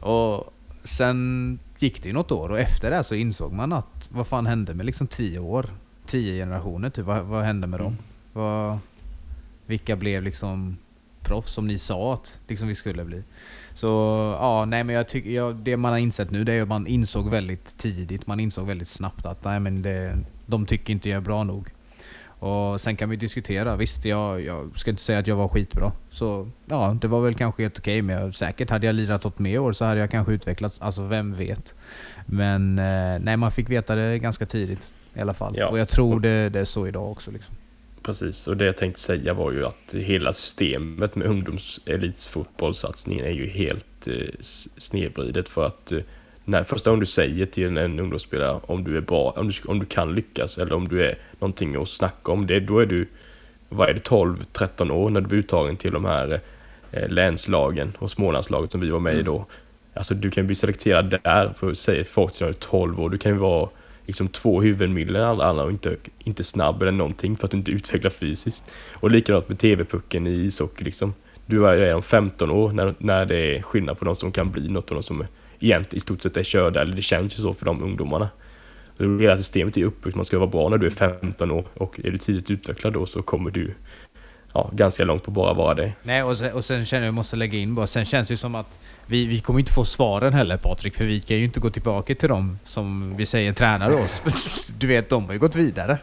Och 0.00 0.54
sen 0.84 1.58
gick 1.78 2.02
det 2.02 2.08
ju 2.08 2.12
något 2.12 2.32
år 2.32 2.48
och 2.48 2.58
efter 2.58 2.90
det 2.90 3.04
så 3.04 3.14
insåg 3.14 3.52
man 3.52 3.72
att 3.72 4.08
vad 4.12 4.26
fan 4.26 4.46
hände 4.46 4.74
med 4.74 4.86
liksom 4.86 5.06
tio 5.06 5.38
år? 5.38 5.70
Tio 6.06 6.32
generationer 6.36 6.90
typ. 6.90 7.04
Vad, 7.04 7.24
vad 7.24 7.44
hände 7.44 7.66
med 7.66 7.80
dem? 7.80 7.86
Mm. 7.86 7.98
Vad, 8.32 8.78
vilka 9.66 9.96
blev 9.96 10.22
liksom 10.22 10.76
proffs 11.20 11.52
som 11.52 11.66
ni 11.66 11.78
sa 11.78 12.14
att 12.14 12.40
liksom 12.48 12.68
vi 12.68 12.74
skulle 12.74 13.04
bli? 13.04 13.22
Så 13.76 13.86
ja, 14.40 14.64
nej 14.64 14.84
men 14.84 14.94
jag 14.94 15.08
tycker, 15.08 15.30
ja, 15.30 15.52
det 15.52 15.76
man 15.76 15.92
har 15.92 15.98
insett 15.98 16.30
nu 16.30 16.44
det 16.44 16.52
är 16.52 16.62
att 16.62 16.68
man 16.68 16.86
insåg 16.86 17.30
väldigt 17.30 17.78
tidigt, 17.78 18.26
man 18.26 18.40
insåg 18.40 18.66
väldigt 18.66 18.88
snabbt 18.88 19.26
att 19.26 19.44
nej 19.44 19.60
men 19.60 19.82
det, 19.82 20.18
de 20.46 20.66
tycker 20.66 20.92
inte 20.92 21.08
jag 21.08 21.16
är 21.16 21.20
bra 21.20 21.44
nog. 21.44 21.68
Och 22.38 22.80
sen 22.80 22.96
kan 22.96 23.10
vi 23.10 23.16
diskutera. 23.16 23.76
Visst, 23.76 24.04
jag, 24.04 24.40
jag 24.40 24.78
ska 24.78 24.90
inte 24.90 25.02
säga 25.02 25.18
att 25.18 25.26
jag 25.26 25.36
var 25.36 25.48
skitbra. 25.48 25.92
Så 26.10 26.48
ja, 26.66 26.96
det 27.00 27.08
var 27.08 27.20
väl 27.20 27.34
kanske 27.34 27.62
helt 27.62 27.78
okej. 27.78 28.02
Okay, 28.02 28.02
men 28.02 28.32
säkert 28.32 28.70
hade 28.70 28.86
jag 28.86 28.94
lirat 28.94 29.26
åt 29.26 29.38
mer 29.38 29.58
år 29.58 29.72
så 29.72 29.84
hade 29.84 30.00
jag 30.00 30.10
kanske 30.10 30.32
utvecklats. 30.32 30.80
Alltså 30.80 31.02
vem 31.02 31.34
vet. 31.34 31.74
Men 32.26 32.78
eh, 32.78 33.18
nej, 33.20 33.36
man 33.36 33.50
fick 33.50 33.70
veta 33.70 33.94
det 33.94 34.18
ganska 34.18 34.46
tidigt 34.46 34.92
i 35.14 35.20
alla 35.20 35.34
fall. 35.34 35.54
Ja. 35.56 35.68
Och 35.68 35.78
jag 35.78 35.88
tror 35.88 36.20
det, 36.20 36.48
det 36.48 36.60
är 36.60 36.64
så 36.64 36.86
idag 36.86 37.10
också. 37.10 37.30
Liksom. 37.30 37.55
Precis, 38.06 38.48
och 38.48 38.56
det 38.56 38.64
jag 38.64 38.76
tänkte 38.76 39.00
säga 39.00 39.34
var 39.34 39.52
ju 39.52 39.66
att 39.66 39.94
hela 39.94 40.32
systemet 40.32 41.16
med 41.16 41.26
ungdomselitsfotbollssatsningen 41.26 43.24
är 43.24 43.30
ju 43.30 43.46
helt 43.46 44.06
eh, 44.06 44.28
snedvridet 44.76 45.48
för 45.48 45.66
att 45.66 45.92
eh, 45.92 45.98
när 46.44 46.64
första 46.64 46.90
gången 46.90 47.00
du 47.00 47.06
säger 47.06 47.46
till 47.46 47.76
en, 47.76 48.00
ungdomsspelare 48.00 48.60
om 48.62 48.84
du 48.84 48.96
är 48.96 49.00
bra, 49.00 49.30
om 49.36 49.48
du, 49.48 49.54
om 49.68 49.78
du 49.78 49.86
kan 49.86 50.14
lyckas 50.14 50.58
eller 50.58 50.72
om 50.72 50.88
du 50.88 51.04
är 51.04 51.18
någonting 51.38 51.82
att 51.82 51.88
snacka 51.88 52.32
om, 52.32 52.46
det, 52.46 52.60
då 52.60 52.78
är 52.78 52.86
du, 52.86 53.08
vad 53.68 53.88
är 53.88 53.94
det, 53.94 54.08
12-13 54.08 54.90
år 54.90 55.10
när 55.10 55.20
du 55.20 55.26
blir 55.26 55.38
uttagen 55.38 55.76
till 55.76 55.92
de 55.92 56.04
här 56.04 56.40
eh, 56.92 57.08
länslagen 57.08 57.96
och 57.98 58.10
Smålandslaget 58.10 58.72
som 58.72 58.80
vi 58.80 58.90
var 58.90 59.00
med 59.00 59.12
mm. 59.12 59.20
i 59.20 59.24
då. 59.24 59.46
Alltså 59.94 60.14
du 60.14 60.30
kan 60.30 60.46
bli 60.46 60.54
selekterad 60.54 61.18
där, 61.24 61.52
för 61.56 61.70
att 61.70 61.78
säga 61.78 62.04
folk 62.04 62.40
är 62.40 62.52
12 62.52 63.00
år, 63.00 63.10
du 63.10 63.18
kan 63.18 63.32
ju 63.32 63.38
vara 63.38 63.68
liksom 64.06 64.28
två 64.28 64.62
huvudmillen 64.62 65.22
alla, 65.22 65.44
alla 65.44 65.48
andra 65.50 65.64
och 65.64 65.70
inte, 65.70 65.96
inte 66.18 66.44
snabb 66.44 66.82
eller 66.82 66.92
någonting 66.92 67.36
för 67.36 67.44
att 67.44 67.50
du 67.50 67.56
inte 67.56 67.70
utvecklar 67.70 68.10
fysiskt. 68.10 68.64
Och 68.94 69.10
likadant 69.10 69.48
med 69.48 69.58
TV-pucken 69.58 70.26
i 70.26 70.30
ishockey 70.30 70.84
liksom. 70.84 71.14
Du 71.46 71.66
är 71.66 71.94
om 71.94 72.02
15 72.02 72.50
år 72.50 72.72
när, 72.72 72.94
när 72.98 73.26
det 73.26 73.56
är 73.56 73.62
skillnad 73.62 73.98
på 73.98 74.04
de 74.04 74.16
som 74.16 74.32
kan 74.32 74.50
bli 74.50 74.68
något 74.68 74.90
och 74.90 74.94
de 74.94 75.02
som 75.02 75.24
egentligen 75.60 75.96
i 75.96 76.00
stort 76.00 76.22
sett 76.22 76.36
är 76.36 76.42
körda, 76.42 76.82
eller 76.82 76.96
det 76.96 77.02
känns 77.02 77.38
ju 77.38 77.42
så 77.42 77.52
för 77.52 77.64
de 77.64 77.82
ungdomarna. 77.82 78.28
Så 78.96 79.18
hela 79.18 79.36
systemet 79.36 79.76
är 79.76 79.84
uppbyggt, 79.84 80.16
man 80.16 80.24
ska 80.24 80.38
vara 80.38 80.50
bra 80.50 80.68
när 80.68 80.78
du 80.78 80.86
är 80.86 80.90
15 80.90 81.50
år 81.50 81.64
och 81.74 82.00
är 82.04 82.10
du 82.10 82.18
tidigt 82.18 82.50
utvecklad 82.50 82.92
då 82.92 83.06
så 83.06 83.22
kommer 83.22 83.50
du 83.50 83.74
ja, 84.56 84.70
ganska 84.72 85.04
långt 85.04 85.22
på 85.22 85.30
bara 85.30 85.52
vara 85.52 85.74
det. 85.74 85.92
Nej, 86.02 86.22
och 86.22 86.38
sen, 86.38 86.52
och 86.52 86.64
sen 86.64 86.86
känner 86.86 87.02
jag, 87.02 87.06
jag 87.06 87.14
måste 87.14 87.36
lägga 87.36 87.58
in 87.58 87.74
bara, 87.74 87.86
sen 87.86 88.04
känns 88.04 88.28
det 88.28 88.32
ju 88.32 88.38
som 88.38 88.54
att 88.54 88.80
vi, 89.06 89.26
vi 89.26 89.40
kommer 89.40 89.60
inte 89.60 89.72
få 89.72 89.84
svaren 89.84 90.32
heller 90.32 90.56
Patrik, 90.56 90.96
för 90.96 91.04
vi 91.04 91.20
kan 91.20 91.36
ju 91.36 91.44
inte 91.44 91.60
gå 91.60 91.70
tillbaka 91.70 92.14
till 92.14 92.28
dem 92.28 92.58
som 92.64 93.16
vi 93.16 93.26
säger 93.26 93.52
tränar 93.52 94.02
oss. 94.04 94.22
du 94.78 94.86
vet, 94.86 95.08
de 95.08 95.24
har 95.26 95.32
ju 95.32 95.38
gått 95.38 95.56
vidare. 95.56 95.98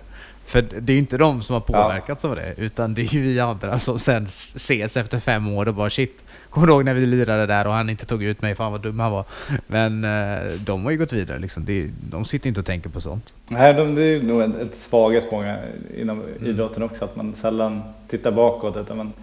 För 0.46 0.62
det 0.62 0.92
är 0.92 0.94
ju 0.94 1.00
inte 1.00 1.18
de 1.18 1.44
som 1.44 1.54
har 1.54 1.62
påverkats 1.62 2.24
ja. 2.24 2.30
av 2.30 2.36
det, 2.36 2.54
utan 2.58 2.94
det 2.94 3.02
är 3.02 3.14
ju 3.14 3.22
vi 3.22 3.40
andra 3.40 3.80
som 3.80 4.00
sen 4.00 4.24
ses 4.24 4.98
efter 4.98 5.20
fem 5.20 5.48
år 5.48 5.68
och 5.68 5.74
bara 5.74 5.90
shit, 5.90 6.24
Kommer 6.54 6.68
ihåg 6.68 6.86
när 6.86 6.94
vi 6.94 7.06
lirade 7.06 7.46
där 7.46 7.68
och 7.68 7.74
han 7.74 7.90
inte 7.90 8.06
tog 8.06 8.24
ut 8.24 8.42
mig? 8.42 8.56
Fan 8.56 8.72
vad 8.72 8.82
dum 8.82 9.00
han 9.00 9.12
var. 9.12 9.26
Men 9.68 10.04
eh, 10.04 10.52
de 10.66 10.84
har 10.84 10.92
ju 10.92 10.98
gått 10.98 11.14
vidare 11.14 11.40
liksom. 11.40 11.66
De, 11.66 11.92
de 12.10 12.26
sitter 12.26 12.48
inte 12.48 12.60
och 12.60 12.66
tänker 12.66 12.90
på 12.90 13.02
sånt. 13.02 13.34
Nej, 13.48 13.74
de, 13.74 13.96
det 13.96 14.04
är 14.04 14.22
nog 14.22 14.42
ett, 14.42 14.56
ett 14.60 14.78
svaghet 14.78 15.32
många 15.32 15.58
inom 15.96 16.22
mm. 16.22 16.50
idrotten 16.50 16.84
också, 16.84 17.06
att 17.06 17.16
man 17.16 17.34
sällan 17.34 17.82
tittar 18.08 18.32
bakåt. 18.32 18.78
Utan 18.78 18.98
man, 18.98 19.14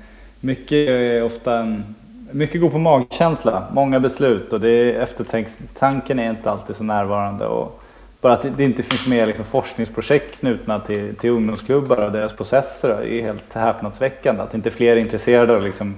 mycket 0.40 0.88
är 0.88 1.22
ofta 1.22 1.58
en, 1.58 1.94
mycket 2.30 2.60
går 2.60 2.70
på 2.70 2.78
magkänsla, 2.78 3.64
många 3.72 4.00
beslut 4.00 4.52
och 4.52 4.60
det 4.60 4.70
är 4.70 5.00
eftertanken 5.00 6.18
är 6.18 6.30
inte 6.30 6.50
alltid 6.50 6.76
så 6.76 6.84
närvarande. 6.84 7.46
Och 7.46 7.82
bara 8.20 8.32
att 8.32 8.46
det 8.56 8.64
inte 8.64 8.82
finns 8.82 9.06
mer 9.06 9.26
liksom 9.26 9.44
forskningsprojekt 9.44 10.40
knutna 10.40 10.80
till, 10.80 11.16
till 11.16 11.30
ungdomsklubbar 11.30 12.04
och 12.04 12.12
deras 12.12 12.32
processer 12.32 13.04
är 13.04 13.22
helt 13.22 13.54
häpnadsväckande. 13.54 14.42
Att 14.42 14.54
inte 14.54 14.70
fler 14.70 14.92
är 14.92 14.96
intresserade 14.96 15.56
av 15.56 15.62
liksom 15.62 15.96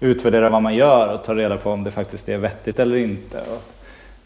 utvärdera 0.00 0.48
vad 0.48 0.62
man 0.62 0.74
gör 0.74 1.14
och 1.14 1.24
ta 1.24 1.34
reda 1.34 1.56
på 1.56 1.70
om 1.70 1.84
det 1.84 1.90
faktiskt 1.90 2.28
är 2.28 2.38
vettigt 2.38 2.78
eller 2.78 2.96
inte. 2.96 3.40
Och 3.40 3.62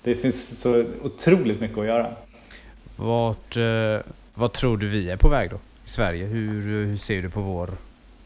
det 0.02 0.14
finns 0.14 0.60
så 0.60 0.84
otroligt 1.02 1.60
mycket 1.60 1.78
att 1.78 1.86
göra. 1.86 2.06
Vart, 2.96 3.56
eh, 3.56 4.12
vad 4.34 4.52
tror 4.52 4.76
du 4.76 4.88
vi 4.88 5.10
är 5.10 5.16
på 5.16 5.28
väg 5.28 5.50
då 5.50 5.56
i 5.86 5.90
Sverige? 5.90 6.26
Hur, 6.26 6.62
hur 6.62 6.96
ser 6.96 7.22
du 7.22 7.30
på 7.30 7.40
vår 7.40 7.70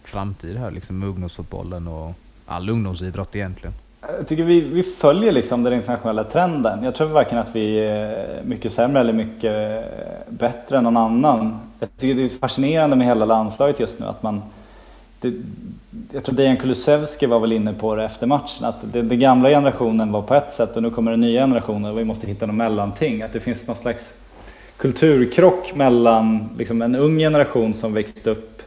framtid 0.04 0.56
här 0.56 0.70
liksom 0.70 0.98
med 0.98 1.08
ungdomsfotbollen 1.08 1.88
och 1.88 2.12
all 2.46 2.70
ungdomsidrott 2.70 3.36
egentligen? 3.36 3.74
Jag 4.18 4.28
tycker 4.28 4.44
vi, 4.44 4.60
vi 4.60 4.82
följer 4.82 5.32
liksom 5.32 5.62
den 5.62 5.72
internationella 5.72 6.24
trenden. 6.24 6.84
Jag 6.84 6.94
tror 6.94 7.08
varken 7.08 7.38
att 7.38 7.54
vi 7.56 7.78
är 7.78 8.42
mycket 8.44 8.72
sämre 8.72 9.00
eller 9.00 9.12
mycket 9.12 9.84
bättre 10.28 10.78
än 10.78 10.84
någon 10.84 10.96
annan. 10.96 11.60
Jag 11.80 11.96
tycker 11.96 12.14
det 12.14 12.24
är 12.24 12.38
fascinerande 12.38 12.96
med 12.96 13.06
hela 13.06 13.24
landslaget 13.24 13.80
just 13.80 13.98
nu 13.98 14.06
att 14.06 14.22
man 14.22 14.42
det, 15.20 15.32
jag 16.12 16.24
tror 16.24 16.36
Dejan 16.36 16.56
Kulusevski 16.56 17.26
var 17.26 17.40
väl 17.40 17.52
inne 17.52 17.72
på 17.72 17.94
det 17.94 18.04
efter 18.04 18.26
matchen, 18.26 18.64
att 18.64 18.92
den 18.92 19.20
gamla 19.20 19.48
generationen 19.48 20.12
var 20.12 20.22
på 20.22 20.34
ett 20.34 20.52
sätt 20.52 20.76
och 20.76 20.82
nu 20.82 20.90
kommer 20.90 21.10
den 21.10 21.20
nya 21.20 21.40
generationen 21.40 21.90
och 21.90 21.98
vi 21.98 22.04
måste 22.04 22.26
hitta 22.26 22.46
något 22.46 22.56
mellanting. 22.56 23.22
Att 23.22 23.32
det 23.32 23.40
finns 23.40 23.66
någon 23.66 23.76
slags 23.76 24.20
kulturkrock 24.76 25.74
mellan 25.74 26.48
liksom 26.58 26.82
en 26.82 26.94
ung 26.94 27.18
generation 27.18 27.74
som 27.74 27.94
växte 27.94 28.30
upp 28.30 28.62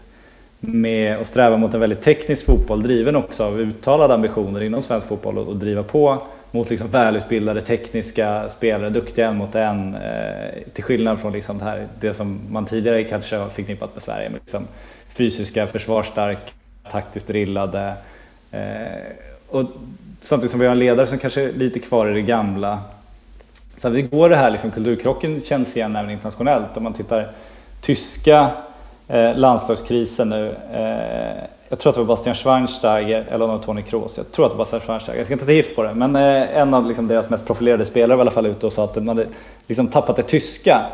med 0.60 1.18
att 1.18 1.28
sträva 1.28 1.58
mot 1.58 1.74
en 1.74 1.80
väldigt 1.80 2.02
teknisk 2.02 2.46
fotboll, 2.46 2.84
driven 2.84 3.16
också 3.16 3.44
av 3.44 3.60
uttalade 3.60 4.14
ambitioner 4.14 4.62
inom 4.62 4.82
svensk 4.82 5.08
fotboll 5.08 5.38
och, 5.38 5.48
och 5.48 5.56
driva 5.56 5.84
på 5.84 6.22
mot 6.52 6.70
liksom 6.70 6.88
välutbildade 6.88 7.62
tekniska 7.62 8.50
spelare, 8.50 8.90
duktiga 8.90 9.28
en 9.28 9.38
mot 9.38 9.56
en. 9.56 9.96
Eh, 9.96 10.62
till 10.74 10.84
skillnad 10.84 11.20
från 11.20 11.34
liksom 11.34 11.58
det, 11.58 11.64
här, 11.66 11.88
det 12.00 12.14
som 12.14 12.40
man 12.50 12.66
tidigare 12.66 13.04
kanske 13.04 13.36
har 13.36 13.50
förknippat 13.50 13.94
med 13.94 14.04
Sverige. 14.04 14.30
Men 14.30 14.40
liksom 14.40 14.68
fysiska, 15.20 15.68
försvarsstarka, 15.68 16.40
taktiskt 16.92 17.28
drillade. 17.28 17.94
Eh, 18.52 18.62
och 19.50 19.64
samtidigt 20.22 20.52
som 20.52 20.60
vi 20.60 20.66
har 20.66 20.72
en 20.72 20.80
ledare 20.80 21.08
som 21.08 21.18
kanske 21.18 21.42
är 21.42 21.54
lite 21.54 21.80
kvar 21.80 22.08
i 22.08 22.14
det 22.14 22.22
gamla. 22.22 22.80
Så 23.78 23.90
det 23.90 24.02
går 24.02 24.30
det 24.30 24.36
här, 24.36 24.50
liksom, 24.50 24.72
kulturkrocken 24.72 25.42
känns 25.42 25.78
igen 25.78 25.96
även 25.96 26.12
internationellt. 26.12 26.78
Om 26.78 26.84
man 26.84 26.94
tittar 26.94 27.32
tyska 27.82 28.50
eh, 29.08 29.38
landslagskrisen 29.38 30.30
nu. 30.30 30.56
Eh, 30.74 31.44
jag 31.70 31.80
tror 31.80 31.90
att 31.90 31.96
det 31.96 32.02
var 32.02 32.08
Bastian 32.08 32.36
Schweinsteiger 32.36 33.26
eller 33.32 33.46
om 33.46 33.52
det 33.52 33.58
var 33.58 33.64
Toni 33.64 33.84
Kroos. 33.84 34.18
Jag 34.18 34.32
tror 34.32 34.46
att 34.46 34.52
det 34.52 34.58
var 34.58 34.66
Bastian 34.66 34.82
Schweinsteiger. 34.82 35.20
Jag 35.20 35.26
ska 35.26 35.34
inte 35.34 35.46
ta 35.46 35.52
gift 35.52 35.76
på 35.76 35.84
det. 35.84 35.94
Men 35.94 36.16
eh, 36.16 36.58
en 36.58 36.74
av 36.74 36.88
liksom, 36.88 37.08
deras 37.08 37.30
mest 37.30 37.46
profilerade 37.46 37.86
spelare 37.86 38.18
var 38.18 38.24
i 38.24 38.28
alla 38.28 38.32
fall 38.32 38.46
ute 38.46 38.66
och 38.66 38.74
sa 38.74 38.84
att 38.84 38.94
de 38.94 39.08
hade 39.08 39.28
liksom, 39.68 39.88
tappat 39.88 40.16
det 40.16 40.24
tyska 40.24 40.86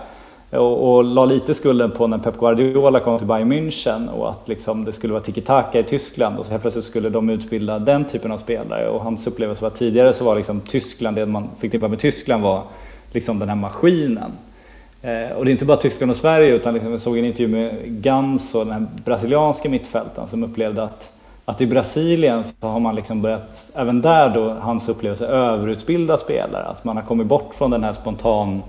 och, 0.58 0.96
och 0.96 1.04
la 1.04 1.26
lite 1.26 1.54
skulden 1.54 1.92
på 1.92 2.08
när 2.08 2.18
Pep 2.18 2.40
Guardiola 2.40 3.00
kom 3.00 3.18
till 3.18 3.28
Bayern 3.28 3.54
München 3.54 4.10
och 4.10 4.30
att 4.30 4.48
liksom 4.48 4.86
det 4.86 4.94
skulle 4.94 5.14
vara 5.14 5.24
tiki-taka 5.24 5.80
i 5.80 5.84
Tyskland 5.84 6.40
och 6.40 6.46
så 6.46 6.52
helt 6.52 6.62
plötsligt 6.62 6.86
skulle 6.86 7.10
de 7.10 7.30
utbilda 7.30 7.80
den 7.80 8.06
typen 8.06 8.32
av 8.32 8.38
spelare. 8.38 8.90
Och 8.90 9.02
hans 9.02 9.28
upplevelse 9.28 9.62
var 9.62 9.68
att 9.68 9.78
tidigare 9.78 10.14
så 10.14 10.24
var 10.24 10.36
liksom 10.36 10.62
Tyskland, 10.62 11.18
det 11.18 11.26
man 11.26 11.50
fick 11.60 11.72
tippa 11.72 11.88
med 11.88 12.00
Tyskland 12.00 12.44
var 12.44 12.64
liksom 13.12 13.40
den 13.40 13.50
här 13.50 13.56
maskinen. 13.56 14.32
Eh, 15.02 15.38
och 15.38 15.46
det 15.46 15.52
är 15.52 15.54
inte 15.54 15.66
bara 15.66 15.78
Tyskland 15.78 16.10
och 16.10 16.18
Sverige 16.18 16.56
utan 16.56 16.74
liksom, 16.74 16.92
jag 16.92 17.00
såg 17.00 17.18
en 17.18 17.26
intervju 17.26 17.48
med 17.48 17.76
Gans 17.86 18.56
och 18.56 18.66
den 18.66 18.74
här 18.74 18.88
brasilianska 19.06 19.70
mittfältaren 19.70 20.28
som 20.28 20.44
upplevde 20.44 20.84
att 20.84 21.12
att 21.46 21.62
i 21.62 21.66
Brasilien 21.66 22.44
så 22.44 22.68
har 22.68 22.80
man 22.80 22.96
liksom 22.96 23.22
börjat, 23.22 23.68
även 23.76 24.02
där 24.02 24.30
då, 24.30 24.56
hans 24.60 24.90
upplevelse, 24.90 25.26
överutbilda 25.28 26.18
spelare. 26.18 26.64
Att 26.64 26.84
man 26.84 26.96
har 26.96 27.04
kommit 27.04 27.28
bort 27.28 27.56
från 27.56 27.72
den 27.72 27.84
här 27.84 27.94
spontan 27.94 28.62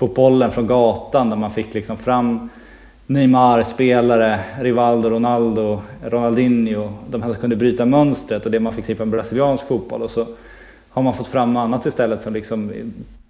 fotbollen 0.00 0.50
från 0.50 0.66
gatan 0.66 1.30
där 1.30 1.36
man 1.36 1.50
fick 1.50 1.74
liksom 1.74 1.96
fram 1.96 2.48
Neymar-spelare, 3.06 4.40
Rivaldo, 4.60 5.10
Ronaldo, 5.10 5.80
Ronaldinho, 6.04 6.92
de 7.10 7.22
här 7.22 7.32
som 7.32 7.40
kunde 7.40 7.56
bryta 7.56 7.84
mönstret 7.84 8.46
och 8.46 8.52
det 8.52 8.60
man 8.60 8.72
fick 8.72 8.84
se 8.84 8.94
på 8.94 9.02
en 9.02 9.10
brasiliansk 9.10 9.66
fotboll. 9.66 10.02
Och 10.02 10.10
så 10.10 10.26
har 10.90 11.02
man 11.02 11.14
fått 11.14 11.26
fram 11.26 11.54
något 11.54 11.60
annat 11.60 11.86
istället 11.86 12.22
som 12.22 12.32
liksom 12.32 12.72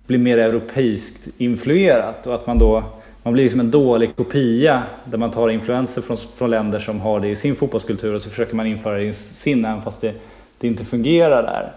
blir 0.06 0.18
mer 0.18 0.38
europeiskt 0.38 1.28
influerat 1.38 2.26
och 2.26 2.34
att 2.34 2.46
man 2.46 2.58
då 2.58 2.82
man 3.22 3.32
blir 3.32 3.44
liksom 3.44 3.60
en 3.60 3.70
dålig 3.70 4.16
kopia 4.16 4.82
där 5.04 5.18
man 5.18 5.30
tar 5.30 5.48
influenser 5.48 6.02
från, 6.02 6.16
från 6.16 6.50
länder 6.50 6.78
som 6.78 7.00
har 7.00 7.20
det 7.20 7.28
i 7.28 7.36
sin 7.36 7.56
fotbollskultur 7.56 8.14
och 8.14 8.22
så 8.22 8.30
försöker 8.30 8.56
man 8.56 8.66
införa 8.66 8.96
det 8.96 9.04
i 9.04 9.12
sin 9.12 9.64
även 9.64 9.82
fast 9.82 10.00
det, 10.00 10.14
det 10.58 10.66
inte 10.66 10.84
fungerar 10.84 11.42
där. 11.42 11.72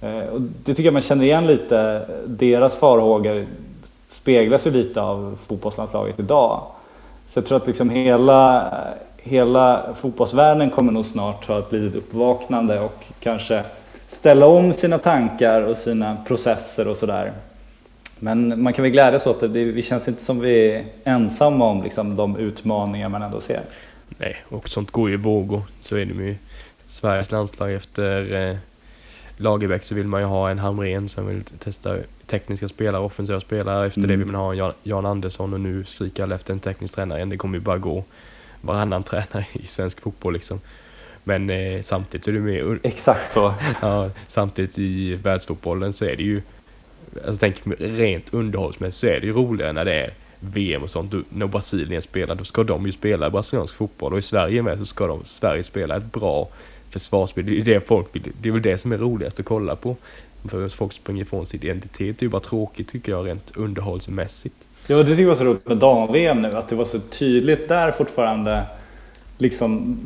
Eh, 0.00 0.28
och 0.28 0.40
det 0.40 0.74
tycker 0.74 0.84
jag 0.84 0.92
man 0.92 1.02
känner 1.02 1.24
igen 1.24 1.46
lite, 1.46 2.06
deras 2.26 2.76
farhågor 2.76 3.46
speglas 4.24 4.66
ju 4.66 4.70
lite 4.70 5.00
av 5.00 5.38
fotbollslandslaget 5.42 6.18
idag. 6.18 6.62
Så 7.28 7.38
jag 7.38 7.46
tror 7.46 7.56
att 7.56 7.66
liksom 7.66 7.90
hela, 7.90 8.72
hela 9.16 9.94
fotbollsvärlden 9.94 10.70
kommer 10.70 10.92
nog 10.92 11.04
snart 11.04 11.46
ha 11.46 11.58
ett 11.58 11.72
litet 11.72 11.94
uppvaknande 11.96 12.80
och 12.80 13.04
kanske 13.20 13.62
ställa 14.06 14.46
om 14.46 14.72
sina 14.72 14.98
tankar 14.98 15.62
och 15.62 15.76
sina 15.76 16.16
processer 16.26 16.88
och 16.88 16.96
sådär. 16.96 17.32
Men 18.18 18.62
man 18.62 18.72
kan 18.72 18.82
väl 18.82 18.92
glädjas 18.92 19.26
åt 19.26 19.40
det, 19.40 19.48
det 19.48 19.82
känns 19.82 20.08
inte 20.08 20.22
som 20.22 20.40
vi 20.40 20.70
är 20.70 20.84
ensamma 21.04 21.70
om 21.70 21.82
liksom, 21.82 22.16
de 22.16 22.36
utmaningar 22.36 23.08
man 23.08 23.22
ändå 23.22 23.40
ser. 23.40 23.60
Nej, 24.18 24.36
och 24.48 24.68
sånt 24.68 24.90
går 24.90 25.08
ju 25.08 25.14
i 25.14 25.18
vågor. 25.18 25.62
Så 25.80 25.96
är 25.96 26.04
det 26.04 26.14
med 26.14 26.36
Sveriges 26.86 27.30
landslag 27.30 27.74
efter 27.74 28.34
eh, 28.34 28.56
Lagerbäck 29.36 29.84
så 29.84 29.94
vill 29.94 30.06
man 30.06 30.20
ju 30.20 30.26
ha 30.26 30.50
en 30.50 30.58
Hamrén 30.58 31.08
som 31.08 31.26
vill 31.26 31.44
testa 31.44 31.96
tekniska 32.26 32.68
spelare, 32.68 33.02
offensiva 33.02 33.40
spelare. 33.40 33.86
Efter 33.86 34.00
mm. 34.00 34.10
det 34.10 34.16
vill 34.16 34.26
man 34.26 34.40
ha 34.40 34.52
en 34.52 34.58
Jan, 34.58 34.72
Jan 34.82 35.06
Andersson 35.06 35.52
och 35.52 35.60
nu 35.60 35.84
skriker 35.84 36.22
alla 36.22 36.34
efter 36.34 36.52
en 36.52 36.60
teknisk 36.60 36.94
tränare 36.94 37.18
igen. 37.18 37.28
Det 37.28 37.36
kommer 37.36 37.58
ju 37.58 37.64
bara 37.64 37.78
gå 37.78 38.04
varannan 38.60 39.02
tränare 39.02 39.46
i 39.52 39.66
svensk 39.66 40.00
fotboll 40.00 40.32
liksom. 40.32 40.60
Men 41.24 41.50
eh, 41.50 41.82
samtidigt 41.82 42.28
är 42.28 42.32
det 42.32 42.40
med... 42.40 42.78
Exakt 42.82 43.32
så. 43.32 43.54
ja, 43.82 44.10
samtidigt 44.26 44.78
i 44.78 45.14
världsfotbollen 45.14 45.92
så 45.92 46.04
är 46.04 46.16
det 46.16 46.22
ju... 46.22 46.42
Alltså 47.26 47.40
tänk 47.40 47.62
rent 47.78 48.34
underhållsmässigt 48.34 49.00
så 49.00 49.06
är 49.06 49.20
det 49.20 49.26
ju 49.26 49.32
roligare 49.32 49.72
när 49.72 49.84
det 49.84 49.94
är 49.94 50.14
VM 50.40 50.82
och 50.82 50.90
sånt. 50.90 51.14
när 51.28 51.46
Brasilien 51.46 52.02
spelar, 52.02 52.34
då 52.34 52.44
ska 52.44 52.64
de 52.64 52.86
ju 52.86 52.92
spela 52.92 53.30
brasiliansk 53.30 53.74
fotboll. 53.74 54.12
Och 54.12 54.18
i 54.18 54.22
Sverige 54.22 54.62
med 54.62 54.78
så 54.78 54.84
ska 54.84 55.06
de, 55.06 55.24
Sverige 55.24 55.62
spela 55.62 55.96
ett 55.96 56.12
bra 56.12 56.48
försvarsspel. 56.94 57.46
Det 57.46 57.60
är 57.60 57.64
det 57.64 57.80
folk 57.80 58.06
vill. 58.12 58.22
Det 58.42 58.48
är 58.48 58.52
väl 58.52 58.62
det 58.62 58.78
som 58.78 58.92
är 58.92 58.98
roligast 58.98 59.40
att 59.40 59.46
kolla 59.46 59.76
på. 59.76 59.96
För 60.48 60.68
folk 60.68 60.92
springer 60.92 61.22
ifrån 61.22 61.46
sin 61.46 61.62
identitet. 61.62 62.18
Det 62.18 62.22
är 62.22 62.26
ju 62.26 62.30
bara 62.30 62.40
tråkigt 62.40 62.88
tycker 62.88 63.12
jag 63.12 63.26
rent 63.26 63.56
underhållsmässigt. 63.56 64.54
Ja, 64.86 64.96
det 64.96 65.04
tycker 65.04 65.22
jag 65.22 65.28
var 65.28 65.36
så 65.36 65.44
roligt 65.44 65.68
med 65.68 65.76
dam-VM 65.76 66.42
nu. 66.42 66.56
Att 66.56 66.68
det 66.68 66.76
var 66.76 66.84
så 66.84 66.98
tydligt 66.98 67.68
där 67.68 67.92
fortfarande. 67.92 68.64
Liksom 69.38 69.96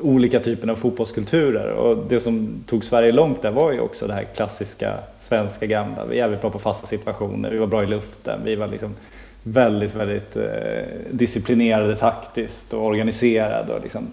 olika 0.00 0.40
typer 0.40 0.68
av 0.68 0.76
fotbollskulturer. 0.76 1.70
Och 1.72 2.06
det 2.08 2.20
som 2.20 2.48
tog 2.66 2.84
Sverige 2.84 3.12
långt 3.12 3.42
där 3.42 3.50
var 3.50 3.72
ju 3.72 3.80
också 3.80 4.06
det 4.06 4.12
här 4.12 4.26
klassiska 4.36 4.94
svenska 5.20 5.66
gamla. 5.66 6.04
Vi 6.04 6.14
är 6.14 6.18
jävligt 6.18 6.40
bra 6.40 6.50
på 6.50 6.58
fasta 6.58 6.86
situationer, 6.86 7.50
vi 7.50 7.58
var 7.58 7.66
bra 7.66 7.82
i 7.82 7.86
luften, 7.86 8.40
vi 8.44 8.56
var 8.56 8.66
liksom 8.66 8.94
väldigt, 9.42 9.94
väldigt 9.94 10.36
eh, 10.36 10.42
disciplinerade 11.10 11.96
taktiskt 11.96 12.72
och 12.72 12.84
organiserade. 12.84 13.72
Och 13.72 13.82
liksom, 13.82 14.06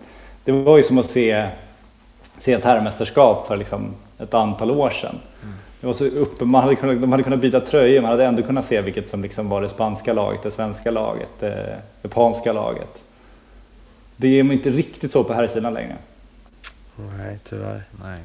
det 0.43 0.51
var 0.51 0.77
ju 0.77 0.83
som 0.83 0.97
att 0.97 1.05
se 1.05 1.47
se 2.37 2.53
ett 2.53 2.63
herrmästerskap 2.63 3.47
för 3.47 3.57
liksom 3.57 3.95
ett 4.17 4.33
antal 4.33 4.71
år 4.71 4.89
sedan. 4.89 5.15
Mm. 5.43 5.55
Det 5.81 5.87
var 5.87 5.93
så 5.93 6.05
uppe, 6.05 6.45
man 6.45 6.63
hade 6.63 6.75
kunnat, 6.75 7.01
de 7.01 7.11
hade 7.11 7.23
kunnat 7.23 7.39
byta 7.39 7.59
tröjor, 7.59 8.01
man 8.01 8.11
hade 8.11 8.25
ändå 8.25 8.43
kunnat 8.43 8.65
se 8.65 8.81
vilket 8.81 9.09
som 9.09 9.21
liksom 9.21 9.49
var 9.49 9.61
det 9.61 9.69
spanska 9.69 10.13
laget, 10.13 10.43
det 10.43 10.51
svenska 10.51 10.91
laget, 10.91 11.29
det 11.39 11.81
japanska 12.01 12.53
laget. 12.53 13.03
Det 14.17 14.27
är 14.27 14.51
inte 14.51 14.69
riktigt 14.69 15.11
så 15.11 15.23
på 15.23 15.33
här 15.33 15.47
sidan 15.47 15.73
längre. 15.73 15.95
Nej, 16.95 17.39
tyvärr. 17.43 17.83
Nej. 18.03 18.19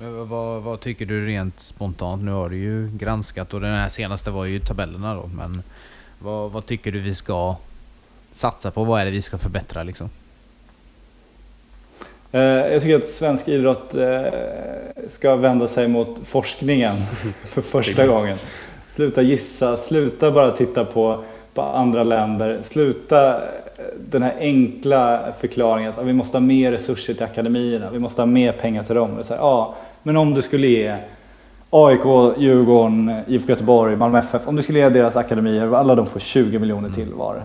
Men 0.00 0.28
vad, 0.28 0.62
vad, 0.62 0.80
tycker 0.80 1.06
du 1.06 1.26
rent 1.26 1.60
spontant? 1.60 2.22
Nu 2.22 2.32
har 2.32 2.48
du 2.48 2.56
ju 2.56 2.90
granskat 2.98 3.54
och 3.54 3.60
den 3.60 3.74
här 3.74 3.88
senaste 3.88 4.30
var 4.30 4.44
ju 4.44 4.60
tabellerna 4.60 5.14
då. 5.14 5.26
Men 5.26 5.62
vad, 6.18 6.50
vad 6.50 6.66
tycker 6.66 6.92
du 6.92 7.00
vi 7.00 7.14
ska 7.14 7.56
satsa 8.32 8.70
på? 8.70 8.84
Vad 8.84 9.00
är 9.00 9.04
det 9.04 9.10
vi 9.10 9.22
ska 9.22 9.38
förbättra 9.38 9.82
liksom? 9.82 10.10
Eh, 12.32 12.40
jag 12.42 12.82
tycker 12.82 12.96
att 12.96 13.06
svensk 13.06 13.48
idrott 13.48 13.94
eh, 13.94 14.22
ska 15.08 15.36
vända 15.36 15.68
sig 15.68 15.88
mot 15.88 16.18
forskningen 16.24 16.96
för 17.44 17.62
första 17.62 18.06
gången. 18.06 18.38
Sluta 18.88 19.22
gissa, 19.22 19.76
sluta 19.76 20.30
bara 20.30 20.52
titta 20.52 20.84
på, 20.84 21.24
på 21.54 21.62
andra 21.62 22.02
länder, 22.02 22.58
sluta 22.62 23.34
eh, 23.34 23.40
den 24.10 24.22
här 24.22 24.34
enkla 24.38 25.20
förklaringen 25.40 25.92
att 25.92 26.04
vi 26.04 26.12
måste 26.12 26.36
ha 26.36 26.40
mer 26.40 26.72
resurser 26.72 27.14
till 27.14 27.24
akademierna, 27.24 27.90
vi 27.90 27.98
måste 27.98 28.22
ha 28.22 28.26
mer 28.26 28.52
pengar 28.52 28.82
till 28.82 28.94
dem. 28.94 29.10
Så 29.22 29.34
här, 29.34 29.40
ja, 29.40 29.74
men 30.02 30.16
om 30.16 30.34
du 30.34 30.42
skulle 30.42 30.66
ge 30.66 30.96
AIK, 31.70 32.04
Djurgården, 32.38 33.22
IFK 33.26 33.48
Göteborg, 33.48 33.96
Malmö 33.96 34.18
FF, 34.18 34.48
om 34.48 34.56
du 34.56 34.62
skulle 34.62 34.78
ge 34.78 34.88
deras 34.88 35.16
akademier, 35.16 35.74
alla 35.74 35.94
de 35.94 36.06
får 36.06 36.20
20 36.20 36.58
miljoner 36.58 36.90
till 36.90 37.12
var. 37.12 37.42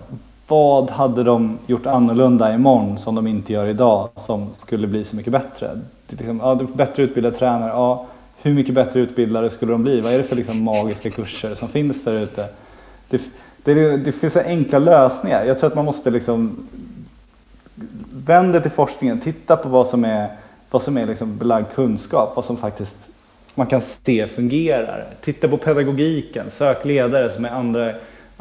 Vad 0.48 0.90
hade 0.90 1.22
de 1.22 1.58
gjort 1.66 1.86
annorlunda 1.86 2.54
imorgon 2.54 2.98
som 2.98 3.14
de 3.14 3.26
inte 3.26 3.52
gör 3.52 3.66
idag 3.66 4.08
som 4.16 4.54
skulle 4.58 4.86
bli 4.86 5.04
så 5.04 5.16
mycket 5.16 5.32
bättre? 5.32 5.80
Liksom, 6.08 6.40
ja, 6.40 6.60
bättre 6.74 7.02
utbildade 7.02 7.36
tränare, 7.36 7.70
ja, 7.70 8.06
hur 8.42 8.54
mycket 8.54 8.74
bättre 8.74 9.00
utbildade 9.00 9.50
skulle 9.50 9.72
de 9.72 9.82
bli? 9.82 10.00
Vad 10.00 10.12
är 10.12 10.18
det 10.18 10.24
för 10.24 10.36
liksom 10.36 10.62
magiska 10.62 11.10
kurser 11.10 11.54
som 11.54 11.68
finns 11.68 12.04
där 12.04 12.12
ute? 12.12 12.46
Det, 13.08 13.22
det, 13.64 13.96
det 13.96 14.12
finns 14.12 14.36
enkla 14.36 14.78
lösningar. 14.78 15.44
Jag 15.44 15.58
tror 15.58 15.70
att 15.70 15.76
man 15.76 15.84
måste 15.84 16.10
liksom 16.10 16.66
vända 18.12 18.60
till 18.60 18.70
forskningen, 18.70 19.20
titta 19.20 19.56
på 19.56 19.68
vad 19.68 19.86
som 19.86 20.04
är, 20.04 20.28
vad 20.70 20.82
som 20.82 20.96
är 20.96 21.06
liksom 21.06 21.38
belagd 21.38 21.66
kunskap, 21.74 22.32
vad 22.36 22.44
som 22.44 22.56
faktiskt 22.56 22.96
man 23.54 23.66
kan 23.66 23.80
se 23.80 24.26
fungerar. 24.26 25.06
Titta 25.20 25.48
på 25.48 25.56
pedagogiken, 25.56 26.50
sök 26.50 26.84
ledare 26.84 27.30
som 27.30 27.44
är 27.44 27.50
andra, 27.50 27.92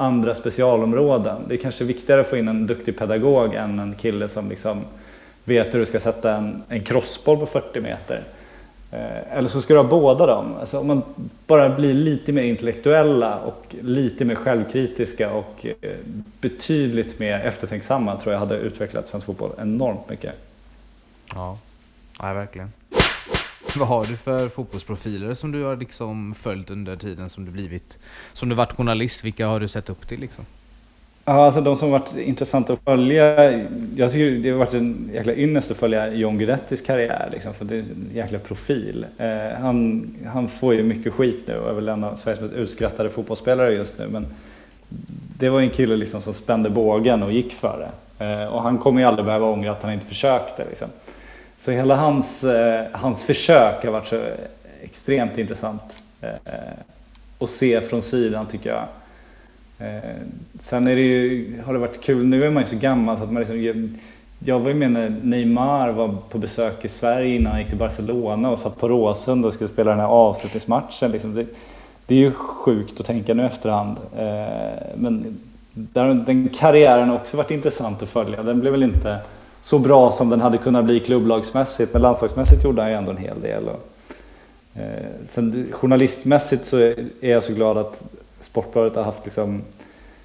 andra 0.03 0.35
specialområden. 0.35 1.41
Det 1.47 1.53
är 1.53 1.57
kanske 1.57 1.83
viktigare 1.83 2.21
att 2.21 2.27
få 2.27 2.37
in 2.37 2.47
en 2.47 2.67
duktig 2.67 2.97
pedagog 2.97 3.53
än 3.53 3.79
en 3.79 3.95
kille 3.95 4.29
som 4.29 4.49
liksom 4.49 4.81
vet 5.43 5.73
hur 5.73 5.79
du 5.79 5.85
ska 5.85 5.99
sätta 5.99 6.35
en, 6.35 6.63
en 6.67 6.83
crossboll 6.83 7.37
på 7.37 7.45
40 7.45 7.81
meter. 7.81 8.23
Eh, 8.91 9.37
eller 9.37 9.49
så 9.49 9.61
ska 9.61 9.73
du 9.73 9.79
ha 9.79 9.87
båda 9.87 10.25
dem. 10.25 10.55
Alltså 10.59 10.79
om 10.79 10.87
man 10.87 11.03
bara 11.47 11.69
blir 11.69 11.93
lite 11.93 12.31
mer 12.31 12.43
intellektuella 12.43 13.39
och 13.39 13.75
lite 13.81 14.25
mer 14.25 14.35
självkritiska 14.35 15.33
och 15.33 15.65
eh, 15.81 15.91
betydligt 16.41 17.19
mer 17.19 17.39
eftertänksamma 17.39 18.19
tror 18.19 18.33
jag 18.33 18.39
hade 18.39 18.57
utvecklat 18.57 19.07
svensk 19.07 19.25
fotboll 19.25 19.51
enormt 19.61 20.09
mycket. 20.09 20.33
Ja, 21.35 21.57
ja 22.19 22.33
verkligen. 22.33 22.71
Vad 23.79 23.87
har 23.87 24.05
du 24.05 24.17
för 24.17 24.49
fotbollsprofiler 24.49 25.33
som 25.33 25.51
du 25.51 25.63
har 25.63 25.75
liksom 25.75 26.35
följt 26.35 26.71
under 26.71 26.95
tiden 26.95 27.29
som 27.29 27.45
du 27.45 27.51
blivit 27.51 27.97
som 28.33 28.49
du 28.49 28.55
varit 28.55 28.71
journalist? 28.73 29.23
Vilka 29.23 29.47
har 29.47 29.59
du 29.59 29.67
sett 29.67 29.89
upp 29.89 30.07
till 30.07 30.19
liksom? 30.19 30.45
Ja, 31.25 31.45
alltså 31.45 31.61
de 31.61 31.75
som 31.75 31.91
varit 31.91 32.17
intressanta 32.17 32.73
att 32.73 32.79
följa. 32.85 33.51
Jag 33.95 34.11
tycker 34.11 34.31
det 34.43 34.49
har 34.49 34.57
varit 34.57 34.73
en 34.73 35.09
jäkla 35.13 35.33
ynnest 35.33 35.71
att 35.71 35.77
följa 35.77 36.13
John 36.13 36.37
Guidettis 36.37 36.81
karriär 36.81 37.29
liksom, 37.31 37.53
för 37.53 37.65
det 37.65 37.75
är 37.75 37.79
en 37.79 38.09
jäkla 38.13 38.39
profil. 38.39 39.05
Eh, 39.17 39.61
han, 39.61 40.07
han 40.33 40.47
får 40.47 40.73
ju 40.73 40.83
mycket 40.83 41.13
skit 41.13 41.43
nu 41.47 41.57
och 41.57 41.69
är 41.69 41.73
väl 41.73 41.89
en 41.89 42.03
av 42.03 42.15
Sveriges 42.15 42.41
mest 42.41 42.53
utskrattade 42.53 43.09
fotbollsspelare 43.09 43.73
just 43.73 43.99
nu. 43.99 44.07
Men 44.07 44.25
det 45.37 45.49
var 45.49 45.61
en 45.61 45.69
kille 45.69 45.95
liksom 45.95 46.21
som 46.21 46.33
spände 46.33 46.69
bågen 46.69 47.23
och 47.23 47.31
gick 47.31 47.53
för 47.53 47.79
det. 47.79 48.25
Eh, 48.25 48.47
och 48.47 48.61
han 48.61 48.77
kommer 48.77 49.01
ju 49.01 49.07
aldrig 49.07 49.25
behöva 49.25 49.47
ångra 49.47 49.71
att 49.71 49.83
han 49.83 49.93
inte 49.93 50.05
försökte. 50.05 50.65
Liksom. 50.69 50.87
Så 51.63 51.71
hela 51.71 51.95
hans, 51.95 52.43
eh, 52.43 52.85
hans 52.91 53.23
försök 53.23 53.83
har 53.83 53.91
varit 53.91 54.07
så 54.07 54.23
extremt 54.81 55.37
intressant 55.37 55.81
eh, 56.21 56.29
att 57.39 57.49
se 57.49 57.81
från 57.81 58.01
sidan 58.01 58.45
tycker 58.45 58.69
jag. 58.69 58.83
Eh, 59.87 60.09
sen 60.59 60.87
är 60.87 60.95
det 60.95 61.01
ju, 61.01 61.61
har 61.65 61.73
det 61.73 61.79
varit 61.79 62.01
kul, 62.01 62.25
nu 62.25 62.45
är 62.45 62.49
man 62.49 62.63
ju 62.63 62.69
så 62.69 62.75
gammal 62.75 63.17
så 63.17 63.23
att 63.23 63.31
man 63.31 63.43
liksom, 63.43 63.97
jag 64.39 64.59
var 64.59 64.69
ju 64.69 64.75
med 64.75 64.91
när 64.91 65.09
Neymar 65.09 65.89
var 65.89 66.15
på 66.29 66.37
besök 66.37 66.85
i 66.85 66.89
Sverige 66.89 67.35
innan 67.35 67.51
han 67.51 67.61
gick 67.61 67.69
till 67.69 67.77
Barcelona 67.77 68.49
och 68.49 68.59
satt 68.59 68.79
på 68.79 68.89
Råsunda 68.89 69.47
och 69.47 69.53
skulle 69.53 69.69
spela 69.69 69.91
den 69.91 69.99
här 69.99 70.07
avslutningsmatchen. 70.07 71.11
Liksom 71.11 71.35
det, 71.35 71.45
det, 72.05 72.15
är 72.15 72.19
ju 72.19 72.31
sjukt 72.31 72.99
att 72.99 73.05
tänka 73.05 73.33
nu 73.33 73.45
efterhand. 73.45 73.97
Eh, 74.17 74.87
men 74.95 75.39
den 76.25 76.49
karriären 76.49 77.09
har 77.09 77.15
också 77.15 77.37
varit 77.37 77.51
intressant 77.51 78.03
att 78.03 78.09
följa. 78.09 78.43
Den 78.43 78.59
blev 78.59 78.71
väl 78.71 78.83
inte 78.83 79.19
så 79.63 79.79
bra 79.79 80.11
som 80.11 80.29
den 80.29 80.41
hade 80.41 80.57
kunnat 80.57 80.85
bli 80.85 80.99
klubblagsmässigt. 80.99 81.93
Men 81.93 82.01
landslagsmässigt 82.01 82.63
gjorde 82.63 82.81
han 82.81 82.91
ju 82.91 82.97
ändå 82.97 83.11
en 83.11 83.17
hel 83.17 83.41
del. 83.41 83.63
Och, 83.67 83.87
eh, 84.81 85.05
sen 85.29 85.67
journalistmässigt 85.71 86.65
så 86.65 86.77
är 86.77 87.09
jag 87.19 87.43
så 87.43 87.53
glad 87.53 87.77
att 87.77 88.03
Sportbladet 88.39 88.95
har 88.95 89.03
haft 89.03 89.25
liksom, 89.25 89.61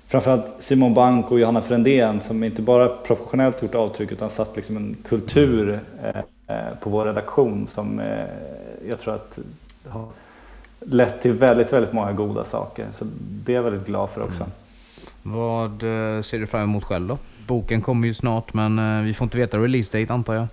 framförallt 0.06 0.54
Simon 0.58 0.94
Bank 0.94 1.30
och 1.30 1.40
Johanna 1.40 1.62
Frändén 1.62 2.20
som 2.20 2.44
inte 2.44 2.62
bara 2.62 2.88
professionellt 2.88 3.62
gjort 3.62 3.74
avtryck 3.74 4.12
utan 4.12 4.30
satt 4.30 4.56
liksom 4.56 4.76
en 4.76 4.96
kultur 5.08 5.80
eh, 6.02 6.56
eh 6.56 6.78
på 6.80 6.90
vår 6.90 7.04
redaktion 7.04 7.66
som 7.66 8.00
eh, 8.00 8.24
jag 8.88 9.00
tror 9.00 9.14
att 9.14 9.38
har 9.88 10.06
lett 10.80 11.22
till 11.22 11.32
väldigt, 11.32 11.72
väldigt 11.72 11.92
många 11.92 12.12
goda 12.12 12.44
saker. 12.44 12.86
Så 12.92 13.06
det 13.44 13.52
är 13.52 13.56
jag 13.56 13.62
väldigt 13.62 13.86
glad 13.86 14.10
för 14.10 14.22
också. 14.22 14.42
Mm. 14.42 14.50
Vad 15.22 15.72
eh, 15.72 16.22
ser 16.22 16.38
du 16.38 16.46
fram 16.46 16.62
emot 16.62 16.84
själv 16.84 17.08
då? 17.08 17.18
Boken 17.48 17.82
kommer 17.82 18.06
ju 18.06 18.14
snart, 18.14 18.54
men 18.54 18.78
eh, 18.78 19.04
vi 19.04 19.14
får 19.14 19.24
inte 19.24 19.38
veta 19.38 19.58
release 19.58 19.98
date 19.98 20.12
antar 20.12 20.34
jag. 20.34 20.46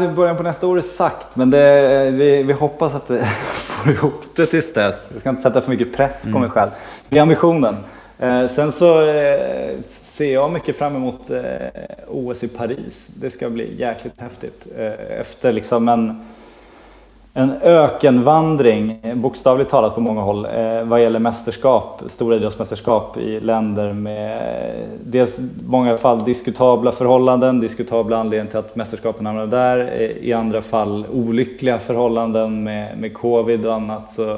Det 0.00 0.08
början 0.16 0.36
på 0.36 0.42
nästa 0.42 0.66
år 0.66 0.78
är 0.78 0.82
sagt, 0.82 1.36
men 1.36 1.50
det, 1.50 2.10
vi, 2.10 2.42
vi 2.42 2.52
hoppas 2.52 2.94
att 2.94 3.10
vi 3.10 3.24
får 3.54 3.92
ihop 3.92 4.24
det 4.36 4.46
tills 4.46 4.72
dess. 4.72 5.08
Jag 5.12 5.20
ska 5.20 5.30
inte 5.30 5.42
sätta 5.42 5.60
för 5.60 5.70
mycket 5.70 5.96
press 5.96 6.24
mm. 6.24 6.32
på 6.32 6.40
mig 6.40 6.50
själv. 6.50 6.70
Det 7.08 7.18
är 7.18 7.22
ambitionen. 7.22 7.76
Uh, 8.22 8.48
sen 8.48 8.72
så 8.72 9.00
uh, 9.00 9.80
ser 9.90 10.32
jag 10.32 10.52
mycket 10.52 10.76
fram 10.76 10.96
emot 10.96 11.30
uh, 11.30 11.40
OS 12.08 12.44
i 12.44 12.48
Paris. 12.48 13.06
Det 13.06 13.30
ska 13.30 13.50
bli 13.50 13.80
jäkligt 13.80 14.20
häftigt. 14.20 14.66
efter 15.20 15.52
liksom 15.52 15.88
en 15.88 16.24
en 17.34 17.52
ökenvandring, 17.62 19.00
bokstavligt 19.14 19.70
talat 19.70 19.94
på 19.94 20.00
många 20.00 20.20
håll, 20.20 20.44
eh, 20.44 20.84
vad 20.84 21.02
gäller 21.02 21.18
mästerskap, 21.18 22.02
stora 22.06 22.36
idrottsmästerskap 22.36 23.16
i 23.16 23.40
länder 23.40 23.92
med 23.92 24.74
dels 25.04 25.40
många 25.66 25.96
fall 25.96 26.24
diskutabla 26.24 26.92
förhållanden, 26.92 27.60
diskutabla 27.60 28.16
anledningar 28.16 28.50
till 28.50 28.58
att 28.58 28.76
mästerskapen 28.76 29.26
hamnar 29.26 29.46
där, 29.46 29.78
eh, 29.78 30.10
i 30.10 30.32
andra 30.32 30.62
fall 30.62 31.06
olyckliga 31.12 31.78
förhållanden 31.78 32.62
med, 32.62 32.98
med 32.98 33.14
covid 33.14 33.66
och 33.66 33.74
annat. 33.74 34.12
Så, 34.12 34.32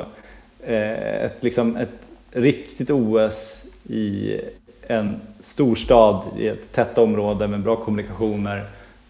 eh, 0.67 1.25
ett, 1.25 1.37
liksom 1.41 1.77
ett 1.77 2.01
riktigt 2.31 2.91
OS 2.91 3.65
i 3.89 4.41
en 4.87 5.21
storstad 5.41 6.23
i 6.39 6.49
ett 6.49 6.73
tätt 6.73 6.99
område 6.99 7.49
med 7.49 7.61
bra 7.61 7.77
kommunikationer 7.77 8.65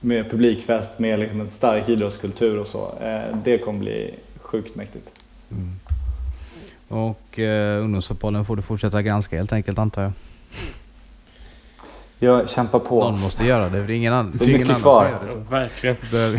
med 0.04 0.30
publikfest, 0.30 0.98
med 0.98 1.18
liksom 1.18 1.40
en 1.40 1.50
stark 1.50 1.88
idrottskultur 1.88 2.58
och 2.58 2.66
så. 2.66 2.92
Eh, 3.00 3.36
det 3.44 3.58
kommer 3.58 3.78
bli 3.78 4.14
sjukt 4.36 4.74
mäktigt. 4.74 5.10
Mm. 5.50 5.72
Och 6.88 7.38
eh, 7.38 7.82
ungdomsfotbollen 7.82 8.44
får 8.44 8.56
du 8.56 8.62
fortsätta 8.62 9.02
granska 9.02 9.36
helt 9.36 9.52
enkelt 9.52 9.78
antar 9.78 10.02
jag? 10.02 10.12
Jag 12.18 12.48
kämpar 12.48 12.78
på. 12.78 13.00
Någon 13.00 13.20
måste 13.20 13.44
göra 13.44 13.68
det, 13.68 13.86
det 13.86 13.92
är 13.92 13.96
ingen 13.96 14.12
annan 14.12 14.32
Det 14.34 14.44
är 14.44 14.52
mycket 14.52 14.68
annan 14.68 14.80
kvar. 14.80 15.14
Som 15.28 15.38
det. 15.38 15.50
Verkligen. 15.50 15.96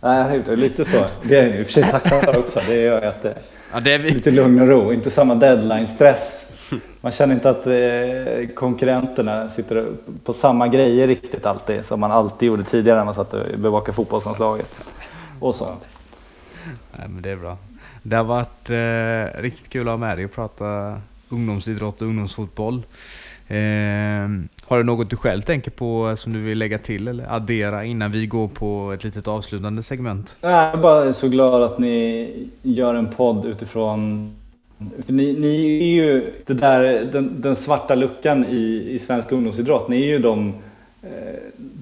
Nej, 0.00 0.18
jag 0.18 0.24
har 0.24 0.34
gjort 0.34 0.46
det 0.46 0.56
lite 0.56 0.84
så. 0.84 1.04
Det 1.22 1.38
är 1.38 1.46
jag 1.48 1.58
i 1.58 1.62
och 1.62 1.66
för 1.66 1.72
sig 1.72 1.82
tacksam 1.82 2.20
för 2.20 2.38
också. 2.38 2.60
Det 2.66 2.80
gör 2.80 3.02
att 3.02 3.22
det, 3.22 3.34
ja, 3.72 3.80
det 3.80 3.92
är 3.92 3.98
vi. 3.98 4.10
lite 4.10 4.30
lugn 4.30 4.60
och 4.60 4.68
ro, 4.68 4.92
inte 4.92 5.10
samma 5.10 5.34
deadline-stress 5.34 6.47
man 7.00 7.12
känner 7.12 7.34
inte 7.34 7.50
att 7.50 7.66
eh, 7.66 8.54
konkurrenterna 8.54 9.50
sitter 9.50 9.92
på 10.24 10.32
samma 10.32 10.68
grejer 10.68 11.06
riktigt 11.06 11.46
alltid 11.46 11.84
som 11.84 12.00
man 12.00 12.12
alltid 12.12 12.46
gjorde 12.46 12.64
tidigare 12.64 12.98
när 12.98 13.04
man 13.04 13.14
satt 13.14 13.34
och 13.34 13.58
bevakade 13.58 13.96
fotbollslandslaget. 13.96 14.84
Och 15.40 15.54
sånt. 15.54 15.88
Nej, 16.98 17.08
men 17.08 17.22
det 17.22 17.30
är 17.30 17.36
bra. 17.36 17.56
Det 18.02 18.16
har 18.16 18.24
varit 18.24 18.70
eh, 18.70 19.42
riktigt 19.42 19.68
kul 19.68 19.88
att 19.88 19.92
ha 19.92 19.96
med 19.96 20.18
dig 20.18 20.24
och 20.24 20.32
prata 20.32 20.96
ungdomsidrott 21.28 22.02
och 22.02 22.08
ungdomsfotboll. 22.08 22.82
Eh, 23.48 23.56
har 24.64 24.78
du 24.78 24.82
något 24.82 25.10
du 25.10 25.16
själv 25.16 25.42
tänker 25.42 25.70
på 25.70 26.16
som 26.16 26.32
du 26.32 26.40
vill 26.40 26.58
lägga 26.58 26.78
till 26.78 27.08
eller 27.08 27.34
addera 27.34 27.84
innan 27.84 28.12
vi 28.12 28.26
går 28.26 28.48
på 28.48 28.92
ett 28.92 29.04
litet 29.04 29.28
avslutande 29.28 29.82
segment? 29.82 30.36
Jag 30.40 30.50
är 30.50 30.76
bara 30.76 31.12
så 31.12 31.28
glad 31.28 31.62
att 31.62 31.78
ni 31.78 32.48
gör 32.62 32.94
en 32.94 33.10
podd 33.10 33.44
utifrån 33.44 34.34
ni, 35.06 35.32
ni, 35.32 35.78
är 35.82 36.04
ju 36.04 36.32
det 36.46 36.54
där, 36.54 37.04
den, 37.12 37.40
den, 37.40 37.56
svarta 37.56 37.94
luckan 37.94 38.44
i, 38.50 38.86
i 38.90 38.98
svensk 38.98 39.32
ungdomsidrott. 39.32 39.88
Ni 39.88 40.02
är 40.02 40.06
ju 40.06 40.18
de, 40.18 40.54
eh, 41.02 41.10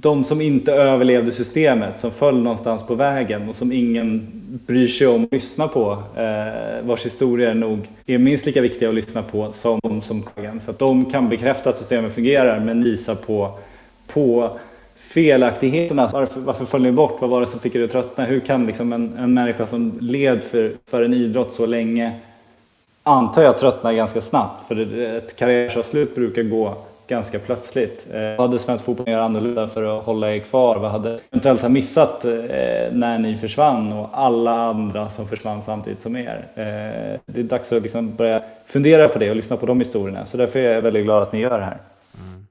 de 0.00 0.24
som 0.24 0.40
inte 0.40 0.72
överlevde 0.72 1.32
systemet, 1.32 1.98
som 1.98 2.10
föll 2.10 2.42
någonstans 2.42 2.86
på 2.86 2.94
vägen 2.94 3.48
och 3.48 3.56
som 3.56 3.72
ingen 3.72 4.26
bryr 4.66 4.88
sig 4.88 5.06
om 5.06 5.24
att 5.24 5.32
lyssna 5.32 5.68
på. 5.68 6.02
Eh, 6.16 6.86
vars 6.86 7.06
historier 7.06 7.54
nog 7.54 7.78
är 8.06 8.18
minst 8.18 8.46
lika 8.46 8.60
viktiga 8.60 8.88
att 8.88 8.94
lyssna 8.94 9.22
på 9.22 9.52
som, 9.52 10.02
som 10.02 10.22
För 10.64 10.70
att 10.72 10.78
de 10.78 11.04
kan 11.04 11.28
bekräfta 11.28 11.70
att 11.70 11.78
systemet 11.78 12.14
fungerar 12.14 12.60
men 12.60 12.84
visa 12.84 13.14
på, 13.14 13.58
på 14.06 14.58
felaktigheterna. 14.96 16.08
Varför, 16.12 16.40
varför 16.40 16.64
föll 16.64 16.82
ni 16.82 16.92
bort? 16.92 17.20
Vad 17.20 17.30
var 17.30 17.40
det 17.40 17.46
som 17.46 17.60
fick 17.60 17.74
er 17.74 17.84
att 17.84 17.92
tröttna? 17.92 18.24
Hur 18.24 18.40
kan 18.40 18.66
liksom 18.66 18.92
en, 18.92 19.18
en 19.18 19.34
människa 19.34 19.66
som 19.66 19.98
led 20.00 20.44
för, 20.44 20.72
för 20.90 21.02
en 21.02 21.14
idrott 21.14 21.52
så 21.52 21.66
länge 21.66 22.12
antar 23.06 23.42
jag 23.42 23.58
tröttnar 23.58 23.92
ganska 23.92 24.20
snabbt. 24.20 24.68
För 24.68 24.94
ett 25.16 25.36
karriärsavslut 25.36 26.14
brukar 26.14 26.42
gå 26.42 26.74
ganska 27.08 27.38
plötsligt. 27.38 28.06
Eh, 28.12 28.20
vad 28.20 28.40
hade 28.40 28.58
svensk 28.58 28.84
fotboll 28.84 29.08
gjort 29.08 29.18
annorlunda 29.18 29.68
för 29.68 29.98
att 29.98 30.04
hålla 30.04 30.34
er 30.34 30.38
kvar? 30.38 30.76
Vad 30.76 30.90
hade 30.90 31.20
eventuellt 31.30 31.62
ha 31.62 31.68
missat 31.68 32.24
eh, 32.24 32.32
när 32.92 33.18
ni 33.18 33.36
försvann 33.36 33.92
och 33.92 34.10
alla 34.12 34.52
andra 34.52 35.10
som 35.10 35.28
försvann 35.28 35.62
samtidigt 35.62 36.00
som 36.00 36.16
er? 36.16 36.48
Eh, 36.54 37.20
det 37.26 37.40
är 37.40 37.44
dags 37.44 37.72
att 37.72 37.82
liksom 37.82 38.14
börja 38.16 38.42
fundera 38.66 39.08
på 39.08 39.18
det 39.18 39.30
och 39.30 39.36
lyssna 39.36 39.56
på 39.56 39.66
de 39.66 39.80
historierna. 39.80 40.26
Så 40.26 40.36
därför 40.36 40.58
är 40.58 40.74
jag 40.74 40.82
väldigt 40.82 41.04
glad 41.04 41.22
att 41.22 41.32
ni 41.32 41.40
gör 41.40 41.58
det 41.58 41.64
här. 41.64 41.78
Mm. 42.18 42.46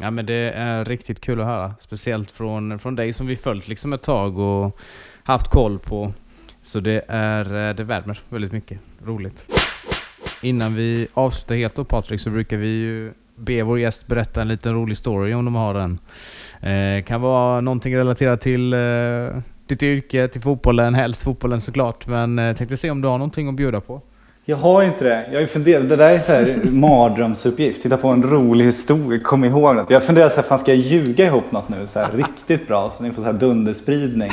Ja 0.00 0.10
men 0.10 0.26
det 0.26 0.52
är 0.56 0.84
riktigt 0.84 1.20
kul 1.20 1.40
att 1.40 1.46
höra. 1.46 1.74
Speciellt 1.80 2.30
från, 2.30 2.78
från 2.78 2.96
dig 2.96 3.12
som 3.12 3.26
vi 3.26 3.36
följt 3.36 3.68
liksom 3.68 3.92
ett 3.92 4.02
tag 4.02 4.38
och 4.38 4.78
haft 5.24 5.48
koll 5.48 5.78
på. 5.78 6.12
Så 6.62 6.80
det, 6.80 7.04
är, 7.08 7.74
det 7.74 7.84
värmer 7.84 8.20
väldigt 8.28 8.52
mycket. 8.52 8.78
Roligt. 9.04 9.46
Innan 10.42 10.74
vi 10.74 11.08
avslutar 11.14 11.54
helt 11.54 11.74
då 11.74 11.84
Patrik 11.84 12.20
så 12.20 12.30
brukar 12.30 12.56
vi 12.56 12.66
ju 12.66 13.12
be 13.36 13.62
vår 13.62 13.80
gäst 13.80 14.06
berätta 14.06 14.40
en 14.40 14.48
liten 14.48 14.74
rolig 14.74 14.96
story 14.96 15.34
om 15.34 15.44
de 15.44 15.54
har 15.54 15.74
den. 15.74 15.98
Eh, 16.60 17.04
kan 17.04 17.20
vara 17.20 17.60
någonting 17.60 17.96
relaterat 17.96 18.40
till 18.40 18.72
eh, 18.72 18.78
ditt 19.66 19.82
yrke, 19.82 20.28
till 20.28 20.40
fotbollen, 20.40 20.94
helst 20.94 21.22
fotbollen 21.22 21.60
såklart. 21.60 22.06
Men 22.06 22.38
eh, 22.38 22.56
tänkte 22.56 22.76
se 22.76 22.90
om 22.90 23.00
du 23.00 23.08
har 23.08 23.18
någonting 23.18 23.48
att 23.48 23.54
bjuda 23.54 23.80
på. 23.80 24.02
Jag 24.44 24.56
har 24.56 24.82
inte 24.82 25.04
det. 25.04 25.26
Jag 25.32 25.40
har 25.40 25.46
funderat, 25.46 25.88
det 25.88 25.96
där 25.96 26.10
är 26.10 26.18
så 26.18 26.32
här 26.32 26.70
mardrömsuppgift. 26.70 27.82
Titta 27.82 27.96
på 27.96 28.08
en 28.08 28.22
rolig 28.22 28.64
historia, 28.64 29.20
kom 29.20 29.44
ihåg 29.44 29.76
något. 29.76 29.90
Jag 29.90 30.02
funderar 30.02 30.28
så 30.28 30.36
här, 30.36 30.42
fan 30.42 30.58
ska 30.58 30.74
jag 30.74 30.80
ljuga 30.80 31.26
ihop 31.26 31.52
något 31.52 31.68
nu 31.68 31.86
så 31.86 31.98
här, 31.98 32.08
riktigt 32.12 32.68
bra 32.68 32.92
så 32.96 33.02
ni 33.02 33.10
får 33.10 33.22
så 33.22 33.26
här 33.26 33.32
dunderspridning. 33.38 34.30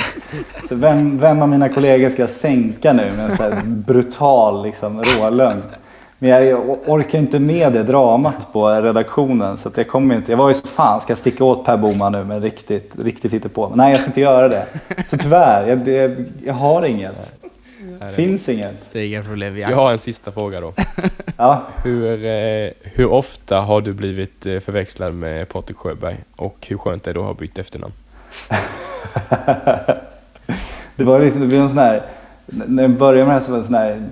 Så 0.70 0.76
vem, 0.76 1.18
vem 1.18 1.42
av 1.42 1.50
mina 1.50 1.70
kollegor 1.70 2.10
ska 2.10 2.22
jag 2.22 2.30
sänka 2.30 2.94
nu 2.94 3.04
med 3.04 3.20
en 3.20 3.38
så 3.38 3.44
här 3.44 3.62
brutal 3.66 4.64
liksom, 4.64 5.04
rålögn? 5.04 5.62
Men 6.20 6.30
jag 6.30 6.70
orkar 6.86 7.20
inte 7.20 7.40
med 7.40 7.74
det 7.74 7.84
dramat 7.84 8.54
på 8.54 8.70
redaktionen 8.70 9.58
så 9.58 9.68
att 9.68 9.78
jag 9.78 9.88
kommer 9.88 10.16
inte. 10.16 10.32
Jag 10.32 10.38
var 10.38 10.48
ju 10.48 10.54
så 10.54 10.68
fan, 10.68 11.02
ska 11.02 11.12
jag 11.12 11.18
sticka 11.18 11.44
åt 11.44 11.66
Per 11.66 11.78
Boman 11.78 12.12
nu 12.12 12.24
med 12.24 12.42
riktigt, 12.44 12.92
riktigt 13.00 13.34
hittepå? 13.34 13.70
Men 13.70 13.78
nej, 13.78 13.90
jag 13.90 13.98
ska 13.98 14.08
inte 14.08 14.22
göra 14.22 14.50
det. 14.50 14.66
Så 15.10 15.18
tyvärr, 15.18 15.68
jag, 15.68 15.88
jag, 15.88 16.26
jag 16.46 16.54
har 16.54 16.86
inget. 16.86 17.32
Finns 18.16 18.50
inget. 18.50 18.90
Det 18.92 19.00
är 19.00 19.08
inga 19.08 19.24
problem. 19.24 19.58
Jag 19.58 19.76
har 19.76 19.92
en 19.92 19.98
sista 19.98 20.32
fråga 20.32 20.62
då. 20.62 20.74
ja. 21.38 21.64
hur, 21.84 22.26
eh, 22.26 22.70
hur 22.82 23.06
ofta 23.06 23.60
har 23.60 23.82
du 23.82 23.94
blivit 23.94 24.46
eh, 24.46 24.60
förväxlad 24.60 25.14
med 25.14 25.50
Patrik 25.50 25.78
Sjöberg? 25.78 26.18
Och 26.36 26.68
hur 26.70 26.78
skönt 26.78 27.08
är 27.08 27.14
det 27.14 27.20
att 27.20 27.26
ha 27.26 27.34
bytt 27.34 27.58
efternamn? 27.58 27.94
det 30.96 31.04
var 31.04 31.20
liksom, 31.20 31.42
det 31.42 31.48
blev 31.48 31.62
en 31.62 31.70
sån 31.70 31.78
här, 31.78 32.02
när 32.46 32.84
jag 32.84 32.92
började 32.92 33.28
med 33.28 33.36
det 33.36 33.40
här 33.40 33.46
så 33.46 33.52
var 33.52 33.58
det 33.58 33.64
en 33.64 33.68
sån 33.68 33.76
här 33.76 34.04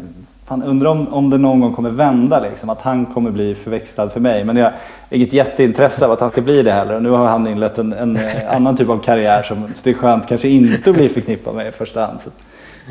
Fan, 0.53 0.63
undrar 0.63 0.89
om, 0.89 1.13
om 1.13 1.29
det 1.29 1.37
någon 1.37 1.59
gång 1.59 1.73
kommer 1.73 1.89
vända, 1.89 2.39
liksom, 2.39 2.69
att 2.69 2.81
han 2.81 3.05
kommer 3.05 3.31
bli 3.31 3.55
förväxlad 3.55 4.11
för 4.11 4.19
mig. 4.19 4.45
Men 4.45 4.57
jag 4.57 4.65
har 4.65 4.73
inget 5.09 5.33
jätteintresse 5.33 6.05
av 6.05 6.11
att 6.11 6.19
han 6.19 6.29
ska 6.29 6.41
bli 6.41 6.63
det 6.63 6.71
heller. 6.71 6.95
Och 6.95 7.03
nu 7.03 7.09
har 7.09 7.27
han 7.27 7.47
inlett 7.47 7.77
en, 7.77 7.93
en 7.93 8.17
annan 8.49 8.77
typ 8.77 8.89
av 8.89 8.97
karriär 8.99 9.43
som 9.43 9.73
det 9.83 9.89
är 9.89 9.93
skönt 9.93 10.27
kanske 10.27 10.47
inte 10.47 10.89
att 10.89 10.95
bli 10.95 11.07
förknippad 11.07 11.55
med 11.55 11.67
i 11.67 11.71
första 11.71 12.05
hand. 12.05 12.19
Så. 12.23 12.29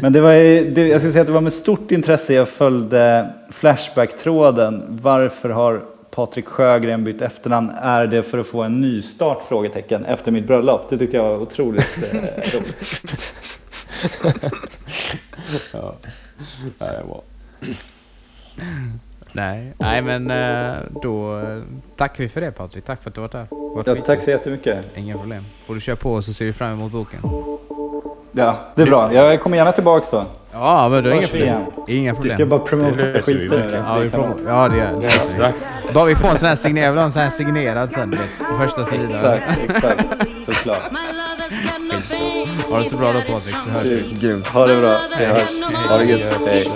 Men 0.01 0.13
det 0.13 0.21
var, 0.21 0.33
det, 0.75 0.89
jag 0.89 1.01
ska 1.01 1.11
säga 1.11 1.21
att 1.21 1.27
det 1.27 1.33
var 1.33 1.41
med 1.41 1.53
stort 1.53 1.91
intresse 1.91 2.35
jag 2.35 2.49
följde 2.49 3.31
Flashback-tråden. 3.51 4.83
Varför 4.89 5.51
har 5.51 5.83
Patrik 6.11 6.47
Sjögren 6.47 7.05
bytt 7.05 7.23
efternamn? 7.23 7.71
Är 7.83 8.07
det 8.07 8.23
för 8.23 8.39
att 8.39 8.47
få 8.47 8.63
en 8.63 8.81
nystart? 8.81 9.43
Frågetecken 9.49 10.05
efter 10.05 10.33
mitt 10.33 10.47
bröllop. 10.47 10.87
Det 10.91 10.99
tyckte 10.99 11.17
jag 11.17 11.25
var 11.25 11.37
otroligt 11.37 11.99
eh, 12.13 12.19
roligt. 12.55 13.05
ja. 15.73 15.95
Ja, 16.79 16.87
det 16.87 17.05
var. 17.09 17.21
Nej, 19.33 19.73
nej 19.79 20.03
men 20.03 20.31
eh, 20.31 20.79
då 21.03 21.39
eh, 21.39 21.63
tackar 21.97 22.25
vi 22.25 22.29
för 22.29 22.41
det 22.41 22.53
Patrik. 22.53 22.85
Tack 22.85 23.03
för 23.03 23.11
att 23.11 23.15
du 23.15 23.21
varit 23.21 23.35
här. 23.35 23.47
Varit 23.51 23.87
ja, 23.87 23.97
tack 24.07 24.23
så 24.23 24.31
jättemycket. 24.31 24.85
Inga 24.95 25.19
problem. 25.19 25.45
Får 25.67 25.75
du 25.75 25.81
köra 25.81 25.97
på 25.97 26.23
så 26.23 26.33
ser 26.33 26.45
vi 26.45 26.53
fram 26.53 26.73
emot 26.73 26.93
boken. 26.93 27.21
Ja, 28.33 28.59
det 28.75 28.83
är 28.83 28.87
bra. 28.87 29.15
Jag 29.15 29.41
kommer 29.41 29.57
gärna 29.57 29.73
tillbaks 29.73 30.11
då. 30.11 30.25
Ja, 30.53 30.89
men 30.89 31.05
det 31.05 31.11
är 31.11 31.15
inga 31.15 31.27
problem. 31.27 31.61
Inga 31.89 32.15
problem. 32.15 32.31
Du 32.31 32.45
ska 32.45 32.47
bara 32.47 32.61
promota 32.61 33.23
skiten 33.23 33.61
nu. 33.61 33.83
Ja, 33.87 33.99
vi 33.99 34.11
ja, 34.47 34.69
det 34.69 34.77
gör 34.77 35.01
det. 35.01 35.07
Exakt. 35.07 35.59
Bara 35.95 36.05
vi 36.05 36.15
får 36.15 36.29
en 36.29 36.39
sån 36.39 36.49
här 36.49 36.55
signerad, 36.55 36.99
en 36.99 37.13
sån 37.13 37.23
här 37.23 37.31
signerad 37.31 37.93
sen 37.93 38.19
på 38.39 38.59
första 38.59 38.85
sidan. 38.85 39.11
Exakt, 39.11 39.71
exakt. 39.71 40.05
Såklart. 40.47 40.83
Ha 42.71 42.79
det 42.79 42.91
så 42.91 42.97
bra 42.97 43.13
då 43.13 43.21
Patrik, 43.21 43.55
så 43.65 43.71
hörs 43.71 43.85
vi. 43.85 44.15
Grymt. 44.21 44.47
Ha 44.49 44.67
det 44.67 44.77
bra. 44.77 45.01
Vi 45.19 45.25
hörs. 45.25 45.49
Ha 45.89 45.99
det 45.99 46.05
gött. 46.05 46.49
Hej. 46.49 46.67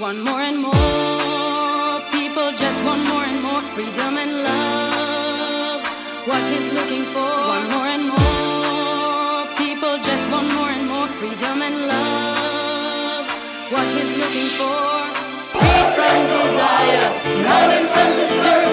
One 0.00 0.20
more 0.22 0.42
and 0.44 0.58
more 0.58 2.00
people 2.12 2.52
just 2.52 2.80
want 2.84 3.02
more 3.08 3.24
and 3.24 3.42
more 3.42 3.62
freedom 3.74 4.16
and 4.16 4.32
love. 4.44 5.82
What 6.26 6.42
he's 6.52 6.72
looking 6.72 7.04
for. 7.14 7.30
One 7.56 7.66
more 7.74 7.88
and 7.94 8.04
more 8.06 9.46
people 9.56 9.94
just 10.08 10.24
want 10.32 10.48
more 10.54 10.70
and 10.70 10.86
more 10.88 11.08
freedom 11.20 11.62
and 11.62 11.76
love. 11.88 13.26
What 13.72 13.86
he's 13.96 14.12
looking 14.22 14.50
for. 14.58 14.78
Free 15.52 15.82
from 15.96 16.18
desire, 16.36 17.10
mind 17.48 17.72
and 17.78 17.88
senses 17.88 18.67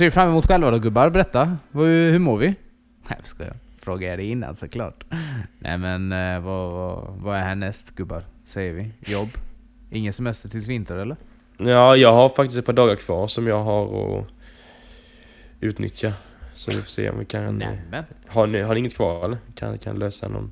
ser 0.00 0.04
vi 0.04 0.10
fram 0.10 0.28
emot 0.28 0.46
själva 0.46 0.70
då 0.70 0.78
gubbar? 0.78 1.10
Berätta. 1.10 1.56
Hur, 1.72 2.12
hur 2.12 2.18
mår 2.18 2.38
vi? 2.38 2.46
Nej 2.46 3.16
jag 3.18 3.26
skojar. 3.26 3.56
Frågar 3.78 4.08
jag 4.08 4.18
det 4.18 4.24
innan 4.24 4.56
såklart. 4.56 5.04
Nej 5.58 5.78
men 5.78 6.12
eh, 6.12 6.40
vad, 6.40 6.70
vad, 6.72 7.14
vad 7.16 7.36
är 7.36 7.40
härnäst 7.40 7.90
gubbar? 7.90 8.24
Säger 8.44 8.72
vi. 8.72 8.90
Jobb? 9.12 9.28
Ingen 9.90 10.12
semester 10.12 10.48
tills 10.48 10.68
vinter 10.68 10.96
eller? 10.96 11.16
Ja, 11.56 11.96
jag 11.96 12.12
har 12.12 12.28
faktiskt 12.28 12.58
ett 12.58 12.66
par 12.66 12.72
dagar 12.72 12.96
kvar 12.96 13.26
som 13.26 13.46
jag 13.46 13.64
har 13.64 14.18
att 14.18 14.26
utnyttja. 15.60 16.12
Så 16.54 16.70
vi 16.70 16.76
får 16.76 16.90
se 16.90 17.10
om 17.10 17.18
vi 17.18 17.24
kan... 17.24 17.58
Nämen. 17.58 18.04
Har 18.26 18.46
ni, 18.46 18.60
har 18.60 18.74
ni 18.74 18.80
inget 18.80 18.96
kvar 18.96 19.24
eller? 19.24 19.38
Kan, 19.54 19.78
kan 19.78 19.98
lösa 19.98 20.28
någon 20.28 20.50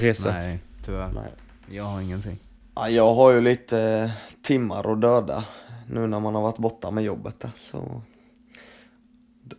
resa? 0.00 0.30
Nej, 0.30 0.58
tyvärr. 0.84 1.10
Nej. 1.14 1.32
Jag 1.76 1.84
har 1.84 2.00
ingenting. 2.00 2.38
Ja, 2.74 2.88
jag 2.88 3.14
har 3.14 3.32
ju 3.32 3.40
lite 3.40 3.80
eh, 3.80 4.10
timmar 4.42 4.92
att 4.92 5.00
döda 5.00 5.44
nu 5.92 6.06
när 6.06 6.20
man 6.20 6.34
har 6.34 6.42
varit 6.42 6.58
borta 6.58 6.90
med 6.90 7.04
jobbet 7.04 7.40
där, 7.40 7.50
så... 7.56 8.02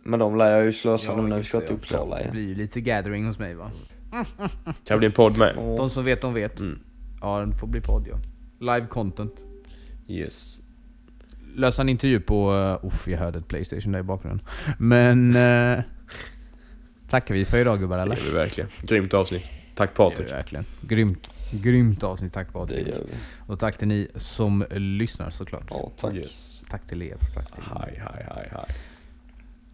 Men 0.02 0.18
de 0.20 0.36
lär 0.36 0.56
jag 0.56 0.64
ju 0.64 0.72
slösa 0.72 1.16
nu 1.16 1.22
när 1.22 1.36
vi 1.38 1.44
ska 1.44 1.60
till 1.60 1.74
Uppsala 1.74 2.16
Det 2.16 2.20
igen. 2.20 2.32
blir 2.32 2.48
ju 2.48 2.54
lite 2.54 2.80
gathering 2.80 3.26
hos 3.26 3.38
mig 3.38 3.54
va? 3.54 3.70
Kan 4.84 4.98
bli 4.98 5.06
en 5.06 5.12
podd 5.12 5.38
med. 5.38 5.56
Och, 5.56 5.76
De 5.78 5.90
som 5.90 6.04
vet, 6.04 6.20
de 6.20 6.34
vet. 6.34 6.60
Mm. 6.60 6.78
Ja, 7.20 7.40
det 7.46 7.56
får 7.56 7.66
bli 7.66 7.80
podd 7.80 8.06
ja. 8.08 8.16
Live 8.74 8.86
content. 8.86 9.32
Yes. 10.08 10.60
Lösa 11.54 11.82
en 11.82 11.88
intervju 11.88 12.20
på... 12.20 12.52
Uh, 12.52 12.86
uff, 12.86 13.08
jag 13.08 13.18
hörde 13.18 13.38
ett 13.38 13.48
Playstation 13.48 13.92
där 13.92 14.00
i 14.00 14.02
bakgrunden. 14.02 14.46
Men... 14.78 15.36
Uh, 15.36 15.80
tackar 17.08 17.34
vi 17.34 17.44
för 17.44 17.58
idag 17.58 17.80
gubbar 17.80 17.96
Det 17.96 18.02
eller? 18.02 18.16
gör 18.16 18.22
vi 18.32 18.38
verkligen. 18.38 18.70
Grymt 18.82 19.14
avsnitt. 19.14 19.44
Tack 19.74 19.96
Det 19.96 20.02
gör 20.02 20.10
Patrik. 20.10 20.28
vi 20.28 20.32
verkligen. 20.32 20.64
Grymt. 20.80 21.28
Grymt 21.50 22.02
avsnitt, 22.02 22.32
tack 22.32 22.46
det 22.46 22.52
Patrik. 22.52 22.88
gör 22.88 23.04
vi. 23.08 23.14
Och 23.46 23.58
tack 23.58 23.78
till 23.78 23.88
ni 23.88 24.08
som 24.16 24.64
lyssnar 24.70 25.30
såklart. 25.30 25.66
Ja, 25.70 25.90
tack. 25.96 26.14
Yes. 26.14 26.64
Tack 26.70 26.86
till 26.86 27.02
er. 27.02 27.16
Tack 27.34 27.52
till. 27.52 27.64
Hej, 27.64 27.94
hej, 27.98 28.26
hej, 28.34 28.48
hej. 28.52 28.74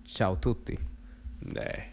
Ciao 0.07 0.37
tutti. 0.37 0.79
Nej. 1.41 1.90